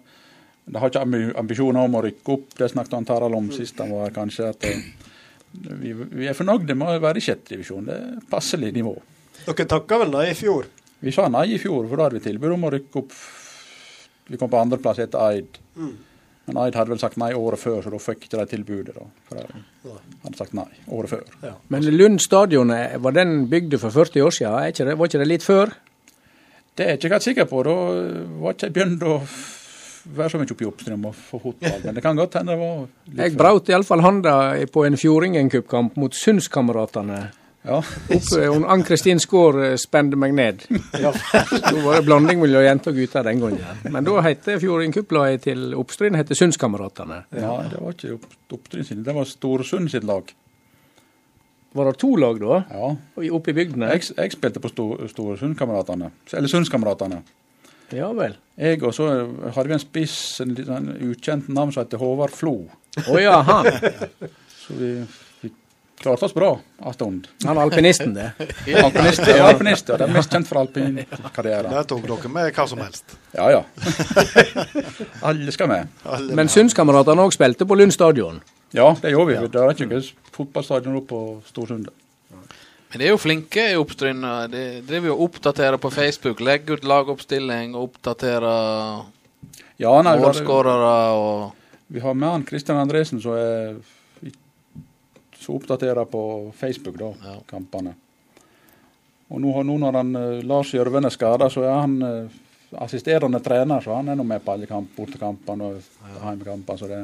De 0.70 0.78
har 0.78 0.92
ikke 0.94 1.02
ambi- 1.02 1.34
ambisjoner 1.34 1.82
om 1.90 1.96
å 1.98 2.04
rykke 2.06 2.34
opp. 2.38 2.52
Det 2.62 2.70
snakket 2.70 2.94
han 2.94 3.06
Tarald 3.10 3.34
om 3.36 3.48
sist 3.52 3.80
han 3.82 3.90
var 3.90 4.06
her, 4.06 4.14
kanskje. 4.14 4.52
at 4.54 4.68
vi, 5.54 5.94
vi 5.94 6.28
er 6.30 6.38
fornøyde 6.38 6.76
med 6.78 6.96
å 6.96 7.00
være 7.04 7.22
i 7.22 7.26
sjette 7.26 7.56
divisjon. 7.56 7.88
Det 7.88 7.96
er 7.96 8.28
passelig 8.30 8.74
nivå. 8.76 8.94
Dere 9.46 9.70
takka 9.70 9.98
vel 10.04 10.14
nei 10.14 10.30
i 10.32 10.38
fjor? 10.38 10.68
Vi 11.00 11.14
sa 11.16 11.30
nei 11.32 11.48
i 11.56 11.62
fjor, 11.62 11.88
for 11.88 11.96
da 11.96 12.08
hadde 12.08 12.20
vi 12.20 12.28
tilbud 12.28 12.54
om 12.54 12.68
å 12.68 12.72
rykke 12.76 13.02
opp. 13.02 13.18
Vi 14.30 14.38
kom 14.38 14.52
på 14.52 14.60
andreplass 14.60 15.00
etter 15.02 15.22
Eid. 15.32 15.60
Men 16.50 16.58
Eid 16.64 16.78
hadde 16.78 16.94
vel 16.94 17.02
sagt 17.02 17.18
nei 17.22 17.32
året 17.38 17.62
før, 17.62 17.80
så 17.86 17.94
da 17.94 18.00
fikk 18.02 18.28
ikke 18.28 18.42
de 18.42 18.48
tilbudet. 18.52 18.96
da. 18.98 19.06
For 19.30 19.40
de 19.40 19.96
hadde 20.26 20.42
sagt 20.42 20.56
nei 20.58 20.68
året 20.88 21.14
før. 21.14 21.56
Men 21.70 21.88
Lund 21.94 22.22
stadion, 22.22 22.74
eh, 22.74 22.98
var 22.98 23.16
den 23.16 23.48
bygd 23.50 23.78
for 23.80 23.96
40 23.96 24.26
år 24.26 24.36
siden? 24.36 24.58
Er 24.60 24.74
ikke 24.74 24.86
det, 24.90 24.98
var 24.98 25.08
ikke 25.08 25.24
det 25.24 25.30
litt 25.30 25.46
før? 25.46 25.74
Det 26.76 26.86
er 26.86 26.90
jeg 26.96 27.00
ikke 27.00 27.16
helt 27.16 27.28
sikker 27.28 27.48
på. 27.50 27.64
Da 27.64 27.76
var 28.42 28.54
ikke 28.56 28.70
jeg 28.70 28.76
begynt 28.76 29.04
å 29.08 29.22
være 30.06 30.30
så 30.34 30.40
mye 30.42 30.52
oppe 30.54 30.64
i 30.66 30.70
oppstrøm 30.70 31.06
og 31.10 31.16
få 31.18 31.40
fotball. 31.44 31.82
Men 31.86 31.98
det 31.98 32.04
kan 32.06 32.18
godt 32.20 32.40
hende 32.40 32.56
det 32.56 32.60
var 32.62 32.80
litt 32.86 33.20
Jeg 33.24 33.38
braut 33.40 33.70
iallfall 33.70 34.02
handa 34.06 34.34
på 34.74 34.86
en 34.88 34.98
Fjordingen-cupkamp 35.00 36.00
mot 36.00 36.16
Sundskameratene. 36.16 37.20
Ja. 37.68 37.82
Ann-Kristin 38.72 39.20
Skaar 39.20 39.76
spende 39.78 40.16
meg 40.20 40.34
ned. 40.34 40.64
Ja. 41.04 41.12
Da 41.12 41.74
var 41.84 42.00
det 42.00 42.06
blanding 42.08 42.40
mellom 42.42 42.64
jenter 42.64 42.94
og 42.94 43.00
gutter 43.02 43.26
den 43.28 43.42
gangen. 43.44 43.82
Men 43.92 44.08
da 44.08 44.22
het 44.26 44.48
Fjordingen-cuplaget 44.48 45.44
til 45.50 45.74
Oppstryn 45.78 46.16
het 46.20 46.32
Sundskameratene. 46.38 47.24
ja, 47.36 47.56
det 47.70 47.82
var 47.82 47.96
ikke 47.98 48.14
opp, 48.16 48.30
Oppstryn 48.60 48.88
sin, 48.88 49.04
det 49.04 49.16
var 49.16 49.28
Storsund 49.28 49.92
sitt 49.92 50.08
lag. 50.08 50.32
Var 51.74 51.86
det 51.86 52.00
to 52.02 52.16
lag 52.18 52.40
da? 52.42 52.64
Ja. 52.74 52.88
Oppe 53.36 53.52
i 53.52 53.54
bygdene? 53.54 53.92
Jeg, 53.94 54.08
jeg 54.18 54.34
spilte 54.34 54.62
på 54.64 54.72
Storsundkameratene. 55.12 56.10
Eller 56.34 56.50
Sundskameratene. 56.50 57.22
Ja 57.96 58.12
vel. 58.14 58.36
Jeg 58.60 58.82
og 58.84 58.94
så 58.96 59.08
hadde 59.56 59.70
vi 59.70 59.76
en 59.78 59.82
spiss, 59.82 60.16
en 60.44 60.54
litt 60.58 60.68
sånn 60.68 60.92
ukjent 61.10 61.48
navn 61.54 61.72
som 61.74 61.86
heter 61.86 62.02
Håvard 62.02 62.34
Flo. 62.36 62.58
Oh, 63.08 63.18
ja, 63.22 63.40
han. 63.48 63.70
Så 64.60 64.76
vi, 64.76 64.90
vi 65.42 65.52
klarte 66.02 66.28
oss 66.28 66.34
bra 66.36 66.50
en 66.84 66.94
stund. 66.94 67.30
Han 67.46 67.58
alpinisten, 67.58 68.14
det. 68.18 68.28
Alpinist, 68.84 69.24
ja, 69.28 69.48
alpinist, 69.48 69.90
ja. 69.90 69.98
Det 69.98 70.10
er 70.10 70.14
mest 70.14 70.34
kjent 70.36 70.50
for 70.50 70.62
alpinkarrieren. 70.62 71.72
Der 71.72 71.88
tok 71.88 72.04
dere 72.10 72.34
med 72.34 72.52
hva 72.58 72.68
som 72.70 72.84
helst. 72.84 73.16
Ja, 73.34 73.48
ja. 73.56 73.64
Alle 75.32 75.56
skal 75.56 75.72
med. 75.72 75.96
Alle 76.04 76.36
Men 76.38 76.52
synskameratene 76.52 77.26
òg 77.26 77.34
spilte 77.38 77.68
på 77.70 77.80
Lund 77.80 77.96
stadion. 77.96 78.44
Ja, 78.76 78.92
det 79.02 79.16
gjorde 79.16 79.32
vi. 79.32 79.48
Det 79.50 79.64
er 79.64 79.74
ikke 79.74 79.90
noe 79.90 80.04
fotballstadion 80.36 81.00
oppe 81.00 81.10
på 81.16 81.24
Storsund. 81.50 81.90
Men 82.90 83.00
de 83.02 83.06
er 83.06 83.14
jo 83.14 83.22
flinke 83.22 83.68
i 83.72 83.78
Oppstryn. 83.78 84.24
De 84.50 84.64
driver 84.88 85.12
jo 85.12 85.16
og 85.16 85.28
oppdaterer 85.28 85.78
på 85.78 85.92
Facebook. 85.94 86.42
Legger 86.42 86.80
ut 86.80 86.88
lagoppstilling, 86.90 87.76
oppdaterer 87.78 89.06
Ja, 89.80 89.94
nei, 90.02 90.16
vi 90.18 90.24
har, 90.24 90.26
målskårere 90.26 90.94
og 91.16 91.54
vi 91.88 92.02
har 92.04 92.14
med 92.18 92.30
han 92.30 92.44
Kristian 92.44 92.82
Andresen 92.82 93.22
som 93.22 93.38
er 93.38 93.78
som 95.40 95.56
oppdaterer 95.56 96.06
på 96.06 96.52
Facebook 96.58 96.98
da, 97.00 97.14
Ja. 97.24 97.36
kampene. 97.48 97.94
Og 99.30 99.40
nå, 99.42 99.54
nå 99.64 99.78
når 99.78 99.94
han, 99.94 100.16
eh, 100.16 100.42
Lars 100.44 100.74
Gjørven 100.74 101.06
er 101.06 101.14
skada, 101.14 101.50
så 101.50 101.64
er 101.64 101.80
han 101.80 102.02
eh, 102.02 102.28
assisterende 102.82 103.40
trener, 103.42 103.82
så 103.82 103.96
han 103.96 104.10
er 104.10 104.16
nå 104.16 104.26
med 104.26 104.44
på 104.44 104.52
alle 104.52 104.68
kamp, 104.68 104.90
bortekampene 104.98 105.70
og 105.70 105.82
heimekampene. 106.24 106.78
Så 106.78 106.88
det, 106.90 107.00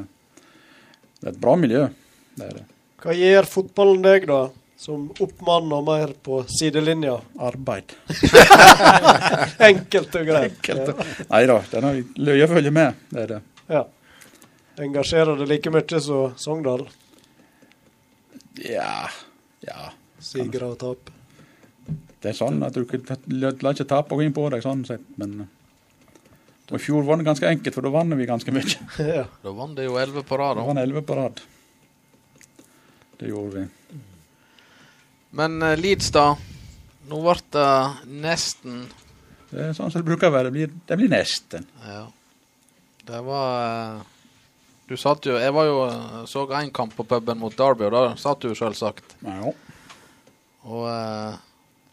det 1.21 1.29
er 1.29 1.31
et 1.31 1.39
bra 1.41 1.55
miljø. 1.55 1.87
Det 2.35 2.49
er 2.49 2.53
det. 2.59 2.65
Hva 3.01 3.15
gir 3.15 3.47
fotballen 3.49 4.01
deg, 4.03 4.27
da? 4.27 4.49
Som 4.77 5.07
oppmanner 5.19 5.81
mer 5.81 6.13
på 6.23 6.43
sidelinja? 6.51 7.15
Arbeid. 7.39 7.95
Enkelt 9.69 10.15
og 10.19 10.27
greit. 10.27 10.69
Nei 11.29 11.43
da, 11.47 11.59
den 11.71 11.87
har 11.87 12.01
løye 12.27 12.47
følger 12.51 12.75
med. 12.75 13.05
Det 13.09 13.23
er 13.23 13.33
det. 13.35 13.41
Ja. 13.71 13.83
Engasjerer 14.83 15.39
det 15.39 15.47
like 15.47 15.71
mye 15.71 16.01
som 16.03 16.35
Sogndal? 16.35 16.83
Ja, 18.59 19.07
ja. 19.63 19.91
Sigre 20.19 20.73
og 20.73 20.79
tap? 20.81 21.11
Det 22.19 22.31
er 22.33 22.37
sånn 22.37 22.63
at 22.65 22.75
du 22.75 22.83
la 23.31 23.51
lar 23.61 23.75
ikke 23.75 23.87
tape 23.87 24.15
og 24.15 24.19
gå 24.19 24.25
inn 24.25 24.35
på 24.35 24.47
deg, 24.51 24.63
sånn 24.65 24.83
sett. 24.87 25.03
Men 25.21 25.45
eh, 25.45 25.51
og 26.65 26.79
i 26.79 26.81
fjor 26.81 27.03
var 27.05 27.19
det 27.21 27.27
ganske 27.27 27.45
enkelt, 27.45 27.75
for 27.75 27.85
da 27.85 27.91
vant 27.93 28.17
vi 28.17 28.25
ganske 28.25 28.53
mye. 28.55 28.77
ja. 29.19 29.25
Da 29.43 29.53
vant 29.53 29.77
det 29.77 29.85
jo 29.85 29.99
elleve 30.01 30.25
på 30.25 30.39
rad. 30.41 30.57
Da. 30.57 30.65
vant 30.65 30.81
elleve 30.81 31.03
på 31.05 31.17
rad. 31.19 31.41
Det 33.19 33.29
gjorde 33.29 33.59
vi. 33.59 33.65
Men 35.35 35.61
uh, 35.63 35.75
Leeds, 35.77 36.11
da. 36.15 36.29
Nå 37.09 37.21
ble 37.21 37.35
det 37.53 37.71
nesten 38.23 38.85
Det 39.51 39.67
er 39.67 39.73
sånn 39.77 39.91
som 39.93 40.01
det 40.01 40.07
bruker 40.07 40.31
å 40.31 40.33
være. 40.33 40.49
Det 40.49 40.55
blir, 40.55 40.75
det 40.87 40.97
blir 40.99 41.11
nesten. 41.11 41.67
Ja. 41.85 42.05
Det 43.05 43.21
var 43.27 43.99
uh, 43.99 44.05
Du 44.89 44.95
satt 44.97 45.27
jo 45.27 45.35
Jeg 45.37 45.53
var 45.53 45.67
jo 45.67 45.77
eh, 45.85 46.23
så 46.29 46.45
én 46.57 46.71
kamp 46.73 46.95
på 46.97 47.05
puben 47.09 47.39
mot 47.41 47.53
Derby, 47.57 47.87
og 47.87 47.93
da 47.93 48.03
satt 48.21 48.45
du 48.45 48.55
selvsagt. 48.57 49.17
Ja. 49.25 49.51
Og 50.65 50.85
uh, 50.85 51.37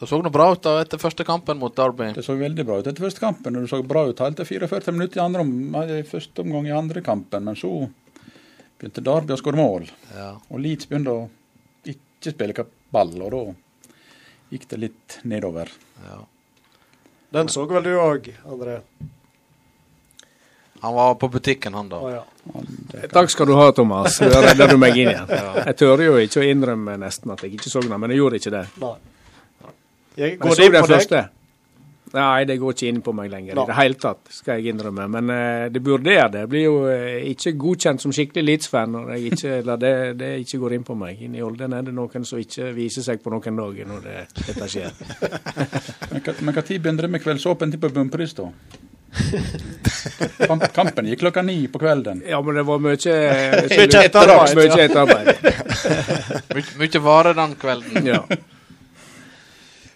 det 0.03 0.09
så 0.11 0.19
noe 0.19 0.35
bra 0.35 0.49
ut 0.51 0.63
da 0.65 0.77
etter 0.83 0.99
første 0.99 1.25
kampen 1.25 1.61
mot 1.61 1.75
Derby. 1.77 2.09
Det 2.17 2.25
så 2.27 2.35
veldig 2.35 2.67
bra 2.67 2.81
ut 2.81 2.89
etter 2.91 3.05
første 3.05 3.23
kampen. 3.23 3.57
og 3.57 3.67
Det 3.67 3.71
så 3.71 3.83
bra 3.87 4.05
ut 4.09 4.23
helt 4.23 4.39
til 4.41 4.49
44 4.49 4.95
minutter 4.97 5.21
i, 5.21 5.25
andre 5.25 5.45
om, 5.45 5.53
i 5.83 6.03
første 6.09 6.43
omgang 6.43 6.67
i 6.67 6.75
andre 6.75 7.05
kampen. 7.07 7.47
Men 7.47 7.59
så 7.59 7.71
begynte 8.81 9.05
Derby 9.07 9.37
å 9.37 9.39
skåre 9.39 9.61
mål. 9.61 9.87
Ja. 10.11 10.33
Og 10.51 10.63
Leeds 10.65 10.91
begynte 10.91 11.15
å 11.15 11.29
ikke 11.87 12.35
spille 12.35 12.57
ball, 12.93 13.15
og 13.23 13.33
da 13.35 13.43
gikk 14.53 14.69
det 14.71 14.79
litt 14.89 15.19
nedover. 15.25 15.73
ja. 16.05 16.21
Den 17.33 17.49
så 17.49 17.65
vel 17.65 17.81
du 17.87 17.95
òg, 17.97 18.27
André? 18.45 18.75
Han 20.83 20.95
var 20.95 21.15
på 21.15 21.29
butikken, 21.33 21.73
han 21.75 21.89
da. 21.89 21.97
Oh, 21.97 22.11
ja. 22.13 23.07
Takk 23.09 23.31
skal 23.31 23.47
du 23.49 23.55
ha, 23.57 23.71
Thomas. 23.73 24.19
Da 24.19 24.43
redder 24.43 24.69
du 24.69 24.77
meg 24.83 24.99
inn 24.99 25.09
igjen. 25.15 25.31
Jeg 25.63 25.77
tør 25.79 26.03
jo 26.05 26.17
ikke 26.21 26.43
å 26.43 26.45
innrømme 26.45 26.99
nesten 27.01 27.33
at 27.33 27.45
jeg 27.47 27.55
ikke 27.57 27.71
så 27.71 27.81
den, 27.87 27.95
men 28.03 28.13
jeg 28.13 28.19
gjorde 28.21 28.41
ikke 28.43 28.53
det. 28.53 28.63
Nei. 28.83 28.93
Jeg, 30.19 30.35
Men 30.37 30.43
går 30.43 30.51
jeg 30.51 30.59
så 30.59 30.75
den 30.75 30.89
første. 30.91 31.23
Nei, 32.13 32.45
det 32.49 32.59
går 32.61 32.75
ikke 32.75 32.91
inn 32.93 33.01
på 33.05 33.15
meg 33.17 33.31
lenger 33.33 33.57
no. 33.57 33.65
i 33.65 33.71
det 33.71 33.77
hele 33.79 33.99
tatt, 34.01 34.21
skal 34.35 34.61
jeg 34.61 34.75
innrømme. 34.75 35.07
Men 35.15 35.33
uh, 35.33 35.67
det 35.73 35.81
burde 35.85 36.13
gjøre 36.13 36.29
det. 36.35 36.45
Jeg 36.45 36.53
blir 36.53 36.65
jo 36.67 36.77
uh, 36.85 37.17
ikke 37.33 37.55
godkjent 37.65 38.05
som 38.05 38.15
skikkelig 38.15 38.45
Leeds-fan 38.45 38.93
når 38.93 39.15
jeg 39.15 39.33
ikke, 39.33 39.55
eller 39.63 39.81
det, 39.81 39.95
det 40.21 40.31
ikke 40.45 40.63
går 40.67 40.77
inn 40.79 40.87
på 40.89 40.99
meg. 40.99 41.25
Inni 41.25 41.41
i 41.41 41.47
Olden 41.47 41.77
er 41.79 41.89
det 41.89 41.97
noen 41.97 42.29
som 42.29 42.43
ikke 42.43 42.71
viser 42.77 43.07
seg 43.07 43.25
på 43.25 43.33
noen 43.33 43.61
dager 43.65 43.89
når 43.89 44.07
det, 44.07 44.17
dette 44.43 44.71
skjer. 44.77 44.95
Men 46.13 46.53
når 46.53 46.73
begynner 46.73 47.09
det 47.09 47.13
med 47.17 47.25
kveldsåpent 47.25 47.81
på 47.81 47.93
Bunnpris, 47.93 48.37
da? 48.39 48.51
Kampen 50.73 51.07
gikk 51.07 51.21
klokka 51.21 51.43
ni 51.43 51.69
på 51.69 51.79
kvelden. 51.79 52.23
Ja, 52.29 52.41
men 52.43 52.55
det 52.55 52.63
var 52.65 52.79
mye 52.81 52.97
Mye 52.97 54.05
etterarbeid, 54.07 55.29
Mye 56.81 57.03
varer 57.05 57.37
den 57.37 57.55
kvelden. 57.61 58.07
Ja. 58.09 58.25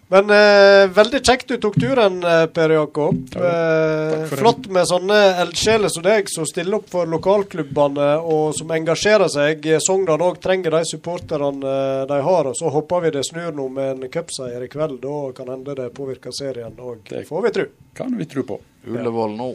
Men 0.09 0.31
eh, 0.31 0.85
veldig 0.95 1.19
kjekt 1.27 1.49
du 1.51 1.57
tok 1.59 1.75
turen, 1.83 2.21
eh, 2.23 2.45
Per 2.55 2.71
Jakob. 2.71 3.17
Eh, 3.35 4.27
flott 4.39 4.69
med 4.71 4.87
sånne 4.87 5.17
eldsjeler 5.43 5.91
som 5.91 6.05
deg, 6.07 6.29
som 6.31 6.47
stiller 6.47 6.79
opp 6.79 6.87
for 6.93 7.11
lokalklubbene 7.11 8.13
og 8.23 8.53
som 8.55 8.71
engasjerer 8.77 9.27
seg. 9.35 9.67
Sogndal 9.83 10.23
òg 10.29 10.39
trenger 10.45 10.77
de 10.77 10.85
supporterne 10.87 11.73
eh, 11.73 12.05
de 12.13 12.21
har. 12.29 12.53
og 12.53 12.55
Så 12.55 12.71
håper 12.71 13.03
vi 13.09 13.15
det 13.19 13.25
snur 13.27 13.51
nå 13.59 13.67
med 13.69 14.05
en 14.05 14.13
cupseier 14.15 14.63
i 14.63 14.71
kveld. 14.71 15.01
Da 15.03 15.19
kan 15.35 15.51
hende 15.57 15.75
det 15.75 15.91
påvirker 15.99 16.31
serien 16.39 16.79
òg, 16.79 17.03
Det- 17.11 17.27
får 17.27 17.43
vi 17.49 17.55
tro. 17.59 17.67
Kan 17.99 18.15
vi 18.17 18.31
tro 18.31 18.47
på. 18.47 18.61
Ullevål 18.87 19.35
nå. 19.37 19.51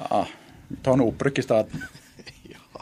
Ja, 0.00 0.24
ta 0.82 0.96
nå 0.96 1.12
opprykk 1.12 1.38
i 1.44 1.44
stedet. 1.44 1.99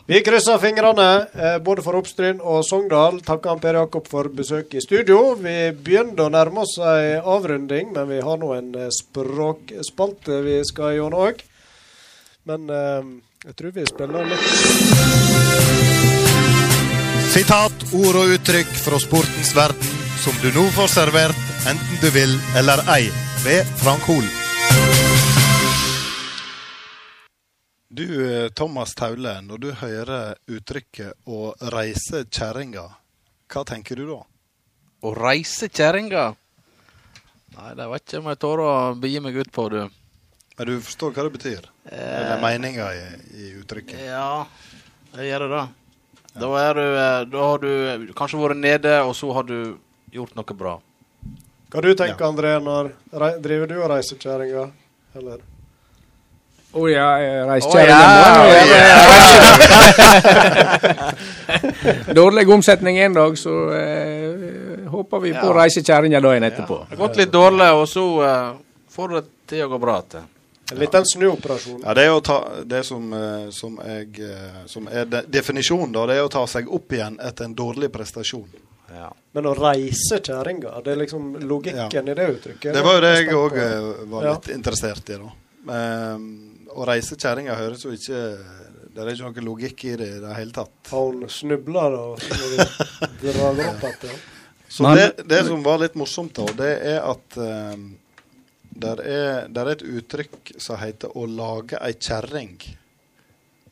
Vi 0.08 0.22
krysser 0.24 0.56
fingrene 0.56 1.06
eh, 1.36 1.56
både 1.60 1.82
for 1.84 1.98
Oppstryn 1.98 2.38
og 2.40 2.62
Sogndal. 2.64 3.18
Takker 3.26 3.58
Per 3.60 3.76
Jakob 3.76 4.06
for 4.08 4.30
besøket 4.32 4.78
i 4.80 4.80
studio. 4.80 5.34
Vi 5.36 5.68
begynner 5.84 6.22
å 6.24 6.32
nærme 6.32 6.62
oss 6.62 6.78
ei 6.80 7.18
avrunding, 7.20 7.90
men 7.92 8.08
vi 8.08 8.22
har 8.24 8.40
nå 8.40 8.54
en 8.56 8.70
eh, 8.72 8.88
språkspalte 9.02 10.40
vi 10.46 10.56
skal 10.64 10.96
gjennom 10.96 11.26
òg. 11.26 11.44
Men 12.48 12.72
eh, 12.72 13.12
jeg 13.50 13.60
tror 13.60 13.76
vi 13.76 13.86
spiller 13.92 14.32
litt 14.32 14.48
Sitat, 17.28 17.88
ord 17.92 18.22
og 18.24 18.36
uttrykk 18.38 18.72
fra 18.88 19.04
sportens 19.04 19.52
verden 19.52 20.04
som 20.24 20.32
du 20.40 20.48
nå 20.56 20.70
får 20.80 20.88
servert, 20.96 21.48
enten 21.68 22.00
du 22.00 22.08
vil 22.16 22.32
eller 22.56 22.80
ei, 22.96 23.12
ved 23.44 23.76
Frank 23.84 24.08
Hol. 24.08 24.37
Du, 27.98 28.44
eh, 28.44 28.48
Thomas 28.48 28.94
Taule, 28.94 29.40
når 29.42 29.58
du 29.58 29.72
hører 29.74 30.36
uttrykket 30.46 31.16
'å 31.26 31.38
reise 31.74 32.20
kjerringa', 32.30 32.92
hva 33.50 33.64
tenker 33.66 33.98
du 33.98 34.04
da? 34.06 34.18
Å 35.02 35.10
reise 35.16 35.66
kjerringa? 35.66 36.36
Nei, 37.56 37.72
det 37.74 37.88
vet 37.90 38.06
ikke 38.06 38.20
om 38.22 38.30
jeg 38.30 38.38
tør 38.38 38.62
å 38.62 38.76
begi 39.02 39.24
meg 39.24 39.40
ut 39.42 39.50
på, 39.50 39.66
du. 39.74 39.90
Men 40.58 40.70
du 40.70 40.76
forstår 40.78 41.10
hva 41.10 41.26
det 41.26 41.34
betyr? 41.40 41.68
Eller 41.90 42.38
meninga 42.46 42.86
i, 42.94 43.02
i 43.34 43.50
uttrykket? 43.64 43.98
Ja, 44.06 44.46
jeg 45.18 45.32
gjør 45.32 45.48
det 45.48 45.50
da. 45.56 45.66
Da, 46.38 46.54
er 46.62 46.74
du, 46.74 46.86
eh, 46.86 47.20
da 47.34 47.50
har 47.50 47.58
du 47.66 48.14
kanskje 48.14 48.44
vært 48.46 48.62
nede, 48.62 48.96
og 49.02 49.16
så 49.18 49.34
har 49.34 49.42
du 49.42 49.74
gjort 50.14 50.38
noe 50.38 50.62
bra. 50.62 50.78
Hva 51.74 51.82
du 51.82 51.94
tenker 51.98 52.30
André, 52.30 52.60
når 52.62 52.94
driver 53.42 53.66
du 53.66 53.80
og 53.82 53.90
reiser 53.90 54.22
kjerringa? 54.22 54.70
Eller? 55.18 55.42
Å 56.72 56.88
ja, 56.92 57.18
jeg 57.22 57.42
Å, 57.42 57.46
reiskjerringa 57.48 57.96
ja, 57.96 58.02
må 58.36 58.44
Dårlig 62.14 62.48
omsetning 62.52 62.98
en 62.98 63.12
dag, 63.16 63.38
så 63.40 63.54
eh, 63.72 64.88
håper 64.92 65.20
vi 65.22 65.30
på 65.32 65.38
Ja. 65.46 65.50
å 65.50 65.54
reise 65.56 65.80
kjerringa 65.82 66.20
dagen 66.20 66.42
etterpå. 66.44 66.78
Det 66.90 66.96
har 66.96 67.00
gått 67.08 67.16
litt 67.22 67.32
dårlig, 67.32 67.70
og 67.72 67.88
så 67.88 68.04
eh, 68.24 68.52
får 68.92 69.08
det 69.14 69.22
til 69.48 69.62
å 69.64 69.68
gå 69.72 69.78
bra 69.80 70.00
til. 70.02 70.20
En 70.72 70.78
liten 70.82 71.04
snuoperasjon. 71.08 71.80
Ja, 71.86 71.94
det 71.96 72.04
er 72.04 72.12
å 72.12 72.20
ta 72.20 72.36
det 72.68 72.82
som, 72.84 73.08
eh, 73.16 73.48
som, 73.56 73.78
jeg, 73.88 74.08
eh, 74.28 74.66
som 74.68 74.88
er 74.92 75.04
de, 75.08 75.22
definisjonen, 75.38 75.92
da. 75.96 76.04
Det 76.10 76.16
er 76.18 76.24
å 76.26 76.28
ta 76.32 76.44
seg 76.46 76.68
opp 76.68 76.92
igjen 76.92 77.16
etter 77.24 77.44
en 77.48 77.54
dårlig 77.56 77.88
prestasjon. 77.94 78.44
Ja. 78.92 79.08
Men 79.36 79.44
å 79.48 79.54
reise 79.56 80.20
kjerringa, 80.20 80.80
det 80.84 80.92
er 80.92 80.96
liksom 81.06 81.22
logikken 81.48 82.08
i 82.08 82.14
det 82.16 82.28
uttrykket. 82.36 82.72
Det 82.76 82.82
var 82.84 82.94
jo 82.98 83.02
det 83.04 83.14
jeg 83.22 83.28
òg 83.36 83.52
var 84.12 84.22
Ja. 84.24 84.30
litt 84.36 84.48
interessert 84.52 85.08
i, 85.12 85.14
da. 85.16 85.28
Um, 85.68 86.57
å 86.78 86.86
reise 86.88 87.18
kjerringa 87.18 87.56
høres 87.58 87.84
jo 87.84 87.92
ikke 87.94 88.22
Det 88.94 89.04
er 89.04 89.12
ikke 89.12 89.28
noe 89.28 89.46
logikk 89.46 89.84
i 89.84 89.94
det 90.00 90.08
i 90.16 90.20
det 90.22 90.34
hele 90.34 90.54
tatt. 90.54 90.74
Har 90.90 91.06
hun 91.12 91.28
snubla 91.30 91.84
og 91.94 92.22
drar 93.22 93.60
opp 93.68 94.04
igjen? 94.08 94.20
Så 94.68 94.94
det, 94.96 95.24
det 95.30 95.44
som 95.46 95.62
var 95.64 95.78
litt 95.80 95.94
morsomt, 95.96 96.34
da, 96.36 96.44
det 96.58 96.72
er 96.90 96.98
at 97.06 97.36
um, 97.40 97.86
der 98.68 99.00
er, 99.00 99.48
der 99.48 99.70
er 99.70 99.76
et 99.76 99.84
uttrykk 99.86 100.52
som 100.60 100.76
heter 100.78 101.14
'å 101.14 101.24
lage 101.26 101.78
ei 101.80 101.94
kjerring'. 101.94 102.66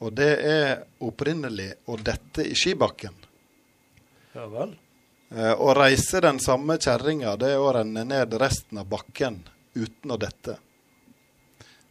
Og 0.01 0.13
det 0.13 0.33
er 0.45 0.85
opprinnelig 1.01 1.73
å 1.87 1.97
dette 1.97 2.45
i 2.45 2.55
skibakken. 2.55 3.15
Ja 4.37 4.47
vel. 4.53 4.77
Eh, 5.31 5.53
å 5.53 5.75
reise 5.75 6.21
den 6.21 6.39
samme 6.41 6.77
kjerringa, 6.79 7.37
det 7.37 7.55
er 7.55 7.63
å 7.63 7.73
renne 7.75 8.05
ned 8.05 8.35
resten 8.41 8.79
av 8.79 8.87
bakken 8.87 9.41
uten 9.75 10.11
å 10.13 10.19
dette. 10.21 10.59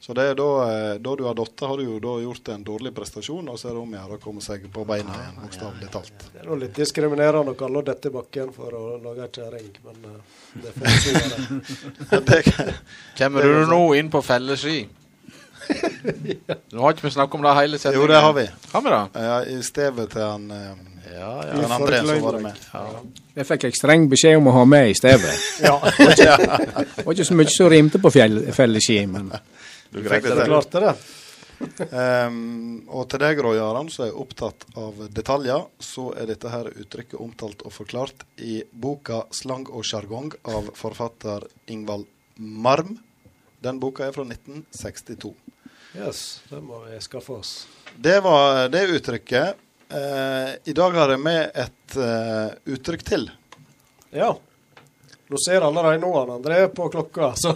Så 0.06 0.14
det 0.14 0.22
er 0.30 0.36
da, 0.38 0.48
eh, 0.70 0.98
da 1.02 1.16
du 1.18 1.24
har 1.26 1.34
datt, 1.34 1.62
har 1.66 1.78
du 1.82 1.84
jo 1.88 1.96
da 2.04 2.12
gjort 2.22 2.50
en 2.54 2.64
dårlig 2.68 2.92
prestasjon, 2.94 3.48
og 3.50 3.58
så 3.58 3.72
er 3.72 3.74
det 3.74 3.80
om 3.82 3.94
å 3.96 3.98
gjøre 3.98 4.18
å 4.20 4.22
komme 4.22 4.44
seg 4.46 4.68
på 4.74 4.84
beina 4.86 5.16
igjen, 5.18 5.40
bokstavelig 5.42 5.90
talt. 5.96 6.26
Det 6.34 6.44
er 6.44 6.50
nå 6.52 6.58
litt 6.62 6.76
diskriminerende 6.78 7.56
å 7.56 7.58
kalle 7.58 7.82
dette 7.88 8.12
bakken 8.14 8.52
for 8.54 8.76
å 8.78 8.84
lage 9.02 9.26
ei 9.26 9.32
kjerring, 9.40 9.72
men 9.88 10.06
eh, 10.12 10.20
det 10.62 10.76
får 10.76 10.86
være. 11.16 12.22
Det, 12.30 12.44
Kommer 13.24 13.50
du 13.50 13.66
nå 13.72 13.82
inn 13.98 14.14
på 14.14 14.22
felleski? 14.28 14.84
Nå 16.76 16.82
har 16.84 16.94
ikke 16.94 17.08
vi 17.08 17.12
snakket 17.16 17.40
om 17.40 17.46
det 17.48 17.54
hele 17.58 17.78
sendingen. 17.82 18.04
jo, 18.04 18.12
det 18.12 18.20
har 18.22 18.34
vi. 18.38 18.44
Har 18.76 18.82
vi 18.86 18.92
det? 18.94 19.24
Ja, 19.26 19.38
I 19.50 19.64
stedet 19.66 20.10
til 20.14 20.22
han, 20.22 20.52
eh, 20.52 20.76
Ja, 21.16 21.32
ja. 21.48 21.58
han 21.62 21.74
André 21.80 22.00
som 22.06 22.22
var 22.22 22.38
med. 22.42 22.54
med. 22.74 23.24
Jeg 23.36 23.46
fikk 23.50 23.64
jeg 23.68 23.76
streng 23.78 24.06
beskjed 24.10 24.38
om 24.38 24.48
å 24.50 24.54
ha 24.60 24.64
med 24.70 24.90
i 24.90 24.94
stedet. 24.98 25.34
Ja, 25.66 25.80
Det 25.90 27.06
var 27.06 27.14
ikke 27.18 27.26
så 27.26 27.38
mye 27.38 27.50
som 27.54 27.70
rimte 27.74 28.02
på 28.02 28.12
felleski, 28.14 29.00
men 29.10 29.32
Du 29.96 30.04
fikk 30.04 30.26
det 30.26 30.34
det 30.34 30.44
til. 30.44 30.52
klarte 30.52 30.82
det. 30.84 30.94
um, 32.28 32.84
og 32.98 33.08
til 33.12 33.22
deg, 33.24 33.40
Roy 33.46 33.60
Aran, 33.64 33.88
som 33.94 34.10
er 34.10 34.18
opptatt 34.20 34.66
av 34.76 35.00
detaljer, 35.16 35.70
så 35.80 36.10
er 36.20 36.28
dette 36.34 36.52
her 36.52 36.68
uttrykket 36.74 37.20
omtalt 37.24 37.64
og 37.64 37.72
forklart 37.72 38.26
i 38.44 38.60
boka 38.72 39.24
'Slang 39.32 39.70
og 39.72 39.88
sjargong' 39.88 40.36
av 40.52 40.74
forfatter 40.76 41.48
Ingvald 41.72 42.10
Marm. 42.36 42.98
Den 43.64 43.80
boka 43.80 44.04
er 44.04 44.12
fra 44.12 44.28
1962. 44.28 45.32
Yes, 45.96 46.42
den 46.50 46.66
må 46.68 46.82
vi 46.84 47.00
skaffe 47.00 47.40
oss. 47.40 47.54
Det 47.96 48.20
var 48.20 48.68
det 48.68 48.84
uttrykket. 48.92 49.56
Uh, 49.88 50.60
I 50.66 50.74
dag 50.76 50.92
har 50.98 51.14
jeg 51.14 51.24
med 51.24 51.56
et 51.56 51.96
uh, 51.96 52.52
uttrykk 52.76 53.06
til. 53.08 53.30
Ja. 54.12 54.34
Nå 55.28 55.38
ser 55.42 55.62
allerede 55.66 55.98
nå 56.04 56.12
han 56.20 56.30
André 56.30 56.68
på 56.68 56.90
klokka, 56.94 57.34
så 57.36 57.56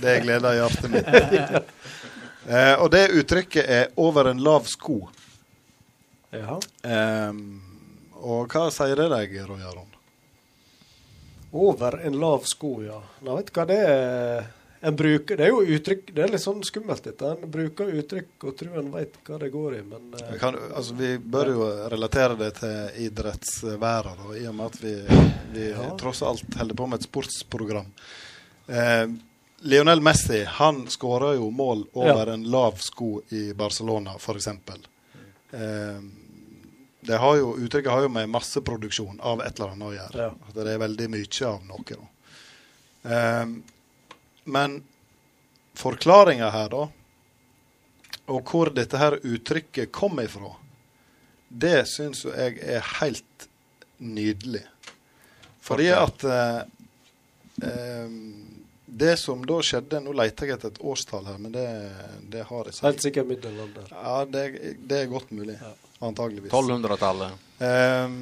Det 0.00 0.20
gleder 0.22 0.54
hjertet 0.54 0.90
mitt. 0.90 1.08
Eh, 2.50 2.72
og 2.80 2.88
det 2.90 3.10
uttrykket 3.14 3.66
er 3.68 3.88
'over 3.96 4.30
en 4.30 4.38
lav 4.42 4.64
sko'. 4.66 5.08
Ja. 6.30 6.56
Eh, 6.82 7.32
og 8.20 8.48
hva 8.48 8.70
sier 8.72 8.96
det 8.96 9.10
deg, 9.12 9.36
Roy 9.46 9.60
Aron? 9.60 9.90
Over 11.52 12.00
en 12.06 12.18
lav 12.20 12.46
sko, 12.46 12.82
ja. 12.82 13.00
Nå 13.26 13.36
vet 13.36 13.50
du 13.50 13.52
hva 13.58 13.66
det 13.66 13.78
er. 13.82 14.48
En 14.82 14.96
bruker, 14.96 15.36
det 15.36 15.44
er 15.44 15.50
jo 15.52 15.60
uttrykk, 15.76 16.06
det 16.16 16.22
er 16.24 16.30
litt 16.32 16.40
sånn 16.40 16.62
skummelt 16.64 17.04
dette. 17.04 17.34
En 17.36 17.50
bruker 17.52 17.90
uttrykk 18.00 18.46
og 18.48 18.54
tror 18.56 18.78
en 18.80 18.86
vet 18.94 19.18
hva 19.26 19.38
det 19.42 19.50
går 19.52 19.74
i, 19.76 19.80
men 19.84 20.06
uh, 20.14 20.22
Vi, 20.30 20.38
kan, 20.40 20.56
altså, 20.72 20.94
vi 20.96 21.10
bør 21.20 21.50
jo 21.52 21.66
relatere 21.92 22.38
det 22.40 22.48
til 22.62 23.02
idrettsverden, 23.06 24.22
i 24.40 24.46
og 24.48 24.54
med 24.56 24.70
at 24.70 24.78
vi, 24.80 24.94
vi 25.52 25.66
Ja. 25.74 25.90
tross 26.00 26.22
alt 26.24 26.56
holder 26.56 26.78
på 26.78 26.86
med 26.88 27.00
et 27.02 27.08
sportsprogram. 27.10 27.90
Eh, 28.70 29.04
Lionel 29.68 30.00
Messi 30.00 30.44
han 30.44 30.86
skåra 30.88 31.34
jo 31.36 31.50
mål 31.52 31.84
over 31.92 32.32
en 32.32 32.46
lav 32.48 32.78
sko 32.80 33.18
i 33.36 33.52
Barcelona, 33.52 34.14
f.eks. 34.16 34.48
Eh, 34.48 36.00
det 37.00 37.16
har 37.20 37.36
jo, 37.36 37.50
uttrykket 37.56 37.92
har 37.92 38.06
jo 38.06 38.08
med 38.12 38.28
masseproduksjon 38.32 39.20
av 39.20 39.42
et 39.44 39.60
eller 39.60 39.74
annet 39.74 39.88
å 39.88 39.92
gjøre. 39.98 40.24
Ja. 40.24 40.30
At 40.48 40.56
det 40.56 40.72
er 40.72 40.80
veldig 40.80 41.10
mye 41.12 41.50
av 41.50 41.60
noe. 41.68 41.84
Da. 41.90 42.08
Eh, 43.12 43.44
men 44.50 44.80
forklaringa 45.78 46.50
her, 46.50 46.72
da, 46.72 46.88
og 48.30 48.50
hvor 48.50 48.70
dette 48.74 48.98
her 49.00 49.18
uttrykket 49.22 49.92
kom 49.94 50.20
ifra, 50.22 50.52
det 51.48 51.86
syns 51.90 52.24
jo 52.26 52.34
jeg 52.34 52.60
er 52.62 52.84
helt 53.00 53.48
nydelig. 53.98 54.62
Fordi 55.60 55.88
at 55.92 56.24
eh, 56.24 56.60
eh, 57.68 58.12
Det 59.00 59.16
som 59.20 59.42
da 59.46 59.58
skjedde 59.62 60.00
Nå 60.02 60.14
leter 60.18 60.48
jeg 60.48 60.56
etter 60.56 60.72
et 60.72 60.80
årstall 60.82 61.28
her, 61.28 61.36
men 61.38 61.52
det, 61.54 61.66
det 62.32 62.46
har 62.48 62.70
jeg 62.70 62.80
helt 62.82 63.04
sikkert 63.04 63.28
middelalder. 63.28 63.92
Ja, 63.92 64.14
det, 64.26 64.44
det 64.82 65.02
er 65.02 65.12
godt 65.12 65.30
mulig. 65.30 65.58
Antageligvis. 66.00 66.50
1200-tallet. 66.50 67.44
Ehm, 67.60 68.16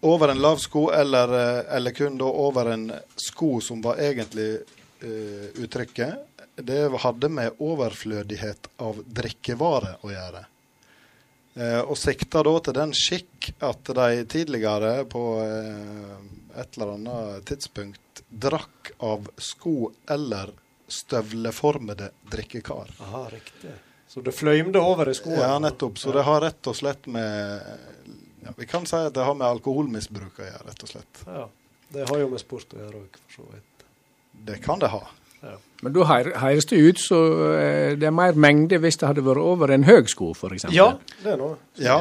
over 0.00 0.28
en 0.28 0.42
lav 0.42 0.56
sko, 0.56 0.90
eller, 0.90 1.32
eh, 1.58 1.76
eller 1.76 1.90
kun 1.90 2.18
da 2.18 2.24
over 2.24 2.72
en 2.74 2.92
sko 3.16 3.60
som 3.60 3.82
var 3.82 4.00
egentlig 4.02 4.60
uh, 5.04 5.46
uttrykket, 5.62 6.14
det 6.56 6.80
hadde 7.02 7.28
med 7.30 7.60
overflødighet 7.62 8.68
av 8.82 8.98
drikkevare 9.06 9.96
å 10.02 10.10
gjøre. 10.12 10.44
Uh, 11.58 11.82
og 11.86 11.96
sikta 11.98 12.42
da 12.46 12.54
til 12.62 12.76
den 12.76 12.94
skikk 12.94 13.52
at 13.64 13.92
de 13.98 14.24
tidligere 14.30 15.04
på 15.10 15.24
uh, 15.40 16.16
et 16.58 16.76
eller 16.76 16.94
annet 16.96 17.46
tidspunkt 17.48 18.24
drakk 18.28 18.92
av 19.06 19.30
sko 19.38 19.92
eller 20.10 20.52
støvleformede 20.88 22.10
drikkekar. 22.30 22.90
Aha, 23.04 23.28
riktig. 23.32 23.74
Så 24.08 24.22
det 24.24 24.32
fløymde 24.32 24.80
over 24.80 25.10
i 25.10 25.14
skoene? 25.14 25.42
Ja, 25.44 25.58
nettopp. 25.60 25.98
Så 26.00 26.12
det 26.16 26.24
har 26.24 26.40
rett 26.40 26.70
og 26.70 26.76
slett 26.76 27.06
med 27.12 27.97
ja, 28.48 28.56
Vi 28.56 28.66
kan 28.66 28.88
si 28.88 28.96
at 28.96 29.14
det 29.14 29.28
har 29.28 29.36
med 29.36 29.46
alkoholmisbruk 29.46 30.40
å 30.40 30.48
gjøre, 30.48 30.64
rett 30.72 30.84
og 30.84 30.92
slett. 30.94 31.24
Ja. 31.28 31.46
Det 31.92 32.08
har 32.08 32.20
jo 32.20 32.28
med 32.32 32.40
sport 32.40 32.74
å 32.76 32.82
gjøre 32.82 33.04
òg, 33.04 33.22
for 33.22 33.40
så 33.42 33.48
vidt. 33.52 33.88
Det 34.48 34.58
kan 34.64 34.80
det 34.80 34.90
ha. 34.92 35.04
Men 35.82 35.94
da 35.94 36.04
høres 36.08 36.66
det 36.66 36.78
ut 36.82 36.98
så 36.98 37.18
eh, 37.54 37.92
det 37.98 38.08
er 38.08 38.14
mer 38.14 38.34
mengde 38.34 38.80
hvis 38.82 38.98
det 38.98 39.06
hadde 39.06 39.22
vært 39.22 39.38
over 39.38 39.70
en 39.70 39.86
høg 39.86 40.10
sko, 40.10 40.32
f.eks. 40.34 40.66
Ja, 40.74 40.88
det 41.22 41.36
er 41.36 41.38
noe. 41.38 41.54
Ja, 41.78 42.00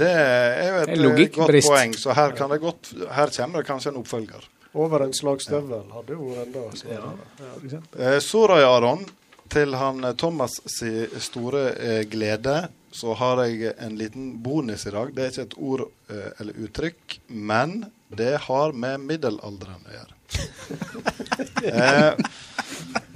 det 0.00 0.08
er 0.08 0.70
jo 0.70 0.78
et 0.80 0.94
er 0.94 1.34
godt 1.36 1.58
poeng. 1.66 1.96
Så 2.00 2.16
her, 2.16 2.32
kan 2.38 2.52
det 2.54 2.62
godt, 2.62 2.94
her 3.12 3.32
kommer 3.36 3.60
det 3.60 3.68
kanskje 3.68 3.92
en 3.92 4.00
oppfølger. 4.00 4.48
Over 4.80 5.04
en 5.04 5.12
slags 5.16 5.48
støvel 5.50 5.90
hadde 5.92 6.16
jo 6.16 6.30
vært 6.30 6.46
enda 6.46 6.64
svarere. 6.78 7.82
Eh, 7.98 8.18
Sorayaron, 8.24 9.04
til 9.52 9.76
han 9.76 10.00
eh, 10.08 10.16
Thomas 10.16 10.56
si 10.78 10.94
store 11.20 11.66
glede, 12.08 12.56
så 12.90 13.14
har 13.14 13.44
jeg 13.44 13.74
en 13.78 13.96
liten 13.98 14.32
bonus 14.42 14.86
i 14.86 14.94
dag. 14.94 15.12
Det 15.14 15.24
er 15.24 15.32
ikke 15.32 15.46
et 15.48 15.58
ord 15.58 15.86
eh, 16.10 16.30
eller 16.42 16.62
uttrykk, 16.66 17.18
men 17.28 17.84
det 18.08 18.32
har 18.48 18.72
med 18.74 19.04
middelalderen 19.06 19.86
å 19.86 19.94
gjøre. 19.98 20.14
eh, 21.74 22.30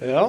Ja. 0.04 0.28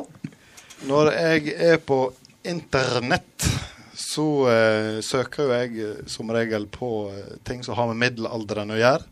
Når 0.85 1.11
jeg 1.13 1.53
er 1.55 1.79
på 1.81 1.99
internett, 2.45 3.47
så 3.95 4.27
eh, 4.51 4.99
søker 5.01 5.47
jo 5.47 5.55
jeg 5.55 5.79
eh, 5.81 6.01
som 6.11 6.29
regel 6.33 6.67
på 6.71 6.89
eh, 7.11 7.37
ting 7.47 7.63
som 7.65 7.77
har 7.79 7.89
med 7.89 8.01
middelalderen 8.03 8.73
å 8.75 8.79
gjøre. 8.79 9.07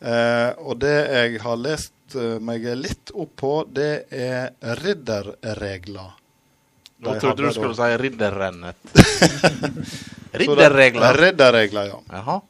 Eh, 0.00 0.50
og 0.58 0.80
det 0.82 0.96
jeg 0.96 1.42
har 1.44 1.60
lest 1.60 1.94
meg 2.40 2.64
litt 2.72 3.10
opp 3.12 3.34
på, 3.36 3.52
det 3.68 4.08
er 4.08 4.54
ridderregler. 4.80 6.14
Nå 6.98 7.14
trodde 7.20 7.46
du 7.46 7.52
skulle 7.54 7.74
si 7.78 7.96
ridderrennet. 8.02 8.76
Ridderregler. 10.32 11.14
Ridderregler, 11.14 11.92
ja. 11.92 12.00
Jaha. 12.10 12.40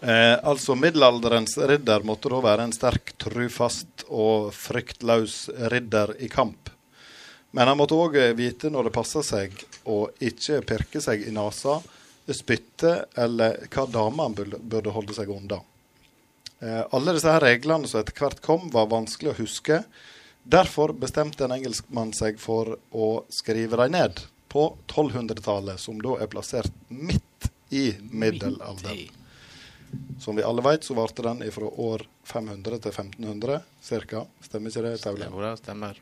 Eh, 0.00 0.38
altså 0.42 0.74
middelalderens 0.74 1.58
ridder 1.58 2.02
måtte 2.02 2.32
da 2.32 2.40
være 2.42 2.66
en 2.66 2.74
sterk, 2.74 3.14
trufast 3.22 4.06
og 4.08 4.50
fryktløs 4.56 5.44
ridder 5.70 6.16
i 6.18 6.30
kamp. 6.32 6.72
Men 7.52 7.68
han 7.68 7.78
måtte 7.78 7.94
òg 7.94 8.16
vite 8.34 8.70
når 8.72 8.88
det 8.88 8.94
passer 8.96 9.22
seg 9.26 9.54
å 9.84 10.06
ikke 10.18 10.62
pirke 10.66 11.02
seg 11.04 11.22
i 11.28 11.34
nesa, 11.34 11.76
spytte 12.32 12.94
eller 13.18 13.60
hva 13.68 13.84
dame 13.90 14.24
han 14.24 14.34
burde, 14.34 14.58
burde 14.58 14.94
holde 14.94 15.14
seg 15.14 15.30
unna. 15.30 15.60
Eh, 16.62 16.82
alle 16.94 17.14
disse 17.14 17.30
her 17.30 17.42
reglene 17.44 17.86
som 17.90 18.00
etter 18.00 18.16
hvert 18.18 18.42
kom, 18.42 18.70
var 18.74 18.90
vanskelig 18.90 19.32
å 19.32 19.38
huske. 19.38 19.82
Derfor 20.42 20.92
bestemte 20.92 21.44
en 21.44 21.54
engelskmann 21.54 22.12
seg 22.16 22.40
for 22.42 22.76
å 22.90 23.08
skrive 23.30 23.78
dem 23.78 23.94
ned 23.94 24.22
på 24.52 24.66
1200-tallet, 24.90 25.80
som 25.80 26.00
da 26.02 26.18
er 26.20 26.30
plassert 26.32 26.72
midt 26.88 27.50
i 27.70 27.92
middelalderen. 28.10 29.08
Som 30.20 30.36
vi 30.36 30.42
alle 30.42 30.64
vet, 30.64 30.84
så 30.84 30.94
varte 30.94 31.22
den 31.22 31.44
fra 31.52 31.68
år 31.68 32.04
500 32.24 32.78
til 32.84 32.92
1500 32.92 33.60
ca. 34.08 34.24
Stemmer 34.40 34.72
ikke 34.72 34.84
det, 34.86 34.96
Taule? 35.04 35.28
Det 35.28 35.52
stemmer. 35.60 36.00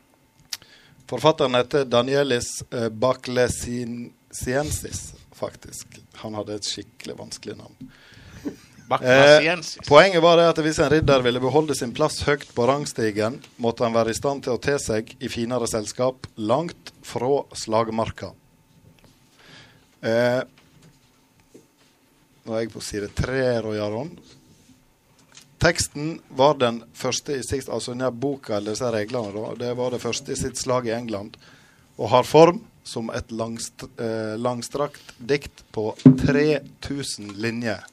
Forfatteren 1.11 1.57
heter 1.59 1.85
Danielis 1.85 2.63
Baklesiensis, 2.69 4.11
Baclesiensis, 4.31 5.13
faktisk. 5.35 5.99
Han 6.23 6.37
hadde 6.39 6.55
et 6.55 6.67
skikkelig 6.67 7.17
vanskelig 7.19 7.57
navn. 7.59 7.91
Eh, 8.99 9.55
poenget 9.87 10.23
var 10.23 10.37
det 10.37 10.49
at 10.51 10.59
hvis 10.65 10.79
en 10.83 10.89
ridder 10.91 11.23
ville 11.23 11.39
beholde 11.39 11.75
sin 11.77 11.93
plass 11.95 12.21
høyt 12.27 12.49
på 12.55 12.65
rangstigen, 12.67 13.39
måtte 13.61 13.85
han 13.85 13.95
være 13.95 14.11
i 14.11 14.17
stand 14.17 14.43
til 14.43 14.57
å 14.57 14.61
te 14.61 14.75
seg 14.81 15.13
i 15.19 15.31
finere 15.31 15.69
selskap 15.69 16.27
langt 16.35 16.91
fra 17.05 17.43
slagmarka. 17.55 18.33
Eh, 20.01 20.41
nå 22.43 22.55
er 22.57 22.65
jeg 22.65 22.73
på 22.73 22.83
side 22.83 23.11
tre, 23.15 23.45
Rojaron. 23.63 24.11
Teksten 25.61 26.15
var 26.33 26.57
den 26.57 26.79
første 26.97 27.35
i 27.37 27.43
sitt 27.45 27.69
Altså 27.69 27.93
denne 27.93 28.09
boka, 28.09 28.55
eller 28.57 28.73
disse 28.73 28.89
reglene, 28.89 29.29
da, 29.35 29.53
det 29.59 29.75
var 29.77 29.93
det 29.93 30.01
første 30.01 30.33
i 30.33 30.39
sitt 30.39 30.57
slag 30.57 30.89
i 30.89 30.95
England. 30.95 31.37
Og 32.01 32.09
har 32.09 32.25
form 32.25 32.63
som 32.83 33.11
et 33.13 33.29
langst, 33.29 33.85
eh, 34.01 34.33
langstrakt 34.41 35.13
dikt 35.17 35.63
på 35.71 35.91
3000 36.01 37.35
linjer. 37.37 37.85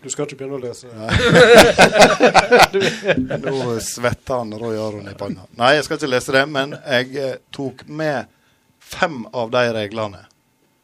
Du 0.00 0.08
skal 0.08 0.24
ikke 0.24 0.38
begynne 0.40 0.56
å 0.56 0.62
lese. 0.62 0.88
Nå 3.44 3.74
svetter 3.84 4.38
han 4.38 4.54
Roy 4.56 4.78
Aron 4.80 5.10
i 5.10 5.12
panna. 5.18 5.44
Nei, 5.60 5.74
jeg 5.76 5.84
skal 5.84 6.00
ikke 6.00 6.14
lese 6.14 6.32
det, 6.38 6.44
men 6.48 6.72
jeg 6.78 7.10
eh, 7.20 7.36
tok 7.52 7.84
med 7.84 8.30
fem 8.80 9.26
av 9.36 9.52
de 9.52 9.66
reglene 9.76 10.24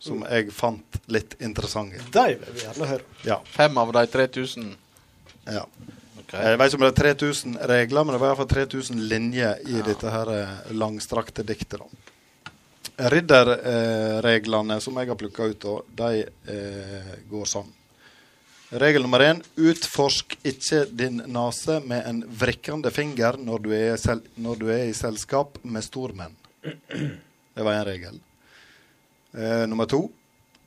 som 0.06 0.20
jeg 0.28 0.52
fant 0.54 1.00
litt 1.08 1.32
interessante. 1.40 1.96
De 2.12 2.26
vil 2.36 2.52
vi 2.58 2.66
gjerne 2.66 2.90
høre. 2.92 3.08
Ja. 3.24 3.40
Fem 3.56 3.80
av 3.80 3.96
de 3.96 4.04
3000. 4.12 4.68
ja. 5.48 5.64
Okay. 6.26 6.42
Jeg 6.42 6.58
vet 6.58 6.72
ikke 6.72 6.78
om 6.80 6.82
det 6.82 6.88
er 6.90 7.14
3000 7.14 7.52
regler, 7.70 8.04
men 8.04 8.16
det 8.16 8.18
var 8.18 8.32
iallfall 8.32 8.48
3000 8.50 8.98
linjer 9.12 9.60
i 9.70 9.78
dette 9.86 10.10
her 10.10 10.30
eh, 10.34 10.54
langstrakte 10.74 11.44
diktet. 11.46 11.78
da. 11.78 11.86
Ridderreglene 12.96 14.78
som 14.80 14.96
jeg 14.96 15.10
har 15.10 15.18
plukka 15.20 15.50
ut, 15.52 15.66
de 15.98 16.22
eh, 16.24 17.10
går 17.28 17.48
sånn. 17.50 17.68
Regel 18.76 19.04
nummer 19.04 19.22
én 19.22 19.42
utforsk 19.54 20.38
ikke 20.42 20.86
din 20.90 21.20
nese 21.30 21.78
med 21.86 22.06
en 22.08 22.22
vrikkende 22.26 22.90
finger 22.90 23.36
når 23.38 23.62
du, 23.62 23.74
når 24.42 24.62
du 24.62 24.70
er 24.72 24.88
i 24.88 24.96
selskap 24.96 25.60
med 25.62 25.84
stormenn. 25.86 26.34
Det 26.62 27.62
var 27.62 27.76
en 27.76 27.84
regel. 27.86 28.16
Eh, 29.36 29.66
nummer 29.68 29.86
to 29.86 30.06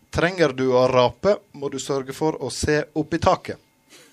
trenger 0.09 0.53
du 0.53 0.69
å 0.73 0.87
rape, 0.87 1.35
må 1.51 1.69
du 1.69 1.79
sørge 1.79 2.13
for 2.13 2.37
å 2.41 2.49
se 2.53 2.83
opp 2.93 3.13
i 3.13 3.19
taket. 3.21 3.57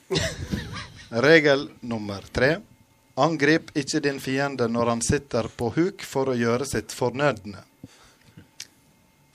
Regel 1.27 1.69
nummer 1.81 2.25
tre. 2.33 2.57
Angrip 3.17 3.71
ikke 3.79 4.03
din 4.05 4.19
fiende 4.21 4.69
når 4.69 4.93
han 4.93 5.03
sitter 5.03 5.49
på 5.49 5.71
huk 5.77 6.05
for 6.05 6.33
å 6.33 6.37
gjøre 6.37 6.67
sitt 6.69 6.93
fornødne. 6.93 7.63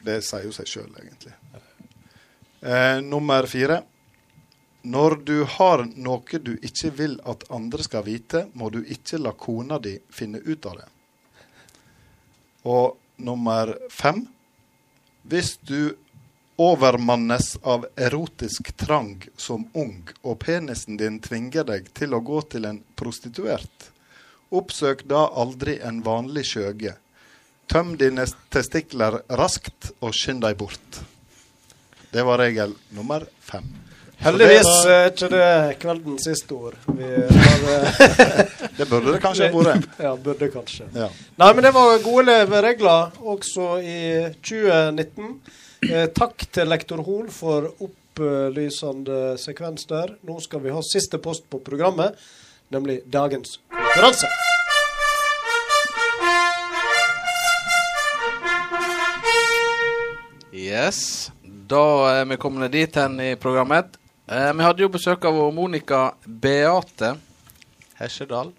Det 0.05 0.19
sier 0.25 0.47
jo 0.47 0.53
seg 0.55 0.69
sjøl, 0.69 0.91
egentlig. 1.01 1.33
Eh, 2.61 3.01
nummer 3.01 3.45
fire. 3.49 3.81
Når 4.81 5.15
du 5.25 5.35
har 5.45 5.85
noe 5.93 6.39
du 6.41 6.55
ikke 6.57 6.89
vil 6.97 7.19
at 7.29 7.45
andre 7.53 7.85
skal 7.85 8.05
vite, 8.05 8.47
må 8.53 8.71
du 8.73 8.81
ikke 8.81 9.21
la 9.21 9.33
kona 9.37 9.77
di 9.79 9.97
finne 10.09 10.41
ut 10.41 10.65
av 10.65 10.79
det. 10.81 10.87
Og 12.65 12.97
nummer 13.21 13.75
fem. 13.89 14.25
Hvis 15.21 15.57
du 15.61 15.93
overmannes 16.61 17.57
av 17.61 17.85
erotisk 17.95 18.77
trang 18.77 19.21
som 19.37 19.67
ung, 19.73 20.03
og 20.21 20.39
penisen 20.39 20.97
din 20.97 21.17
tvinger 21.19 21.65
deg 21.65 21.87
til 21.97 22.13
å 22.13 22.21
gå 22.21 22.41
til 22.53 22.67
en 22.69 22.81
prostituert. 22.97 23.87
Oppsøk 24.53 25.01
da 25.09 25.23
aldri 25.41 25.79
en 25.81 26.03
vanlig 26.05 26.43
skjøge. 26.51 26.93
Tøm 27.71 27.93
dine 27.95 28.25
testikler 28.51 29.21
raskt, 29.39 29.93
og 30.03 30.11
skynd 30.11 30.41
deg 30.43 30.57
bort. 30.59 30.97
Det 32.11 32.25
var 32.27 32.41
regel 32.43 32.73
nummer 32.91 33.23
fem. 33.47 33.69
Heldigvis 34.21 34.67
er 34.91 35.07
ikke 35.07 35.29
det 35.31 35.45
kveldens 35.79 36.27
siste 36.27 36.57
ord. 36.57 36.75
Eh, 36.91 37.31
Det 38.77 38.89
burde 38.89 39.15
det 39.15 39.21
kanskje 39.23 39.47
vært. 39.55 39.87
ja, 40.05 40.11
burde 40.19 40.51
kanskje. 40.51 40.89
Ja. 40.93 41.07
Nei, 41.39 41.49
men 41.55 41.65
det 41.65 41.71
var 41.77 41.95
gode 42.03 42.27
leveregler 42.27 43.17
også 43.23 43.71
i 43.79 44.03
2019. 44.43 45.33
Eh, 45.87 46.07
takk 46.11 46.43
til 46.51 46.69
lektor 46.69 47.01
Hoel 47.07 47.31
for 47.33 47.71
opplysende 47.79 49.37
sekvens 49.39 49.87
der. 49.89 50.17
Nå 50.27 50.41
skal 50.43 50.67
vi 50.67 50.75
ha 50.75 50.83
siste 50.91 51.23
post 51.23 51.47
på 51.47 51.63
programmet, 51.63 52.19
nemlig 52.75 52.99
dagens 53.07 53.61
konkurranse. 53.71 54.27
Yes. 60.71 61.31
Da 61.43 61.83
er 62.07 62.25
vi 62.29 62.37
kommet 62.39 62.71
dit 62.71 62.95
hen 62.95 63.17
i 63.19 63.33
programmet. 63.35 63.97
Eh, 64.23 64.51
vi 64.55 64.63
hadde 64.63 64.85
jo 64.85 64.91
besøk 64.93 65.25
av 65.27 65.35
Monica 65.51 66.13
Beate 66.23 67.09
Hesjedal. 67.97 68.53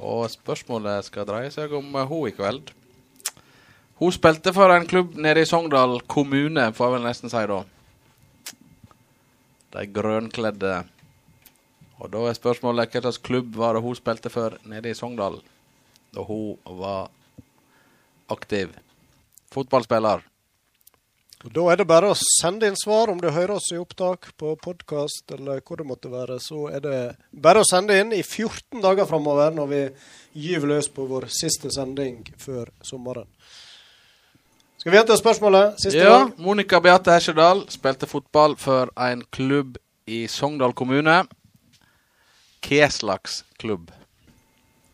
Og 0.00 0.24
spørsmålet 0.32 1.06
skal 1.06 1.28
dreie 1.28 1.52
seg 1.54 1.76
om 1.78 1.94
hun 2.10 2.26
i 2.26 2.34
kveld. 2.34 2.72
Hun 4.00 4.16
spilte 4.16 4.50
for 4.56 4.74
en 4.74 4.88
klubb 4.90 5.14
nede 5.14 5.44
i 5.44 5.46
Sogndal 5.46 6.00
kommune, 6.10 6.72
får 6.74 6.88
jeg 6.88 6.96
vel 6.96 7.06
nesten 7.06 7.30
si 7.30 7.44
da. 7.52 7.60
De 9.76 9.86
grønkledde. 9.94 10.72
Og 12.00 12.10
da 12.10 12.24
er 12.26 12.40
spørsmålet 12.40 12.90
hva 12.90 13.04
slags 13.04 13.22
klubb 13.30 13.54
var 13.60 13.78
det 13.78 13.84
hun 13.84 14.00
spilte 14.00 14.32
for 14.32 14.58
nede 14.66 14.90
i 14.90 14.98
Sogndal 14.98 15.38
da 16.10 16.26
hun 16.26 16.58
var 16.80 17.12
aktiv 18.34 18.74
fotballspiller? 19.54 20.26
Og 21.40 21.52
Da 21.56 21.62
er 21.72 21.78
det 21.80 21.86
bare 21.88 22.10
å 22.12 22.16
sende 22.18 22.68
inn 22.68 22.76
svar 22.76 23.08
om 23.08 23.20
du 23.20 23.30
hører 23.32 23.54
oss 23.54 23.70
i 23.72 23.78
opptak 23.80 24.28
på 24.36 24.52
podkast 24.60 25.32
eller 25.32 25.62
hvor 25.64 25.80
det 25.80 25.86
måtte 25.88 26.10
være. 26.12 26.36
Så 26.36 26.66
er 26.68 26.82
det 26.84 26.98
bare 27.32 27.62
å 27.62 27.68
sende 27.68 27.96
inn 27.96 28.12
i 28.12 28.20
14 28.20 28.82
dager 28.84 29.08
framover 29.08 29.54
når 29.56 29.70
vi 29.70 29.80
gyver 30.44 30.74
løs 30.74 30.90
på 30.92 31.06
vår 31.08 31.30
siste 31.32 31.72
sending 31.72 32.20
før 32.36 32.68
sommeren. 32.84 33.24
Skal 34.80 34.92
vi 34.92 34.98
gjenta 35.00 35.16
spørsmålet? 35.16 35.80
Siste 35.80 36.04
Ja, 36.04 36.18
gang? 36.18 36.34
Monica 36.36 36.80
Beate 36.80 37.16
Hesjedal 37.16 37.64
spilte 37.72 38.08
fotball 38.08 38.56
for 38.60 38.92
en 38.96 39.24
klubb 39.32 39.80
i 40.08 40.26
Sogndal 40.28 40.72
kommune. 40.76 41.22
Hva 42.60 42.88
slags 42.92 43.42
klubb? 43.60 43.88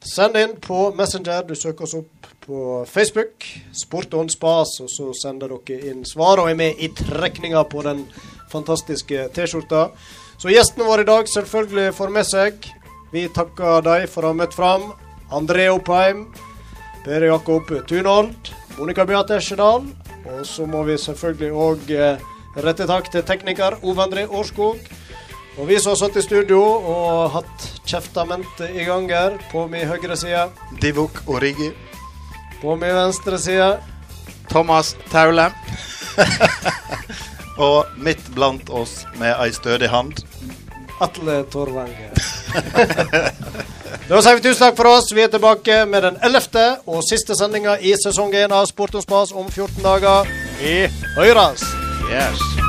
Send 0.06 0.36
inn 0.36 0.54
på 0.62 0.92
Messenger. 0.94 1.42
Du 1.42 1.54
søker 1.58 1.84
oss 1.84 1.94
opp 1.98 2.26
på 2.46 2.84
Facebook. 2.86 3.42
Sport 3.74 4.14
on 4.14 4.28
spas, 4.30 4.76
og 4.80 4.90
så 4.90 5.10
sender 5.18 5.50
dere 5.50 5.90
inn 5.90 6.04
svar 6.06 6.38
og 6.38 6.50
er 6.50 6.58
med 6.58 6.78
i 6.78 6.92
trekninga 6.94 7.64
på 7.66 7.82
den 7.82 8.04
fantastiske 8.52 9.26
T-skjorta. 9.34 9.88
Så 10.38 10.52
gjestene 10.52 10.86
våre 10.86 11.02
i 11.02 11.08
dag 11.08 11.26
selvfølgelig 11.32 11.94
får 11.98 12.12
med 12.14 12.28
seg. 12.28 12.68
Vi 13.10 13.24
takker 13.34 13.82
dem 13.82 14.06
for 14.12 14.22
å 14.22 14.30
ha 14.30 14.38
møtt 14.38 14.54
fram. 14.54 14.92
André 15.34 15.66
Oppheim, 15.74 16.28
Per 17.02 17.26
Jakob 17.26 17.72
Tunhold, 17.90 18.52
Monica 18.78 19.06
Beate 19.08 19.40
Esjedal. 19.40 19.88
Og 20.26 20.46
så 20.46 20.68
må 20.70 20.84
vi 20.86 21.00
selvfølgelig 21.02 21.50
òg 21.66 21.90
eh, 21.94 22.22
rette 22.62 22.86
takk 22.86 23.10
til 23.10 23.26
tekniker 23.26 23.80
Ove 23.82 24.06
André 24.06 24.28
Årskog. 24.30 24.78
Og 25.56 25.68
vi 25.68 25.78
som 25.80 25.94
har 25.94 26.00
satt 26.02 26.16
i 26.20 26.24
studio 26.24 26.60
og 26.60 27.30
hatt 27.32 27.66
kjeftamentet 27.88 28.76
i 28.76 28.84
gang 28.84 29.08
her, 29.08 29.38
på 29.52 29.64
min 29.72 29.88
høyre 29.88 30.16
side. 30.18 30.50
Divok 30.82 31.22
Origi. 31.26 31.70
På 32.60 32.76
min 32.76 32.92
venstre 32.92 33.38
side. 33.40 33.70
Thomas 34.50 34.94
Taule. 35.10 35.50
Og 37.66 37.86
midt 37.96 38.20
blant 38.34 38.68
oss 38.68 39.06
med 39.16 39.32
ei 39.32 39.52
stødig 39.56 39.88
hand. 39.88 40.20
Atle 41.00 41.42
Torvanger. 41.52 42.12
da 44.08 44.20
sier 44.20 44.36
vi 44.36 44.44
tusen 44.44 44.60
takk 44.60 44.76
for 44.76 44.92
oss. 44.92 45.08
Vi 45.12 45.24
er 45.24 45.32
tilbake 45.32 45.82
med 45.88 46.04
den 46.04 46.20
ellevte 46.24 46.66
og 46.84 47.04
siste 47.08 47.36
sendinga 47.36 47.78
i 47.80 47.96
sesong 48.00 48.36
én 48.36 48.52
av 48.52 48.68
Sport 48.68 49.00
og 49.00 49.08
Spas 49.08 49.32
om 49.32 49.48
14 49.48 49.80
dager. 49.84 50.32
Vi 50.60 50.78
høyres! 51.16 51.64
Yes. 52.12 52.65